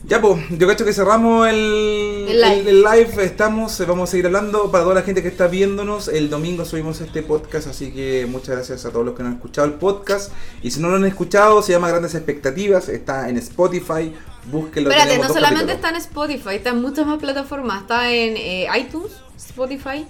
Ya, 0.04 0.20
pues, 0.20 0.42
yo 0.50 0.66
cacho 0.66 0.84
que 0.84 0.92
cerramos 0.92 1.46
el, 1.46 2.26
El 2.28 2.40
live. 2.40 2.60
el- 2.60 2.68
el 2.68 2.82
live. 2.82 3.24
Estamos, 3.24 3.78
eh, 3.78 3.84
vamos 3.84 4.08
a 4.08 4.10
seguir 4.10 4.26
hablando. 4.26 4.68
Para 4.72 4.82
toda 4.82 4.96
la 4.96 5.02
gente 5.02 5.22
que 5.22 5.28
está 5.28 5.46
viéndonos, 5.46 6.08
el 6.08 6.28
domingo 6.28 6.64
subimos 6.64 7.00
este 7.00 7.22
podcast. 7.22 7.68
Así 7.68 7.92
que 7.92 8.26
muchas 8.28 8.56
gracias 8.56 8.84
a 8.84 8.90
todos 8.90 9.06
los 9.06 9.14
que 9.14 9.22
no 9.22 9.28
han 9.28 9.36
escuchado 9.36 9.68
el 9.68 9.74
podcast. 9.74 10.32
Y 10.60 10.72
si 10.72 10.80
no 10.80 10.88
lo 10.88 10.96
han 10.96 11.04
escuchado, 11.04 11.62
se 11.62 11.70
llama 11.72 11.88
Grandes 11.88 12.16
Expectativas. 12.16 12.88
Está 12.88 13.28
en 13.28 13.36
Spotify. 13.36 14.12
Búsquenlo. 14.50 14.90
Espérate, 14.90 15.18
no 15.18 15.28
solamente 15.28 15.72
capítulos. 15.72 15.76
está 15.76 15.88
en 15.90 15.96
Spotify, 15.96 16.54
está 16.56 16.70
en 16.70 16.82
muchas 16.82 17.06
más 17.06 17.20
plataformas. 17.20 17.82
Está 17.82 18.10
en 18.10 18.36
eh, 18.36 18.66
iTunes, 18.76 19.12
Spotify 19.36 20.04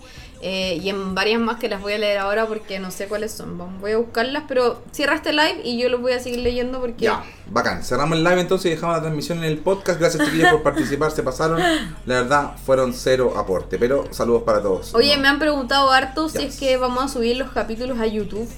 eh, 0.44 0.78
y 0.82 0.88
en 0.88 1.14
varias 1.14 1.40
más 1.40 1.58
que 1.60 1.68
las 1.68 1.80
voy 1.80 1.92
a 1.92 1.98
leer 1.98 2.18
ahora 2.18 2.46
porque 2.46 2.78
no 2.80 2.90
sé 2.90 3.06
cuáles 3.06 3.30
son. 3.32 3.56
Vamos, 3.56 3.80
Voy 3.80 3.92
a 3.92 3.96
buscarlas, 3.98 4.42
pero 4.48 4.82
cierra 4.90 5.14
este 5.14 5.32
live 5.32 5.60
y 5.64 5.78
yo 5.80 5.88
los 5.88 6.00
voy 6.00 6.12
a 6.12 6.18
seguir 6.20 6.40
leyendo 6.40 6.80
porque. 6.80 7.04
Ya, 7.04 7.22
bacán. 7.46 7.82
Cerramos 7.84 8.18
el 8.18 8.24
live 8.24 8.40
entonces 8.40 8.66
y 8.66 8.74
dejamos 8.74 8.96
la 8.96 9.02
transmisión 9.02 9.38
en 9.38 9.44
el 9.44 9.58
podcast. 9.58 10.00
Gracias 10.00 10.24
chiquillos 10.26 10.50
por 10.50 10.62
participar, 10.62 11.10
se 11.12 11.22
pasaron. 11.22 11.60
La 12.06 12.22
verdad, 12.22 12.56
fueron 12.66 12.92
cero 12.92 13.34
aporte, 13.36 13.78
pero 13.78 14.12
saludos 14.12 14.42
para 14.42 14.60
todos. 14.60 14.94
Oye, 14.94 15.14
No. 15.16 15.22
me 15.22 15.28
han 15.28 15.38
preguntado 15.38 15.90
harto 15.90 16.28
si 16.28 16.42
es 16.42 16.58
que 16.58 16.76
vamos 16.76 17.04
a 17.04 17.08
subir 17.08 17.36
los 17.36 17.50
capítulos 17.52 17.98
a 18.00 18.06
YouTube. 18.06 18.48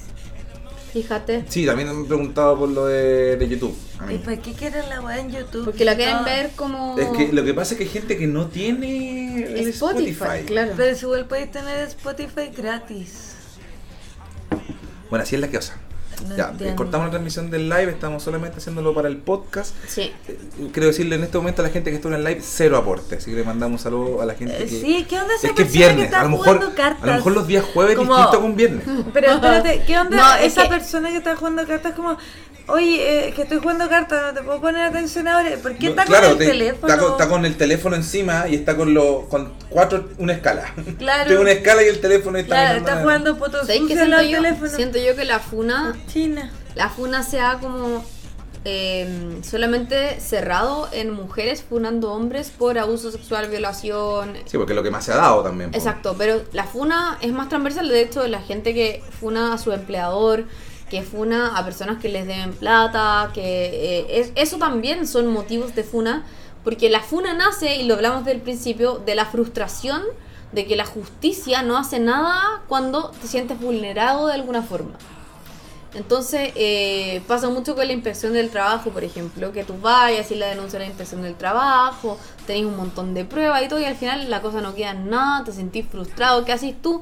Fíjate. 0.95 1.43
Sí, 1.49 1.65
también 1.65 1.89
me 1.89 1.93
han 1.93 2.05
preguntado 2.05 2.57
por 2.57 2.69
lo 2.69 2.85
de, 2.85 3.35
de 3.35 3.49
YouTube. 3.49 3.75
a 3.99 4.13
¿Y 4.13 4.17
por 4.17 4.39
qué 4.39 4.53
quieren 4.53 4.87
la 4.87 5.01
weá 5.01 5.19
en 5.19 5.29
YouTube? 5.29 5.65
Porque 5.65 5.83
la 5.83 5.93
quieren 5.93 6.23
ver 6.23 6.51
como. 6.55 6.97
Es 6.97 7.09
que 7.09 7.33
lo 7.33 7.43
que 7.43 7.53
pasa 7.53 7.73
es 7.73 7.79
que 7.79 7.83
hay 7.83 7.89
gente 7.89 8.17
que 8.17 8.27
no 8.27 8.47
tiene 8.47 9.43
el 9.43 9.67
Spotify, 9.67 10.11
Spotify. 10.11 10.45
claro. 10.45 10.71
Pero 10.77 10.95
si 10.95 11.03
igual 11.03 11.25
podéis 11.25 11.51
tener 11.51 11.85
Spotify 11.89 12.49
gratis. 12.55 13.33
Bueno, 15.09 15.23
así 15.23 15.35
es 15.35 15.41
la 15.41 15.49
cosa. 15.49 15.77
No 16.27 16.35
ya, 16.35 16.45
eh, 16.45 16.49
entiendo. 16.51 16.75
cortamos 16.75 17.05
la 17.07 17.11
transmisión 17.11 17.49
del 17.51 17.67
live, 17.69 17.89
estamos 17.91 18.23
solamente 18.23 18.57
haciéndolo 18.57 18.93
para 18.93 19.07
el 19.07 19.17
podcast. 19.17 19.75
Sí. 19.87 20.11
Eh, 20.27 20.37
Quiero 20.71 20.87
decirle 20.87 21.15
en 21.15 21.23
este 21.23 21.37
momento 21.37 21.61
a 21.61 21.65
la 21.65 21.71
gente 21.71 21.89
que 21.89 21.97
estuvo 21.97 22.13
en 22.13 22.19
el 22.19 22.23
live, 22.25 22.41
cero 22.43 22.77
aporte. 22.77 23.15
Así 23.17 23.31
que 23.31 23.37
le 23.37 23.43
mandamos 23.43 23.79
un 23.79 23.83
saludo 23.83 24.21
a 24.21 24.25
la 24.25 24.33
gente 24.35 24.55
Eh, 24.55 24.65
que. 24.65 24.69
sí, 24.69 25.05
¿qué 25.09 25.19
onda 25.19 25.33
esa 25.35 25.47
es 25.47 25.53
que 25.53 25.61
es 25.63 25.67
persona 25.67 25.71
que 25.71 25.77
viernes. 25.77 26.05
está 26.05 26.21
a, 26.21 26.23
lo 26.23 26.29
mejor, 26.29 26.45
jugando 26.45 26.75
cartas? 26.75 27.03
a 27.03 27.07
lo 27.07 27.13
mejor 27.13 27.31
los 27.33 27.47
días 27.47 27.65
jueves 27.73 27.91
es 27.93 27.97
Como- 27.97 28.15
distinto 28.15 28.41
con 28.41 28.55
viernes. 28.55 28.83
Pero 29.13 29.31
espérate, 29.33 29.83
¿qué 29.85 29.97
onda 29.97 30.17
No, 30.17 30.35
es 30.35 30.45
esa 30.53 30.63
que- 30.63 30.69
persona 30.69 31.09
que 31.09 31.17
está 31.17 31.35
jugando 31.35 31.65
cartas? 31.67 31.93
Como, 31.93 32.17
oye, 32.67 33.27
eh, 33.27 33.33
que 33.33 33.43
estoy 33.43 33.59
jugando 33.59 33.87
cartas, 33.89 34.33
no 34.33 34.39
te 34.39 34.45
puedo 34.45 34.61
poner 34.61 34.81
atención 34.81 35.27
ahora. 35.27 35.49
¿Por 35.61 35.75
qué 35.77 35.85
No, 35.85 35.89
está 35.91 36.05
claro, 36.05 36.23
con 36.29 36.31
el 36.33 36.37
te- 36.39 36.45
teléfono? 36.45 36.87
Está 36.93 36.99
con, 37.03 37.11
está 37.11 37.29
con 37.29 37.45
el 37.45 37.57
teléfono 37.57 37.95
encima 37.95 38.47
y 38.47 38.55
está 38.55 38.75
con 38.75 38.93
los 38.93 39.25
con 39.25 39.53
cuatro 39.69 40.09
una 40.17 40.33
escala. 40.33 40.73
Claro. 40.97 41.23
Tiene 41.27 41.41
una 41.41 41.51
escala 41.51 41.83
y 41.83 41.87
el 41.87 41.99
teléfono 42.01 42.37
está 42.37 42.55
Claro, 42.55 42.79
está 42.79 43.01
jugando 43.01 43.35
fotos 43.35 43.61
¿Sabéis 43.61 43.83
qué 43.87 43.95
sucias 43.95 44.07
siento 44.07 44.23
yo? 44.23 44.41
teléfono. 44.41 44.69
Siento 44.69 44.97
yo 44.99 45.15
que 45.15 45.25
la 45.25 45.39
funa 45.39 45.95
China. 46.07 46.51
la 46.75 46.89
funa 46.89 47.23
se 47.23 47.39
ha 47.39 47.59
como 47.59 48.03
eh, 48.67 49.37
solamente 49.43 50.19
cerrado 50.19 50.89
en 50.91 51.11
mujeres 51.11 51.63
funando 51.63 52.11
hombres 52.11 52.49
por 52.49 52.79
abuso 52.79 53.11
sexual, 53.11 53.47
violación. 53.49 54.33
Sí, 54.45 54.57
porque 54.57 54.73
es 54.73 54.75
lo 54.75 54.81
que 54.81 54.89
más 54.89 55.05
se 55.05 55.11
ha 55.13 55.17
dado 55.17 55.43
también. 55.43 55.69
Exacto, 55.75 56.15
pero 56.17 56.41
la 56.51 56.63
funa 56.63 57.19
es 57.21 57.31
más 57.31 57.47
transversal. 57.49 57.87
De 57.87 58.01
hecho, 58.01 58.27
la 58.27 58.41
gente 58.41 58.73
que 58.73 59.03
funa 59.19 59.53
a 59.53 59.57
su 59.59 59.71
empleador, 59.71 60.45
que 60.95 61.03
funa 61.03 61.57
a 61.57 61.65
personas 61.65 62.01
que 62.01 62.07
les 62.09 62.25
deben 62.25 62.53
plata, 62.53 63.31
que 63.33 63.41
eh, 63.43 64.19
es- 64.19 64.31
eso 64.35 64.57
también 64.57 65.05
son 65.07 65.27
motivos 65.27 65.75
de 65.75 65.83
funa, 65.83 66.23
porque 66.63 66.89
la 66.89 67.01
funa 67.01 67.33
nace, 67.33 67.75
y 67.75 67.83
lo 67.83 67.95
hablamos 67.95 68.23
del 68.25 68.39
principio, 68.41 68.99
de 69.05 69.13
la 69.15 69.25
frustración 69.25 70.01
de 70.53 70.65
que 70.65 70.75
la 70.77 70.85
justicia 70.85 71.61
no 71.63 71.75
hace 71.77 71.99
nada 71.99 72.61
cuando 72.69 73.11
te 73.21 73.27
sientes 73.27 73.59
vulnerado 73.59 74.27
de 74.27 74.33
alguna 74.35 74.61
forma. 74.61 74.93
Entonces, 75.93 76.51
eh, 76.55 77.21
pasa 77.27 77.49
mucho 77.49 77.73
con 77.75 77.87
la 77.87 77.93
inspección 77.93 78.33
del 78.33 78.49
trabajo, 78.49 78.89
por 78.89 79.03
ejemplo, 79.05 79.51
que 79.53 79.63
tú 79.63 79.75
vayas 79.81 80.29
y 80.31 80.35
la 80.35 80.47
denuncia 80.47 80.77
a 80.77 80.81
la 80.81 80.87
inspección 80.87 81.21
del 81.21 81.35
trabajo, 81.35 82.17
tenéis 82.45 82.65
un 82.65 82.75
montón 82.75 83.13
de 83.13 83.23
pruebas 83.23 83.63
y 83.63 83.67
todo, 83.69 83.79
y 83.79 83.85
al 83.85 83.95
final 83.95 84.29
la 84.29 84.41
cosa 84.41 84.59
no 84.59 84.75
queda 84.75 84.91
en 84.91 85.09
nada, 85.09 85.43
te 85.45 85.51
sentís 85.53 85.85
frustrado, 85.87 86.43
¿qué 86.43 86.51
haces 86.51 86.73
tú? 86.81 87.01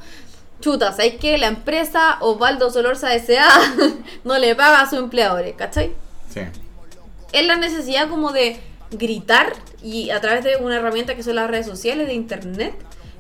Chuta, 0.64 0.93
¿sabes 0.93 1.16
que 1.16 1.38
La 1.38 1.47
empresa 1.47 2.18
Osvaldo 2.22 2.72
Solorza 2.72 3.14
S.A. 3.14 3.49
no 4.24 4.38
le 4.38 4.55
paga 4.55 4.80
a 4.80 4.89
sus 4.89 4.97
empleadores, 4.99 5.55
¿cachai? 5.57 5.91
Sí. 6.30 6.39
es 7.34 7.45
la 7.45 7.57
necesidad 7.57 8.07
como 8.07 8.32
de 8.32 8.61
gritar 8.91 9.51
y 9.84 10.11
a 10.11 10.22
través 10.22 10.45
de 10.45 10.55
una 10.55 10.78
herramienta 10.78 11.16
que 11.16 11.24
son 11.24 11.36
las 11.36 11.49
redes 11.49 11.66
sociales, 11.66 12.07
de 12.07 12.14
internet, 12.14 12.74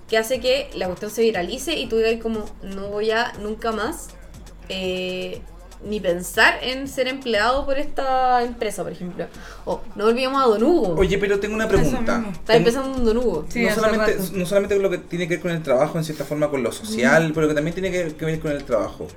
que 0.07 0.17
hace 0.17 0.39
que 0.39 0.69
la 0.75 0.87
cuestión 0.87 1.11
se 1.11 1.21
viralice 1.21 1.77
y 1.77 1.87
tú 1.87 1.97
digas 1.97 2.21
como, 2.21 2.45
no 2.61 2.87
voy 2.87 3.11
a 3.11 3.33
nunca 3.39 3.73
más 3.73 4.07
eh, 4.69 5.41
ni 5.85 5.99
pensar 5.99 6.59
en 6.61 6.87
ser 6.87 7.07
empleado 7.07 7.65
por 7.65 7.77
esta 7.77 8.43
empresa, 8.43 8.83
por 8.83 8.91
ejemplo. 8.91 9.25
O 9.65 9.81
no 9.95 10.05
olvidemos 10.05 10.41
a 10.41 10.47
Don 10.47 10.63
Hugo. 10.63 10.95
Oye, 10.97 11.17
pero 11.17 11.39
tengo 11.39 11.55
una 11.55 11.67
pregunta. 11.67 12.23
Está 12.31 12.55
empezando 12.55 12.97
en 12.97 13.05
Don 13.05 13.17
Hugo. 13.17 13.45
Sí, 13.49 13.65
no, 13.65 13.75
solamente, 13.75 14.17
rato. 14.17 14.31
no 14.33 14.45
solamente 14.45 14.79
lo 14.79 14.89
que 14.89 14.97
tiene 14.97 15.27
que 15.27 15.35
ver 15.35 15.41
con 15.41 15.51
el 15.51 15.61
trabajo, 15.61 15.97
en 15.97 16.03
cierta 16.03 16.25
forma 16.25 16.49
con 16.49 16.63
lo 16.63 16.71
social, 16.71 17.31
pero 17.33 17.47
que 17.47 17.53
también 17.53 17.73
tiene 17.73 17.91
que, 17.91 18.15
que 18.15 18.25
ver 18.25 18.39
con 18.39 18.51
el 18.51 18.63
trabajo. 18.63 19.07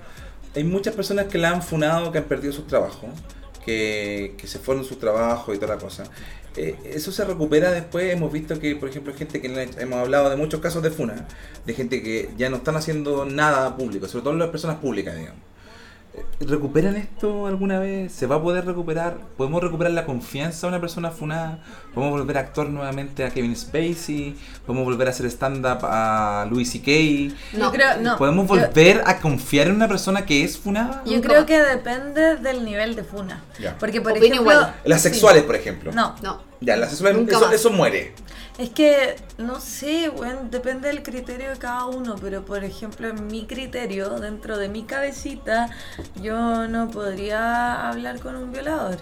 Hay 0.55 0.65
muchas 0.65 0.95
personas 0.95 1.27
que 1.27 1.39
la 1.39 1.51
han 1.51 1.63
funado, 1.63 2.13
que 2.13 2.19
han 2.19 2.25
perdido 2.25 2.53
sus 2.53 2.67
trabajos, 2.67 3.11
que, 3.65 4.35
que 4.39 4.47
se 4.47 4.59
fueron 4.59 4.83
de 4.83 4.89
su 4.89 4.97
trabajo 4.97 5.53
y 5.53 5.59
toda 5.59 5.75
la 5.75 5.81
cosa. 5.81 6.05
Eh, 6.57 6.75
eso 6.85 7.13
se 7.13 7.25
recupera 7.25 7.71
después. 7.71 8.13
Hemos 8.13 8.33
visto 8.33 8.59
que, 8.59 8.75
por 8.77 8.89
ejemplo, 8.89 9.13
hay 9.13 9.19
gente 9.19 9.41
que 9.41 9.69
hemos 9.79 9.99
hablado 9.99 10.31
de 10.31 10.37
muchos 10.37 10.61
casos 10.61 10.83
de 10.83 10.91
funa, 10.91 11.27
de 11.67 11.75
gente 11.75 12.03
que 12.03 12.31
ya 12.37 12.49
no 12.49 12.57
están 12.57 12.77
haciendo 12.77 13.27
nada 13.27 13.77
público, 13.77 14.09
sobre 14.09 14.25
todo 14.25 14.35
las 14.35 14.49
personas 14.49 14.77
públicas, 14.77 15.17
digamos. 15.17 15.41
¿Recuperan 16.41 16.97
esto 16.97 17.47
alguna 17.47 17.79
vez? 17.79 18.13
¿Se 18.13 18.27
va 18.27 18.37
a 18.37 18.43
poder 18.43 18.67
recuperar? 18.67 19.19
¿Podemos 19.37 19.63
recuperar 19.63 19.93
la 19.93 20.07
confianza 20.07 20.67
de 20.67 20.73
una 20.73 20.81
persona 20.81 21.11
funada? 21.11 21.63
¿Podemos 21.97 22.19
volver 22.21 22.37
a 22.37 22.41
actuar 22.41 22.69
nuevamente 22.69 23.25
a 23.25 23.31
Kevin 23.31 23.57
Spacey? 23.57 24.37
¿Podemos 24.67 24.85
volver 24.85 25.09
a 25.09 25.13
hacer 25.13 25.25
stand-up 25.31 25.79
a 25.83 26.47
Louis 26.51 26.71
C.K.? 26.71 27.35
No. 27.57 27.73
Creo, 27.73 27.97
no. 28.03 28.19
¿Podemos 28.19 28.47
Yo- 28.47 28.55
volver 28.55 29.03
a 29.07 29.19
confiar 29.19 29.69
en 29.69 29.77
una 29.77 29.89
persona 29.89 30.27
que 30.27 30.45
es 30.45 30.59
funada? 30.59 31.03
Yo 31.07 31.23
creo 31.23 31.47
que 31.47 31.59
depende 31.59 32.37
del 32.37 32.67
nivel 32.67 32.97
de 32.97 33.03
funa. 33.03 33.43
Ya. 33.59 33.79
Porque, 33.79 34.03
por 34.03 34.13
Opino 34.13 34.27
ejemplo. 34.27 34.53
igual. 34.53 34.75
Las 34.85 35.01
sí. 35.01 35.09
sexuales, 35.09 35.45
por 35.45 35.55
ejemplo. 35.57 35.91
No. 35.93 36.15
No. 36.23 36.43
Ya, 36.61 36.77
las 36.77 36.91
sexuales, 36.91 37.17
Nunca 37.17 37.37
eso, 37.37 37.51
eso 37.51 37.71
muere. 37.71 38.13
Es 38.59 38.69
que, 38.69 39.17
no 39.39 39.59
sé, 39.59 40.11
bueno, 40.11 40.41
depende 40.51 40.89
del 40.89 41.03
criterio 41.03 41.49
de 41.49 41.57
cada 41.57 41.87
uno, 41.87 42.17
pero 42.21 42.45
por 42.45 42.63
ejemplo, 42.63 43.09
en 43.09 43.27
mi 43.27 43.47
criterio, 43.47 44.21
dentro 44.21 44.59
de 44.59 44.69
mi 44.69 44.83
cabecita, 44.85 45.71
yo 46.23 46.69
no 46.69 46.91
podría 46.91 47.89
hablar 47.89 48.21
con 48.21 48.37
un 48.37 48.53
violador. 48.53 48.99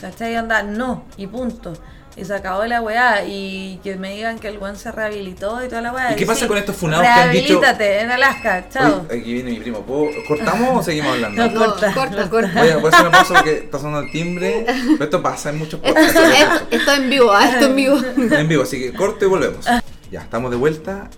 ¿Cachai? 0.00 0.34
Anda, 0.36 0.62
no, 0.62 1.04
y 1.18 1.26
punto. 1.26 1.74
Y 2.16 2.24
se 2.24 2.34
acabó 2.34 2.64
la 2.64 2.80
weá. 2.80 3.24
Y 3.26 3.78
que 3.84 3.96
me 3.96 4.14
digan 4.14 4.38
que 4.38 4.48
el 4.48 4.56
weón 4.58 4.76
se 4.76 4.90
rehabilitó 4.90 5.62
y 5.62 5.68
toda 5.68 5.82
la 5.82 5.92
weá. 5.92 6.12
¿Y 6.12 6.16
qué 6.16 6.24
pasa 6.24 6.48
con 6.48 6.56
estos 6.56 6.74
funados 6.74 7.04
que 7.04 7.08
han 7.12 7.30
dicho- 7.30 7.60
Rehabilítate 7.60 8.00
en 8.00 8.10
Alaska, 8.10 8.68
chao. 8.70 9.06
Oye, 9.10 9.20
aquí 9.20 9.32
viene 9.34 9.50
mi 9.50 9.58
primo. 9.60 9.82
¿Puedo- 9.82 10.08
¿Cortamos 10.26 10.78
o 10.78 10.82
seguimos 10.82 11.12
hablando? 11.12 11.46
No, 11.46 11.52
No, 11.52 11.58
corta, 11.66 11.92
corta, 11.92 12.30
corta. 12.30 12.60
Voy 12.60 12.68
a, 12.70 12.76
voy 12.78 12.86
a 12.86 12.88
hacer 12.88 13.00
una 13.06 13.10
pausa 13.18 13.34
porque 13.34 13.52
está 13.58 13.78
sonando 13.78 14.00
el 14.06 14.10
timbre. 14.12 14.64
Pero 14.66 15.04
esto 15.04 15.22
pasa 15.22 15.50
en 15.50 15.58
muchos 15.58 15.78
Esto, 15.82 15.94
podcasts. 15.94 16.64
es- 16.70 16.80
esto 16.80 16.92
en 16.94 17.10
vivo, 17.10 17.32
ah, 17.32 17.48
esto 17.50 17.66
en 17.66 17.76
vivo. 17.76 17.98
en 18.16 18.48
vivo, 18.48 18.62
así 18.62 18.78
que 18.80 18.92
corto 18.94 19.24
y 19.26 19.28
volvemos. 19.28 19.66
Ya, 20.10 20.22
estamos 20.22 20.50
de 20.50 20.56
vuelta. 20.56 21.10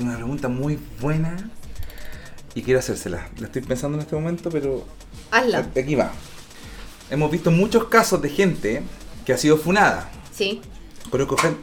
Una 0.00 0.16
pregunta 0.16 0.48
muy 0.48 0.78
buena 1.00 1.36
y 2.54 2.62
quiero 2.62 2.80
hacérsela. 2.80 3.28
La 3.38 3.46
estoy 3.46 3.62
pensando 3.62 3.96
en 3.96 4.02
este 4.02 4.14
momento, 4.16 4.50
pero 4.50 4.84
Hazla. 5.30 5.66
aquí 5.80 5.94
va. 5.94 6.10
Hemos 7.10 7.30
visto 7.30 7.50
muchos 7.50 7.84
casos 7.84 8.20
de 8.20 8.28
gente 8.28 8.82
que 9.24 9.32
ha 9.32 9.38
sido 9.38 9.56
funada. 9.56 10.08
Sí. 10.34 10.60
Conozco 11.10 11.36
gen- 11.36 11.56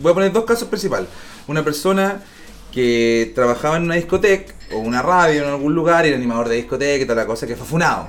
Voy 0.00 0.12
a 0.12 0.14
poner 0.14 0.32
dos 0.32 0.44
casos 0.44 0.68
principales. 0.68 1.08
Una 1.46 1.62
persona 1.64 2.22
que 2.72 3.32
trabajaba 3.34 3.76
en 3.76 3.84
una 3.84 3.94
discoteca 3.94 4.52
o 4.72 4.78
una 4.78 5.00
radio 5.00 5.42
en 5.44 5.48
algún 5.48 5.74
lugar, 5.74 6.04
era 6.06 6.16
animador 6.16 6.48
de 6.48 6.56
discoteca 6.56 7.02
y 7.02 7.06
toda 7.06 7.22
la 7.22 7.26
cosa, 7.26 7.46
que 7.46 7.56
fue 7.56 7.66
funado 7.66 8.08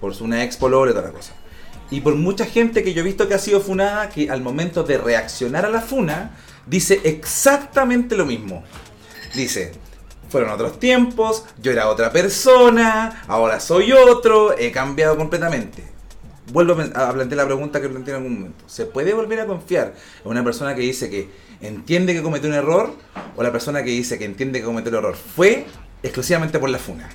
por 0.00 0.12
una 0.22 0.42
ex 0.42 0.56
pololo 0.56 0.90
y 0.90 0.94
toda 0.94 1.06
la 1.08 1.12
cosa. 1.12 1.34
Y 1.90 2.00
por 2.00 2.14
mucha 2.16 2.46
gente 2.46 2.82
que 2.82 2.94
yo 2.94 3.02
he 3.02 3.04
visto 3.04 3.28
que 3.28 3.34
ha 3.34 3.38
sido 3.38 3.60
funada, 3.60 4.08
que 4.08 4.30
al 4.30 4.40
momento 4.40 4.82
de 4.82 4.96
reaccionar 4.98 5.66
a 5.66 5.70
la 5.70 5.80
funa, 5.82 6.36
dice 6.66 7.00
exactamente 7.04 8.16
lo 8.16 8.24
mismo. 8.24 8.64
Dice, 9.34 9.72
fueron 10.30 10.50
otros 10.50 10.80
tiempos, 10.80 11.44
yo 11.60 11.70
era 11.70 11.88
otra 11.88 12.10
persona, 12.10 13.22
ahora 13.28 13.60
soy 13.60 13.92
otro, 13.92 14.56
he 14.58 14.72
cambiado 14.72 15.16
completamente. 15.16 15.84
Vuelvo 16.50 16.72
a 16.72 17.12
plantear 17.12 17.36
la 17.36 17.46
pregunta 17.46 17.80
que 17.80 17.88
planteé 17.88 18.14
en 18.14 18.16
algún 18.22 18.34
momento. 18.34 18.64
¿Se 18.66 18.86
puede 18.86 19.14
volver 19.14 19.40
a 19.40 19.46
confiar 19.46 19.94
en 20.24 20.30
una 20.30 20.42
persona 20.42 20.74
que 20.74 20.80
dice 20.80 21.08
que 21.08 21.30
entiende 21.60 22.14
que 22.14 22.22
cometió 22.22 22.48
un 22.48 22.56
error 22.56 22.94
o 23.36 23.42
la 23.42 23.52
persona 23.52 23.84
que 23.84 23.90
dice 23.90 24.18
que 24.18 24.24
entiende 24.24 24.58
que 24.58 24.64
cometió 24.64 24.90
el 24.90 24.96
error 24.96 25.14
fue 25.14 25.66
exclusivamente 26.02 26.58
por 26.58 26.68
la 26.68 26.78
funa? 26.78 27.08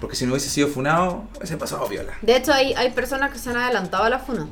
Porque 0.00 0.16
si 0.16 0.26
no 0.26 0.32
hubiese 0.32 0.50
sido 0.50 0.68
funado, 0.68 1.24
hubiese 1.36 1.56
pasado 1.56 1.86
viola. 1.88 2.14
De 2.22 2.36
hecho, 2.36 2.52
hay, 2.52 2.74
hay 2.74 2.90
personas 2.90 3.32
que 3.32 3.38
se 3.38 3.50
han 3.50 3.56
adelantado 3.56 4.04
a 4.04 4.10
la 4.10 4.18
funa. 4.18 4.48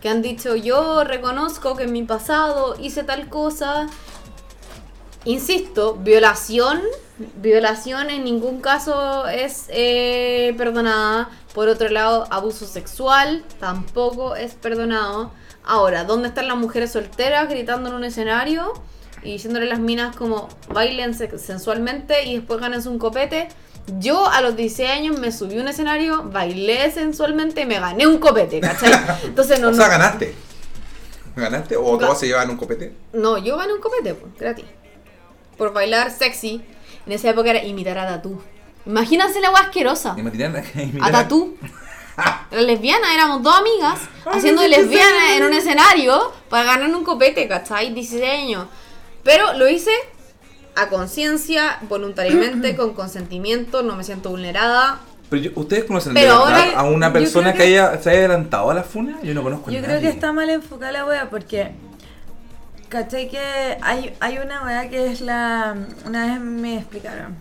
Que 0.00 0.08
han 0.08 0.22
dicho, 0.22 0.56
yo 0.56 1.04
reconozco 1.04 1.76
que 1.76 1.84
en 1.84 1.92
mi 1.92 2.02
pasado 2.02 2.74
hice 2.80 3.04
tal 3.04 3.28
cosa. 3.28 3.86
Insisto, 5.24 5.94
violación. 5.94 6.80
Violación 7.36 8.10
en 8.10 8.24
ningún 8.24 8.60
caso 8.60 9.26
es 9.28 9.66
eh, 9.68 10.52
perdonada. 10.58 11.30
Por 11.54 11.68
otro 11.68 11.88
lado, 11.88 12.26
abuso 12.30 12.66
sexual 12.66 13.44
tampoco 13.60 14.34
es 14.36 14.54
perdonado. 14.54 15.30
Ahora, 15.64 16.04
¿dónde 16.04 16.28
están 16.28 16.48
las 16.48 16.56
mujeres 16.56 16.92
solteras 16.92 17.48
gritando 17.48 17.88
en 17.88 17.94
un 17.94 18.04
escenario 18.04 18.72
y 19.22 19.32
diciéndole 19.32 19.66
a 19.66 19.68
las 19.70 19.78
minas 19.78 20.14
como 20.16 20.48
bailen 20.68 21.14
se- 21.14 21.38
sensualmente 21.38 22.24
y 22.24 22.36
después 22.36 22.60
ganen 22.60 22.86
un 22.88 22.98
copete? 22.98 23.48
Yo 24.00 24.26
a 24.28 24.40
los 24.40 24.56
16 24.56 24.90
años 24.90 25.18
me 25.18 25.30
subí 25.30 25.56
a 25.58 25.60
un 25.62 25.68
escenario, 25.68 26.24
bailé 26.24 26.90
sensualmente 26.90 27.60
y 27.62 27.66
me 27.66 27.78
gané 27.78 28.06
un 28.06 28.18
copete, 28.18 28.60
¿cachai? 28.60 28.92
Entonces 29.24 29.60
no, 29.60 29.68
o 29.68 29.72
sea, 29.72 29.84
no, 29.84 29.90
ganaste. 29.92 30.34
¿Ganaste? 31.36 31.76
¿O 31.76 31.96
todos 31.98 32.18
se 32.18 32.26
llevaban 32.26 32.50
un 32.50 32.56
copete? 32.56 32.92
no, 33.12 33.38
yo 33.38 33.56
gané 33.56 33.72
un 33.74 33.80
copete, 33.80 34.14
pues, 34.14 34.34
gratis. 34.38 34.64
Por 35.56 35.72
bailar 35.72 36.10
sexy. 36.10 36.62
En 37.06 37.12
esa 37.12 37.30
época 37.30 37.50
era 37.50 37.62
imitar 37.64 37.98
a 37.98 38.06
Tatú. 38.06 38.40
Imagínense 38.86 39.40
la 39.40 39.48
agua 39.48 39.60
asquerosa. 39.60 40.16
A 41.00 41.10
Tatú. 41.10 41.56
Era 42.50 42.60
lesbiana, 42.62 43.12
éramos 43.14 43.42
dos 43.42 43.56
amigas 43.58 43.98
haciendo 44.26 44.62
de 44.62 44.68
qué 44.70 44.76
lesbiana 44.78 45.10
pesado. 45.20 45.36
en 45.36 45.44
un 45.44 45.52
escenario 45.54 46.32
para 46.48 46.64
ganar 46.64 46.94
un 46.94 47.02
copete, 47.04 47.48
¿cachai? 47.48 47.92
16 47.92 48.30
años. 48.30 48.66
Pero 49.22 49.54
lo 49.54 49.68
hice 49.68 49.90
a 50.76 50.88
conciencia, 50.88 51.78
voluntariamente, 51.88 52.76
con 52.76 52.94
consentimiento, 52.94 53.82
no 53.82 53.96
me 53.96 54.04
siento 54.04 54.30
vulnerada. 54.30 55.00
Pero 55.30 55.42
yo- 55.42 55.50
¿Ustedes 55.56 55.84
conocen 55.84 56.14
Pero 56.14 56.34
ahora- 56.34 56.72
a 56.78 56.84
una 56.84 57.12
persona 57.12 57.52
que, 57.52 57.58
que- 57.58 57.64
haya, 57.64 58.00
se 58.00 58.10
haya 58.10 58.18
adelantado 58.20 58.70
a 58.70 58.74
la 58.74 58.82
funa? 58.84 59.18
Yo 59.22 59.34
no 59.34 59.42
conozco 59.42 59.70
a 59.70 59.72
Yo 59.72 59.80
nadie. 59.80 59.88
creo 59.98 60.00
que 60.02 60.08
está 60.14 60.32
mal 60.32 60.48
enfocada 60.50 60.92
la 60.92 61.06
wea 61.06 61.30
porque. 61.30 61.72
¿Cachai? 62.94 63.28
Que 63.28 63.76
hay, 63.82 64.14
hay 64.20 64.38
una 64.38 64.62
wea 64.62 64.88
que 64.88 65.10
es 65.10 65.20
la. 65.20 65.74
Una 66.06 66.26
vez 66.26 66.40
me 66.40 66.76
explicaron. 66.76 67.34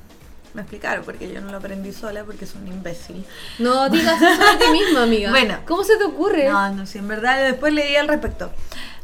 Me 0.55 0.61
explicaron 0.63 1.05
porque 1.05 1.31
yo 1.31 1.41
no 1.41 1.51
lo 1.51 1.57
aprendí 1.57 1.93
sola 1.93 2.23
porque 2.23 2.47
soy 2.47 2.63
un 2.63 2.69
imbécil. 2.69 3.23
No 3.59 3.87
digas 3.87 4.19
eso 4.19 4.51
de 4.51 4.65
ti 4.65 4.71
misma, 4.71 5.03
amiga. 5.03 5.29
Bueno. 5.29 5.59
¿Cómo 5.67 5.83
se 5.83 5.95
te 5.97 6.05
ocurre? 6.05 6.49
No, 6.49 6.71
no 6.71 6.87
sé, 6.87 6.97
en 6.97 7.07
verdad 7.07 7.37
después 7.43 7.71
leí 7.71 7.95
al 7.95 8.07
respecto. 8.07 8.51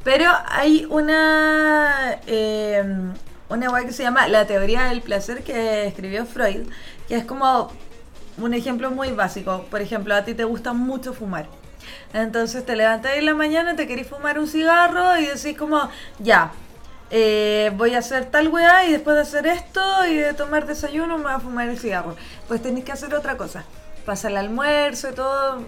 Pero 0.03 0.25
hay 0.47 0.87
una. 0.89 2.17
eh, 2.25 2.83
una 3.49 3.69
wea 3.69 3.85
que 3.85 3.93
se 3.93 4.01
llama 4.01 4.27
La 4.27 4.47
teoría 4.47 4.85
del 4.85 5.01
placer 5.01 5.43
que 5.43 5.85
escribió 5.85 6.25
Freud, 6.25 6.61
que 7.07 7.15
es 7.15 7.25
como 7.25 7.71
un 8.39 8.55
ejemplo 8.55 8.89
muy 8.89 9.11
básico. 9.11 9.67
Por 9.69 9.81
ejemplo, 9.81 10.15
a 10.15 10.23
ti 10.23 10.33
te 10.33 10.45
gusta 10.45 10.73
mucho 10.73 11.13
fumar. 11.13 11.47
Entonces 12.13 12.65
te 12.65 12.75
levantas 12.75 13.17
en 13.17 13.25
la 13.25 13.33
mañana, 13.33 13.75
te 13.75 13.87
querés 13.87 14.07
fumar 14.07 14.39
un 14.39 14.47
cigarro 14.47 15.17
y 15.17 15.25
decís 15.25 15.57
como, 15.57 15.89
ya, 16.19 16.51
eh, 17.11 17.71
voy 17.75 17.95
a 17.95 17.99
hacer 17.99 18.25
tal 18.25 18.49
weá 18.49 18.85
y 18.85 18.91
después 18.91 19.15
de 19.15 19.21
hacer 19.21 19.47
esto 19.47 19.81
y 20.05 20.15
de 20.15 20.33
tomar 20.33 20.65
desayuno 20.65 21.17
me 21.17 21.25
voy 21.25 21.33
a 21.33 21.39
fumar 21.39 21.69
el 21.69 21.77
cigarro. 21.77 22.15
Pues 22.47 22.61
tenés 22.61 22.83
que 22.83 22.91
hacer 22.91 23.13
otra 23.13 23.37
cosa. 23.37 23.63
Pasa 24.05 24.27
el 24.27 24.37
almuerzo 24.37 25.09
y 25.09 25.13
todo, 25.13 25.63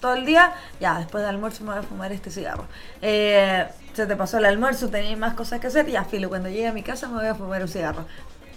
todo 0.00 0.14
el 0.14 0.24
día, 0.26 0.52
ya, 0.80 0.98
después 0.98 1.22
del 1.22 1.34
almuerzo 1.34 1.64
me 1.64 1.70
voy 1.70 1.78
a 1.80 1.82
fumar 1.82 2.12
este 2.12 2.30
cigarro. 2.30 2.66
Eh, 3.02 3.66
se 3.92 4.06
te 4.06 4.16
pasó 4.16 4.38
el 4.38 4.46
almuerzo, 4.46 4.88
tenéis 4.88 5.18
más 5.18 5.34
cosas 5.34 5.60
que 5.60 5.68
hacer, 5.68 5.86
ya, 5.86 6.04
filo, 6.04 6.28
cuando 6.28 6.48
llegue 6.48 6.66
a 6.66 6.72
mi 6.72 6.82
casa 6.82 7.08
me 7.08 7.14
voy 7.14 7.26
a 7.26 7.34
fumar 7.34 7.62
un 7.62 7.68
cigarro. 7.68 8.06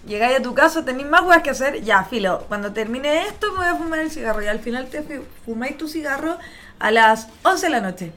Llegáis 0.07 0.39
a 0.39 0.41
tu 0.41 0.53
casa, 0.53 0.85
tenéis 0.85 1.07
más 1.09 1.21
weas 1.23 1.43
que 1.43 1.49
hacer, 1.49 1.81
ya, 1.83 2.03
filo, 2.05 2.45
cuando 2.47 2.71
termine 2.71 3.23
esto 3.27 3.51
me 3.51 3.57
voy 3.57 3.67
a 3.67 3.75
fumar 3.75 3.99
el 3.99 4.09
cigarro 4.09 4.41
y 4.41 4.47
al 4.47 4.59
final 4.59 4.87
te 4.87 5.01
fu- 5.01 5.25
fumáis 5.45 5.77
tu 5.77 5.87
cigarro 5.89 6.37
a 6.79 6.91
las 6.91 7.27
11 7.43 7.65
de 7.65 7.69
la 7.69 7.81
noche. 7.81 8.11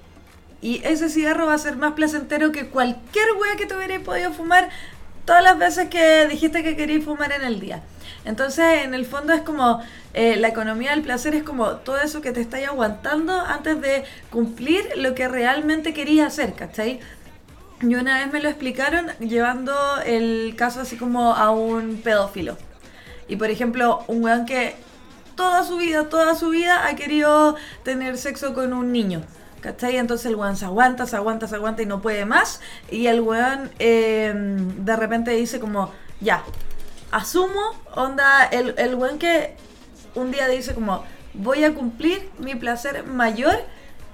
Y 0.62 0.82
ese 0.84 1.08
cigarro 1.08 1.46
va 1.46 1.54
a 1.54 1.58
ser 1.58 1.76
más 1.76 1.94
placentero 1.94 2.52
que 2.52 2.68
cualquier 2.68 3.26
wea 3.40 3.56
que 3.56 3.66
te 3.66 3.74
hubierais 3.74 4.00
podido 4.02 4.32
fumar 4.32 4.68
todas 5.24 5.42
las 5.42 5.58
veces 5.58 5.88
que 5.88 6.26
dijiste 6.28 6.62
que 6.62 6.76
querías 6.76 7.02
fumar 7.04 7.32
en 7.32 7.42
el 7.42 7.58
día. 7.60 7.82
Entonces, 8.24 8.84
en 8.84 8.94
el 8.94 9.06
fondo 9.06 9.32
es 9.32 9.40
como 9.40 9.82
eh, 10.12 10.36
la 10.36 10.48
economía 10.48 10.90
del 10.90 11.02
placer 11.02 11.34
es 11.34 11.42
como 11.42 11.76
todo 11.76 11.98
eso 11.98 12.20
que 12.20 12.32
te 12.32 12.40
estáis 12.40 12.68
aguantando 12.68 13.32
antes 13.40 13.80
de 13.80 14.04
cumplir 14.30 14.86
lo 14.96 15.14
que 15.14 15.26
realmente 15.28 15.94
querías 15.94 16.26
hacer, 16.28 16.52
¿cachai? 16.52 17.00
Y 17.82 17.94
una 17.94 18.18
vez 18.18 18.32
me 18.32 18.40
lo 18.40 18.48
explicaron 18.48 19.08
llevando 19.20 19.72
el 20.04 20.54
caso 20.56 20.80
así 20.80 20.96
como 20.96 21.34
a 21.34 21.50
un 21.50 22.02
pedófilo. 22.02 22.58
Y 23.26 23.36
por 23.36 23.48
ejemplo, 23.50 24.04
un 24.06 24.22
weón 24.22 24.44
que 24.44 24.76
toda 25.34 25.64
su 25.64 25.78
vida, 25.78 26.08
toda 26.10 26.34
su 26.34 26.50
vida 26.50 26.86
ha 26.86 26.94
querido 26.94 27.56
tener 27.82 28.18
sexo 28.18 28.52
con 28.52 28.74
un 28.74 28.92
niño. 28.92 29.22
¿Cachai? 29.62 29.96
Entonces 29.96 30.26
el 30.26 30.36
weón 30.36 30.56
se 30.56 30.66
aguanta, 30.66 31.06
se 31.06 31.16
aguanta, 31.16 31.46
se 31.46 31.54
aguanta 31.54 31.82
y 31.82 31.86
no 31.86 32.02
puede 32.02 32.26
más. 32.26 32.60
Y 32.90 33.06
el 33.06 33.22
weón 33.22 33.70
eh, 33.78 34.32
de 34.34 34.96
repente 34.96 35.30
dice 35.30 35.58
como, 35.58 35.90
ya, 36.20 36.42
asumo, 37.10 37.62
onda, 37.94 38.44
el, 38.44 38.74
el 38.76 38.94
weón 38.94 39.18
que 39.18 39.56
un 40.14 40.30
día 40.30 40.48
dice 40.48 40.74
como, 40.74 41.04
voy 41.32 41.64
a 41.64 41.74
cumplir 41.74 42.28
mi 42.38 42.54
placer 42.54 43.04
mayor 43.06 43.56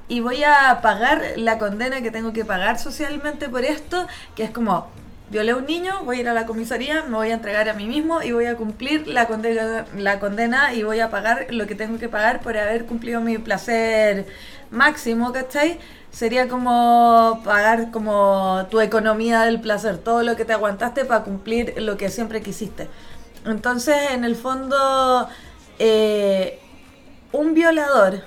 y 0.08 0.20
voy 0.20 0.44
a 0.44 0.80
pagar 0.82 1.22
la 1.36 1.58
condena 1.58 2.00
que 2.00 2.10
tengo 2.10 2.32
que 2.32 2.44
pagar 2.44 2.78
socialmente 2.78 3.48
por 3.48 3.64
esto, 3.64 4.06
que 4.34 4.44
es 4.44 4.50
como, 4.50 4.88
violé 5.30 5.52
a 5.52 5.56
un 5.56 5.66
niño, 5.66 6.04
voy 6.04 6.18
a 6.18 6.20
ir 6.20 6.28
a 6.28 6.34
la 6.34 6.46
comisaría, 6.46 7.02
me 7.02 7.16
voy 7.16 7.30
a 7.30 7.34
entregar 7.34 7.68
a 7.68 7.74
mí 7.74 7.86
mismo 7.86 8.22
y 8.22 8.32
voy 8.32 8.46
a 8.46 8.56
cumplir 8.56 9.08
la 9.08 9.26
condena, 9.26 10.74
y 10.74 10.84
voy 10.84 11.00
a 11.00 11.10
pagar 11.10 11.46
lo 11.50 11.66
que 11.66 11.74
tengo 11.74 11.98
que 11.98 12.08
pagar 12.08 12.40
por 12.40 12.56
haber 12.56 12.86
cumplido 12.86 13.20
mi 13.20 13.38
placer 13.38 14.26
máximo, 14.70 15.32
¿cachai? 15.32 15.78
Sería 16.12 16.48
como 16.48 17.42
pagar 17.44 17.90
como 17.90 18.66
tu 18.70 18.80
economía 18.80 19.42
del 19.42 19.60
placer, 19.60 19.98
todo 19.98 20.22
lo 20.22 20.36
que 20.36 20.44
te 20.44 20.52
aguantaste 20.52 21.04
para 21.04 21.24
cumplir 21.24 21.74
lo 21.78 21.96
que 21.96 22.08
siempre 22.08 22.40
quisiste. 22.40 22.88
Entonces, 23.44 23.96
en 24.12 24.24
el 24.24 24.34
fondo, 24.34 25.28
eh, 25.78 26.58
un 27.32 27.54
violador, 27.54 28.22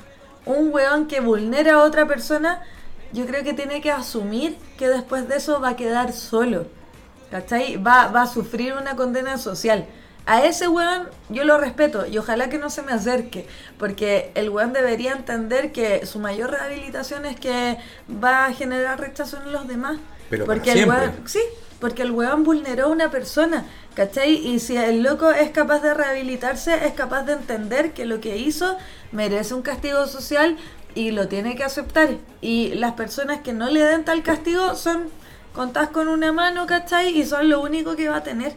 un 0.46 0.72
weón 0.74 1.08
que 1.08 1.20
vulnera 1.20 1.76
a 1.76 1.84
otra 1.84 2.08
persona, 2.08 2.62
yo 3.12 3.26
creo 3.26 3.44
que 3.44 3.54
tiene 3.54 3.82
que 3.82 3.92
asumir 3.92 4.58
que 4.78 4.88
después 4.90 5.28
de 5.28 5.38
eso 5.38 5.60
va 5.60 5.70
a 5.70 5.76
quedar 5.76 6.14
solo. 6.14 6.68
¿Cachai? 7.32 7.78
Va, 7.78 8.08
va 8.08 8.24
a 8.24 8.28
sufrir 8.28 8.74
una 8.74 8.96
condena 8.96 9.38
social. 9.38 9.86
A 10.26 10.46
ese 10.46 10.68
weón 10.68 11.10
yo 11.30 11.44
lo 11.44 11.58
respeto 11.58 12.06
y 12.06 12.18
ojalá 12.18 12.50
que 12.50 12.58
no 12.60 12.70
se 12.70 12.82
me 12.84 12.92
acerque, 12.92 13.48
porque 13.78 14.32
el 14.36 14.50
weón 14.50 14.74
debería 14.74 15.14
entender 15.14 15.72
que 15.72 16.06
su 16.06 16.20
mayor 16.20 16.52
rehabilitación 16.52 17.26
es 17.26 17.40
que 17.40 17.78
va 18.24 18.46
a 18.46 18.54
generar 18.54 19.00
rechazo 19.00 19.38
en 19.44 19.52
los 19.52 19.68
demás. 19.68 19.98
Pero 20.30 20.46
para 20.46 20.58
porque 20.58 20.72
el 20.72 20.78
siempre. 20.80 21.00
weón, 21.00 21.28
sí, 21.28 21.40
porque 21.80 22.02
el 22.04 22.12
weón 22.12 22.44
vulneró 22.44 22.86
a 22.86 22.90
una 22.90 23.10
persona, 23.10 23.66
¿cachai? 23.96 24.36
Y 24.36 24.60
si 24.60 24.78
el 24.78 25.02
loco 25.02 25.32
es 25.32 25.50
capaz 25.52 25.80
de 25.80 25.94
rehabilitarse, 25.94 26.86
es 26.86 26.94
capaz 26.94 27.24
de 27.24 27.34
entender 27.34 27.94
que 27.94 28.06
lo 28.06 28.20
que 28.20 28.38
hizo 28.38 28.78
merece 29.12 29.54
un 29.54 29.62
castigo 29.62 30.06
social 30.08 30.58
y 30.96 31.12
lo 31.12 31.28
tiene 31.28 31.56
que 31.56 31.64
aceptar. 31.64 32.10
Y 32.42 32.74
las 32.76 32.94
personas 32.94 33.42
que 33.42 33.54
no 33.54 33.70
le 33.70 33.82
den 33.82 34.06
tal 34.06 34.24
castigo 34.24 34.76
son 34.76 35.08
contadas 35.54 35.90
con 35.90 36.08
una 36.08 36.32
mano, 36.32 36.68
¿cachai? 36.68 37.18
Y 37.18 37.26
son 37.26 37.50
lo 37.50 37.62
único 37.62 37.96
que 37.96 38.10
va 38.10 38.18
a 38.18 38.24
tener. 38.24 38.54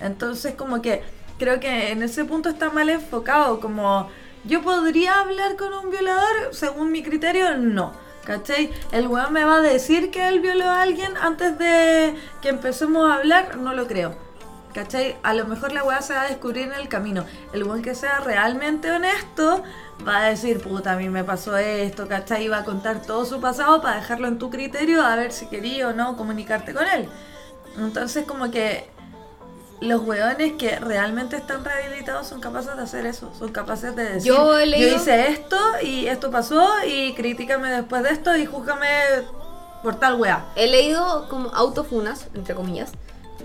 Entonces 0.00 0.54
como 0.54 0.82
que 0.82 1.02
creo 1.38 1.60
que 1.60 1.90
en 1.90 2.02
ese 2.02 2.24
punto 2.24 2.48
está 2.48 2.70
mal 2.70 2.88
enfocado, 2.88 3.60
como 3.60 4.08
yo 4.44 4.62
podría 4.62 5.20
hablar 5.20 5.56
con 5.56 5.72
un 5.72 5.90
violador, 5.90 6.52
según 6.52 6.92
mi 6.92 7.02
criterio, 7.02 7.56
no. 7.56 7.92
¿Cachai? 8.26 8.72
El 8.90 9.06
weón 9.06 9.32
me 9.32 9.44
va 9.44 9.56
a 9.56 9.60
decir 9.60 10.10
que 10.10 10.26
él 10.26 10.40
violó 10.40 10.64
a 10.64 10.82
alguien 10.82 11.16
antes 11.16 11.56
de 11.58 12.14
que 12.42 12.48
empecemos 12.48 13.08
a 13.08 13.14
hablar, 13.14 13.56
no 13.56 13.72
lo 13.72 13.86
creo. 13.86 14.16
¿Cachai? 14.74 15.16
A 15.22 15.32
lo 15.32 15.46
mejor 15.46 15.72
la 15.72 15.84
weá 15.84 16.02
se 16.02 16.12
va 16.12 16.22
a 16.22 16.28
descubrir 16.28 16.64
en 16.64 16.74
el 16.74 16.88
camino. 16.88 17.24
El 17.52 17.62
weón 17.62 17.82
que 17.82 17.94
sea 17.94 18.18
realmente 18.18 18.90
honesto 18.90 19.62
va 20.06 20.18
a 20.18 20.28
decir, 20.28 20.60
puta, 20.60 20.92
a 20.92 20.96
mí 20.96 21.08
me 21.08 21.22
pasó 21.22 21.56
esto, 21.56 22.08
¿cachai? 22.08 22.44
Y 22.44 22.48
va 22.48 22.58
a 22.58 22.64
contar 22.64 23.00
todo 23.00 23.24
su 23.24 23.40
pasado 23.40 23.80
para 23.80 23.96
dejarlo 23.96 24.26
en 24.26 24.38
tu 24.38 24.50
criterio 24.50 25.02
a 25.02 25.14
ver 25.14 25.30
si 25.30 25.46
quería 25.46 25.88
o 25.88 25.92
no 25.92 26.16
comunicarte 26.16 26.74
con 26.74 26.84
él. 26.86 27.08
Entonces 27.78 28.26
como 28.26 28.50
que 28.50 28.88
los 29.80 30.02
weones 30.02 30.54
que 30.54 30.78
realmente 30.78 31.36
están 31.36 31.64
rehabilitados 31.64 32.26
son 32.26 32.40
capaces 32.40 32.76
de 32.76 32.82
hacer 32.82 33.06
eso, 33.06 33.32
son 33.38 33.52
capaces 33.52 33.94
de 33.94 34.04
decir, 34.04 34.32
Yo 34.32 34.60
hice 34.60 35.28
esto 35.28 35.58
y 35.82 36.06
esto 36.06 36.30
pasó 36.30 36.66
y 36.86 37.12
críticame 37.14 37.70
después 37.70 38.02
de 38.02 38.10
esto 38.10 38.36
y 38.36 38.46
júzgame 38.46 38.88
por 39.82 39.96
tal 39.96 40.14
weá. 40.14 40.46
He 40.56 40.66
leído 40.66 41.28
como 41.28 41.50
autofunas, 41.50 42.28
entre 42.34 42.54
comillas, 42.54 42.92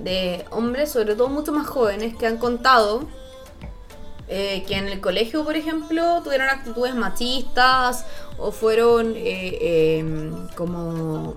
de 0.01 0.45
hombres, 0.51 0.91
sobre 0.91 1.15
todo 1.15 1.27
mucho 1.27 1.51
más 1.51 1.67
jóvenes, 1.67 2.15
que 2.15 2.27
han 2.27 2.37
contado 2.37 3.07
eh, 4.29 4.63
que 4.65 4.75
en 4.77 4.87
el 4.87 5.01
colegio, 5.01 5.43
por 5.43 5.57
ejemplo, 5.57 6.21
tuvieron 6.23 6.47
actitudes 6.47 6.95
machistas 6.95 8.05
o 8.37 8.51
fueron 8.51 9.13
eh, 9.17 9.57
eh, 9.61 10.31
como... 10.55 11.35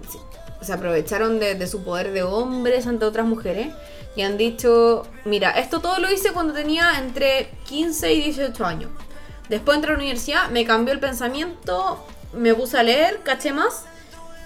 se 0.61 0.73
aprovecharon 0.73 1.41
de, 1.41 1.57
de 1.57 1.67
su 1.67 1.83
poder 1.83 2.13
de 2.13 2.23
hombres 2.23 2.87
ante 2.87 3.05
otras 3.05 3.27
mujeres 3.27 3.75
y 4.17 4.23
han 4.23 4.37
dicho, 4.37 5.07
mira, 5.25 5.51
esto 5.53 5.81
todo 5.81 5.99
lo 5.99 6.11
hice 6.11 6.33
cuando 6.33 6.53
tenía 6.53 6.99
entre 6.99 7.51
15 7.67 8.13
y 8.13 8.23
18 8.23 8.65
años. 8.65 8.91
Después 9.49 9.77
entré 9.77 9.91
a 9.91 9.95
la 9.95 10.03
universidad, 10.03 10.51
me 10.51 10.65
cambió 10.65 10.95
el 10.95 11.01
pensamiento, 11.01 12.05
me 12.33 12.55
puse 12.55 12.79
a 12.79 12.83
leer, 12.83 13.21
caché 13.23 13.53
más 13.53 13.85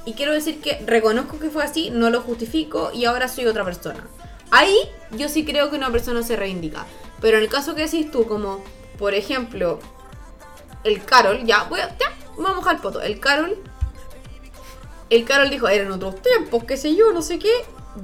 y 0.05 0.15
quiero 0.15 0.33
decir 0.33 0.61
que 0.61 0.83
reconozco 0.87 1.39
que 1.39 1.51
fue 1.51 1.63
así, 1.63 1.91
no 1.91 2.11
lo 2.11 2.23
justifico 2.23 2.91
y 2.93 3.05
ahora 3.05 3.29
soy 3.29 3.47
otra 3.47 3.65
persona. 3.65 4.07
Ahí 4.51 4.77
yo 5.11 5.29
sí 5.29 5.45
creo 5.45 5.71
que 5.71 5.77
una 5.77 5.93
persona 5.93 6.23
se 6.23 6.37
reivindica. 6.37 6.87
Pero 7.21 7.37
en 7.37 7.43
el 7.43 7.49
caso 7.49 7.75
que 7.75 7.83
decís 7.83 8.11
tú, 8.11 8.27
como 8.27 8.63
por 8.99 9.15
ejemplo, 9.15 9.79
el 10.85 11.05
Carol, 11.05 11.45
ya, 11.45 11.65
voy 11.65 11.81
a, 11.81 11.95
vamos 12.37 12.51
a 12.51 12.55
mojar 12.55 12.77
el 12.77 12.83
poto. 12.83 13.01
El 13.01 13.21
Carol, 13.21 13.57
el 15.11 15.25
Carol 15.25 15.51
dijo, 15.51 15.69
eran 15.69 15.93
otros 15.93 16.21
tiempos, 16.23 16.65
qué 16.65 16.77
sé 16.77 16.95
yo, 16.95 17.13
no 17.13 17.23
sé 17.23 17.39
qué. 17.39 17.53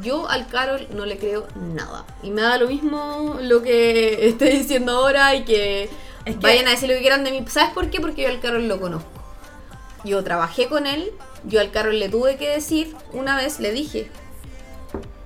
Yo 0.01 0.29
al 0.29 0.49
Carol 0.49 0.87
no 0.95 1.05
le 1.07 1.19
creo 1.19 1.47
nada. 1.55 2.05
Y 2.23 2.31
me 2.31 2.43
da 2.43 2.59
lo 2.59 2.69
mismo 2.69 3.37
lo 3.41 3.63
que 3.63 4.27
esté 4.29 4.47
diciendo 4.51 4.93
ahora 4.93 5.35
y 5.35 5.45
que, 5.45 5.85
Es 6.25 6.37
que- 6.37 6.41
vayan 6.41 6.67
a 6.67 6.71
decir 6.71 6.89
lo 6.89 6.95
que 6.95 7.01
quieran 7.01 7.25
de 7.25 7.31
mí. 7.31 7.45
¿Sabes 7.49 7.71
por 7.75 7.91
qué? 7.91 8.01
Porque 8.01 8.23
yo 8.23 8.29
al 8.29 8.41
Carol 8.41 8.67
lo 8.69 8.81
conozco. 8.81 9.09
Yo 10.05 10.23
trabajé 10.23 10.69
con 10.69 10.87
él, 10.87 11.13
yo 11.45 11.61
al 11.61 11.71
Carol 11.71 11.99
le 11.99 12.09
tuve 12.11 12.37
que 12.37 12.49
decir, 12.51 12.95
una 13.15 13.37
vez 13.37 13.59
le 13.61 13.73
dije, 13.73 14.11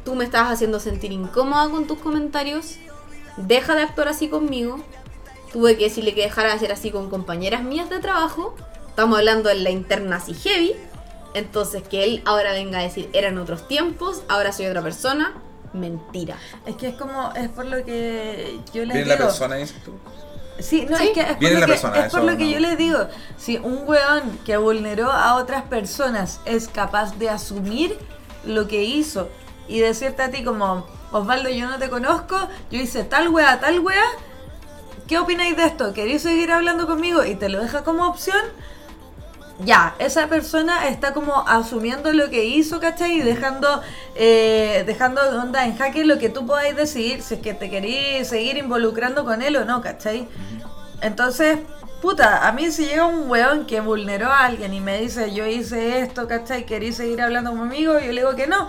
tú 0.05 0.15
me 0.15 0.25
estás 0.25 0.53
haciendo 0.53 0.79
sentir 0.79 1.11
incómoda 1.11 1.69
con 1.69 1.87
tus 1.89 1.99
comentarios, 1.99 2.77
deja 3.37 3.75
de 3.75 3.83
actuar 3.83 4.09
así 4.09 4.29
conmigo. 4.29 4.79
Tuve 5.53 5.77
que 5.77 5.85
decirle 5.85 6.15
que 6.15 6.23
dejara 6.23 6.51
de 6.51 6.55
hacer 6.57 6.71
así 6.73 6.91
con 6.91 7.09
compañeras 7.11 7.63
mías 7.65 7.89
de 7.91 7.99
trabajo. 8.01 8.55
Estamos 8.89 9.19
hablando 9.19 9.49
en 9.51 9.65
la 9.65 9.71
interna 9.71 10.17
así 10.17 10.35
heavy. 10.35 10.75
Entonces 11.39 11.83
que 11.87 12.05
él 12.05 12.23
ahora 12.27 12.53
venga 12.53 12.79
a 12.79 12.83
decir, 12.83 13.09
eran 13.13 13.39
otros 13.39 13.67
tiempos, 13.69 14.23
ahora 14.29 14.53
soy 14.53 14.67
otra 14.67 14.83
persona. 14.83 15.35
Mentira. 15.73 16.37
Es 16.67 16.77
que 16.77 16.89
es 16.89 16.95
como, 16.95 17.33
es 17.35 17.49
por 17.51 17.67
lo 17.67 17.85
que 17.85 18.59
yo 18.73 18.85
les 18.85 18.95
Viene 18.95 19.07
la 19.09 19.15
digo. 19.17 19.27
persona, 19.29 19.57
dices 19.57 19.77
tú. 19.85 19.93
Sí, 20.59 20.87
no, 20.91 20.97
Sí. 20.97 21.05
es 21.09 21.11
que 21.11 21.21
es 21.21 21.37
por, 21.37 21.43
lo 21.43 21.51
la 21.61 21.67
que, 21.67 21.73
persona, 21.73 21.97
es 22.07 22.11
por 22.11 22.21
eso 22.21 22.31
lo 22.31 22.37
que 22.37 22.45
no. 22.45 22.51
yo 22.51 22.59
les 22.61 22.79
digo. 22.79 22.99
Si 23.37 23.57
un 23.59 23.83
weón 23.87 24.39
que 24.45 24.57
vulneró 24.57 25.11
a 25.13 25.37
otras 25.37 25.63
personas 25.65 26.41
es 26.47 26.69
capaz 26.69 27.17
de 27.19 27.29
asumir 27.31 27.97
lo 28.45 28.67
que 28.67 28.83
hizo 28.83 29.29
y 29.69 29.81
decirte 29.81 30.23
a 30.23 30.31
ti 30.31 30.43
como, 30.43 30.87
Osvaldo, 31.13 31.49
yo 31.51 31.69
no 31.69 31.79
te 31.79 31.89
conozco, 31.91 32.37
yo 32.71 32.81
hice 32.81 33.05
tal 33.05 33.29
wea, 33.29 33.61
tal 33.61 33.79
wea, 33.81 34.03
¿qué 35.07 35.19
opináis 35.19 35.57
de 35.57 35.65
esto? 35.67 35.93
¿Queréis 35.93 36.23
seguir 36.23 36.51
hablando 36.51 36.87
conmigo? 36.87 37.25
Y 37.25 37.35
te 37.35 37.49
lo 37.51 37.61
deja 37.61 37.85
como 37.85 38.09
opción. 38.09 38.41
Ya, 39.65 39.97
esa 39.99 40.29
persona 40.29 40.87
está 40.87 41.13
como 41.13 41.47
asumiendo 41.49 42.13
lo 42.13 42.31
que 42.31 42.45
hizo, 42.45 42.79
¿cachai? 42.79 43.19
Y 43.19 43.23
dejando, 43.23 43.83
eh, 44.15 44.85
dejando 44.87 45.21
onda 45.41 45.67
en 45.67 45.77
jaque 45.77 46.05
lo 46.05 46.19
que 46.19 46.29
tú 46.29 46.47
podáis 46.47 46.77
decidir 46.77 47.23
si 47.23 47.35
es 47.35 47.41
que 47.41 47.55
te 47.55 47.69
queréis 47.69 48.29
seguir 48.29 48.57
involucrando 48.57 49.25
con 49.25 49.43
él 49.43 49.57
o 49.57 49.65
no, 49.65 49.81
¿cachai? 49.81 50.29
Entonces, 51.01 51.59
puta, 52.01 52.47
a 52.47 52.53
mí 52.53 52.71
si 52.71 52.87
llega 52.87 53.07
un 53.07 53.29
weón 53.29 53.67
que 53.67 53.81
vulneró 53.81 54.29
a 54.29 54.45
alguien 54.45 54.73
y 54.75 54.81
me 54.81 55.01
dice 55.01 55.35
yo 55.35 55.45
hice 55.45 56.01
esto, 56.03 56.29
¿cachai? 56.29 56.65
¿Queréis 56.65 56.97
seguir 56.97 57.21
hablando 57.21 57.51
conmigo? 57.51 57.95
Yo 57.95 58.13
le 58.13 58.21
digo 58.21 58.37
que 58.37 58.47
no. 58.47 58.69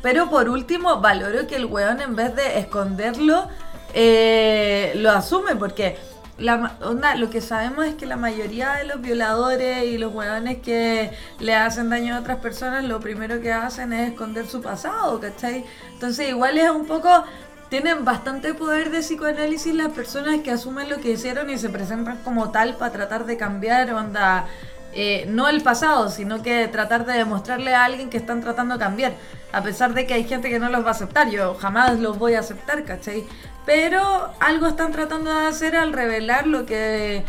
Pero 0.00 0.30
por 0.30 0.48
último, 0.48 1.00
valoro 1.00 1.46
que 1.46 1.56
el 1.56 1.66
weón 1.66 2.00
en 2.00 2.16
vez 2.16 2.34
de 2.34 2.58
esconderlo, 2.58 3.48
eh, 3.92 4.92
lo 4.96 5.10
asume, 5.10 5.56
porque 5.56 5.98
lo 6.42 7.30
que 7.30 7.40
sabemos 7.40 7.86
es 7.86 7.94
que 7.94 8.06
la 8.06 8.16
mayoría 8.16 8.74
de 8.74 8.84
los 8.84 9.00
violadores 9.00 9.84
y 9.84 9.98
los 9.98 10.12
weones 10.12 10.58
que 10.58 11.10
le 11.38 11.54
hacen 11.54 11.88
daño 11.90 12.16
a 12.16 12.20
otras 12.20 12.38
personas, 12.38 12.84
lo 12.84 13.00
primero 13.00 13.40
que 13.40 13.52
hacen 13.52 13.92
es 13.92 14.10
esconder 14.10 14.46
su 14.46 14.60
pasado, 14.60 15.20
¿cachai? 15.20 15.64
Entonces 15.92 16.28
igual 16.28 16.58
es 16.58 16.70
un 16.70 16.86
poco... 16.86 17.24
Tienen 17.70 18.04
bastante 18.04 18.52
poder 18.52 18.90
de 18.90 18.98
psicoanálisis 18.98 19.74
las 19.74 19.92
personas 19.92 20.40
que 20.40 20.50
asumen 20.50 20.90
lo 20.90 20.98
que 20.98 21.12
hicieron 21.12 21.48
y 21.48 21.56
se 21.56 21.70
presentan 21.70 22.18
como 22.18 22.50
tal 22.50 22.76
para 22.76 22.92
tratar 22.92 23.24
de 23.24 23.38
cambiar, 23.38 23.94
onda, 23.94 24.44
eh, 24.92 25.24
no 25.26 25.48
el 25.48 25.62
pasado, 25.62 26.10
sino 26.10 26.42
que 26.42 26.68
tratar 26.68 27.06
de 27.06 27.14
demostrarle 27.14 27.74
a 27.74 27.84
alguien 27.84 28.10
que 28.10 28.18
están 28.18 28.42
tratando 28.42 28.74
de 28.74 28.80
cambiar. 28.80 29.14
A 29.52 29.62
pesar 29.62 29.94
de 29.94 30.06
que 30.06 30.12
hay 30.12 30.24
gente 30.24 30.50
que 30.50 30.58
no 30.58 30.68
los 30.68 30.84
va 30.84 30.88
a 30.88 30.90
aceptar, 30.90 31.30
yo 31.30 31.54
jamás 31.54 31.98
los 31.98 32.18
voy 32.18 32.34
a 32.34 32.40
aceptar, 32.40 32.84
¿cachai? 32.84 33.24
Pero 33.66 34.30
algo 34.40 34.66
están 34.66 34.92
tratando 34.92 35.30
de 35.32 35.46
hacer 35.46 35.76
al 35.76 35.92
revelar 35.92 36.46
lo 36.46 36.66
que, 36.66 37.24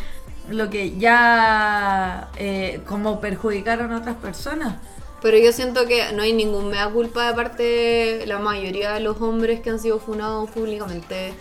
lo 0.50 0.70
que 0.70 0.98
ya 0.98 2.30
eh, 2.38 2.82
como 2.88 3.20
perjudicaron 3.22 3.92
a 3.94 3.98
otras 3.98 4.16
personas. 4.16 4.76
Pero 5.22 5.38
yo 5.38 5.52
siento 5.54 5.86
que 5.86 6.12
no 6.14 6.24
hay 6.24 6.34
ningún 6.34 6.70
mea 6.70 6.90
culpa 6.90 7.28
de 7.28 7.34
parte 7.34 7.64
de 7.64 8.26
la 8.26 8.40
mayoría 8.40 8.92
de 8.94 9.00
los 9.00 9.22
hombres 9.22 9.62
que 9.62 9.70
han 9.70 9.80
sido 9.80 10.00
funados 10.00 10.50
públicamente 10.50 11.34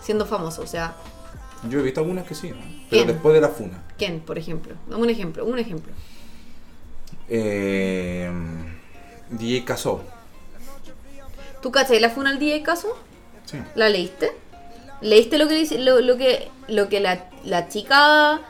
siendo 0.00 0.24
famosos. 0.26 0.64
O 0.64 0.66
sea, 0.68 0.94
Yo 1.68 1.80
he 1.80 1.82
visto 1.82 2.00
algunas 2.00 2.26
que 2.26 2.34
sí, 2.34 2.50
¿no? 2.50 2.56
pero 2.88 3.04
¿Quién? 3.04 3.06
después 3.08 3.34
de 3.34 3.40
la 3.40 3.48
funa. 3.48 3.82
¿quién, 3.98 4.20
por 4.20 4.38
ejemplo? 4.38 4.74
Dame 4.88 5.02
un 5.02 5.10
ejemplo, 5.10 5.44
un 5.44 5.58
ejemplo. 5.58 5.92
Eh, 7.28 8.30
DJ 9.30 9.64
Casó. 9.64 10.02
¿Tú 11.60 11.72
cachai 11.72 11.98
la 12.00 12.10
funa 12.10 12.30
al 12.30 12.38
DJ 12.38 12.62
caso? 12.62 12.96
Sí. 13.46 13.58
¿La 13.74 13.88
leíste? 13.88 14.32
¿Leíste 15.00 15.38
lo 15.38 15.48
que 15.48 15.66
lo, 15.78 16.00
lo 16.00 16.16
que 16.16 16.48
lo 16.68 16.88
que 16.88 17.00
la, 17.00 17.28
la 17.44 17.68
chica 17.68 18.40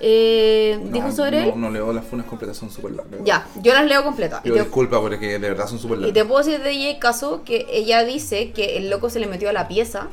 eh, 0.00 0.78
dijo 0.92 1.10
sobre 1.10 1.42
no, 1.42 1.52
él? 1.54 1.60
no 1.60 1.70
leo 1.70 1.92
las 1.92 2.04
funas 2.04 2.26
completas, 2.26 2.56
son 2.56 2.70
súper 2.70 2.92
largas. 2.92 3.20
Ya, 3.24 3.46
yo 3.62 3.72
las 3.72 3.86
leo 3.86 4.04
completas. 4.04 4.40
Y 4.44 4.50
te, 4.50 4.58
disculpa 4.58 5.00
porque 5.00 5.38
de 5.38 5.38
verdad 5.38 5.66
son 5.66 5.78
súper 5.78 5.98
y 5.98 6.00
largas. 6.02 6.14
te 6.14 6.24
puedo 6.24 6.44
decir 6.44 6.62
de 6.62 6.70
DJ 6.70 6.98
Caso 6.98 7.42
que 7.44 7.66
ella 7.70 8.04
dice 8.04 8.50
que 8.52 8.76
el 8.76 8.90
loco 8.90 9.10
se 9.10 9.20
le 9.20 9.26
metió 9.26 9.48
a 9.48 9.52
la 9.52 9.68
pieza 9.68 10.08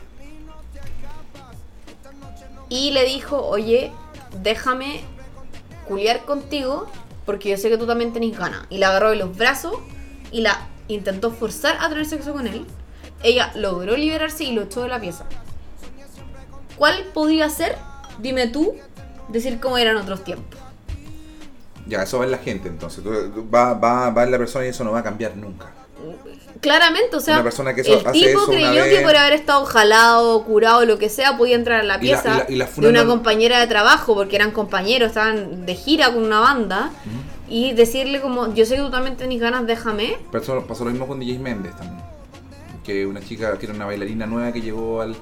y 2.69 2.91
le 2.91 3.05
dijo, 3.05 3.45
oye, 3.45 3.91
déjame 4.41 5.01
culiar 5.87 6.25
contigo 6.25 6.87
porque 7.25 7.49
yo 7.49 7.57
sé 7.57 7.69
que 7.69 7.77
tú 7.77 7.85
también 7.85 8.13
tenés 8.13 8.37
ganas. 8.37 8.65
Y 8.69 8.77
la 8.77 8.89
agarró 8.89 9.11
de 9.11 9.17
los 9.17 9.35
brazos 9.35 9.75
y 10.31 10.41
la 10.41 10.67
intentó 10.87 11.31
forzar 11.31 11.77
a 11.79 11.89
tener 11.89 12.05
sexo 12.05 12.33
con 12.33 12.47
él. 12.47 12.65
Ella 13.23 13.51
logró 13.55 13.95
liberarse 13.97 14.43
y 14.43 14.51
lo 14.53 14.63
echó 14.63 14.81
de 14.83 14.89
la 14.89 14.99
pieza. 14.99 15.25
¿Cuál 16.77 17.03
podría 17.13 17.49
ser, 17.49 17.77
dime 18.19 18.47
tú, 18.47 18.75
decir 19.29 19.59
cómo 19.59 19.77
eran 19.77 19.97
otros 19.97 20.23
tiempos? 20.23 20.59
Ya, 21.87 22.03
eso 22.03 22.19
va 22.19 22.25
en 22.25 22.31
la 22.31 22.37
gente 22.37 22.67
entonces. 22.69 23.03
Va, 23.05 23.73
va, 23.73 24.09
va 24.09 24.23
en 24.23 24.31
la 24.31 24.37
persona 24.37 24.65
y 24.65 24.69
eso 24.69 24.83
no 24.83 24.91
va 24.91 24.99
a 24.99 25.03
cambiar 25.03 25.35
nunca. 25.37 25.71
Claramente, 26.61 27.15
o 27.15 27.19
sea, 27.19 27.35
Una 27.35 27.43
persona 27.43 27.73
que 27.75 27.81
eso- 27.81 27.99
el 27.99 28.07
hace 28.07 28.11
tipo 28.19 28.29
eso 28.29 28.51
una 28.51 28.55
creyó 28.57 28.83
vez- 28.83 28.97
que 28.99 29.05
por 29.05 29.15
haber 29.17 29.33
estado 29.33 29.65
jalado, 29.65 30.43
curado, 30.45 30.85
lo 30.85 30.97
que 30.97 31.09
sea, 31.09 31.37
podía 31.37 31.55
entrar 31.55 31.81
a 31.81 31.83
la 31.83 31.95
Y 31.95 31.97
la- 31.97 32.01
pieza 32.01 32.35
y 32.35 32.37
la- 32.37 32.45
y 32.49 32.55
la 32.55 32.65
de 32.81 32.87
una 32.89 33.03
no- 33.03 33.09
compañera 33.09 33.59
de 33.59 33.67
trabajo, 33.67 34.15
porque 34.15 34.35
eran 34.37 34.51
compañeros, 34.51 35.09
estaban 35.09 35.65
de 35.65 35.75
gira 35.75 36.13
con 36.13 36.23
una 36.23 36.39
banda, 36.39 36.91
y 37.49 37.73
decirle 37.73 38.21
como, 38.21 38.53
yo 38.53 38.65
sé 38.65 38.75
que 38.75 38.81
tú 38.81 38.89
también 38.89 39.17
tenés 39.17 39.39
ganas, 39.41 39.65
déjame. 39.67 40.17
Pasó, 40.31 40.65
pasó 40.65 40.85
lo 40.85 40.91
mismo 40.91 41.05
con 41.07 41.19
DJ 41.19 41.37
Méndez 41.39 41.75
también. 41.75 42.02
Que 42.83 43.05
una 43.05 43.21
chica 43.21 43.57
que 43.57 43.65
era 43.65 43.75
una 43.75 43.85
bailarina 43.85 44.25
nueva 44.25 44.51
que 44.51 44.61
llegó 44.61 45.01
al, 45.01 45.15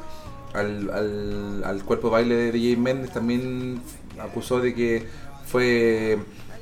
al, 0.54 0.90
al, 0.90 1.64
al 1.64 1.84
cuerpo 1.84 2.08
de 2.08 2.12
baile 2.14 2.36
de 2.36 2.52
DJ 2.52 2.78
Méndez 2.78 3.12
también 3.12 3.82
acusó 4.20 4.60
de 4.60 4.74
que 4.74 5.08
fue 5.46 6.18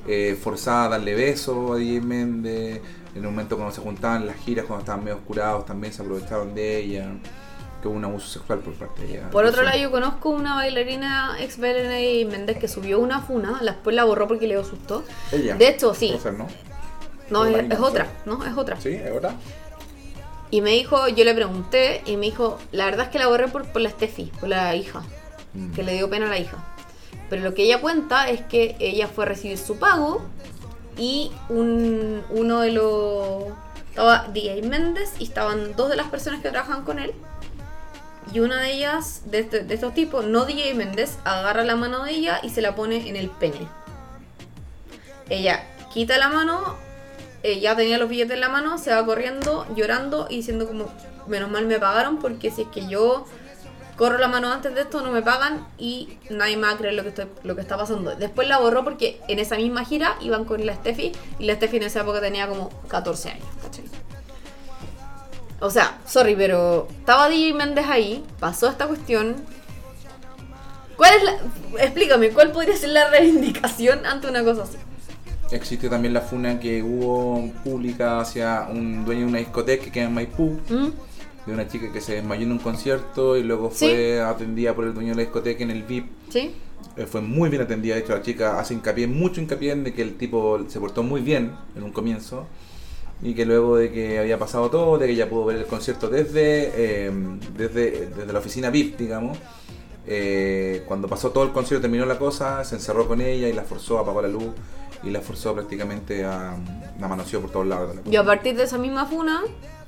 eh, 0.08 0.38
forzada 0.42 0.86
a 0.86 0.90
darle 0.90 1.16
besos 1.16 1.72
a 1.72 1.76
DJ 1.76 2.02
Méndez. 2.02 2.82
En 3.16 3.26
un 3.26 3.32
momento 3.32 3.56
cuando 3.56 3.74
se 3.74 3.82
juntaban 3.82 4.28
las 4.28 4.38
giras, 4.38 4.66
cuando 4.66 4.82
estaban 4.84 5.04
medio 5.04 5.18
oscurados, 5.18 5.66
también 5.66 5.94
se 5.94 6.02
aprovecharon 6.02 6.54
de 6.54 6.78
ella. 6.78 7.08
Que 7.82 7.88
hubo 7.88 7.96
un 7.96 8.04
abuso 8.04 8.28
sexual 8.28 8.60
por 8.60 8.74
parte 8.74 9.04
de 9.04 9.12
ella. 9.12 9.30
Por 9.30 9.46
otro 9.46 9.64
lado, 9.64 9.78
yo 9.78 9.90
conozco 9.90 10.30
una 10.30 10.56
bailarina 10.56 11.38
ex 11.40 11.58
bailarina 11.60 11.94
de 11.94 12.28
Méndez 12.30 12.58
que 12.58 12.68
subió 12.68 13.00
una 13.00 13.22
funa, 13.22 13.62
después 13.64 13.96
la 13.96 14.04
borró 14.04 14.28
porque 14.28 14.48
le 14.48 14.56
dio 14.56 14.64
susto. 14.66 15.04
Ella. 15.32 15.56
De 15.56 15.70
hecho, 15.70 15.94
sí. 15.94 16.18
Ser, 16.22 16.34
¿no? 16.34 16.48
No, 17.30 17.46
es, 17.46 17.72
es 17.72 17.80
otra. 17.80 18.08
¿no? 18.26 18.44
Es 18.44 18.58
otra. 18.58 18.80
Sí, 18.82 18.90
es 18.90 19.14
verdad. 19.14 19.34
Y 20.52 20.62
me 20.62 20.72
dijo, 20.72 21.08
yo 21.10 21.24
le 21.26 21.34
pregunté, 21.36 22.02
y 22.06 22.18
me 22.18 22.26
dijo, 22.26 22.58
la 22.72 22.86
verdad 22.86 23.06
es 23.06 23.12
que 23.12 23.20
la 23.20 23.28
borré 23.28 23.48
por, 23.50 23.68
por 23.68 23.82
la 23.82 23.90
Steffi, 23.90 24.32
por 24.40 24.50
la 24.50 24.76
hija. 24.76 25.04
Mm. 25.54 25.74
que 25.74 25.82
le 25.84 25.94
dio 25.94 26.10
pena 26.10 26.28
a 26.28 26.30
la 26.30 26.38
hija. 26.38 26.58
Pero 27.30 27.44
lo 27.44 27.54
que 27.54 27.64
ella 27.64 27.82
cuenta 27.82 28.30
es 28.30 28.42
que 28.42 28.76
ella 28.80 29.08
fue 29.08 29.26
a 29.26 29.28
recibir 29.28 29.58
su 29.58 29.78
pago 29.78 30.22
y 30.98 31.32
un, 31.50 32.24
uno 32.30 32.60
de 32.62 32.72
los... 32.72 33.46
Estaba 33.90 34.28
DJ 34.32 34.62
Méndez 34.64 35.14
y 35.20 35.24
estaban 35.24 35.76
dos 35.76 35.90
de 35.90 35.96
las 35.96 36.08
personas 36.08 36.42
que 36.42 36.50
trabajan 36.50 36.84
con 36.84 37.00
él. 37.00 37.14
Y 38.32 38.42
una 38.42 38.62
de 38.62 38.74
ellas, 38.74 39.24
de, 39.26 39.40
este- 39.40 39.64
de 39.64 39.74
estos 39.74 39.94
tipos, 39.96 40.26
no 40.26 40.46
DJ 40.46 40.76
Méndez, 40.76 41.18
agarra 41.24 41.64
la 41.64 41.76
mano 41.76 42.04
de 42.04 42.12
ella 42.12 42.40
y 42.44 42.50
se 42.50 42.62
la 42.62 42.76
pone 42.76 43.10
en 43.10 43.16
el 43.16 43.30
pene. 43.30 43.68
Ella 45.30 45.64
quita 45.94 46.18
la 46.18 46.30
mano, 46.30 46.76
eh, 47.44 47.60
ya 47.60 47.76
tenía 47.76 47.98
los 47.98 48.10
billetes 48.10 48.34
en 48.34 48.42
la 48.42 48.50
mano, 48.50 48.78
se 48.78 48.92
va 48.92 49.06
corriendo, 49.06 49.66
llorando 49.76 50.28
y 50.30 50.38
diciendo 50.38 50.68
como, 50.68 50.88
menos 51.28 51.50
mal 51.50 51.66
me 51.68 51.80
pagaron 51.80 52.20
porque 52.20 52.52
si 52.52 52.64
es 52.64 52.68
que 52.70 52.88
yo 52.88 53.26
corro 53.96 54.18
la 54.18 54.30
mano 54.30 54.52
antes 54.52 54.74
de 54.74 54.82
esto 54.82 55.02
no 55.02 55.12
me 55.12 55.22
pagan 55.22 55.68
y 55.78 56.18
nadie 56.30 56.56
me 56.56 56.68
va 56.68 56.74
a 56.74 56.78
creer 56.78 56.94
lo 56.94 57.04
que, 57.04 57.10
estoy, 57.10 57.26
lo 57.44 57.56
que 57.56 57.62
está 57.62 57.78
pasando. 57.78 58.16
Después 58.16 58.48
la 58.48 58.58
borró 58.58 58.84
porque 58.84 59.20
en 59.28 59.40
esa 59.40 59.58
misma 59.58 59.84
gira 59.84 60.16
iban 60.22 60.46
con 60.46 60.66
la 60.66 60.74
Steffi 60.76 61.12
y 61.38 61.46
la 61.46 61.56
Steffi 61.56 61.78
en 61.78 61.84
esa 61.84 62.02
época 62.02 62.22
tenía 62.22 62.48
como 62.48 62.70
14 62.88 63.32
años, 63.32 63.46
¿cachai? 63.62 63.84
O 65.60 65.70
sea, 65.70 66.00
sorry, 66.06 66.36
pero 66.36 66.88
estaba 66.98 67.28
DJ 67.28 67.54
Méndez 67.54 67.88
ahí, 67.90 68.24
pasó 68.40 68.70
esta 68.70 68.88
cuestión. 68.88 69.36
¿Cuál 70.96 71.16
es 71.16 71.24
la... 71.24 71.38
Explícame, 71.84 72.30
¿cuál 72.30 72.52
podría 72.52 72.78
ser 72.78 72.90
la 72.90 73.10
reivindicación 73.10 74.06
ante 74.06 74.30
una 74.30 74.44
cosa 74.44 74.64
así? 74.64 74.78
Existe 75.52 75.90
también 75.90 76.14
la 76.14 76.22
funa 76.22 76.60
que 76.60 76.84
hubo 76.84 77.52
pública 77.64 78.20
hacia 78.20 78.68
un 78.72 79.04
dueño 79.04 79.22
de 79.22 79.28
una 79.28 79.40
discoteca 79.40 79.86
que 79.86 79.92
queda 79.92 80.06
en 80.06 80.14
Maipú, 80.14 80.60
¿Mm? 80.70 80.88
de 81.48 81.54
una 81.54 81.68
chica 81.68 81.92
que 81.92 82.02
se 82.02 82.16
desmayó 82.16 82.44
en 82.44 82.52
un 82.52 82.60
concierto 82.60 83.36
y 83.36 83.44
luego 83.44 83.72
fue 83.72 84.22
atendida 84.22 84.76
por 84.76 84.86
el 84.86 84.94
dueño 84.94 85.10
de 85.10 85.16
la 85.16 85.22
discoteca 85.22 85.64
en 85.64 85.72
el 85.72 85.84
VIP. 85.84 86.06
¿Sí? 86.30 86.52
Eh, 86.98 87.06
fue 87.08 87.22
muy 87.22 87.50
bien 87.50 87.62
atendida, 87.64 87.96
de 87.96 88.02
hecho 88.02 88.14
la 88.16 88.22
chica 88.22 88.60
hace 88.60 88.74
hincapié, 88.76 89.08
mucho 89.08 89.42
hincapié 89.42 89.72
en 89.72 89.84
de 89.84 89.94
que 89.94 90.02
el 90.04 90.16
tipo 90.18 90.60
se 90.68 90.80
portó 90.80 91.02
muy 91.02 91.22
bien 91.22 91.52
en 91.76 91.84
un 91.84 91.92
comienzo 91.92 92.46
y 93.22 93.34
que 93.34 93.46
luego 93.46 93.76
de 93.78 93.92
que 93.92 94.20
había 94.20 94.38
pasado 94.38 94.70
todo, 94.70 94.98
de 95.00 95.08
que 95.08 95.14
ella 95.14 95.30
pudo 95.30 95.46
ver 95.46 95.58
el 95.58 95.66
concierto 95.66 96.10
desde, 96.10 96.72
eh, 97.08 97.12
desde, 97.58 98.08
desde 98.16 98.32
la 98.34 98.40
oficina 98.40 98.70
VIP, 98.70 98.98
digamos. 99.00 99.38
eh, 100.08 100.84
cuando 100.88 101.08
pasó 101.08 101.32
todo 101.32 101.44
el 101.44 101.52
concierto, 101.52 101.82
terminó 101.82 102.06
la 102.06 102.18
cosa, 102.18 102.64
se 102.64 102.76
encerró 102.76 103.08
con 103.08 103.22
ella 103.22 103.48
y 103.48 103.54
la 103.54 103.64
forzó, 103.64 104.00
apagó 104.00 104.22
la 104.22 104.28
luz 104.28 104.54
y 105.04 105.10
la 105.12 105.22
forzó 105.22 105.54
prácticamente 105.54 106.26
a... 106.26 106.56
la 107.00 107.08
manoseó 107.08 107.42
por 107.42 107.52
todos 107.52 107.68
lados. 107.68 107.90
de 107.90 107.96
la 107.96 108.02
cosa. 108.02 108.14
Y 108.14 108.18
a 108.18 108.24
partir 108.26 108.56
de 108.56 108.64
esa 108.64 108.78
misma 108.78 109.06
funa 109.06 109.42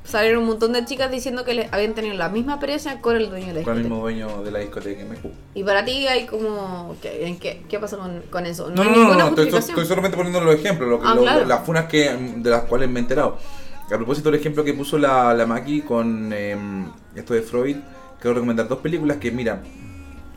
salieron 0.03 0.41
un 0.41 0.47
montón 0.49 0.73
de 0.73 0.83
chicas 0.85 1.11
diciendo 1.11 1.43
que 1.45 1.53
les 1.53 1.71
habían 1.71 1.93
tenido 1.93 2.15
la 2.15 2.27
misma 2.29 2.53
experiencia 2.53 2.99
con 3.01 3.15
el 3.17 3.29
dueño 3.29 3.47
de 3.47 3.53
la 3.59 3.63
Con 3.63 3.77
el 3.77 3.83
discoteca. 3.83 3.89
mismo 3.89 3.99
dueño 4.01 4.43
de 4.43 4.51
la 4.51 4.59
discoteca 4.59 5.01
en 5.01 5.09
Maipú. 5.09 5.29
Y 5.53 5.63
para 5.63 5.85
ti 5.85 6.07
hay 6.07 6.25
como... 6.25 6.95
¿Qué, 7.01 7.38
qué, 7.39 7.63
qué 7.69 7.79
pasa 7.79 7.97
con, 7.97 8.21
con 8.31 8.45
eso? 8.45 8.69
No, 8.71 8.81
hay 8.81 8.89
no, 8.89 9.13
no, 9.15 9.29
no, 9.31 9.41
estoy, 9.41 9.85
solamente 9.85 10.17
poniendo 10.17 10.41
los 10.41 10.55
ejemplos, 10.55 10.89
lo 10.89 10.99
que- 10.99 11.07
Ah, 11.07 11.13
lo- 11.15 11.21
claro. 11.21 11.45
las 11.45 11.65
funas 11.65 11.85
que, 11.85 12.09
de 12.38 12.49
las 12.49 12.63
cuales 12.63 12.89
me 12.89 12.99
he 12.99 13.03
enterado. 13.03 13.38
A 13.85 13.97
propósito 13.97 14.31
del 14.31 14.39
ejemplo 14.39 14.63
que 14.63 14.73
puso 14.73 14.97
la, 14.97 15.33
la 15.33 15.45
Maki 15.45 15.81
con 15.81 16.31
em, 16.31 16.85
esto 17.13 17.33
de 17.33 17.41
Freud, 17.41 17.75
quiero 18.21 18.35
recomendar 18.35 18.67
dos 18.69 18.79
películas 18.79 19.17
que, 19.17 19.31
mira, 19.31 19.61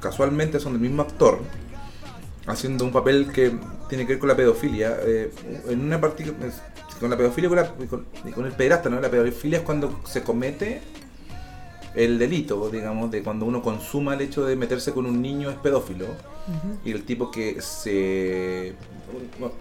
casualmente 0.01 0.59
son 0.59 0.73
del 0.73 0.83
mismo 0.83 1.03
actor, 1.03 1.39
haciendo 2.47 2.85
un 2.85 2.93
papel 2.93 3.31
que 3.33 3.53
tiene 3.97 4.07
que 4.07 4.15
ver 4.15 4.19
con 4.21 4.29
la 4.29 4.37
pedofilia. 4.37 4.97
eh, 5.03 5.31
en 5.69 5.81
una 5.81 6.01
parte 6.01 6.25
con 7.01 7.11
la 7.11 7.17
pedofilia 7.17 7.47
y 7.47 7.87
con, 7.87 8.07
la- 8.25 8.31
con- 8.35 8.47
el 8.47 8.53
pederasta, 8.53 8.89
¿no? 8.89 9.01
La 9.01 9.11
pedofilia 9.11 9.59
es 9.59 9.65
cuando 9.65 10.01
se 10.07 10.23
comete 10.23 10.81
el 11.95 12.19
delito, 12.19 12.71
digamos, 12.71 13.11
de 13.11 13.23
cuando 13.23 13.47
uno 13.47 13.63
consuma 13.63 14.15
el 14.15 14.21
hecho 14.23 14.45
de 14.45 14.57
meterse 14.57 14.93
con 14.93 15.07
un 15.07 15.21
niño 15.23 15.51
es 15.51 15.57
pedófilo. 15.57 16.07
Y 16.85 16.91
el 16.93 17.05
tipo 17.05 17.31
que 17.31 17.61
se... 17.63 18.75
bueno, 19.39 19.55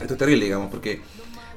esto 0.00 0.12
es 0.14 0.18
terrible, 0.18 0.44
digamos, 0.44 0.70
porque 0.70 1.00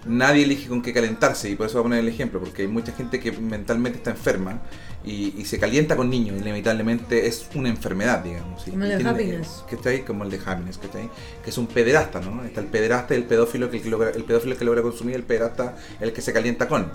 nadie 0.06 0.44
elige 0.44 0.70
con 0.70 0.82
qué 0.82 0.94
calentarse 0.94 1.50
y 1.50 1.56
por 1.56 1.66
eso 1.66 1.74
voy 1.78 1.82
a 1.82 1.84
poner 1.84 2.00
el 2.00 2.08
ejemplo, 2.08 2.40
porque 2.40 2.62
hay 2.64 2.68
mucha 2.68 2.92
gente 2.94 3.20
que 3.20 3.32
mentalmente 3.34 3.98
está 3.98 4.12
enferma 4.12 4.62
y, 5.06 5.34
y 5.38 5.46
se 5.46 5.58
calienta 5.60 5.96
con 5.96 6.10
niños, 6.10 6.40
inevitablemente 6.42 7.26
es 7.28 7.48
una 7.56 7.70
enfermedad, 7.70 8.24
digamos. 8.24 8.64
¿sí? 8.64 8.72
Como 8.72 8.84
el 8.84 8.90
de 8.92 8.96
tiene- 8.98 9.10
Happiness. 9.12 9.64
que 9.70 9.76
está 9.76 9.90
ahí, 9.90 10.02
como 10.02 10.24
el 10.26 10.30
de 10.32 10.40
Happiness, 10.46 10.78
que 10.78 10.86
está 10.88 10.98
ahí, 11.00 11.10
que 11.44 11.50
es 11.50 11.58
un 11.58 11.68
pederasta, 11.68 12.20
¿no? 12.20 12.44
Está 12.44 12.60
el 12.62 12.68
pederasta 12.68 13.14
y 13.14 13.18
el 13.18 13.24
pedófilo 13.24 13.70
que, 13.72 13.78
el 13.78 13.84
que 13.84 13.90
logra, 13.90 14.10
el 14.10 14.24
pedófilo 14.26 14.58
que 14.58 14.66
logra 14.66 14.82
consumir, 14.82 15.16
el 15.16 15.24
pederasta 15.24 15.78
el 16.02 16.12
que 16.14 16.22
se 16.22 16.34
calienta 16.34 16.68
con. 16.68 16.92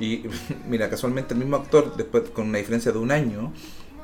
Y 0.00 0.24
mira, 0.68 0.90
casualmente 0.90 1.34
el 1.34 1.40
mismo 1.40 1.56
actor, 1.56 1.96
después 1.96 2.24
con 2.30 2.48
una 2.48 2.58
diferencia 2.58 2.90
de 2.90 2.98
un 2.98 3.12
año, 3.12 3.52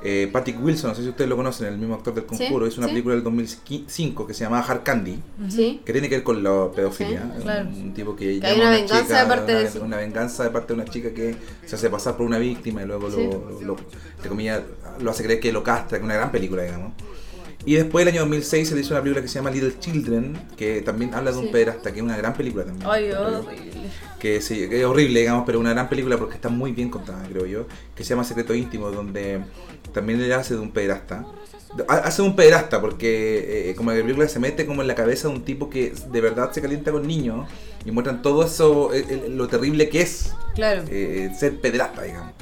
eh, 0.02 0.28
Patrick 0.32 0.62
Wilson, 0.62 0.90
no 0.90 0.96
sé 0.96 1.02
si 1.02 1.08
ustedes 1.10 1.28
lo 1.28 1.36
conocen, 1.36 1.66
el 1.66 1.76
mismo 1.78 1.94
actor 1.94 2.14
del 2.14 2.24
Sí, 2.24 2.28
Conjuro, 2.38 2.66
hizo 2.66 2.78
una 2.80 2.86
sí. 2.88 2.92
película 2.94 3.14
del 3.14 3.24
2005 3.24 4.26
que 4.26 4.34
se 4.34 4.44
llama 4.44 4.60
Hard 4.60 4.82
Candy, 4.82 5.20
Sí. 5.48 5.80
que 5.84 5.92
tiene 5.92 6.08
que 6.08 6.16
ver 6.16 6.24
con 6.24 6.42
la 6.42 6.68
pedofilia. 6.74 7.20
Sí, 7.22 7.28
un- 7.36 7.42
claro. 7.42 7.68
Un 7.68 7.94
tipo 7.94 8.16
que, 8.16 8.40
Que 8.40 8.46
hay 8.46 8.52
llama 8.56 8.68
una 8.68 8.70
venganza 8.76 9.02
chica, 9.04 9.22
de 9.22 9.28
parte 9.28 9.52
de 9.52 9.58
una, 9.60 9.68
eso. 9.68 9.82
una 9.84 9.96
venganza 9.98 10.44
de 10.44 10.50
parte 10.50 10.68
de 10.68 10.80
una 10.80 10.84
chica 10.90 11.10
que 11.12 11.36
se 11.66 11.74
hace 11.76 11.90
pasar 11.90 12.16
por 12.16 12.26
una 12.26 12.38
víctima 12.38 12.82
y 12.82 12.86
luego 12.86 13.10
Sí. 13.10 13.16
lo, 13.30 13.50
lo, 13.60 13.76
lo- 13.76 14.28
comillas, 14.28 14.62
lo 15.00 15.10
hace 15.10 15.22
creer 15.24 15.40
que 15.40 15.52
lo 15.52 15.62
castra, 15.62 15.98
que 15.98 16.02
es 16.02 16.04
una 16.04 16.14
gran 16.14 16.30
película, 16.32 16.62
digamos. 16.62 16.92
Y 17.66 17.74
después, 17.74 18.02
el 18.06 18.08
año 18.14 18.20
2006, 18.22 18.70
se 18.70 18.74
le 18.74 18.80
hizo 18.80 18.94
una 18.94 19.02
película 19.02 19.20
que 19.20 19.28
se 19.28 19.34
llama 19.34 19.50
Little 19.50 19.78
Children, 19.78 20.46
que 20.56 20.80
también 20.80 21.12
habla 21.12 21.30
de 21.30 21.36
un 21.36 21.44
Sí. 21.44 21.50
pederasta, 21.52 21.92
que 21.92 21.98
es 21.98 22.02
una 22.02 22.16
gran 22.16 22.32
película 22.32 22.64
también. 22.64 22.88
Ay, 22.90 23.10
horrible. 23.12 23.90
que 24.18 24.40
sí, 24.42 24.68
que 24.68 24.80
es 24.80 24.84
horrible, 24.86 25.20
digamos, 25.20 25.44
pero 25.46 25.58
una 25.60 25.70
gran 25.70 25.88
película 25.88 26.16
porque 26.18 26.34
está 26.34 26.48
muy 26.50 26.72
bien 26.72 26.90
contada, 26.90 27.22
creo 27.30 27.46
yo, 27.46 27.66
que 27.94 28.02
se 28.04 28.10
llama 28.10 28.22
Secreto 28.24 28.54
Íntimo, 28.54 28.90
donde 28.90 29.40
también 29.92 30.20
él 30.20 30.32
hace 30.32 30.54
de 30.54 30.60
un 30.60 30.70
pederasta. 30.72 31.24
Ha- 31.88 31.94
Hace 31.98 32.22
de 32.22 32.28
un 32.28 32.34
pederasta 32.36 32.80
porque 32.80 33.70
eh, 33.70 33.74
como 33.76 33.92
la 33.92 34.00
película 34.02 34.26
se 34.28 34.38
mete 34.40 34.66
como 34.66 34.82
en 34.82 34.88
la 34.88 34.94
cabeza 34.94 35.28
de 35.28 35.34
un 35.34 35.44
tipo 35.44 35.70
que 35.70 35.92
de 36.10 36.20
verdad 36.20 36.50
se 36.52 36.60
calienta 36.60 36.90
con 36.90 37.06
niños 37.06 37.46
y 37.84 37.92
muestran 37.92 38.22
todo 38.22 38.44
eso, 38.44 38.90
lo 39.28 39.46
terrible 39.48 39.88
que 39.88 40.02
es 40.02 40.32
Claro. 40.54 40.82
eh, 40.88 41.30
ser 41.38 41.60
pederasta, 41.60 42.02
digamos. 42.02 42.32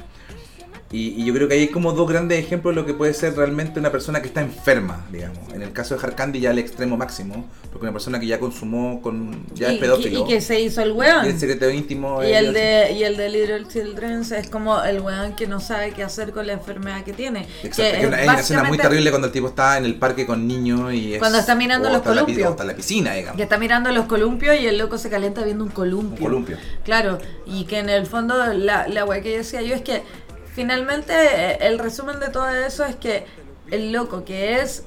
Y, 0.91 1.21
y 1.21 1.25
yo 1.25 1.35
creo 1.35 1.47
que 1.47 1.53
hay 1.53 1.67
como 1.67 1.91
dos 1.93 2.09
grandes 2.09 2.39
ejemplos 2.43 2.73
de 2.73 2.81
lo 2.81 2.87
que 2.87 2.95
puede 2.95 3.13
ser 3.13 3.35
realmente 3.35 3.79
una 3.79 3.91
persona 3.91 4.21
que 4.23 4.27
está 4.27 4.41
enferma, 4.41 5.05
digamos. 5.11 5.37
En 5.53 5.61
el 5.61 5.71
caso 5.71 5.95
de 5.95 6.01
Harkandi 6.03 6.39
ya 6.39 6.49
al 6.49 6.57
extremo 6.57 6.97
máximo, 6.97 7.45
porque 7.71 7.85
una 7.85 7.93
persona 7.93 8.19
que 8.19 8.25
ya 8.25 8.39
consumó 8.39 8.99
con 8.99 9.45
ya 9.53 9.71
y, 9.71 9.75
es 9.75 9.79
pedófilo. 9.81 10.21
y 10.21 10.27
que 10.27 10.41
se 10.41 10.59
hizo 10.59 10.81
el 10.81 10.93
weón. 10.93 11.25
Y 11.27 11.29
el 11.29 11.39
secreto 11.39 11.69
íntimo 11.69 12.23
Y 12.23 12.31
es- 12.31 12.37
el 12.37 12.53
de 12.53 12.91
y 12.97 13.03
el 13.03 13.17
de 13.17 13.29
Little 13.29 13.67
Children 13.67 14.21
es 14.35 14.49
como 14.49 14.81
el 14.83 14.99
weón 15.01 15.35
que 15.35 15.45
no 15.45 15.59
sabe 15.59 15.91
qué 15.91 16.01
hacer 16.01 16.31
con 16.31 16.47
la 16.47 16.53
enfermedad 16.53 17.03
que 17.03 17.13
tiene. 17.13 17.41
Exacto, 17.61 17.83
Que 17.83 17.99
es 18.01 18.07
una, 18.07 18.17
hay 18.17 18.27
una 18.27 18.39
escena 18.39 18.63
muy 18.63 18.77
terrible 18.79 19.11
cuando 19.11 19.27
el 19.27 19.33
tipo 19.33 19.47
está 19.49 19.77
en 19.77 19.85
el 19.85 19.93
parque 19.93 20.25
con 20.25 20.47
niños 20.47 20.91
y 20.91 21.13
es, 21.13 21.19
Cuando 21.19 21.37
está 21.37 21.53
mirando 21.53 21.89
los 21.89 21.99
la 21.99 22.03
columpios. 22.03 22.47
o 22.47 22.51
está 22.51 22.63
en 22.63 22.67
la 22.69 22.75
piscina, 22.75 23.13
digamos. 23.13 23.37
Que 23.37 23.43
está 23.43 23.59
mirando 23.59 23.91
los 23.91 24.07
columpios 24.07 24.59
y 24.59 24.65
el 24.65 24.79
loco 24.79 24.97
se 24.97 25.11
calienta 25.11 25.43
viendo 25.43 25.63
un 25.63 25.69
columpio. 25.69 26.17
Un 26.17 26.23
columpio. 26.31 26.57
Claro, 26.83 27.19
y 27.45 27.65
que 27.65 27.77
en 27.77 27.89
el 27.89 28.07
fondo 28.07 28.43
la, 28.53 28.87
la 28.87 29.05
weá 29.05 29.21
que 29.21 29.33
yo 29.33 29.37
decía 29.37 29.61
yo 29.61 29.75
es 29.75 29.83
que 29.83 30.01
finalmente 30.59 31.13
eh, 31.13 31.57
el 31.61 31.79
resumen 31.79 32.19
de 32.19 32.27
todo 32.27 32.49
eso 32.49 32.83
es 32.83 32.97
que 32.97 33.25
el 33.71 33.93
loco 33.93 34.25
que 34.25 34.59
es, 34.59 34.83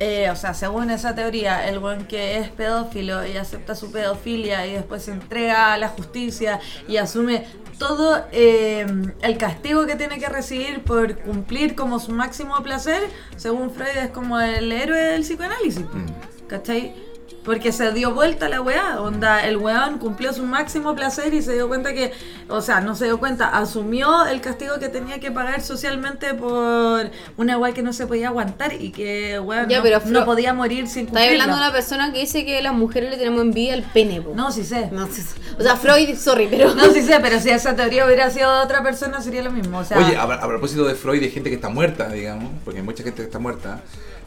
eh, 0.00 0.30
o 0.30 0.36
sea, 0.36 0.54
según 0.54 0.88
esa 0.88 1.14
teoría, 1.14 1.68
el 1.68 1.80
buen 1.80 2.06
que 2.06 2.38
es 2.38 2.48
pedófilo 2.48 3.26
y 3.26 3.36
acepta 3.36 3.74
su 3.74 3.92
pedofilia 3.92 4.66
y 4.66 4.72
después 4.72 5.02
se 5.02 5.10
entrega 5.10 5.74
a 5.74 5.76
la 5.76 5.88
justicia 5.88 6.60
y 6.88 6.96
asume 6.96 7.44
todo 7.78 8.24
eh, 8.32 8.86
el 9.20 9.36
castigo 9.36 9.84
que 9.84 9.96
tiene 9.96 10.18
que 10.18 10.30
recibir 10.30 10.82
por 10.82 11.18
cumplir 11.18 11.74
como 11.74 11.98
su 11.98 12.12
máximo 12.12 12.62
placer, 12.62 13.02
según 13.36 13.70
Freud 13.70 13.98
es 13.98 14.08
como 14.12 14.40
el 14.40 14.72
héroe 14.72 14.98
del 14.98 15.20
psicoanálisis. 15.24 15.84
Mm. 15.84 16.46
¿Cachai? 16.48 16.94
Porque 17.44 17.72
se 17.72 17.92
dio 17.92 18.14
vuelta 18.14 18.48
la 18.48 18.62
weá, 18.62 19.00
onda, 19.02 19.44
el 19.46 19.58
weón 19.58 19.98
cumplió 19.98 20.32
su 20.32 20.44
máximo 20.44 20.94
placer 20.94 21.34
y 21.34 21.42
se 21.42 21.52
dio 21.52 21.68
cuenta 21.68 21.92
que, 21.92 22.10
o 22.48 22.62
sea, 22.62 22.80
no 22.80 22.94
se 22.94 23.04
dio 23.04 23.18
cuenta, 23.18 23.48
asumió 23.48 24.24
el 24.26 24.40
castigo 24.40 24.78
que 24.78 24.88
tenía 24.88 25.20
que 25.20 25.30
pagar 25.30 25.60
socialmente 25.60 26.32
por 26.32 27.10
una 27.36 27.58
weá 27.58 27.74
que 27.74 27.82
no 27.82 27.92
se 27.92 28.06
podía 28.06 28.28
aguantar 28.28 28.72
y 28.80 28.92
que 28.92 29.38
weón 29.40 29.68
Ya, 29.68 29.76
no, 29.78 29.82
pero 29.82 30.00
no 30.06 30.20
Flo- 30.20 30.24
podía 30.24 30.54
morir 30.54 30.88
sin 30.88 31.06
Estás 31.06 31.20
cumplirlo. 31.22 31.42
hablando 31.42 31.56
de 31.56 31.62
una 31.68 31.72
persona 31.72 32.12
que 32.14 32.20
dice 32.20 32.46
que 32.46 32.62
las 32.62 32.72
mujeres 32.72 33.10
le 33.10 33.18
tenemos 33.18 33.42
envidia 33.42 33.74
al 33.74 33.82
pene, 33.82 34.22
po. 34.22 34.32
No, 34.34 34.50
sí 34.50 34.64
sé. 34.64 34.88
No, 34.90 35.06
sí, 35.08 35.20
sí. 35.20 35.38
o 35.58 35.62
sea, 35.62 35.76
Freud, 35.76 36.16
sorry, 36.16 36.48
pero. 36.50 36.74
No, 36.74 36.84
sí 36.92 37.02
sé, 37.02 37.18
pero 37.20 37.38
si 37.40 37.50
esa 37.50 37.76
teoría 37.76 38.06
hubiera 38.06 38.30
sido 38.30 38.50
de 38.56 38.64
otra 38.64 38.82
persona 38.82 39.20
sería 39.20 39.42
lo 39.42 39.50
mismo, 39.50 39.78
o 39.80 39.84
sea... 39.84 39.98
Oye, 39.98 40.16
a, 40.16 40.22
a 40.22 40.48
propósito 40.48 40.84
de 40.86 40.94
Freud 40.94 41.20
y 41.20 41.26
de 41.26 41.30
gente 41.30 41.50
que 41.50 41.56
está 41.56 41.68
muerta, 41.68 42.08
digamos, 42.08 42.50
porque 42.64 42.80
hay 42.80 42.86
mucha 42.86 43.02
gente 43.04 43.18
que 43.18 43.26
está 43.26 43.38
muerta. 43.38 43.82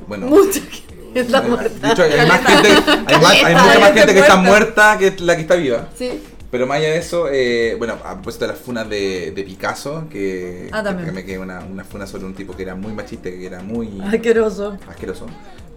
Bueno, 0.07 0.27
Mucha 0.27 0.59
gente 0.61 0.93
está 1.15 1.41
de 1.41 1.49
muerta. 1.49 1.91
hecho, 1.91 2.03
hay, 2.03 2.27
más 2.27 2.45
gente, 2.45 2.69
hay, 3.07 3.21
más- 3.21 3.31
hay 3.43 3.55
mucha 3.55 3.79
más 3.79 3.91
gente 3.93 4.13
que 4.13 4.19
está 4.19 4.35
muerta. 4.37 4.97
que 4.97 5.13
la 5.19 5.35
que 5.35 5.41
está 5.41 5.55
viva. 5.55 5.87
Sí. 5.95 6.21
Pero 6.49 6.65
más 6.65 6.77
allá 6.77 6.91
de 6.91 6.97
eso, 6.97 7.27
eh, 7.29 7.75
bueno, 7.77 7.97
a 8.05 8.13
propósito 8.13 8.45
de 8.45 8.53
las 8.53 8.61
funas 8.61 8.89
de, 8.89 9.31
de 9.31 9.43
Picasso, 9.43 10.05
que, 10.09 10.69
Ah, 10.71 10.81
también. 10.81 11.07
que 11.07 11.11
me 11.11 11.25
quedé 11.25 11.39
una, 11.39 11.59
una 11.59 11.83
funa 11.83 12.07
sobre 12.07 12.23
un 12.25 12.33
tipo 12.35 12.55
que 12.55 12.63
era 12.63 12.73
muy 12.73 12.93
machista, 12.93 13.29
que 13.29 13.45
era 13.45 13.59
muy 13.61 13.99
Asqueroso. 14.01 14.77
asqueroso. 14.89 15.25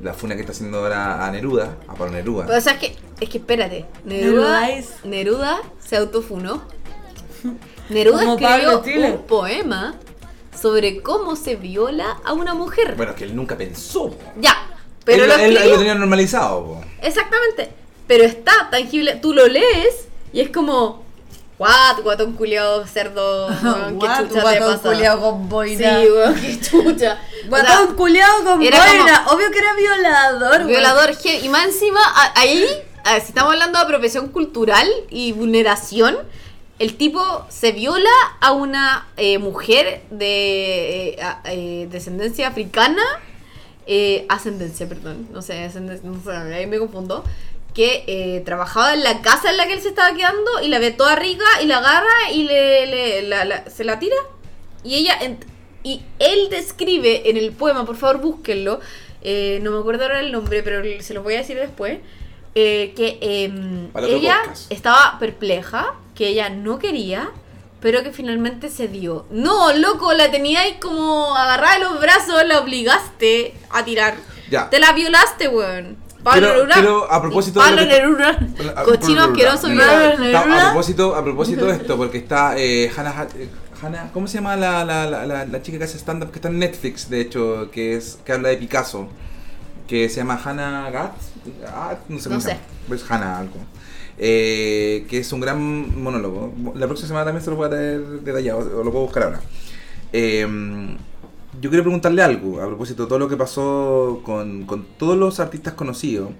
La 0.01 0.15
funa 0.15 0.35
que 0.37 0.43
está 0.43 0.53
haciendo 0.53 0.79
ahora 0.79 1.27
a 1.27 1.31
Neruda, 1.33 1.75
a 1.89 1.95
Pablo 1.95 2.13
Neruda. 2.13 2.47
Pero, 2.47 2.57
o 2.59 2.61
sea, 2.61 2.75
es 2.75 2.79
que, 2.79 2.97
es 3.21 3.29
que 3.29 3.39
espérate. 3.39 3.85
Neruda, 4.05 4.61
Neruda 4.61 4.71
es- 4.71 5.05
Neruda 5.05 5.59
se 5.85 5.97
autofunó. 5.97 6.63
Neruda 7.89 8.25
Como 8.25 8.39
escribió 8.39 9.09
un 9.17 9.23
poema 9.27 9.97
sobre 10.59 11.03
cómo 11.03 11.35
se 11.37 11.57
viola 11.57 12.19
a 12.25 12.33
una 12.33 12.55
mujer. 12.55 12.95
Bueno, 12.97 13.15
que 13.17 13.25
él 13.25 13.35
nunca 13.35 13.57
pensó. 13.57 14.15
Ya, 14.41 14.55
pero 15.05 15.25
él, 15.25 15.29
lo 15.29 15.35
él- 15.37 15.41
él 15.43 15.51
escribió. 15.53 15.73
lo 15.73 15.79
tenía 15.79 15.95
normalizado. 15.95 16.65
po. 16.65 16.85
Exactamente. 17.03 17.71
Pero 18.07 18.25
está 18.25 18.69
tangible. 18.71 19.17
Tú 19.23 19.33
lo 19.35 19.47
lees 19.47 20.09
y 20.33 20.41
es 20.41 20.51
como. 20.51 21.09
What, 21.59 22.01
guatón 22.03 22.33
culiao, 22.35 22.87
cerdo. 22.87 23.47
weón, 23.63 23.99
¿Qué 23.99 24.07
Guat- 24.07 24.17
chucha 24.23 24.35
te 24.35 24.41
guatón 24.41 24.77
pasa? 24.79 24.89
culiao 24.89 25.21
con 25.21 25.43
Sí, 25.43 25.49
boina. 25.49 25.99
weón, 26.01 26.35
qué 26.41 26.61
chucha. 26.61 26.89
O 26.95 26.99
sea, 26.99 27.21
Guatón 27.49 27.95
culiao 27.97 28.45
con 28.45 28.63
era 28.63 28.79
boina. 28.87 29.25
Obvio 29.29 29.51
que 29.51 29.59
era 29.59 29.75
violador, 29.75 30.53
weón. 30.53 30.67
Violador, 30.69 31.15
gen- 31.17 31.45
y 31.45 31.49
más 31.51 31.67
encima, 31.67 32.01
ahí, 32.35 32.65
a 33.05 33.13
ver, 33.13 33.21
si 33.23 33.29
estamos 33.29 33.53
hablando 33.53 33.79
de 33.79 33.85
apropiación 33.85 34.29
cultural 34.29 34.89
y 35.11 35.33
vulneración, 35.33 36.17
el 36.79 36.97
tipo 36.97 37.45
se 37.51 37.73
viola 37.73 38.09
a 38.41 38.53
una 38.53 39.07
eh, 39.19 39.37
mujer 39.37 40.01
de 40.11 41.11
eh, 41.11 41.19
eh, 41.45 41.89
descendencia 41.91 42.49
africana, 42.49 43.03
eh, 43.87 44.27
ascendencia, 44.29 44.89
perdón, 44.89 45.29
no 45.33 45.43
sé, 45.43 45.63
ascendencia, 45.65 46.09
no 46.09 46.23
sé, 46.23 46.31
ahí 46.55 46.67
me 46.67 46.79
confundo, 46.79 47.25
que 47.75 48.05
eh, 48.07 48.41
trabajaba 48.45 48.95
en 48.95 49.05
la 49.05 49.23
casa 49.23 49.51
en 49.51 49.57
la 49.57 49.67
que 49.67 49.75
él 49.75 49.81
se 49.81 49.89
estaba 49.89 50.15
quedando 50.17 50.61
y 50.63 50.69
la 50.69 50.79
ve 50.79 50.91
toda 50.91 51.17
rica 51.17 51.45
y 51.63 51.67
la 51.67 51.79
agarra 51.79 52.31
y 52.33 52.43
le, 52.45 52.87
le- 52.87 53.23
la- 53.23 53.45
la- 53.45 53.71
se 53.71 53.85
la 53.85 53.99
tira. 53.99 54.17
Y 54.83 54.95
ella 54.97 55.19
y 55.83 56.03
él 56.19 56.49
describe 56.51 57.29
en 57.31 57.37
el 57.37 57.53
poema, 57.53 57.87
por 57.87 57.97
favor 57.97 58.21
búsquenlo, 58.21 58.81
eh, 59.23 59.61
no 59.63 59.71
me 59.71 59.79
acuerdo 59.79 60.03
ahora 60.05 60.21
el 60.21 60.33
nombre, 60.33 60.63
pero 60.63 60.83
se 61.03 61.15
los 61.15 61.23
voy 61.25 61.35
a 61.35 61.39
decir 61.39 61.57
después, 61.57 61.99
eh, 62.55 62.93
que 62.97 63.19
em, 63.21 63.89
ella 64.09 64.41
podcast. 64.45 64.71
estaba 64.73 65.19
perpleja, 65.21 65.95
que 66.15 66.29
ella 66.29 66.51
no 66.51 66.79
quería, 66.79 67.31
pero 67.81 68.03
que 68.03 68.13
finalmente 68.13 68.69
se 68.69 68.89
dio. 68.89 69.27
No, 69.31 69.73
loco, 69.73 70.13
la 70.13 70.31
tenía 70.31 70.61
ahí 70.61 70.79
como 70.81 71.35
agarrada 71.37 71.75
de 71.75 71.81
los 71.85 72.01
brazos, 72.01 72.43
la 72.47 72.61
obligaste 72.61 73.55
a 73.71 73.85
tirar. 73.85 74.15
Ya. 74.51 74.69
Te 74.71 74.79
la 74.79 74.93
violaste, 74.93 75.49
weón. 75.49 75.97
Pablo 76.23 76.41
Quiero- 76.49 76.55
Neruda. 76.59 76.75
quiero, 76.75 77.11
a 77.13 77.23
propósito 77.23 77.61
de 77.61 77.67
Pablo 77.67 77.85
Neruda. 77.87 78.39
Cochino 78.85 79.23
asqueroso. 79.25 79.69
Neruda. 79.69 80.13
está- 80.13 80.41
a 80.41 80.65
propósito, 80.71 81.15
a 81.15 81.25
propósito 81.25 81.65
de 81.67 81.73
esto, 81.73 81.97
porque 81.97 82.19
está 82.19 82.55
eh, 82.59 82.91
Hannah, 82.95 83.27
eh, 83.37 83.49
Hannah- 83.83 84.11
¿cómo 84.13 84.27
se 84.29 84.35
llama 84.35 84.55
la, 84.57 84.85
la, 84.85 85.07
la, 85.07 85.47
la, 85.47 85.63
chica 85.63 85.79
que 85.79 85.85
hace 85.85 85.97
stand-up? 85.99 86.31
Que 86.31 86.37
está 86.39 86.49
en 86.49 86.59
Netflix, 86.59 87.09
de 87.09 87.23
hecho, 87.23 87.71
que 87.71 87.97
es 87.97 88.19
que 88.25 88.33
habla 88.33 88.51
de 88.51 88.59
Picasso, 88.59 89.09
que 89.89 90.11
se 90.11 90.17
llama 90.17 90.39
Hannah 90.45 90.91
Gatt, 90.91 91.13
no 92.11 92.19
sé 92.19 92.25
cómo 92.25 92.35
No 92.37 92.41
se 92.43 92.51
sé. 92.51 92.57
pues 92.87 93.03
Hannah 93.11 93.39
algo. 93.39 93.55
Eh, 94.23 95.07
que 95.09 95.19
es 95.19 95.33
un 95.33 95.41
gran 95.41 96.03
monólogo. 96.03 96.53
La 96.75 96.87
próxima 96.87 97.09
semana 97.09 97.25
también 97.25 97.43
se 97.43 97.49
lo 97.51 97.57
voy 97.57 97.67
a 97.69 97.71
traer 97.71 98.01
detallado, 98.21 98.59
o 98.81 98.85
lo 98.85 98.91
puedo 98.93 99.05
buscar 99.05 99.23
ahora. 99.23 99.41
Eh, 100.13 100.47
yo 101.61 101.71
quiero 101.71 101.83
preguntarle 101.85 102.23
algo 102.23 102.61
a 102.61 102.67
propósito 102.67 103.05
de 103.05 103.09
todo 103.09 103.19
lo 103.19 103.29
que 103.31 103.37
pasó 103.39 104.21
con, 104.23 104.67
con 104.67 104.85
todos 104.99 105.17
los 105.17 105.41
artistas 105.41 105.73
conocidos. 105.73 106.31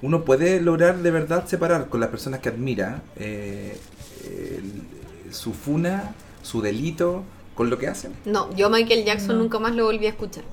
Uno 0.00 0.24
puede 0.24 0.60
lograr 0.60 0.98
de 0.98 1.10
verdad 1.10 1.46
separar 1.46 1.88
con 1.88 1.98
las 1.98 2.08
personas 2.10 2.38
que 2.40 2.50
admira 2.50 3.02
eh, 3.16 3.76
el- 4.24 5.32
su 5.32 5.52
funa, 5.54 6.14
su 6.42 6.60
delito, 6.62 7.24
con 7.56 7.68
lo 7.68 7.78
que 7.78 7.88
hacen. 7.88 8.12
No, 8.26 8.54
yo 8.54 8.70
Michael 8.70 9.04
Jackson 9.04 9.36
No. 9.36 9.42
nunca 9.42 9.58
más 9.58 9.74
lo 9.74 9.84
volví 9.86 10.06
a 10.06 10.10
escuchar. 10.10 10.44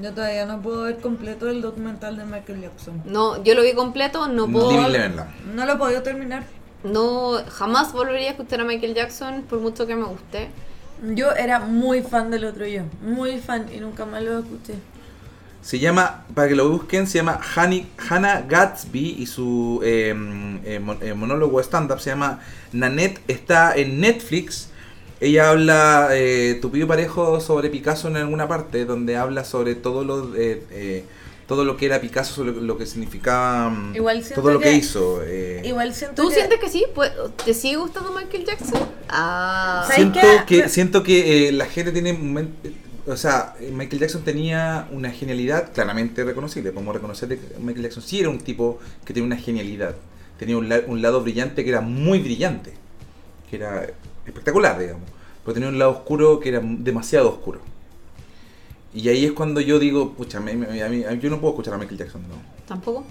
Yo 0.00 0.12
todavía 0.12 0.46
no 0.46 0.62
puedo 0.62 0.82
ver 0.84 0.98
completo 1.00 1.48
el 1.50 1.60
documental 1.60 2.16
de 2.16 2.24
Michael 2.24 2.62
Jackson. 2.62 3.02
No, 3.04 3.42
yo 3.44 3.54
lo 3.54 3.62
vi 3.62 3.74
completo, 3.74 4.26
no 4.28 4.46
puedo. 4.48 4.88
Levenland. 4.88 5.30
No 5.54 5.66
lo 5.66 5.74
he 5.74 5.76
podido 5.76 6.02
terminar. 6.02 6.44
No, 6.82 7.34
jamás 7.48 7.92
volvería 7.92 8.28
a 8.28 8.30
escuchar 8.32 8.60
a 8.60 8.64
Michael 8.64 8.94
Jackson 8.94 9.42
por 9.42 9.60
mucho 9.60 9.86
que 9.86 9.94
me 9.94 10.04
guste. 10.04 10.48
Yo 11.14 11.32
era 11.32 11.58
muy 11.60 12.02
fan 12.02 12.30
del 12.30 12.44
otro 12.46 12.66
yo. 12.66 12.82
Muy 13.02 13.38
fan 13.38 13.66
y 13.74 13.78
nunca 13.80 14.06
más 14.06 14.22
lo 14.22 14.38
escuché. 14.38 14.74
Se 15.60 15.78
llama, 15.78 16.24
para 16.34 16.48
que 16.48 16.56
lo 16.56 16.68
busquen, 16.70 17.06
se 17.06 17.18
llama 17.18 17.38
Hannah 17.54 18.40
Gatsby 18.48 19.16
y 19.18 19.26
su 19.26 19.80
eh, 19.84 20.08
eh, 20.64 20.78
mon- 20.80 20.98
eh, 21.00 21.14
monólogo 21.14 21.60
stand-up 21.60 22.00
se 22.00 22.10
llama 22.10 22.40
Nanette. 22.72 23.20
Está 23.28 23.74
en 23.76 24.00
Netflix. 24.00 24.70
Ella 25.22 25.50
habla 25.50 26.08
eh, 26.12 26.58
tupido 26.60 26.88
parejo 26.88 27.40
sobre 27.40 27.70
Picasso 27.70 28.08
en 28.08 28.16
alguna 28.16 28.48
parte, 28.48 28.84
donde 28.84 29.16
habla 29.16 29.44
sobre 29.44 29.76
todo 29.76 30.02
lo, 30.02 30.34
eh, 30.34 30.64
eh, 30.72 31.04
todo 31.46 31.64
lo 31.64 31.76
que 31.76 31.86
era 31.86 32.00
Picasso, 32.00 32.34
sobre 32.34 32.52
lo 32.60 32.76
que 32.76 32.86
significaba 32.86 33.70
mm, 33.70 33.94
Igual 33.94 34.24
todo 34.34 34.50
lo 34.52 34.58
que, 34.58 34.70
que- 34.70 34.74
hizo. 34.74 35.20
eh. 35.24 35.62
Igual 35.64 35.94
siento 35.94 36.20
¿Tú 36.22 36.28
que... 36.28 36.34
sientes 36.34 36.58
que 36.58 36.68
sí? 36.68 36.84
Pues, 36.92 37.12
¿Te 37.44 37.54
sigue 37.54 37.76
gustando 37.76 38.12
Michael 38.12 38.44
Jackson? 38.44 38.80
Ah. 39.08 39.82
¿Sabes 39.86 39.96
Siento 39.96 40.20
que, 40.46 40.68
siento 40.68 41.02
que 41.04 41.48
eh, 41.48 41.52
la 41.52 41.66
gente 41.66 41.92
tiene 41.92 42.18
o 43.06 43.16
sea, 43.16 43.54
Michael 43.72 44.00
Jackson 44.00 44.22
tenía 44.22 44.88
una 44.92 45.10
genialidad 45.10 45.72
claramente 45.72 46.22
reconocible. 46.24 46.70
Podemos 46.72 46.94
reconocer 46.94 47.28
que 47.28 47.38
Michael 47.60 47.82
Jackson 47.84 48.02
sí 48.02 48.20
era 48.20 48.28
un 48.28 48.38
tipo 48.38 48.78
que 49.04 49.12
tenía 49.14 49.26
una 49.26 49.36
genialidad. 49.36 49.94
Tenía 50.38 50.56
un, 50.56 50.68
la- 50.68 50.82
un 50.86 51.00
lado 51.02 51.20
brillante 51.20 51.62
que 51.64 51.70
era 51.70 51.80
muy 51.80 52.18
brillante. 52.20 52.72
Que 53.50 53.56
era 53.56 53.88
espectacular, 54.26 54.78
digamos. 54.78 55.08
Pero 55.44 55.54
tenía 55.54 55.68
un 55.68 55.78
lado 55.78 55.90
oscuro 55.92 56.38
que 56.40 56.50
era 56.50 56.60
demasiado 56.62 57.28
oscuro. 57.30 57.60
Y 58.94 59.08
ahí 59.08 59.24
es 59.24 59.32
cuando 59.32 59.60
yo 59.60 59.78
digo, 59.78 60.12
pucha, 60.12 60.38
me- 60.40 60.54
me- 60.54 60.82
a 60.82 60.88
mí- 60.88 61.04
a 61.04 61.10
mí- 61.10 61.18
yo 61.18 61.30
no 61.30 61.40
puedo 61.40 61.54
escuchar 61.54 61.74
a 61.74 61.78
Michael 61.78 61.98
Jackson, 61.98 62.22
no. 62.28 62.34
¿Tampoco? 62.68 63.04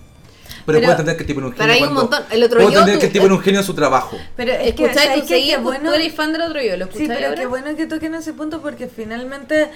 Pero, 0.66 0.78
Pero- 0.78 0.80
puedo 0.82 0.92
entender 0.92 1.16
que 1.16 1.24
el 1.24 1.28
tipo 1.28 1.40
era 1.40 1.48
un 1.48 1.54
genio. 1.54 1.64
pero 1.68 1.74
hay 1.74 1.84
un 1.90 1.94
montón. 1.96 2.24
El 2.30 2.44
otro 2.44 2.58
puedo 2.60 2.70
yo, 2.70 2.80
entender 2.80 2.96
tú- 2.96 3.00
que 3.00 3.06
el 3.08 3.14
tipo 3.14 3.26
era 3.26 3.34
un 3.34 3.42
genio 3.42 3.60
en 3.62 3.66
su 3.66 3.74
trabajo. 3.74 4.18
Pero 4.36 4.52
es 4.52 4.60
que, 4.76 4.86
¿Escucháis? 4.86 5.10
¿sabes 5.10 5.22
¿Tú? 5.24 5.28
Qué 5.30 5.58
bueno... 5.58 5.90
¿Tú 5.90 5.96
eres 5.96 6.14
fan 6.14 6.32
del 6.34 6.42
otro 6.44 6.62
yo? 6.62 6.78
¿Lo 6.78 6.86
Sí, 6.86 6.92
escucháis 6.92 7.10
pero 7.10 7.28
ahora? 7.30 7.42
qué 7.42 7.48
bueno 7.48 7.76
que 7.76 7.88
toquen 7.88 8.14
ese 8.16 8.34
punto 8.34 8.62
porque 8.62 8.88
finalmente 8.88 9.72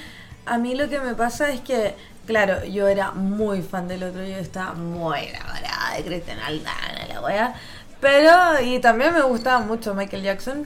a 0.46 0.58
mí 0.60 0.76
lo 0.76 0.88
que 0.90 1.00
me 1.00 1.16
pasa 1.16 1.52
es 1.52 1.62
que, 1.62 1.96
claro, 2.28 2.64
yo 2.66 2.88
era 2.88 3.12
muy 3.12 3.64
fan 3.64 3.88
del 3.88 4.04
otro, 4.04 4.22
yo 4.24 4.36
estaba 4.38 4.74
muy 4.74 5.20
enamorada 5.26 5.96
de 5.98 6.04
Cristian 6.04 6.40
Aldana, 6.40 7.08
la 7.10 7.22
wea. 7.22 7.56
Pero, 8.00 8.62
y 8.64 8.78
también 8.80 9.12
me 9.14 9.22
gustaba 9.24 9.60
mucho 9.66 9.96
Michael 9.96 10.22
Jackson. 10.22 10.66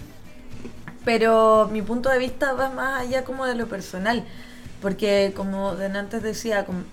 Pero 1.06 1.70
mi 1.72 1.82
punto 1.82 2.10
de 2.10 2.20
vista 2.20 2.54
va 2.54 2.70
más 2.70 3.02
allá 3.02 3.24
como 3.24 3.46
de 3.46 3.56
lo 3.56 3.68
personal, 3.68 4.24
porque 4.82 5.34
como 5.36 5.70
antes 5.72 6.22
decía, 6.24 6.66
como 6.66 6.84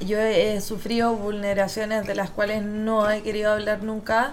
yo 0.00 0.18
he, 0.18 0.60
sufrido 0.60 1.14
vulneraciones 1.14 2.06
de 2.06 2.14
las 2.14 2.30
cuales 2.30 2.62
no 2.62 3.10
he 3.10 3.22
querido 3.22 3.52
hablar 3.52 3.82
nunca, 3.82 4.32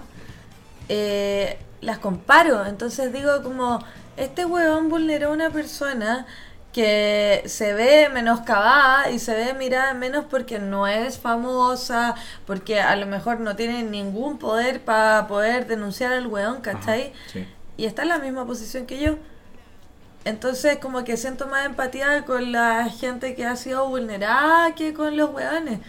eh, 0.89 1.59
las 1.81 1.97
comparo, 1.99 2.65
entonces 2.65 3.11
digo 3.11 3.43
como, 3.43 3.83
este 4.15 4.45
huevón 4.45 4.89
vulneró 4.89 5.29
a 5.29 5.33
una 5.33 5.49
persona 5.49 6.25
que 6.73 7.43
se 7.47 7.73
ve 7.73 8.09
menoscabada 8.09 9.09
y 9.09 9.19
se 9.19 9.33
ve 9.33 9.53
mirada 9.53 9.91
en 9.91 9.99
menos 9.99 10.25
porque 10.29 10.59
no 10.59 10.87
es 10.87 11.17
famosa, 11.17 12.15
porque 12.45 12.79
a 12.79 12.95
lo 12.95 13.07
mejor 13.07 13.39
no 13.39 13.55
tiene 13.55 13.83
ningún 13.83 14.37
poder 14.37 14.81
para 14.81 15.27
poder 15.27 15.65
denunciar 15.65 16.13
al 16.13 16.27
weón, 16.27 16.61
¿cachai? 16.61 17.13
Sí. 17.33 17.47
Y 17.77 17.85
está 17.85 18.01
en 18.01 18.09
la 18.09 18.19
misma 18.19 18.45
posición 18.45 18.85
que 18.85 18.99
yo. 18.99 19.15
Entonces 20.25 20.77
como 20.79 21.03
que 21.03 21.15
siento 21.15 21.47
más 21.47 21.65
empatía 21.65 22.25
con 22.25 22.51
la 22.51 22.89
gente 22.89 23.35
que 23.35 23.45
ha 23.45 23.55
sido 23.55 23.87
vulnerada 23.87 24.75
que 24.75 24.93
con 24.93 25.15
los 25.15 25.33
weones. 25.33 25.79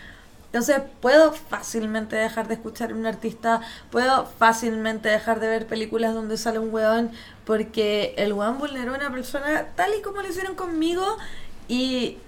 Entonces 0.46 0.80
puedo 1.00 1.32
fácilmente 1.32 2.16
dejar 2.16 2.48
de 2.48 2.54
escuchar 2.54 2.92
a 2.92 2.94
un 2.94 3.04
artista, 3.04 3.60
puedo 3.90 4.26
fácilmente 4.38 5.08
dejar 5.08 5.40
de 5.40 5.48
ver 5.48 5.66
películas 5.66 6.14
donde 6.14 6.38
sale 6.38 6.58
un 6.58 6.72
weón 6.72 7.10
porque 7.44 8.14
el 8.16 8.32
weón 8.32 8.58
vulneró 8.58 8.94
a 8.94 8.96
una 8.96 9.10
persona 9.10 9.66
tal 9.74 9.90
y 9.98 10.02
como 10.02 10.22
lo 10.22 10.28
hicieron 10.28 10.54
conmigo 10.54 11.04
y 11.68 12.18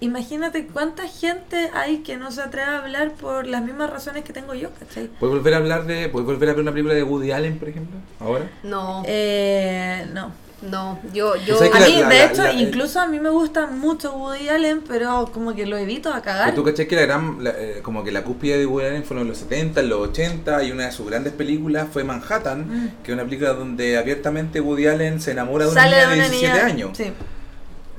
imagínate 0.00 0.66
cuánta 0.66 1.08
gente 1.08 1.70
hay 1.74 1.98
que 1.98 2.16
no 2.16 2.30
se 2.30 2.40
atreve 2.42 2.70
a 2.70 2.78
hablar 2.78 3.12
por 3.12 3.46
las 3.46 3.62
mismas 3.62 3.90
razones 3.90 4.24
que 4.24 4.32
tengo 4.32 4.54
yo, 4.54 4.70
¿cachai? 4.78 5.08
¿Puedes 5.18 5.36
volver 5.36 5.54
a 5.54 5.56
hablar 5.58 5.86
de. 5.86 6.08
¿Puedes 6.08 6.26
volver 6.26 6.48
a 6.50 6.52
ver 6.52 6.62
una 6.62 6.70
película 6.72 6.94
de 6.94 7.02
Woody 7.02 7.32
Allen, 7.32 7.58
por 7.58 7.68
ejemplo? 7.68 7.96
Ahora. 8.20 8.50
No, 8.62 9.02
Eh, 9.06 10.06
no. 10.14 10.32
no, 10.62 10.98
yo, 11.12 11.34
yo, 11.36 11.56
¿Sabes 11.56 11.74
A 11.74 11.80
la- 11.80 11.86
mí, 11.86 11.92
la- 12.00 12.08
de 12.08 12.18
la- 12.18 12.24
hecho, 12.26 12.42
la- 12.44 12.52
incluso 12.52 13.00
a 13.00 13.06
mí 13.06 13.18
me 13.20 13.28
gusta 13.30 13.66
mucho 13.66 14.12
Woody 14.12 14.48
Allen, 14.48 14.82
pero 14.86 15.30
como 15.32 15.54
que 15.54 15.66
lo 15.66 15.76
evito 15.76 16.12
a 16.12 16.20
cagar. 16.22 16.54
Tú 16.54 16.62
caché 16.64 16.86
que 16.86 16.96
la 16.96 17.02
gran, 17.02 17.42
la- 17.42 17.50
eh, 17.56 17.80
como 17.82 18.02
que 18.04 18.10
la 18.12 18.22
cúspide 18.22 18.58
de 18.58 18.66
Woody 18.66 18.86
Allen 18.86 19.04
fueron 19.04 19.22
en 19.22 19.28
los 19.30 19.38
70, 19.38 19.80
en 19.80 19.88
los 19.88 20.00
80 20.08 20.62
y 20.64 20.70
una 20.72 20.86
de 20.86 20.92
sus 20.92 21.06
grandes 21.08 21.32
películas 21.32 21.86
fue 21.92 22.04
Manhattan, 22.04 22.66
Mm. 22.68 22.88
que 23.02 23.10
es 23.12 23.14
una 23.14 23.24
película 23.24 23.52
donde 23.52 23.98
abiertamente 23.98 24.60
Woody 24.60 24.86
Allen 24.86 25.20
se 25.20 25.32
enamora 25.32 25.64
de 25.66 25.72
una 25.72 25.80
Sale 25.82 25.96
niña 25.96 26.08
de 26.08 26.14
de 26.14 26.18
una 26.20 26.28
17 26.28 26.52
niña. 26.54 26.66
años. 26.66 26.96
Sí. 26.96 27.12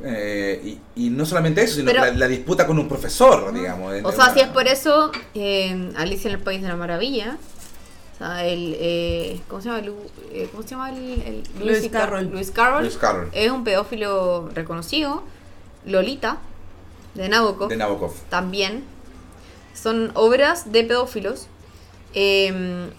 Eh, 0.04 0.78
y, 0.96 1.06
y 1.08 1.10
no 1.10 1.26
solamente 1.26 1.62
eso, 1.62 1.76
sino 1.76 1.92
Pero- 1.92 2.06
la, 2.06 2.12
la 2.12 2.28
disputa 2.28 2.66
con 2.66 2.80
un 2.80 2.88
profesor, 2.88 3.54
digamos. 3.54 3.94
O 4.04 4.12
sea, 4.12 4.34
si 4.34 4.40
es 4.40 4.48
por 4.48 4.68
eso, 4.68 5.12
eh, 5.34 5.92
Alicia 5.98 6.30
en 6.30 6.36
el 6.38 6.42
País 6.42 6.62
de 6.62 6.68
la 6.70 6.76
Maravilla, 6.76 7.38
o 8.16 8.18
sea, 8.18 8.46
el, 8.46 8.76
eh, 8.80 9.42
¿cómo 9.48 9.62
se 9.62 9.70
llama? 9.70 9.82
Lu- 9.82 9.96
eh, 10.32 10.48
¿Cómo 10.52 10.64
se 10.64 10.70
llama 10.70 10.90
el, 10.92 11.44
el- 11.62 11.82
Car- 11.92 12.02
Carroll. 12.10 12.30
Lewis 12.32 12.52
Carroll. 12.52 12.84
Lewis 12.84 12.98
Carroll. 12.98 13.30
Es 13.34 13.52
un 13.52 13.64
pedófilo 13.64 14.50
reconocido. 14.54 15.24
Lolita, 15.86 16.38
de 17.16 17.30
Nabokov, 17.30 17.70
de 17.70 17.78
Nabokov. 17.78 18.14
también. 18.30 18.84
Son 19.74 20.12
obras 20.14 20.72
de 20.72 20.84
pedófilos. 20.84 21.48
eh, 22.14 22.90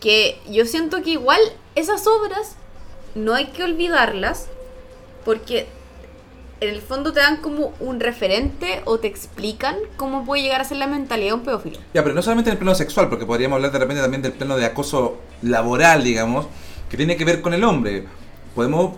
que 0.00 0.38
yo 0.48 0.66
siento 0.66 1.02
que 1.02 1.10
igual 1.10 1.40
esas 1.74 2.06
obras 2.06 2.54
no 3.14 3.34
hay 3.34 3.46
que 3.46 3.64
olvidarlas 3.64 4.46
porque 5.24 5.66
en 6.60 6.68
el 6.68 6.80
fondo 6.82 7.12
te 7.12 7.20
dan 7.20 7.38
como 7.38 7.72
un 7.80 8.00
referente 8.00 8.82
o 8.84 8.98
te 8.98 9.06
explican 9.06 9.76
cómo 9.96 10.24
puede 10.24 10.42
llegar 10.42 10.60
a 10.60 10.64
ser 10.64 10.76
la 10.76 10.86
mentalidad 10.86 11.30
de 11.30 11.34
un 11.34 11.42
pedófilo. 11.42 11.78
Ya, 11.94 12.02
pero 12.02 12.14
no 12.14 12.22
solamente 12.22 12.50
en 12.50 12.52
el 12.52 12.58
plano 12.58 12.74
sexual, 12.74 13.08
porque 13.08 13.24
podríamos 13.24 13.56
hablar 13.56 13.72
de 13.72 13.78
repente 13.78 14.02
también 14.02 14.22
del 14.22 14.32
plano 14.32 14.56
de 14.56 14.66
acoso 14.66 15.18
laboral, 15.42 16.04
digamos, 16.04 16.46
que 16.90 16.96
tiene 16.96 17.16
que 17.16 17.24
ver 17.24 17.40
con 17.40 17.54
el 17.54 17.64
hombre. 17.64 18.04
Podemos 18.54 18.96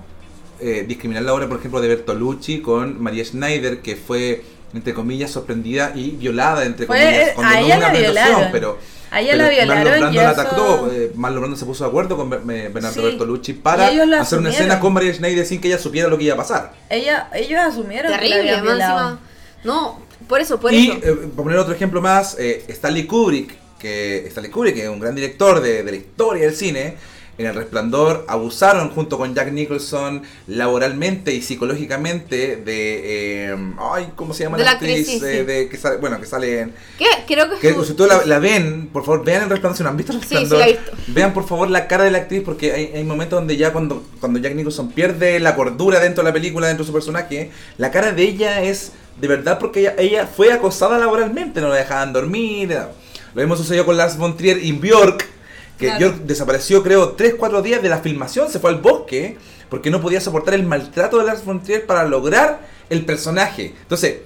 eh, 0.58 0.84
discriminar 0.86 1.22
la 1.22 1.34
obra, 1.34 1.48
por 1.48 1.58
ejemplo, 1.58 1.80
de 1.80 1.88
Bertolucci 1.88 2.60
con 2.60 3.00
María 3.00 3.24
Schneider, 3.24 3.80
que 3.80 3.96
fue, 3.96 4.44
entre 4.74 4.94
comillas, 4.94 5.30
sorprendida 5.30 5.92
y 5.94 6.10
violada, 6.12 6.64
entre 6.64 6.86
comillas, 6.86 7.12
eh, 7.28 7.32
cuando 7.34 7.54
a 7.56 7.60
no 7.60 7.66
ella 7.66 7.76
una 7.78 7.92
la 7.92 7.98
violaron. 7.98 8.48
pero... 8.52 8.78
A 9.10 9.20
ella 9.20 9.32
pero 9.32 9.42
la 9.42 9.48
violaron 9.50 9.76
Marlon 9.84 9.98
Brando 10.00 10.12
y 10.20 10.24
la 10.24 10.30
eso- 10.32 10.40
atacó, 10.40 10.88
eh, 10.90 11.12
Marlon 11.14 11.40
Brando 11.40 11.56
se 11.58 11.66
puso 11.66 11.84
de 11.84 11.88
acuerdo 11.90 12.16
con 12.16 12.32
eh, 12.32 12.70
Bernardo 12.72 12.94
Sí. 12.94 13.02
Bertolucci 13.02 13.52
para 13.52 13.92
Y 13.92 14.00
hacer 14.00 14.38
una 14.38 14.48
escena 14.48 14.80
con 14.80 14.94
María 14.94 15.12
Schneider 15.12 15.44
sin 15.44 15.60
que 15.60 15.68
ella 15.68 15.78
supiera 15.78 16.08
lo 16.08 16.16
que 16.16 16.24
iba 16.24 16.32
a 16.34 16.38
pasar. 16.38 16.72
Ella, 16.88 17.28
ellos 17.34 17.60
asumieron 17.60 18.10
que 18.18 18.28
la 18.28 18.36
Terrible, 18.36 18.62
violado. 18.62 19.10
encima. 19.10 19.20
No, 19.64 20.00
por 20.28 20.40
eso, 20.40 20.58
por 20.58 20.72
y, 20.72 20.92
eso. 20.92 20.98
eh, 21.06 21.14
por 21.36 21.44
poner 21.44 21.58
otro 21.58 21.74
ejemplo 21.74 22.00
más, 22.00 22.36
eh, 22.38 22.64
Stanley 22.68 23.04
Kubrick, 23.06 23.54
que 23.78 24.24
Stanley 24.28 24.50
Kubrick 24.50 24.76
que 24.76 24.84
es 24.84 24.88
un 24.88 24.98
gran 25.00 25.14
director 25.14 25.60
de, 25.60 25.82
de 25.82 25.90
la 25.90 25.96
historia 25.98 26.44
del 26.46 26.56
cine, 26.56 26.96
en 27.38 27.46
El 27.46 27.54
Resplandor 27.54 28.24
abusaron 28.28 28.90
junto 28.90 29.16
con 29.16 29.34
Jack 29.34 29.52
Nicholson 29.52 30.22
laboralmente 30.46 31.32
y 31.32 31.40
psicológicamente 31.42 32.56
de, 32.56 33.46
eh, 33.52 33.56
ay, 33.78 34.08
¿cómo 34.14 34.34
se 34.34 34.44
llama 34.44 34.58
De 34.58 34.64
la 34.64 34.72
actriz, 34.72 35.08
eh, 35.08 35.18
sí. 35.18 35.44
de, 35.44 35.68
que 35.68 35.76
sale, 35.76 35.96
bueno, 35.96 36.20
que 36.20 36.26
sale 36.26 36.60
en... 36.60 36.74
¿Qué? 36.98 37.06
Creo 37.26 37.48
que, 37.58 37.72
si 37.72 37.78
ustedes 37.78 38.10
la, 38.10 38.26
la 38.26 38.38
ven, 38.38 38.88
por 38.92 39.04
favor, 39.04 39.24
vean 39.24 39.44
El 39.44 39.50
Resplandor, 39.50 39.76
si 39.78 39.82
no 39.82 39.88
han 39.88 39.96
visto 39.96 40.12
El 40.12 40.20
Sí, 40.20 40.28
sí, 40.28 40.34
Resplandor, 40.36 40.66
visto. 40.68 40.92
vean 41.08 41.32
por 41.32 41.46
favor 41.48 41.70
la 41.70 41.88
cara 41.88 42.04
de 42.04 42.10
la 42.10 42.18
actriz 42.18 42.42
porque 42.44 42.72
hay, 42.72 42.92
hay 42.94 43.04
momentos 43.04 43.38
donde 43.38 43.56
ya 43.56 43.72
cuando, 43.72 44.04
cuando 44.20 44.38
Jack 44.38 44.54
Nicholson 44.54 44.92
pierde 44.92 45.40
la 45.40 45.56
cordura 45.56 46.00
dentro 46.00 46.22
de 46.22 46.30
la 46.30 46.34
película, 46.34 46.66
dentro 46.66 46.84
de 46.84 46.86
su 46.88 46.92
personaje, 46.92 47.50
la 47.78 47.90
cara 47.90 48.12
de 48.12 48.22
ella 48.22 48.62
es 48.62 48.92
de 49.20 49.28
verdad 49.28 49.58
porque 49.58 49.80
ella, 49.80 49.94
ella 49.98 50.26
fue 50.26 50.52
acosada 50.52 50.98
laboralmente, 50.98 51.60
no 51.60 51.68
la 51.68 51.76
dejaban 51.76 52.12
dormir. 52.12 52.76
Lo 53.34 53.40
mismo 53.40 53.56
sucedió 53.56 53.86
con 53.86 53.96
Lars 53.96 54.16
von 54.18 54.36
Trier 54.36 54.58
en 54.58 54.80
Björk, 54.80 55.26
que 55.82 55.96
Claro. 55.96 56.14
Desapareció 56.24 56.82
creo 56.82 57.16
3-4 57.16 57.60
días 57.62 57.82
de 57.82 57.88
la 57.88 57.98
filmación, 57.98 58.48
se 58.50 58.58
fue 58.58 58.70
al 58.70 58.80
bosque 58.80 59.36
porque 59.68 59.90
no 59.90 60.00
podía 60.00 60.20
soportar 60.20 60.54
el 60.54 60.64
maltrato 60.64 61.18
de 61.18 61.24
Lars 61.24 61.44
von 61.44 61.62
Trier 61.62 61.86
para 61.86 62.04
lograr 62.04 62.66
el 62.90 63.04
personaje. 63.04 63.74
Entonces, 63.82 64.16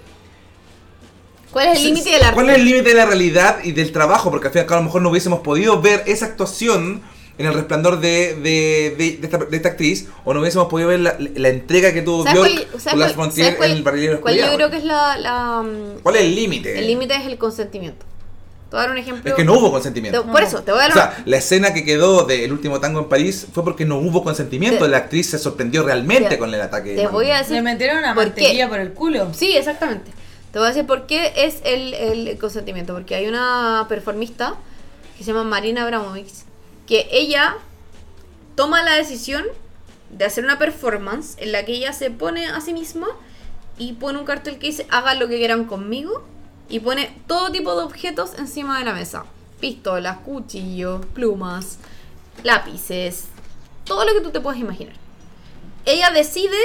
¿Cuál 1.53 1.69
es 1.69 1.79
el 1.79 1.85
límite 1.85 2.11
del 2.11 2.23
arte? 2.23 2.35
¿Cuál 2.35 2.51
es 2.51 2.57
el 2.57 2.65
límite 2.65 2.89
de 2.91 2.95
la 2.95 3.07
realidad 3.07 3.59
y 3.65 3.73
del 3.73 3.91
trabajo? 3.93 4.31
Porque 4.31 4.49
al 4.49 4.53
fin 4.53 4.61
y 4.61 4.63
al 4.63 4.67
cabo 4.67 4.79
a 4.79 4.81
lo 4.83 4.87
mejor 4.87 5.03
no 5.03 5.11
hubiésemos 5.11 5.41
podido 5.41 5.81
ver 5.81 6.03
esa 6.07 6.27
actuación 6.27 7.01
en 7.39 7.47
el 7.47 7.55
resplandor 7.55 8.01
de, 8.01 8.35
de, 8.35 8.95
de- 8.99 9.17
de 9.19 9.27
esta, 9.27 9.39
de 9.39 9.57
esta 9.57 9.69
actriz 9.71 10.09
o 10.25 10.35
no 10.35 10.41
hubiésemos 10.41 10.69
podido 10.69 10.89
ver 10.89 11.01
la, 11.01 11.17
la 11.19 11.49
entrega 11.51 11.93
que 11.93 12.03
tuvo 12.03 12.25
¿Sabes 12.25 12.41
Björk 12.43 12.55
cuál- 12.71 12.83
con 12.91 12.99
Lars 13.01 13.13
cuál- 13.13 13.27
von 13.27 13.35
Trier 13.35 13.57
cuál- 13.57 13.71
en 13.71 13.77
el 13.77 13.83
barrilero 13.83 14.15
de 14.17 14.21
cuál 14.21 14.35
yo 14.37 14.45
oscuridad, 14.45 14.57
creo 14.57 14.71
que 14.71 14.77
es 14.79 14.85
la... 14.85 15.17
la, 15.19 15.63
mm, 15.63 16.01
¿Cuál 16.03 16.17
es 16.17 16.23
el 16.23 16.35
límite? 16.35 16.79
el 16.79 16.87
límite 16.87 17.15
es 17.15 17.27
el 17.27 17.39
consentimiento. 17.39 18.05
Te 18.77 18.81
voy 18.81 18.85
a 18.85 18.87
dar 18.89 18.91
un 18.91 18.99
ejemplo. 18.99 19.31
Es 19.31 19.37
que 19.37 19.45
no 19.45 19.55
hubo 19.55 19.67
Te- 19.69 19.73
consentimiento. 19.73 20.27
por 20.27 20.43
eso, 20.43 20.63
te 20.63 20.71
voy 20.71 20.81
a 20.81 20.89
dar 20.89 20.91
O 20.91 20.95
sea, 20.95 21.23
la 21.25 21.37
escena 21.39 21.73
que 21.73 21.83
quedó 21.83 22.25
del 22.25 22.53
último 22.53 22.79
tango 22.79 22.99
en 23.01 23.09
París 23.09 23.47
fue 23.51 23.65
porque 23.65 23.87
no 23.87 23.97
hubo 23.99 24.23
consentimiento. 24.23 24.85
Te- 24.85 24.91
la 24.91 24.99
actriz 24.99 25.31
se 25.31 25.39
sorprendió 25.39 25.83
realmente 25.83 26.29
te- 26.29 26.39
con 26.39 26.53
el 26.53 26.61
ataque. 26.61 26.91
de 26.91 26.97
te 27.03 27.07
voy 27.09 27.31
a 27.31 27.39
decir 27.39 27.55
Le 27.57 27.63
metieron 27.63 27.97
una 27.99 28.13
mantequilla 28.13 28.69
por 28.69 28.79
el 28.81 28.93
culo. 28.93 29.33
Sí, 29.33 29.57
exactamente. 29.57 30.11
Te 30.53 30.59
voy 30.59 30.67
a 30.67 30.69
decir 30.69 30.87
por 30.87 31.07
qué 31.07 31.33
es 31.37 31.57
el, 31.65 31.95
el 31.95 32.39
consentimiento. 32.39 32.93
Porque 32.93 33.15
hay 33.15 33.27
una 33.29 33.87
performista 33.89 34.57
que 35.17 35.25
se 35.25 35.33
llama 35.33 35.45
Marina 35.45 35.83
Abramovic 35.85 36.27
que 36.87 37.09
ella 37.11 37.57
toma 38.57 38.83
la 38.83 38.95
decisión 38.95 39.45
de 40.11 40.25
hacer 40.27 40.45
una 40.45 40.59
performance 40.59 41.37
en 41.39 41.53
la 41.53 41.65
que 41.65 41.73
ella 41.73 41.95
se 41.95 42.11
pone 42.11 42.47
a 42.47 42.61
sí 42.61 42.73
misma 42.75 43.07
y 43.79 43.95
pone 43.95 44.19
un 44.19 44.25
cartel 44.27 44.59
que 44.59 44.67
dice 44.69 44.87
hagan 44.91 45.19
lo 45.19 45.29
que 45.29 45.37
quieran 45.39 45.65
conmigo 45.65 46.25
y 46.69 46.81
pone 46.81 47.17
todo 47.27 47.51
tipo 47.53 47.77
de 47.77 47.85
objetos 47.85 48.33
encima 48.39 48.79
de 48.79 48.85
la 48.85 48.93
mesa. 48.95 49.25
Pistolas, 49.61 50.19
cuchillos, 50.19 51.05
plumas, 51.15 51.79
lápices, 52.43 53.27
todo 53.85 54.05
lo 54.05 54.13
que 54.13 54.21
tú 54.21 54.31
te 54.31 54.41
puedas 54.41 54.61
imaginar 54.61 54.95
ella 55.89 56.11
decide 56.11 56.57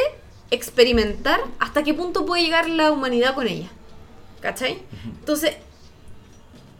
experimentar 0.49 1.39
hasta 1.59 1.83
qué 1.83 1.93
punto 1.93 2.25
puede 2.25 2.41
llegar 2.43 2.67
la 2.67 2.91
humanidad 2.91 3.35
con 3.35 3.47
ella. 3.47 3.69
¿Cachai? 4.41 4.81
Entonces, 5.05 5.57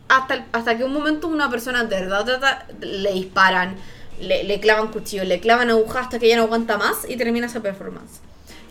hasta, 0.09 0.45
hasta 0.51 0.75
que 0.77 0.83
un 0.83 0.91
momento 0.91 1.27
una 1.27 1.49
persona 1.49 1.83
de 1.83 1.95
verdad 2.01 2.25
trata- 2.25 2.65
le 2.81 3.13
disparan, 3.13 3.75
le, 4.19 4.43
le 4.43 4.59
clavan 4.59 4.87
cuchillos, 4.87 5.27
le 5.27 5.39
clavan 5.39 5.69
agujas 5.69 6.05
hasta 6.05 6.17
que 6.19 6.25
ella 6.25 6.37
no 6.37 6.43
aguanta 6.43 6.77
más 6.77 7.07
y 7.07 7.15
termina 7.15 7.45
esa 7.45 7.61
performance. 7.61 8.19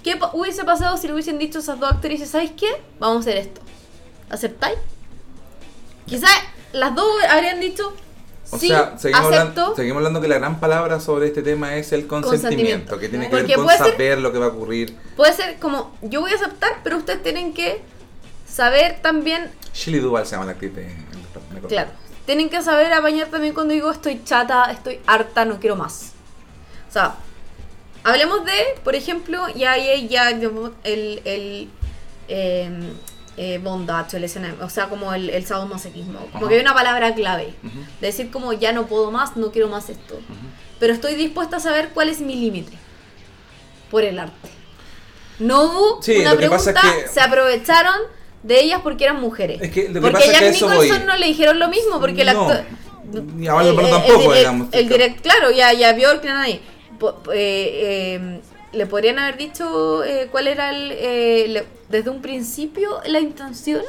¿Qué 0.03 0.19
hubiese 0.33 0.65
pasado 0.65 0.97
si 0.97 1.07
le 1.07 1.13
hubiesen 1.13 1.39
dicho 1.39 1.61
esas 1.61 1.79
dos 1.79 1.93
actrices, 1.93 2.29
¿sabéis 2.31 2.53
qué? 2.57 2.67
Vamos 2.99 3.19
a 3.19 3.21
hacer 3.21 3.37
esto. 3.37 3.61
¿Aceptáis? 4.31 4.79
Quizás 6.07 6.31
las 6.73 6.95
dos 6.95 7.07
habrían 7.29 7.61
dicho, 7.61 7.95
O 8.51 8.59
sí, 8.59 8.69
sea, 8.69 8.97
seguimos 8.99 9.27
acepto. 9.27 9.41
hablando, 9.41 9.77
seguimos 9.77 9.97
hablando 9.99 10.21
que 10.21 10.29
la 10.29 10.39
gran 10.39 10.59
palabra 10.61 11.01
sobre 11.01 11.27
este 11.27 11.43
tema 11.43 11.77
es 11.77 11.93
el 11.93 12.07
consentimiento, 12.07 12.91
Consentimiento. 12.91 12.99
que 12.99 13.09
tiene 13.09 13.25
que 13.27 13.31
Porque 13.31 13.47
ver 13.47 13.57
con 13.57 13.69
ser- 13.69 13.79
saber 13.79 14.19
lo 14.19 14.33
que 14.33 14.39
va 14.39 14.47
a 14.47 14.49
ocurrir. 14.49 14.97
Puede 15.17 15.33
ser 15.33 15.59
como, 15.59 15.97
yo 16.03 16.21
voy 16.21 16.33
a 16.33 16.37
aceptar, 16.37 16.79
pero 16.83 16.97
ustedes 16.97 17.23
tienen 17.23 17.53
que 17.55 17.81
saber 18.49 18.99
también, 19.03 19.51
Shelley 19.75 20.01
Duvall 20.01 20.25
se 20.27 20.33
llama 20.33 20.47
la 20.47 20.53
actriz 20.53 20.73
claro, 21.69 21.91
tienen 22.27 22.49
que 22.49 22.61
saber 22.63 22.93
apañar 22.93 23.29
también 23.29 23.55
cuando 23.55 23.73
digo 23.75 23.91
estoy 23.91 24.23
chata, 24.25 24.71
estoy 24.73 25.01
harta, 25.07 25.45
no 25.45 25.59
quiero 25.61 25.77
más. 25.77 26.13
O 26.89 26.93
sea, 26.93 27.15
hablemos 28.03 28.45
de, 28.45 28.53
por 28.83 28.95
ejemplo, 28.97 29.49
ya 29.55 29.77
ya, 29.77 29.95
ya 29.97 30.31
el, 30.31 31.23
el 31.25 31.71
eh, 32.29 32.93
eh, 33.43 33.59
bondage, 33.59 34.19
el 34.19 34.29
SNM, 34.29 34.61
o 34.61 34.69
sea, 34.69 34.89
como 34.91 35.15
el, 35.15 35.31
el 35.31 35.47
sadomasoquismo. 35.47 36.19
Como 36.19 36.37
Ajá. 36.37 36.49
que 36.49 36.55
hay 36.57 36.61
una 36.61 36.75
palabra 36.75 37.15
clave. 37.15 37.55
De 38.01 38.07
decir 38.09 38.31
como 38.31 38.53
ya 38.53 38.73
no 38.73 38.87
puedo 38.87 39.11
más, 39.11 39.35
no 39.37 39.51
quiero 39.51 39.69
más 39.69 39.89
esto. 39.89 40.19
Pero 40.79 40.93
estoy 40.93 41.15
dispuesta 41.15 41.57
a 41.57 41.61
saber 41.61 41.89
cuál 41.95 42.09
es 42.11 42.21
mi 42.21 42.35
límite. 42.35 42.73
por 43.91 44.05
el 44.05 44.19
arte. 44.19 44.49
No 45.39 45.63
hubo 45.65 46.03
Sí, 46.03 46.19
una 46.19 46.33
que 46.33 46.37
pregunta, 46.37 46.71
es 46.71 46.77
que- 47.03 47.09
se 47.09 47.21
aprovecharon 47.21 47.97
de 48.43 48.61
ellas 48.61 48.81
porque 48.83 49.05
eran 49.05 49.21
mujeres. 49.21 49.59
Es 49.63 49.71
que 49.71 49.89
lo 49.89 49.95
que 49.95 50.01
porque 50.01 50.13
pasa 50.13 50.25
es 50.27 50.31
Jack 50.33 50.41
que 50.41 50.47
a 50.47 50.51
eso 50.51 50.69
Nicholson 50.69 50.99
voy. 50.99 51.07
no 51.07 51.17
le 51.17 51.27
dijeron 51.27 51.59
lo 51.59 51.69
mismo 51.69 51.99
porque 51.99 52.23
el 52.23 52.29
actor... 52.29 52.63
ni 53.35 53.49
a 53.49 53.55
el- 53.87 53.91
tampoco, 53.91 54.21
el, 54.23 54.31
el- 54.33 54.39
digamos. 54.39 54.69
El 54.73 54.89
direct, 54.89 55.21
claro, 55.23 55.51
ya, 55.51 55.73
ya 55.73 55.93
po- 57.01 57.21
eh, 57.33 58.19
eh, 58.21 58.41
le 58.73 58.87
podrían 58.87 59.19
haber 59.19 59.37
dicho 59.37 60.05
eh, 60.05 60.29
cuál 60.31 60.47
era 60.49 60.71
el, 60.71 60.93
eh, 60.93 61.47
le- 61.49 61.65
desde 61.89 62.11
un 62.11 62.23
principio 62.23 62.99
la 63.07 63.19
intención 63.21 63.83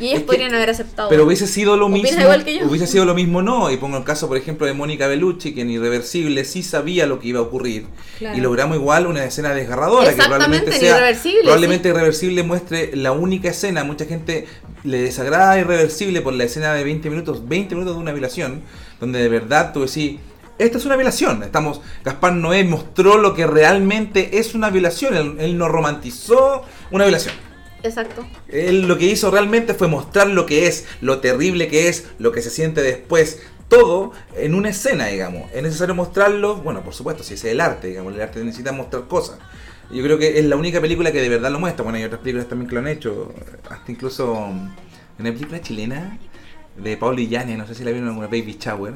y 0.00 0.06
ellas 0.06 0.14
Es 0.14 0.20
que- 0.20 0.26
podrían 0.26 0.54
haber 0.54 0.70
aceptado. 0.70 1.08
Pero 1.10 1.24
hubiese 1.24 1.46
sido 1.46 1.76
lo 1.76 1.86
¿Opinas 1.86 2.02
mismo. 2.10 2.22
igual 2.22 2.44
que 2.44 2.58
yo? 2.58 2.66
Hubiese 2.66 2.86
sido 2.86 3.04
lo 3.04 3.14
mismo, 3.14 3.42
no. 3.42 3.70
Y 3.70 3.76
pongo 3.76 3.98
el 3.98 4.04
caso, 4.04 4.26
por 4.26 4.36
ejemplo, 4.38 4.66
de 4.66 4.72
Mónica 4.72 5.06
Bellucci, 5.06 5.54
que 5.54 5.60
en 5.60 5.70
Irreversible 5.70 6.44
sí 6.46 6.62
sabía 6.62 7.06
lo 7.06 7.20
que 7.20 7.28
iba 7.28 7.38
a 7.40 7.42
ocurrir. 7.42 7.86
Claro. 8.18 8.36
Y 8.36 8.40
logramos 8.40 8.76
igual 8.78 9.06
una 9.06 9.22
escena 9.24 9.54
desgarradora. 9.54 10.06
que 10.06 10.10
Exactamente, 10.12 10.46
probablemente 10.46 10.74
en 10.76 10.80
sea. 10.80 10.96
Irreversible, 10.96 11.40
Probablemente 11.42 11.88
Irreversible 11.90 12.42
muestre 12.42 12.96
la 12.96 13.12
única 13.12 13.50
escena. 13.50 13.84
Mucha 13.84 14.06
gente 14.06 14.46
le 14.82 15.00
desagrada 15.02 15.58
Irreversible 15.60 16.22
por 16.22 16.32
la 16.32 16.44
escena 16.44 16.72
de 16.74 16.82
20 16.84 17.10
minutos. 17.10 17.46
20 17.46 17.74
minutos 17.74 17.94
de 17.94 18.00
una 18.02 18.12
violación. 18.12 18.62
Donde 18.98 19.20
de 19.20 19.28
verdad 19.28 19.72
tú 19.74 19.82
decís. 19.84 20.18
Esta 20.58 20.78
es 20.78 20.84
una 20.84 20.96
violación. 20.96 21.42
Estamos. 21.42 21.80
Gaspar 22.04 22.34
Noé 22.34 22.64
mostró 22.64 23.18
lo 23.18 23.34
que 23.34 23.46
realmente 23.46 24.38
es 24.38 24.54
una 24.54 24.70
violación. 24.70 25.16
Él, 25.16 25.36
él 25.38 25.58
no 25.58 25.68
romantizó 25.68 26.62
una 26.90 27.04
violación. 27.04 27.34
Exacto. 27.82 28.26
Él 28.48 28.86
lo 28.86 28.96
que 28.96 29.06
hizo 29.06 29.30
realmente 29.30 29.74
fue 29.74 29.88
mostrar 29.88 30.28
lo 30.28 30.46
que 30.46 30.66
es, 30.66 30.86
lo 31.00 31.18
terrible 31.18 31.68
que 31.68 31.88
es, 31.88 32.06
lo 32.18 32.32
que 32.32 32.42
se 32.42 32.50
siente 32.50 32.82
después. 32.82 33.42
Todo 33.68 34.12
en 34.36 34.54
una 34.54 34.68
escena, 34.68 35.06
digamos. 35.06 35.50
Es 35.52 35.62
necesario 35.62 35.94
mostrarlo, 35.94 36.56
bueno, 36.56 36.82
por 36.82 36.94
supuesto, 36.94 37.22
si 37.22 37.34
ese 37.34 37.48
es 37.48 37.52
el 37.52 37.60
arte, 37.60 37.88
digamos, 37.88 38.14
el 38.14 38.20
arte 38.20 38.44
necesita 38.44 38.70
mostrar 38.72 39.08
cosas. 39.08 39.38
Yo 39.90 40.02
creo 40.02 40.18
que 40.18 40.38
es 40.38 40.44
la 40.44 40.56
única 40.56 40.80
película 40.80 41.10
que 41.10 41.20
de 41.20 41.28
verdad 41.28 41.50
lo 41.50 41.58
muestra. 41.58 41.82
Bueno, 41.82 41.98
hay 41.98 42.04
otras 42.04 42.20
películas 42.20 42.48
también 42.48 42.68
que 42.68 42.74
lo 42.74 42.80
han 42.80 42.88
hecho. 42.88 43.32
Hasta 43.68 43.90
incluso 43.90 44.32
una 44.32 45.32
película 45.32 45.60
chilena 45.60 46.18
de 46.76 46.96
Pablo 46.96 47.20
Illanes, 47.20 47.58
no 47.58 47.66
sé 47.66 47.74
si 47.74 47.84
la 47.84 47.90
vieron 47.90 48.08
alguna 48.08 48.26
Baby 48.28 48.56
Shower, 48.60 48.94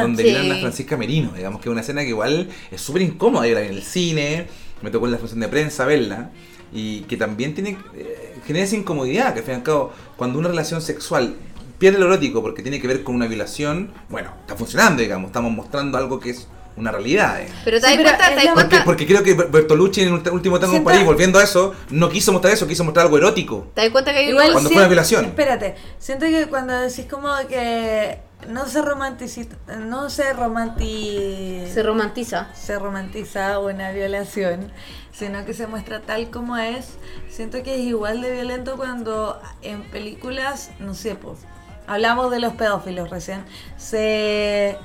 donde 0.00 0.22
Sí. 0.22 0.28
vieron 0.30 0.50
a 0.52 0.56
Francisca 0.56 0.96
Merino, 0.96 1.32
digamos 1.36 1.60
que 1.60 1.68
es 1.68 1.72
una 1.72 1.80
escena 1.82 2.02
que 2.02 2.08
igual 2.08 2.48
es 2.70 2.80
súper 2.80 3.02
incómoda. 3.02 3.46
Yo 3.46 3.54
la 3.54 3.60
vi 3.60 3.68
en 3.68 3.74
el 3.74 3.82
cine, 3.82 4.46
me 4.82 4.90
tocó 4.90 5.06
en 5.06 5.12
la 5.12 5.18
función 5.18 5.40
de 5.40 5.48
prensa 5.48 5.84
verla, 5.84 6.30
y 6.72 7.00
que 7.02 7.16
también 7.16 7.54
tiene 7.54 7.76
eh, 7.94 8.34
genera 8.46 8.64
esa 8.64 8.76
incomodidad, 8.76 9.34
que 9.34 9.40
al 9.40 9.44
fin 9.44 9.54
y 9.54 9.56
al 9.58 9.62
cabo, 9.62 9.92
cuando 10.16 10.38
una 10.38 10.48
relación 10.48 10.80
sexual 10.82 11.36
pierde 11.78 11.98
lo 11.98 12.06
erótico 12.06 12.42
porque 12.42 12.62
tiene 12.62 12.80
que 12.80 12.86
ver 12.88 13.02
con 13.02 13.14
una 13.14 13.26
violación, 13.26 13.92
bueno, 14.08 14.32
está 14.40 14.56
funcionando, 14.56 15.02
digamos, 15.02 15.28
estamos 15.28 15.52
mostrando 15.52 15.98
algo 15.98 16.18
que 16.18 16.30
es 16.30 16.48
una 16.76 16.90
realidad. 16.90 17.38
digamos. 17.40 17.60
Pero 17.64 17.80
te 17.80 17.86
Sí, 17.86 17.96
das 17.96 17.96
pero 17.96 18.08
cuenta, 18.16 18.28
te 18.28 18.34
Porque, 18.34 18.52
cuenta, 18.54 18.84
porque 18.84 19.06
creo 19.06 19.22
que 19.22 19.34
Ber- 19.34 19.48
Bertolucci 19.50 20.02
en 20.02 20.08
el 20.08 20.30
último 20.32 20.58
tango 20.58 20.76
en 20.76 20.84
París, 20.84 21.04
volviendo 21.04 21.38
a 21.38 21.42
eso, 21.42 21.74
no 21.90 22.08
quiso 22.08 22.32
mostrar 22.32 22.54
eso, 22.54 22.66
quiso 22.66 22.84
mostrar 22.84 23.06
algo 23.06 23.18
erótico. 23.18 23.68
te 23.74 23.82
das 23.82 23.90
cuenta 23.90 24.12
que 24.12 24.18
hay 24.18 24.28
Igual 24.30 24.52
Cuando 24.52 24.70
fue 24.70 24.78
una 24.78 24.88
violación. 24.88 25.24
Espérate, 25.26 25.74
siento 25.98 26.26
que 26.26 26.46
cuando 26.46 26.74
decís 26.74 27.06
como 27.10 27.28
que 27.48 28.18
no 28.48 28.66
se 28.66 28.82
romantiza, 28.82 29.42
no 29.78 30.10
se 30.10 30.32
romanti... 30.32 31.62
se 31.72 31.82
romantiza. 31.82 32.48
se 32.54 32.78
romantiza 32.78 33.58
una 33.60 33.92
violación, 33.92 34.72
sino 35.12 35.44
que 35.44 35.54
se 35.54 35.66
muestra 35.66 36.00
tal 36.00 36.30
como 36.30 36.56
es. 36.56 36.94
Siento 37.28 37.62
que 37.62 37.74
es 37.74 37.80
igual 37.82 38.20
de 38.20 38.32
violento 38.32 38.76
cuando 38.76 39.40
en 39.62 39.82
películas, 39.90 40.70
no 40.80 40.94
sé, 40.94 41.14
pues, 41.14 41.38
hablamos 41.86 42.30
de 42.32 42.40
los 42.40 42.54
pedófilos 42.54 43.10
recién, 43.10 43.44
se 43.76 44.76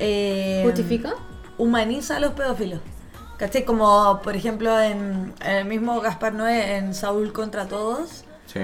eh, 0.00 0.62
¿Justifica? 0.64 1.14
Humaniza 1.58 2.16
a 2.16 2.20
los 2.20 2.32
pedófilos. 2.32 2.80
¿Cachai? 3.36 3.64
Como 3.64 4.20
por 4.22 4.34
ejemplo 4.34 4.80
en, 4.80 5.32
en 5.44 5.50
el 5.56 5.64
mismo 5.64 6.00
Gaspar 6.00 6.32
Noé 6.32 6.76
en 6.76 6.92
Saúl 6.94 7.32
contra 7.32 7.66
todos, 7.68 8.24
Sí. 8.52 8.60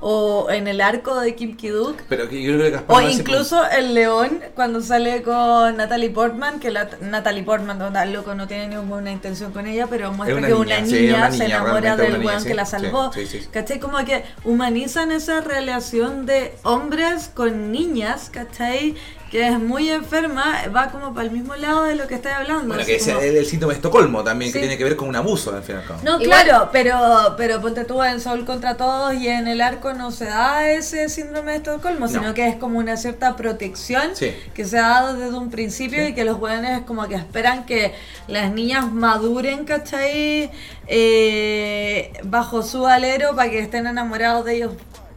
o 0.00 0.48
en 0.50 0.66
el 0.68 0.80
arco 0.80 1.18
de 1.20 1.34
Kim 1.34 1.56
Ki-duk, 1.56 1.96
Pero 2.08 2.28
que 2.28 2.42
yo 2.42 2.52
creo 2.54 2.64
que 2.64 2.70
Gaspar 2.70 2.96
o 2.96 3.00
Noé 3.02 3.12
se- 3.12 3.20
incluso 3.20 3.62
el 3.68 3.92
león 3.92 4.40
cuando 4.54 4.80
sale 4.80 5.22
con 5.22 5.76
Natalie 5.76 6.08
Portman, 6.10 6.58
que 6.58 6.70
la, 6.70 6.88
Natalie 7.02 7.42
Portman, 7.42 7.78
tal 7.92 8.12
loco, 8.14 8.34
no 8.34 8.46
tiene 8.46 8.68
ninguna 8.68 9.10
intención 9.12 9.52
con 9.52 9.66
ella, 9.66 9.86
pero 9.88 10.10
muestra 10.12 10.38
una 10.38 10.46
que 10.48 10.52
niña, 10.54 10.64
una 10.64 10.80
niña, 10.80 10.86
sí, 10.96 11.08
una 11.10 11.30
se 11.32 11.44
enamora 11.44 11.96
del 11.96 12.24
weón 12.24 12.40
sí, 12.40 12.48
que 12.48 12.54
la 12.54 12.64
salvó. 12.64 13.12
sí. 13.12 13.46
¿Cachai? 13.50 13.78
Como 13.78 13.98
que 14.06 14.24
humanizan 14.44 15.12
esa 15.12 15.42
relación 15.42 16.24
de 16.24 16.54
hombres 16.62 17.30
con 17.34 17.72
niñas, 17.72 18.30
¿cachai? 18.30 18.94
Que 19.34 19.48
es 19.48 19.58
muy 19.58 19.90
enferma, 19.90 20.62
va 20.68 20.92
como 20.92 21.12
para 21.12 21.26
el 21.26 21.32
mismo 21.32 21.56
lado 21.56 21.82
de 21.82 21.96
lo 21.96 22.06
que 22.06 22.14
estoy 22.14 22.30
hablando. 22.30 22.68
Bueno, 22.68 22.84
que 22.86 22.94
es 22.94 23.04
como- 23.04 23.18
el, 23.18 23.36
el 23.36 23.44
síntoma 23.44 23.72
de 23.72 23.78
Estocolmo 23.78 24.22
también, 24.22 24.52
que 24.52 24.60
tiene 24.60 24.78
que 24.78 24.84
ver 24.84 24.94
con 24.94 25.08
un 25.08 25.16
abuso 25.16 25.52
al 25.52 25.64
fin 25.64 25.74
y 25.74 25.78
al 25.80 25.84
cabo. 25.88 25.98
no, 26.04 26.20
Igual- 26.22 26.44
claro, 26.44 26.68
pero, 26.70 27.34
pero 27.36 27.60
ponte 27.60 27.84
tú 27.84 28.00
en 28.04 28.20
Sol 28.20 28.44
contra 28.44 28.76
todos 28.76 29.12
y 29.14 29.26
en 29.26 29.48
el 29.48 29.60
arco 29.60 29.92
no 29.92 30.12
se 30.12 30.26
da 30.26 30.70
ese 30.70 31.08
síndrome 31.08 31.50
de 31.50 31.56
Estocolmo, 31.56 32.06
sino 32.06 32.28
No. 32.28 32.34
que 32.34 32.46
es 32.46 32.54
como 32.54 32.78
una 32.78 32.96
cierta 32.96 33.34
protección 33.34 34.14
Sí. 34.14 34.32
que 34.54 34.64
se 34.64 34.78
ha 34.78 34.82
dado 34.88 35.14
desde 35.16 35.36
un 35.36 35.50
principio 35.50 36.00
Sí. 36.04 36.10
y 36.10 36.14
que 36.14 36.22
los 36.24 36.38
jóvenes 36.38 36.82
como 36.86 37.08
que 37.08 37.16
esperan 37.16 37.66
que 37.66 37.92
las 38.28 38.52
niñas 38.52 38.88
maduren, 38.92 39.64
¿cachai? 39.64 40.52
Eh, 40.86 42.12
bajo 42.22 42.62
su 42.62 42.86
alero 42.86 43.34
para 43.34 43.50
que 43.50 43.58
estén 43.58 43.88
enamorados 43.88 44.44
de 44.44 44.54
ellos 44.58 44.72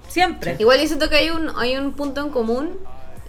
siempre. 0.08 0.56
Igual 0.58 0.80
yo 0.82 0.88
siento 0.88 1.08
que 1.08 1.18
hay 1.18 1.30
un, 1.30 1.52
hay 1.56 1.78
un 1.78 1.94
punto 1.94 2.22
en 2.22 2.32
común 2.32 2.80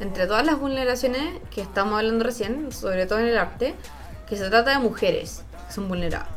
entre 0.00 0.26
todas 0.26 0.44
las 0.46 0.58
vulneraciones 0.58 1.22
que 1.54 1.60
estamos 1.60 1.98
hablando 1.98 2.24
recién, 2.24 2.70
sobre 2.72 3.06
todo 3.06 3.18
en 3.20 3.26
el 3.26 3.38
arte, 3.38 3.74
que 4.28 4.36
se 4.36 4.48
trata 4.48 4.70
de 4.70 4.78
mujeres 4.78 5.42
que 5.66 5.72
son 5.72 5.88
vulneradas. 5.88 6.28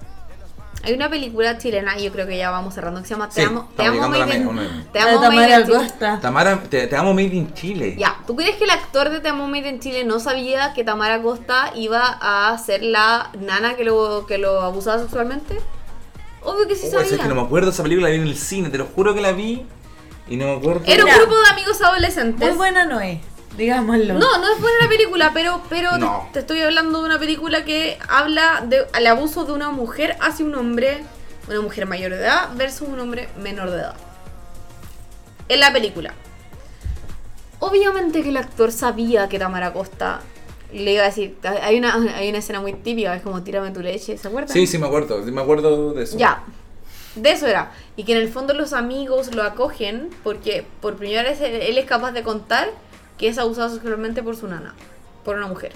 Hay 0.84 0.94
una 0.94 1.12
película 1.12 1.60
chilena, 1.60 2.00
y 2.00 2.06
yo 2.06 2.12
creo 2.12 2.26
que 2.26 2.36
ya 2.38 2.50
vamos 2.50 2.74
cerrando, 2.74 3.02
que 3.02 3.08
se 3.08 3.14
llama 3.14 3.30
Te 3.30 3.42
Sí, 3.42 3.42
amo, 3.44 3.70
te 3.78 3.84
amo 3.86 4.08
Made 4.10 4.36
in- 4.36 4.88
Te 4.92 5.00
amo 5.00 5.20
de 5.22 5.30
Made 5.30 5.60
in 5.60 5.66
Chile. 5.68 5.92
Tamara, 6.20 6.60
te, 6.64 6.88
te 6.88 6.96
amo 6.96 7.14
Made 7.14 7.36
in 7.36 7.54
Chile. 7.54 7.96
Ya, 8.00 8.18
¿tú 8.26 8.36
crees 8.36 8.56
que 8.56 8.64
el 8.64 8.72
actor 8.72 9.10
de 9.12 9.20
Te 9.20 9.28
amo 9.30 9.48
Made 9.48 9.70
in 9.70 9.80
Chile 9.80 10.04
no 10.06 10.20
sabía 10.20 10.74
que 10.74 10.84
Tamara 10.84 11.22
Costa 11.22 11.72
iba 11.76 12.18
a 12.20 12.58
ser 12.58 12.82
la 12.82 13.30
nana 13.40 13.76
que 13.76 13.84
lo, 13.84 14.26
que 14.26 14.40
lo 14.40 14.60
abusaba 14.62 15.00
sexualmente? 15.00 15.60
Obvio 16.42 16.68
que 16.68 16.74
sí 16.76 16.86
Oh, 16.86 16.88
eso 16.88 16.98
sabía. 17.02 17.14
es 17.16 17.22
que 17.22 17.28
no 17.28 17.36
me 17.36 17.42
acuerdo 17.42 17.70
esa 17.70 17.84
película, 17.84 18.08
la 18.10 18.16
vi 18.16 18.22
en 18.22 18.28
el 18.28 18.36
cine, 18.36 18.70
te 18.70 18.80
lo 18.80 18.86
juro 18.88 19.14
que 19.14 19.22
la 19.22 19.34
vi 19.34 19.64
y 20.28 20.36
no 20.36 20.46
me 20.48 20.56
acuerdo. 20.56 20.82
Era 20.88 21.06
un 21.06 21.12
grupo 21.12 21.36
de 21.40 21.48
amigos 21.52 21.80
adolescentes. 21.80 22.48
Muy 22.50 22.58
buena 22.58 22.86
no 22.86 23.00
es, 23.00 23.20
digámoslo. 23.57 24.14
No, 24.15 24.38
no 24.38 24.53
es 24.53 24.61
buena 24.61 24.78
la 24.82 24.88
película, 24.90 25.32
pero, 25.34 25.61
pero 25.69 25.98
No. 25.98 26.23
te, 26.28 26.34
te 26.34 26.40
estoy 26.40 26.61
hablando 26.61 26.99
de 27.02 27.06
una 27.07 27.19
película 27.19 27.64
que 27.65 27.98
habla 28.10 28.65
del 28.68 29.07
abuso 29.07 29.45
de 29.45 29.53
una 29.53 29.69
mujer 29.69 30.15
hacia 30.22 30.45
un 30.45 30.56
hombre, 30.56 31.03
una 31.48 31.61
mujer 31.61 31.86
mayor 31.86 32.11
de 32.11 32.18
edad 32.19 32.49
versus 32.56 32.88
un 32.88 32.99
hombre 32.99 33.30
menor 33.41 33.69
de 33.72 33.78
edad. 33.78 33.95
En 35.49 35.60
la 35.60 35.72
película. 35.73 36.14
Obviamente 37.60 38.23
que 38.23 38.30
el 38.30 38.38
actor 38.38 38.72
sabía 38.72 39.30
que 39.30 39.38
Tamara 39.38 39.72
Costa 39.73 40.22
le 40.73 40.94
iba 40.94 41.03
a 41.03 41.07
decir, 41.07 41.38
hay 41.61 41.78
una, 41.78 41.94
hay 42.15 42.30
una 42.30 42.38
escena 42.40 42.61
muy 42.61 42.73
típica, 42.73 43.14
es 43.15 43.22
como 43.22 43.44
tírame 43.44 43.72
tu 43.72 43.82
leche, 43.82 44.18
¿se 44.18 44.28
acuerdan? 44.28 44.52
Sí, 44.53 44.65
sí 44.65 44.78
me 44.78 44.88
acuerdo, 44.88 45.23
sí 45.23 45.32
me 45.32 45.41
acuerdo 45.41 45.94
de 45.94 46.03
eso. 46.03 46.18
Ya. 46.18 46.44
De 47.15 47.30
eso 47.32 47.45
era. 47.45 47.72
Y 47.98 48.06
que 48.06 48.14
en 48.14 48.19
el 48.19 48.30
fondo 48.30 48.53
los 48.53 48.72
amigos 48.72 49.36
lo 49.36 49.44
acogen 49.44 50.10
porque 50.23 50.65
por 50.82 50.95
primera 50.95 51.23
vez 51.23 51.41
él 51.41 51.56
él 51.56 51.78
es 51.78 51.86
capaz 51.86 52.14
de 52.14 52.23
contar 52.23 52.69
que 53.22 53.27
es 53.27 53.38
abusado 53.38 53.69
sexualmente 53.69 54.23
por 54.23 54.35
su 54.35 54.48
nana, 54.48 54.73
por 55.23 55.38
una 55.38 55.45
mujer. 55.45 55.73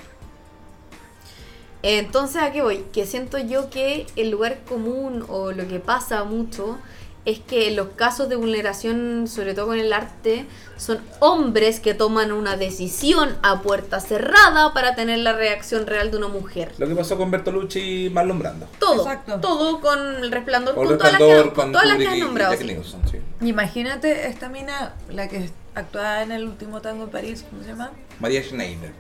Entonces, 1.84 2.42
¿a 2.42 2.52
qué 2.52 2.64
voy? 2.64 2.84
Que 2.92 3.06
siento 3.06 3.38
yo 3.38 3.70
que 3.70 4.08
el 4.16 4.32
lugar 4.32 4.62
común 4.68 5.24
o 5.30 5.52
lo 5.52 5.68
que 5.68 5.80
pasa 5.80 6.24
mucho 6.24 6.80
es 7.26 7.40
que 7.40 7.70
los 7.70 7.90
casos 7.90 8.30
de 8.30 8.36
vulneración, 8.36 9.28
sobre 9.28 9.54
todo 9.54 9.68
con 9.68 9.80
el 9.80 9.94
arte, 9.94 10.48
son 10.78 11.00
hombres 11.20 11.80
que 11.80 11.94
toman 11.94 12.32
una 12.32 12.58
decisión 12.58 13.38
a 13.44 13.62
puerta 13.62 14.00
cerrada 14.00 14.74
para 14.74 14.96
tener 14.96 15.20
la 15.20 15.34
reacción 15.34 15.86
real 15.86 16.10
de 16.10 16.18
una 16.18 16.28
mujer. 16.28 16.72
Lo 16.80 16.88
que 16.88 16.96
pasó 16.96 17.16
con 17.16 17.30
Bertolucci 17.30 18.06
y 18.06 18.10
Marlon 18.10 18.40
Brando. 18.40 18.68
Todo, 18.80 19.04
Exacto. 19.04 19.40
todo 19.40 19.82
con 19.82 20.00
el 20.00 20.32
resplandor, 20.32 20.74
Con 20.74 20.88
con, 20.88 20.98
todas 20.98 21.12
las 21.12 21.22
que, 21.22 21.42
con 21.44 21.52
con 21.52 21.72
todas 21.72 21.88
las 21.88 21.98
que 21.98 22.18
y 22.18 22.22
nombrado. 22.22 22.54
Jack 22.54 22.62
sí. 22.62 22.68
Nicholson, 22.68 23.02
sí. 23.12 23.18
Imagínate 23.42 24.28
esta 24.28 24.50
mina, 24.50 24.96
la 25.12 25.28
que 25.28 25.52
actuaba 25.76 26.24
en 26.24 26.32
el 26.32 26.46
último 26.46 26.82
tango 26.82 27.04
en 27.04 27.10
París, 27.10 27.46
¿cómo 27.50 27.62
se 27.64 27.70
llama? 27.70 27.92
María 28.20 28.42
Schneider. 28.44 28.94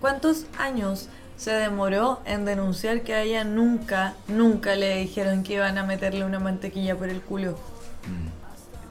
¿Cuántos 0.00 0.46
años 0.58 1.08
se 1.36 1.50
demoró 1.52 2.20
en 2.24 2.44
denunciar 2.44 3.02
que 3.02 3.14
a 3.14 3.22
ella 3.22 3.44
nunca, 3.44 4.14
nunca 4.28 4.76
le 4.76 4.98
dijeron 4.98 5.42
que 5.42 5.54
iban 5.54 5.76
a 5.78 5.84
meterle 5.84 6.24
una 6.24 6.38
mantequilla 6.38 6.96
por 6.96 7.08
el 7.08 7.20
culo? 7.20 7.58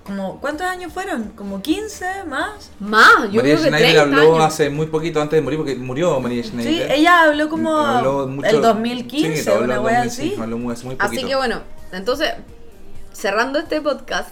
Como, 0.04 0.40
¿Cuántos 0.42 0.66
años 0.66 0.92
fueron? 0.92 1.26
¿Como 1.36 1.62
15 1.62 2.24
más? 2.28 2.72
Más, 2.80 3.08
yo 3.32 3.36
María 3.36 3.42
creo 3.42 3.56
que 3.58 3.62
30 3.70 3.78
Schneider 3.78 4.00
habló 4.00 4.36
años. 4.36 4.46
hace 4.46 4.70
muy 4.72 4.88
poquito 4.88 5.22
antes 5.22 5.38
de 5.38 5.42
morir, 5.44 5.60
porque 5.60 5.76
murió 5.76 6.20
María 6.20 6.42
Sí, 6.42 6.50
Schneider. 6.50 6.92
ella 6.92 7.22
habló 7.24 7.48
como 7.48 7.78
Habló 7.78 8.28
mucho- 8.28 8.48
el 8.50 8.62
2015, 8.62 9.44
sí, 9.44 9.50
habló 9.50 9.66
una 9.66 9.82
wea 9.82 9.98
2015, 10.06 10.32
así. 10.34 10.42
habló 10.42 10.58
muy- 10.58 10.74
hace 10.74 10.86
muy 10.86 10.96
poquito. 10.96 11.14
Así 11.20 11.28
que 11.28 11.36
bueno, 11.36 11.62
entonces, 11.92 12.32
cerrando 13.14 13.60
este 13.60 13.82
podcast, 13.82 14.30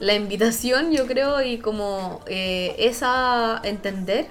la 0.00 0.14
invitación 0.14 0.92
yo 0.92 1.06
creo 1.06 1.42
y 1.42 1.58
como 1.58 2.20
eh, 2.26 2.74
es 2.78 3.00
a 3.02 3.60
entender 3.64 4.26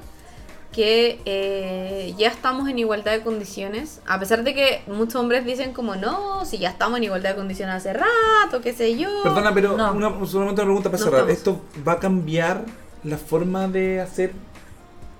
que 0.71 1.21
eh, 1.25 2.15
ya 2.17 2.29
estamos 2.29 2.67
en 2.67 2.79
igualdad 2.79 3.11
de 3.11 3.21
condiciones, 3.21 4.01
a 4.07 4.19
pesar 4.19 4.43
de 4.43 4.55
que 4.55 4.81
muchos 4.87 5.15
hombres 5.15 5.45
dicen 5.45 5.71
como 5.71 5.95
no, 5.95 6.45
si 6.45 6.57
ya 6.57 6.69
estamos 6.69 6.97
en 6.97 7.03
igualdad 7.03 7.31
de 7.31 7.35
condiciones 7.35 7.75
hace 7.75 7.93
rato, 7.93 8.59
qué 8.63 8.73
sé 8.73 8.97
yo. 8.97 9.21
Perdona, 9.21 9.53
pero 9.53 9.77
No. 9.77 9.93
una, 9.93 10.09
solamente 10.25 10.61
una 10.61 10.65
pregunta 10.69 10.89
para 10.89 10.97
No 10.99 11.05
cerrar. 11.11 11.29
estamos. 11.29 11.61
¿Esto 11.69 11.83
va 11.87 11.93
a 11.93 11.99
cambiar 11.99 12.65
la 13.03 13.17
forma 13.19 13.67
de 13.67 14.01
hacer 14.01 14.33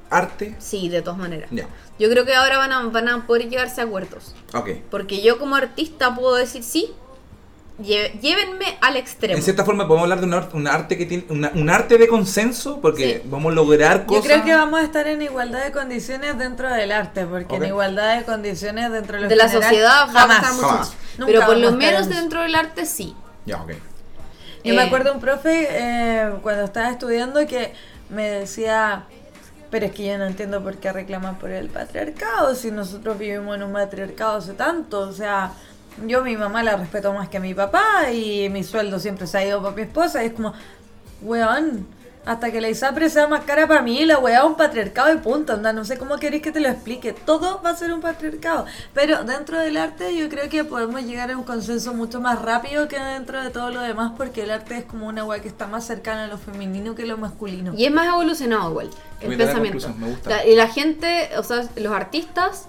arte? 0.10 0.56
Sí, 0.60 0.90
de 0.90 1.02
todas 1.04 1.20
maneras. 1.20 1.50
Ya, 1.52 1.68
Yo 2.00 2.10
creo 2.10 2.26
que 2.26 2.34
ahora 2.34 2.58
van 2.58 2.72
a, 2.72 2.84
van 2.88 3.08
a 3.10 3.28
poder 3.28 3.48
llegarse 3.48 3.80
a 3.82 3.84
acuerdos. 3.84 4.34
ok. 4.56 4.70
Porque 4.90 5.22
yo 5.22 5.38
como 5.38 5.56
artista 5.56 6.16
puedo 6.16 6.34
decir 6.36 6.64
sí, 6.64 6.92
llévenme 7.80 8.78
al 8.82 8.98
extremo. 8.98 9.36
En 9.36 9.42
cierta 9.44 9.66
forma 9.66 9.88
podemos 9.88 10.04
hablar 10.04 10.20
de 10.20 10.26
un, 10.28 10.34
ar- 10.34 10.50
un 10.54 10.68
arte 10.68 10.98
que 10.98 11.06
tiene 11.06 11.26
una- 11.30 11.52
un 11.56 11.70
arte 11.70 11.98
de 11.98 12.08
consenso 12.08 12.80
porque 12.82 13.22
Sí. 13.24 13.30
vamos 13.30 13.52
a 13.52 13.56
lograr 13.56 14.02
Yo 14.02 14.06
cosas. 14.08 14.26
creo 14.26 14.44
que 14.44 14.54
vamos 14.56 14.80
a 14.80 14.84
estar 14.84 15.08
en 15.08 15.22
igualdad 15.22 15.64
de 15.64 15.72
condiciones 15.72 16.38
dentro 16.38 16.72
del 16.72 16.92
arte, 16.92 17.26
porque 17.26 17.56
en 17.56 17.66
igualdad 17.66 18.18
de 18.18 18.24
condiciones 18.26 18.92
dentro 18.92 19.18
de, 19.18 19.24
lo 19.24 19.30
de 19.30 19.36
la 19.36 19.50
sociedad 19.50 20.08
jamás. 20.12 20.46
Jamás. 20.46 20.94
Pero 21.26 21.46
por 21.46 21.58
lo 21.58 21.72
menos 21.72 22.10
dentro 22.10 22.42
del 22.42 22.56
arte 22.56 22.86
sí. 22.86 23.16
Ya, 23.46 23.62
ok. 23.62 23.72
Yo 24.64 24.74
me 24.76 24.84
Eh, 24.84 24.86
acuerdo 24.86 25.12
un 25.14 25.20
profe 25.20 25.68
eh, 25.70 26.32
cuando 26.42 26.64
estaba 26.64 26.90
estudiando 26.90 27.46
que 27.48 27.74
me 28.10 28.30
decía, 28.30 29.04
pero 29.70 29.88
es 29.88 29.92
que 29.92 30.06
yo 30.06 30.18
no 30.18 30.26
entiendo 30.26 30.64
por 30.64 30.78
qué 30.78 30.94
reclaman 30.94 31.38
por 31.38 31.50
el 31.52 31.68
patriarcado 31.70 32.56
si 32.56 32.72
nosotros 32.72 33.18
vivimos 33.18 33.56
en 33.58 33.64
un 33.64 33.72
matriarcado 33.74 34.38
hace 34.38 34.54
tanto. 34.54 35.00
O 35.02 35.12
sea, 35.12 35.52
yo 36.08 36.20
a 36.20 36.24
mi 36.24 36.36
mamá 36.38 36.64
la 36.64 36.76
respeto 36.78 37.14
más 37.14 37.30
que 37.30 37.38
a 37.38 37.40
mi 37.42 37.54
papá 37.54 38.12
y 38.12 38.50
mi 38.50 38.64
sueldo 38.64 39.00
siempre 39.00 39.28
se 39.28 39.38
ha 39.38 39.46
ido 39.46 39.62
para 39.62 39.76
mi 39.76 39.82
esposa 39.84 40.24
y 40.24 40.28
es 40.28 40.34
como, 40.34 40.54
weón, 41.22 41.86
hasta 42.26 42.52
que 42.54 42.62
la 42.62 42.70
ISAPRE 42.70 43.10
sea 43.10 43.28
más 43.28 43.42
cara 43.44 43.68
para 43.68 43.82
mí, 43.82 44.06
la 44.06 44.18
weá 44.18 44.38
es 44.40 44.44
un 44.46 44.56
patriarcado 44.56 45.14
y 45.14 45.18
punto, 45.18 45.52
anda, 45.52 45.74
no 45.74 45.84
sé 45.84 45.98
cómo 45.98 46.16
queréis 46.18 46.42
que 46.42 46.54
te 46.54 46.62
lo 46.62 46.70
explique, 46.70 47.12
todo 47.12 47.62
va 47.62 47.72
a 47.72 47.76
ser 47.76 47.94
un 47.94 48.00
patriarcado, 48.00 48.66
pero 48.94 49.26
dentro 49.26 49.60
del 49.60 49.76
arte 49.76 50.16
yo 50.16 50.30
creo 50.30 50.48
que 50.50 50.64
podemos 50.64 51.04
llegar 51.04 51.32
a 51.32 51.38
un 51.38 51.44
consenso 51.44 51.94
mucho 51.94 52.22
más 52.22 52.42
rápido 52.42 52.88
que 52.88 52.98
dentro 52.98 53.44
de 53.44 53.50
todo 53.50 53.72
lo 53.72 53.82
demás 53.82 54.14
porque 54.16 54.44
el 54.44 54.52
arte 54.52 54.78
es 54.78 54.86
como 54.86 55.08
una 55.08 55.26
weá 55.26 55.42
que 55.42 55.50
está 55.50 55.68
más 55.68 55.86
cercana 55.86 56.24
a 56.24 56.28
lo 56.28 56.38
femenino 56.38 56.96
que 56.96 57.06
lo 57.06 57.18
masculino. 57.18 57.74
Y 57.76 57.86
es 57.86 57.92
más 57.92 58.08
evolucionado 58.08 58.70
igual, 58.70 58.90
el 59.20 59.36
pensamiento. 59.38 59.80
conclusión, 59.86 60.00
me 60.00 60.08
gusta. 60.08 60.30
La- 60.30 60.46
y 60.46 60.56
la 60.56 60.68
gente, 60.70 61.30
o 61.38 61.44
sea, 61.44 61.68
los 61.76 61.92
artistas, 61.92 62.68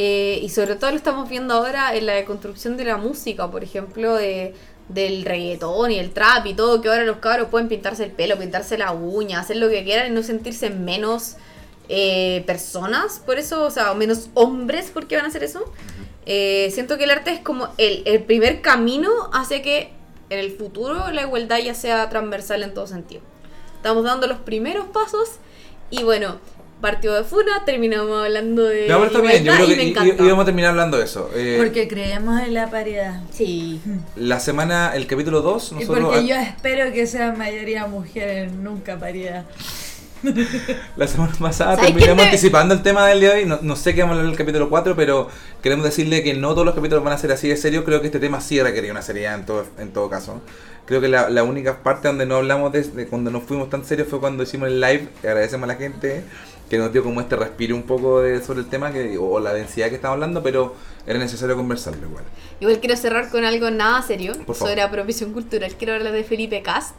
eh, 0.00 0.38
y 0.40 0.48
sobre 0.50 0.76
todo 0.76 0.92
lo 0.92 0.96
estamos 0.96 1.28
viendo 1.28 1.54
ahora 1.54 1.92
en 1.96 2.06
la 2.06 2.12
deconstrucción 2.12 2.76
de 2.76 2.84
la 2.84 2.98
música, 2.98 3.50
por 3.50 3.64
ejemplo, 3.64 4.14
de, 4.14 4.54
del 4.88 5.24
reggaetón 5.24 5.90
y 5.90 5.98
el 5.98 6.12
trap 6.12 6.46
y 6.46 6.54
todo, 6.54 6.80
que 6.80 6.88
ahora 6.88 7.02
los 7.02 7.16
cabros 7.16 7.48
pueden 7.48 7.66
pintarse 7.66 8.04
el 8.04 8.12
pelo, 8.12 8.38
pintarse 8.38 8.78
la 8.78 8.92
uña, 8.92 9.40
hacer 9.40 9.56
lo 9.56 9.68
que 9.68 9.82
quieran 9.82 10.12
y 10.12 10.14
no 10.14 10.22
sentirse 10.22 10.70
menos 10.70 11.34
eh, 11.88 12.44
personas 12.46 13.20
por 13.26 13.40
eso, 13.40 13.64
o 13.64 13.72
sea, 13.72 13.92
menos 13.94 14.30
hombres 14.34 14.92
porque 14.94 15.16
van 15.16 15.24
a 15.24 15.28
hacer 15.30 15.42
eso. 15.42 15.64
Eh, 16.26 16.70
siento 16.72 16.96
que 16.96 17.02
el 17.02 17.10
arte 17.10 17.32
es 17.32 17.40
como 17.40 17.68
el, 17.76 18.04
el 18.04 18.22
primer 18.22 18.60
camino 18.60 19.10
hacia 19.32 19.62
que 19.62 19.90
en 20.30 20.38
el 20.38 20.52
futuro 20.52 21.10
la 21.10 21.22
igualdad 21.22 21.58
ya 21.58 21.74
sea 21.74 22.08
transversal 22.08 22.62
en 22.62 22.72
todo 22.72 22.86
sentido. 22.86 23.22
Estamos 23.74 24.04
dando 24.04 24.28
los 24.28 24.38
primeros 24.38 24.86
pasos 24.86 25.28
y 25.90 26.04
bueno, 26.04 26.38
partió 26.80 27.12
de 27.14 27.24
Funa, 27.24 27.64
terminamos 27.66 28.24
hablando 28.24 28.64
de 28.64 28.86
pero 28.86 29.22
bien, 29.22 29.44
yo 29.44 29.52
creo 29.54 29.66
y 29.66 29.76
me 29.76 29.92
que 29.94 30.22
íbamos 30.24 30.42
a 30.42 30.44
terminar 30.46 30.70
hablando 30.70 30.96
de 30.98 31.04
eso. 31.04 31.30
Eh, 31.34 31.56
Porque 31.58 31.88
creemos 31.88 32.40
en 32.40 32.54
la 32.54 32.70
paridad. 32.70 33.22
Sí. 33.32 33.80
la 34.16 34.40
semana, 34.40 34.92
el 34.94 35.06
capítulo 35.06 35.40
2, 35.42 35.72
Y 35.72 35.74
nosotros 35.76 36.04
porque 36.04 36.18
ah, 36.18 36.20
yo 36.22 36.34
espero 36.36 36.92
que 36.92 37.06
sean 37.06 37.36
mayoría 37.38 37.86
mujeres, 37.86 38.52
nunca 38.52 38.98
paridad. 38.98 39.44
la 40.96 41.06
semana 41.06 41.32
pasada 41.38 41.76
¿Sabes 41.76 41.90
terminamos 41.92 42.22
te- 42.24 42.28
anticipando 42.30 42.74
el 42.74 42.82
tema 42.82 43.06
del 43.06 43.20
día 43.20 43.34
de 43.34 43.40
hoy. 43.42 43.46
No, 43.46 43.60
no 43.62 43.76
sé 43.76 43.94
qué 43.94 44.00
vamos 44.02 44.16
a 44.16 44.18
hablar 44.18 44.30
del 44.30 44.38
capítulo 44.38 44.68
4, 44.68 44.96
pero 44.96 45.28
queremos 45.62 45.84
decirle 45.84 46.24
que 46.24 46.34
no 46.34 46.50
todos 46.54 46.64
los 46.66 46.74
capítulos 46.74 47.04
van 47.04 47.12
a 47.12 47.18
ser 47.18 47.30
así 47.30 47.48
de 47.48 47.56
serio. 47.56 47.84
Creo 47.84 48.00
que 48.00 48.08
este 48.08 48.18
tema 48.18 48.40
sí 48.40 48.60
requería 48.60 48.90
una 48.90 49.02
seriedad 49.02 49.34
en 49.36 49.46
todo, 49.46 49.64
en 49.78 49.92
todo 49.92 50.10
caso. 50.10 50.40
Creo 50.86 51.00
que 51.00 51.08
la, 51.08 51.28
la 51.30 51.44
única 51.44 51.82
parte 51.82 52.08
donde 52.08 52.26
no 52.26 52.36
hablamos 52.36 52.72
de, 52.72 52.82
de 52.82 53.06
cuando 53.06 53.30
nos 53.30 53.44
fuimos 53.44 53.68
tan 53.70 53.84
serios 53.84 54.08
fue 54.08 54.18
cuando 54.20 54.42
hicimos 54.42 54.68
el 54.68 54.80
live. 54.80 55.08
Agradecemos 55.22 55.64
a 55.68 55.72
la 55.72 55.78
gente 55.78 56.24
que 56.68 56.78
nos 56.78 56.92
dio 56.92 57.02
como 57.02 57.20
este 57.20 57.36
respiro 57.36 57.74
un 57.74 57.82
poco 57.84 58.20
de, 58.20 58.42
sobre 58.42 58.60
el 58.60 58.66
tema 58.68 58.92
que, 58.92 59.16
o 59.18 59.40
la 59.40 59.52
densidad 59.54 59.88
que 59.88 59.94
estamos 59.96 60.14
hablando, 60.14 60.42
pero 60.42 60.74
era 61.06 61.18
necesario 61.18 61.56
conversarlo 61.56 62.06
igual. 62.06 62.24
Igual 62.60 62.78
quiero 62.80 62.96
cerrar 62.96 63.30
con 63.30 63.44
algo 63.44 63.70
nada 63.70 64.02
serio 64.02 64.34
sobre 64.54 64.82
apropiación 64.82 65.32
cultural. 65.32 65.72
Quiero 65.78 65.94
hablar 65.94 66.12
de 66.12 66.24
Felipe 66.24 66.60
Cast, 66.62 66.94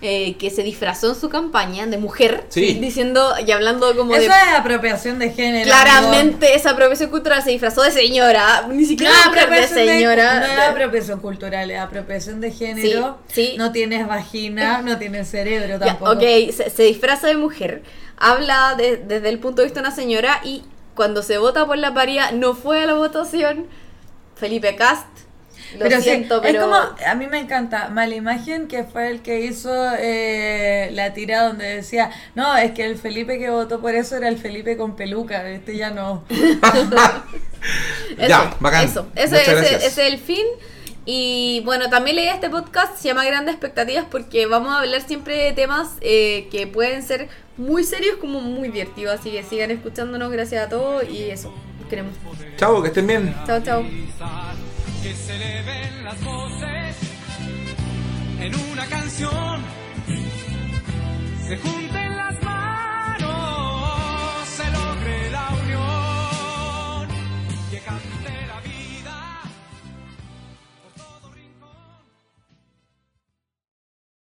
eh, 0.00 0.36
que 0.36 0.50
se 0.50 0.62
disfrazó 0.62 1.08
en 1.08 1.14
su 1.16 1.28
campaña 1.28 1.84
de 1.86 1.98
mujer, 1.98 2.44
Sí. 2.50 2.74
diciendo 2.80 3.32
y 3.44 3.50
hablando 3.50 3.96
como 3.96 4.14
Eso 4.14 4.22
de... 4.22 4.28
es 4.28 4.54
apropiación 4.58 5.18
de 5.18 5.30
género. 5.30 5.64
Claramente 5.64 6.54
esa 6.54 6.70
apropiación 6.70 7.10
cultural 7.10 7.42
se 7.42 7.50
disfrazó 7.50 7.82
de 7.82 7.90
señora, 7.90 8.68
ni 8.70 8.84
siquiera 8.84 9.12
No, 9.12 9.32
de 9.32 9.40
mujer, 9.46 9.60
de 9.60 9.66
señora. 9.68 10.38
no 10.40 10.46
es 10.46 10.56
de- 10.56 10.62
apropiación 10.62 11.18
cultural, 11.20 11.70
es 11.70 11.80
apropiación 11.80 12.40
de 12.40 12.50
género. 12.52 13.18
Sí, 13.26 13.46
sí. 13.52 13.54
No 13.56 13.72
tienes 13.72 14.06
vagina, 14.06 14.82
no 14.82 14.98
tienes 14.98 15.28
cerebro 15.30 15.78
Ya, 15.80 15.86
tampoco. 15.86 16.12
ok, 16.12 16.20
se, 16.52 16.70
se 16.70 16.82
disfraza 16.84 17.26
de 17.26 17.36
mujer, 17.36 17.82
habla 18.18 18.74
de- 18.76 18.96
desde 18.98 19.28
el 19.28 19.38
punto 19.38 19.62
de 19.62 19.66
vista 19.66 19.80
de 19.80 19.86
una 19.88 19.94
señora 19.96 20.40
y 20.44 20.64
cuando 20.94 21.22
se 21.22 21.38
vota 21.38 21.64
por 21.66 21.78
la 21.78 21.94
paridad 21.94 22.32
no 22.32 22.54
fue 22.54 22.82
a 22.82 22.86
la 22.86 22.94
votación. 22.94 23.66
Felipe 24.36 24.76
Cast, 24.76 25.06
lo 25.74 25.80
pero 25.80 25.96
sí, 25.96 26.02
siento, 26.04 26.40
pero... 26.40 26.58
es 26.60 26.64
como, 26.64 26.76
a 26.76 27.14
mí 27.16 27.26
me 27.26 27.40
encanta, 27.40 27.88
Mala 27.88 28.14
Imagen, 28.14 28.68
que 28.68 28.84
fue 28.84 29.10
el 29.10 29.20
que 29.20 29.40
hizo 29.40 29.70
eh, 29.98 30.90
la 30.92 31.12
tira 31.12 31.42
donde 31.42 31.64
decía, 31.66 32.10
no, 32.36 32.56
es 32.56 32.70
que 32.72 32.84
el 32.84 32.96
Felipe 32.96 33.38
que 33.40 33.50
votó 33.50 33.80
por 33.80 33.94
eso 33.96 34.16
era 34.16 34.28
el 34.28 34.38
Felipe 34.38 34.76
con 34.76 34.94
peluca, 34.94 35.48
este 35.48 35.76
ya 35.76 35.90
no. 35.90 36.24
Eso, 38.16 38.28
Ya, 38.28 38.56
bacán. 38.60 38.84
Eso, 38.84 39.08
ese 39.14 39.86
es 39.86 39.98
el 39.98 40.18
fin. 40.18 40.44
Y 41.04 41.62
bueno, 41.64 41.88
también 41.88 42.16
leí 42.16 42.28
este 42.28 42.50
podcast, 42.50 42.96
se 42.98 43.08
llama 43.08 43.24
Grandes 43.24 43.54
Expectativas, 43.54 44.04
porque 44.10 44.46
vamos 44.46 44.72
a 44.72 44.80
hablar 44.80 45.00
siempre 45.02 45.36
de 45.36 45.52
temas 45.52 45.88
eh, 46.00 46.48
que 46.50 46.66
pueden 46.66 47.02
ser 47.02 47.28
muy 47.58 47.84
serios 47.84 48.16
como 48.16 48.40
muy 48.40 48.68
divertidos. 48.68 49.20
Así 49.20 49.30
que 49.30 49.42
sigan 49.42 49.70
escuchándonos, 49.70 50.30
gracias 50.30 50.66
a 50.66 50.68
todos 50.68 51.08
y 51.08 51.24
eso, 51.24 51.52
queremos. 51.90 52.14
Chao, 52.56 52.80
que 52.80 52.88
estén 52.88 53.06
bien. 53.06 53.34
Chao, 53.46 53.60
chao. 53.62 53.82
que 55.02 55.14
se 55.14 55.36
eleven 55.36 56.04
las 56.04 56.24
voces 56.24 56.96
en 58.40 58.54
una 58.72 58.86
canción. 58.86 59.62
Se 61.46 61.56
juntan 61.56 62.16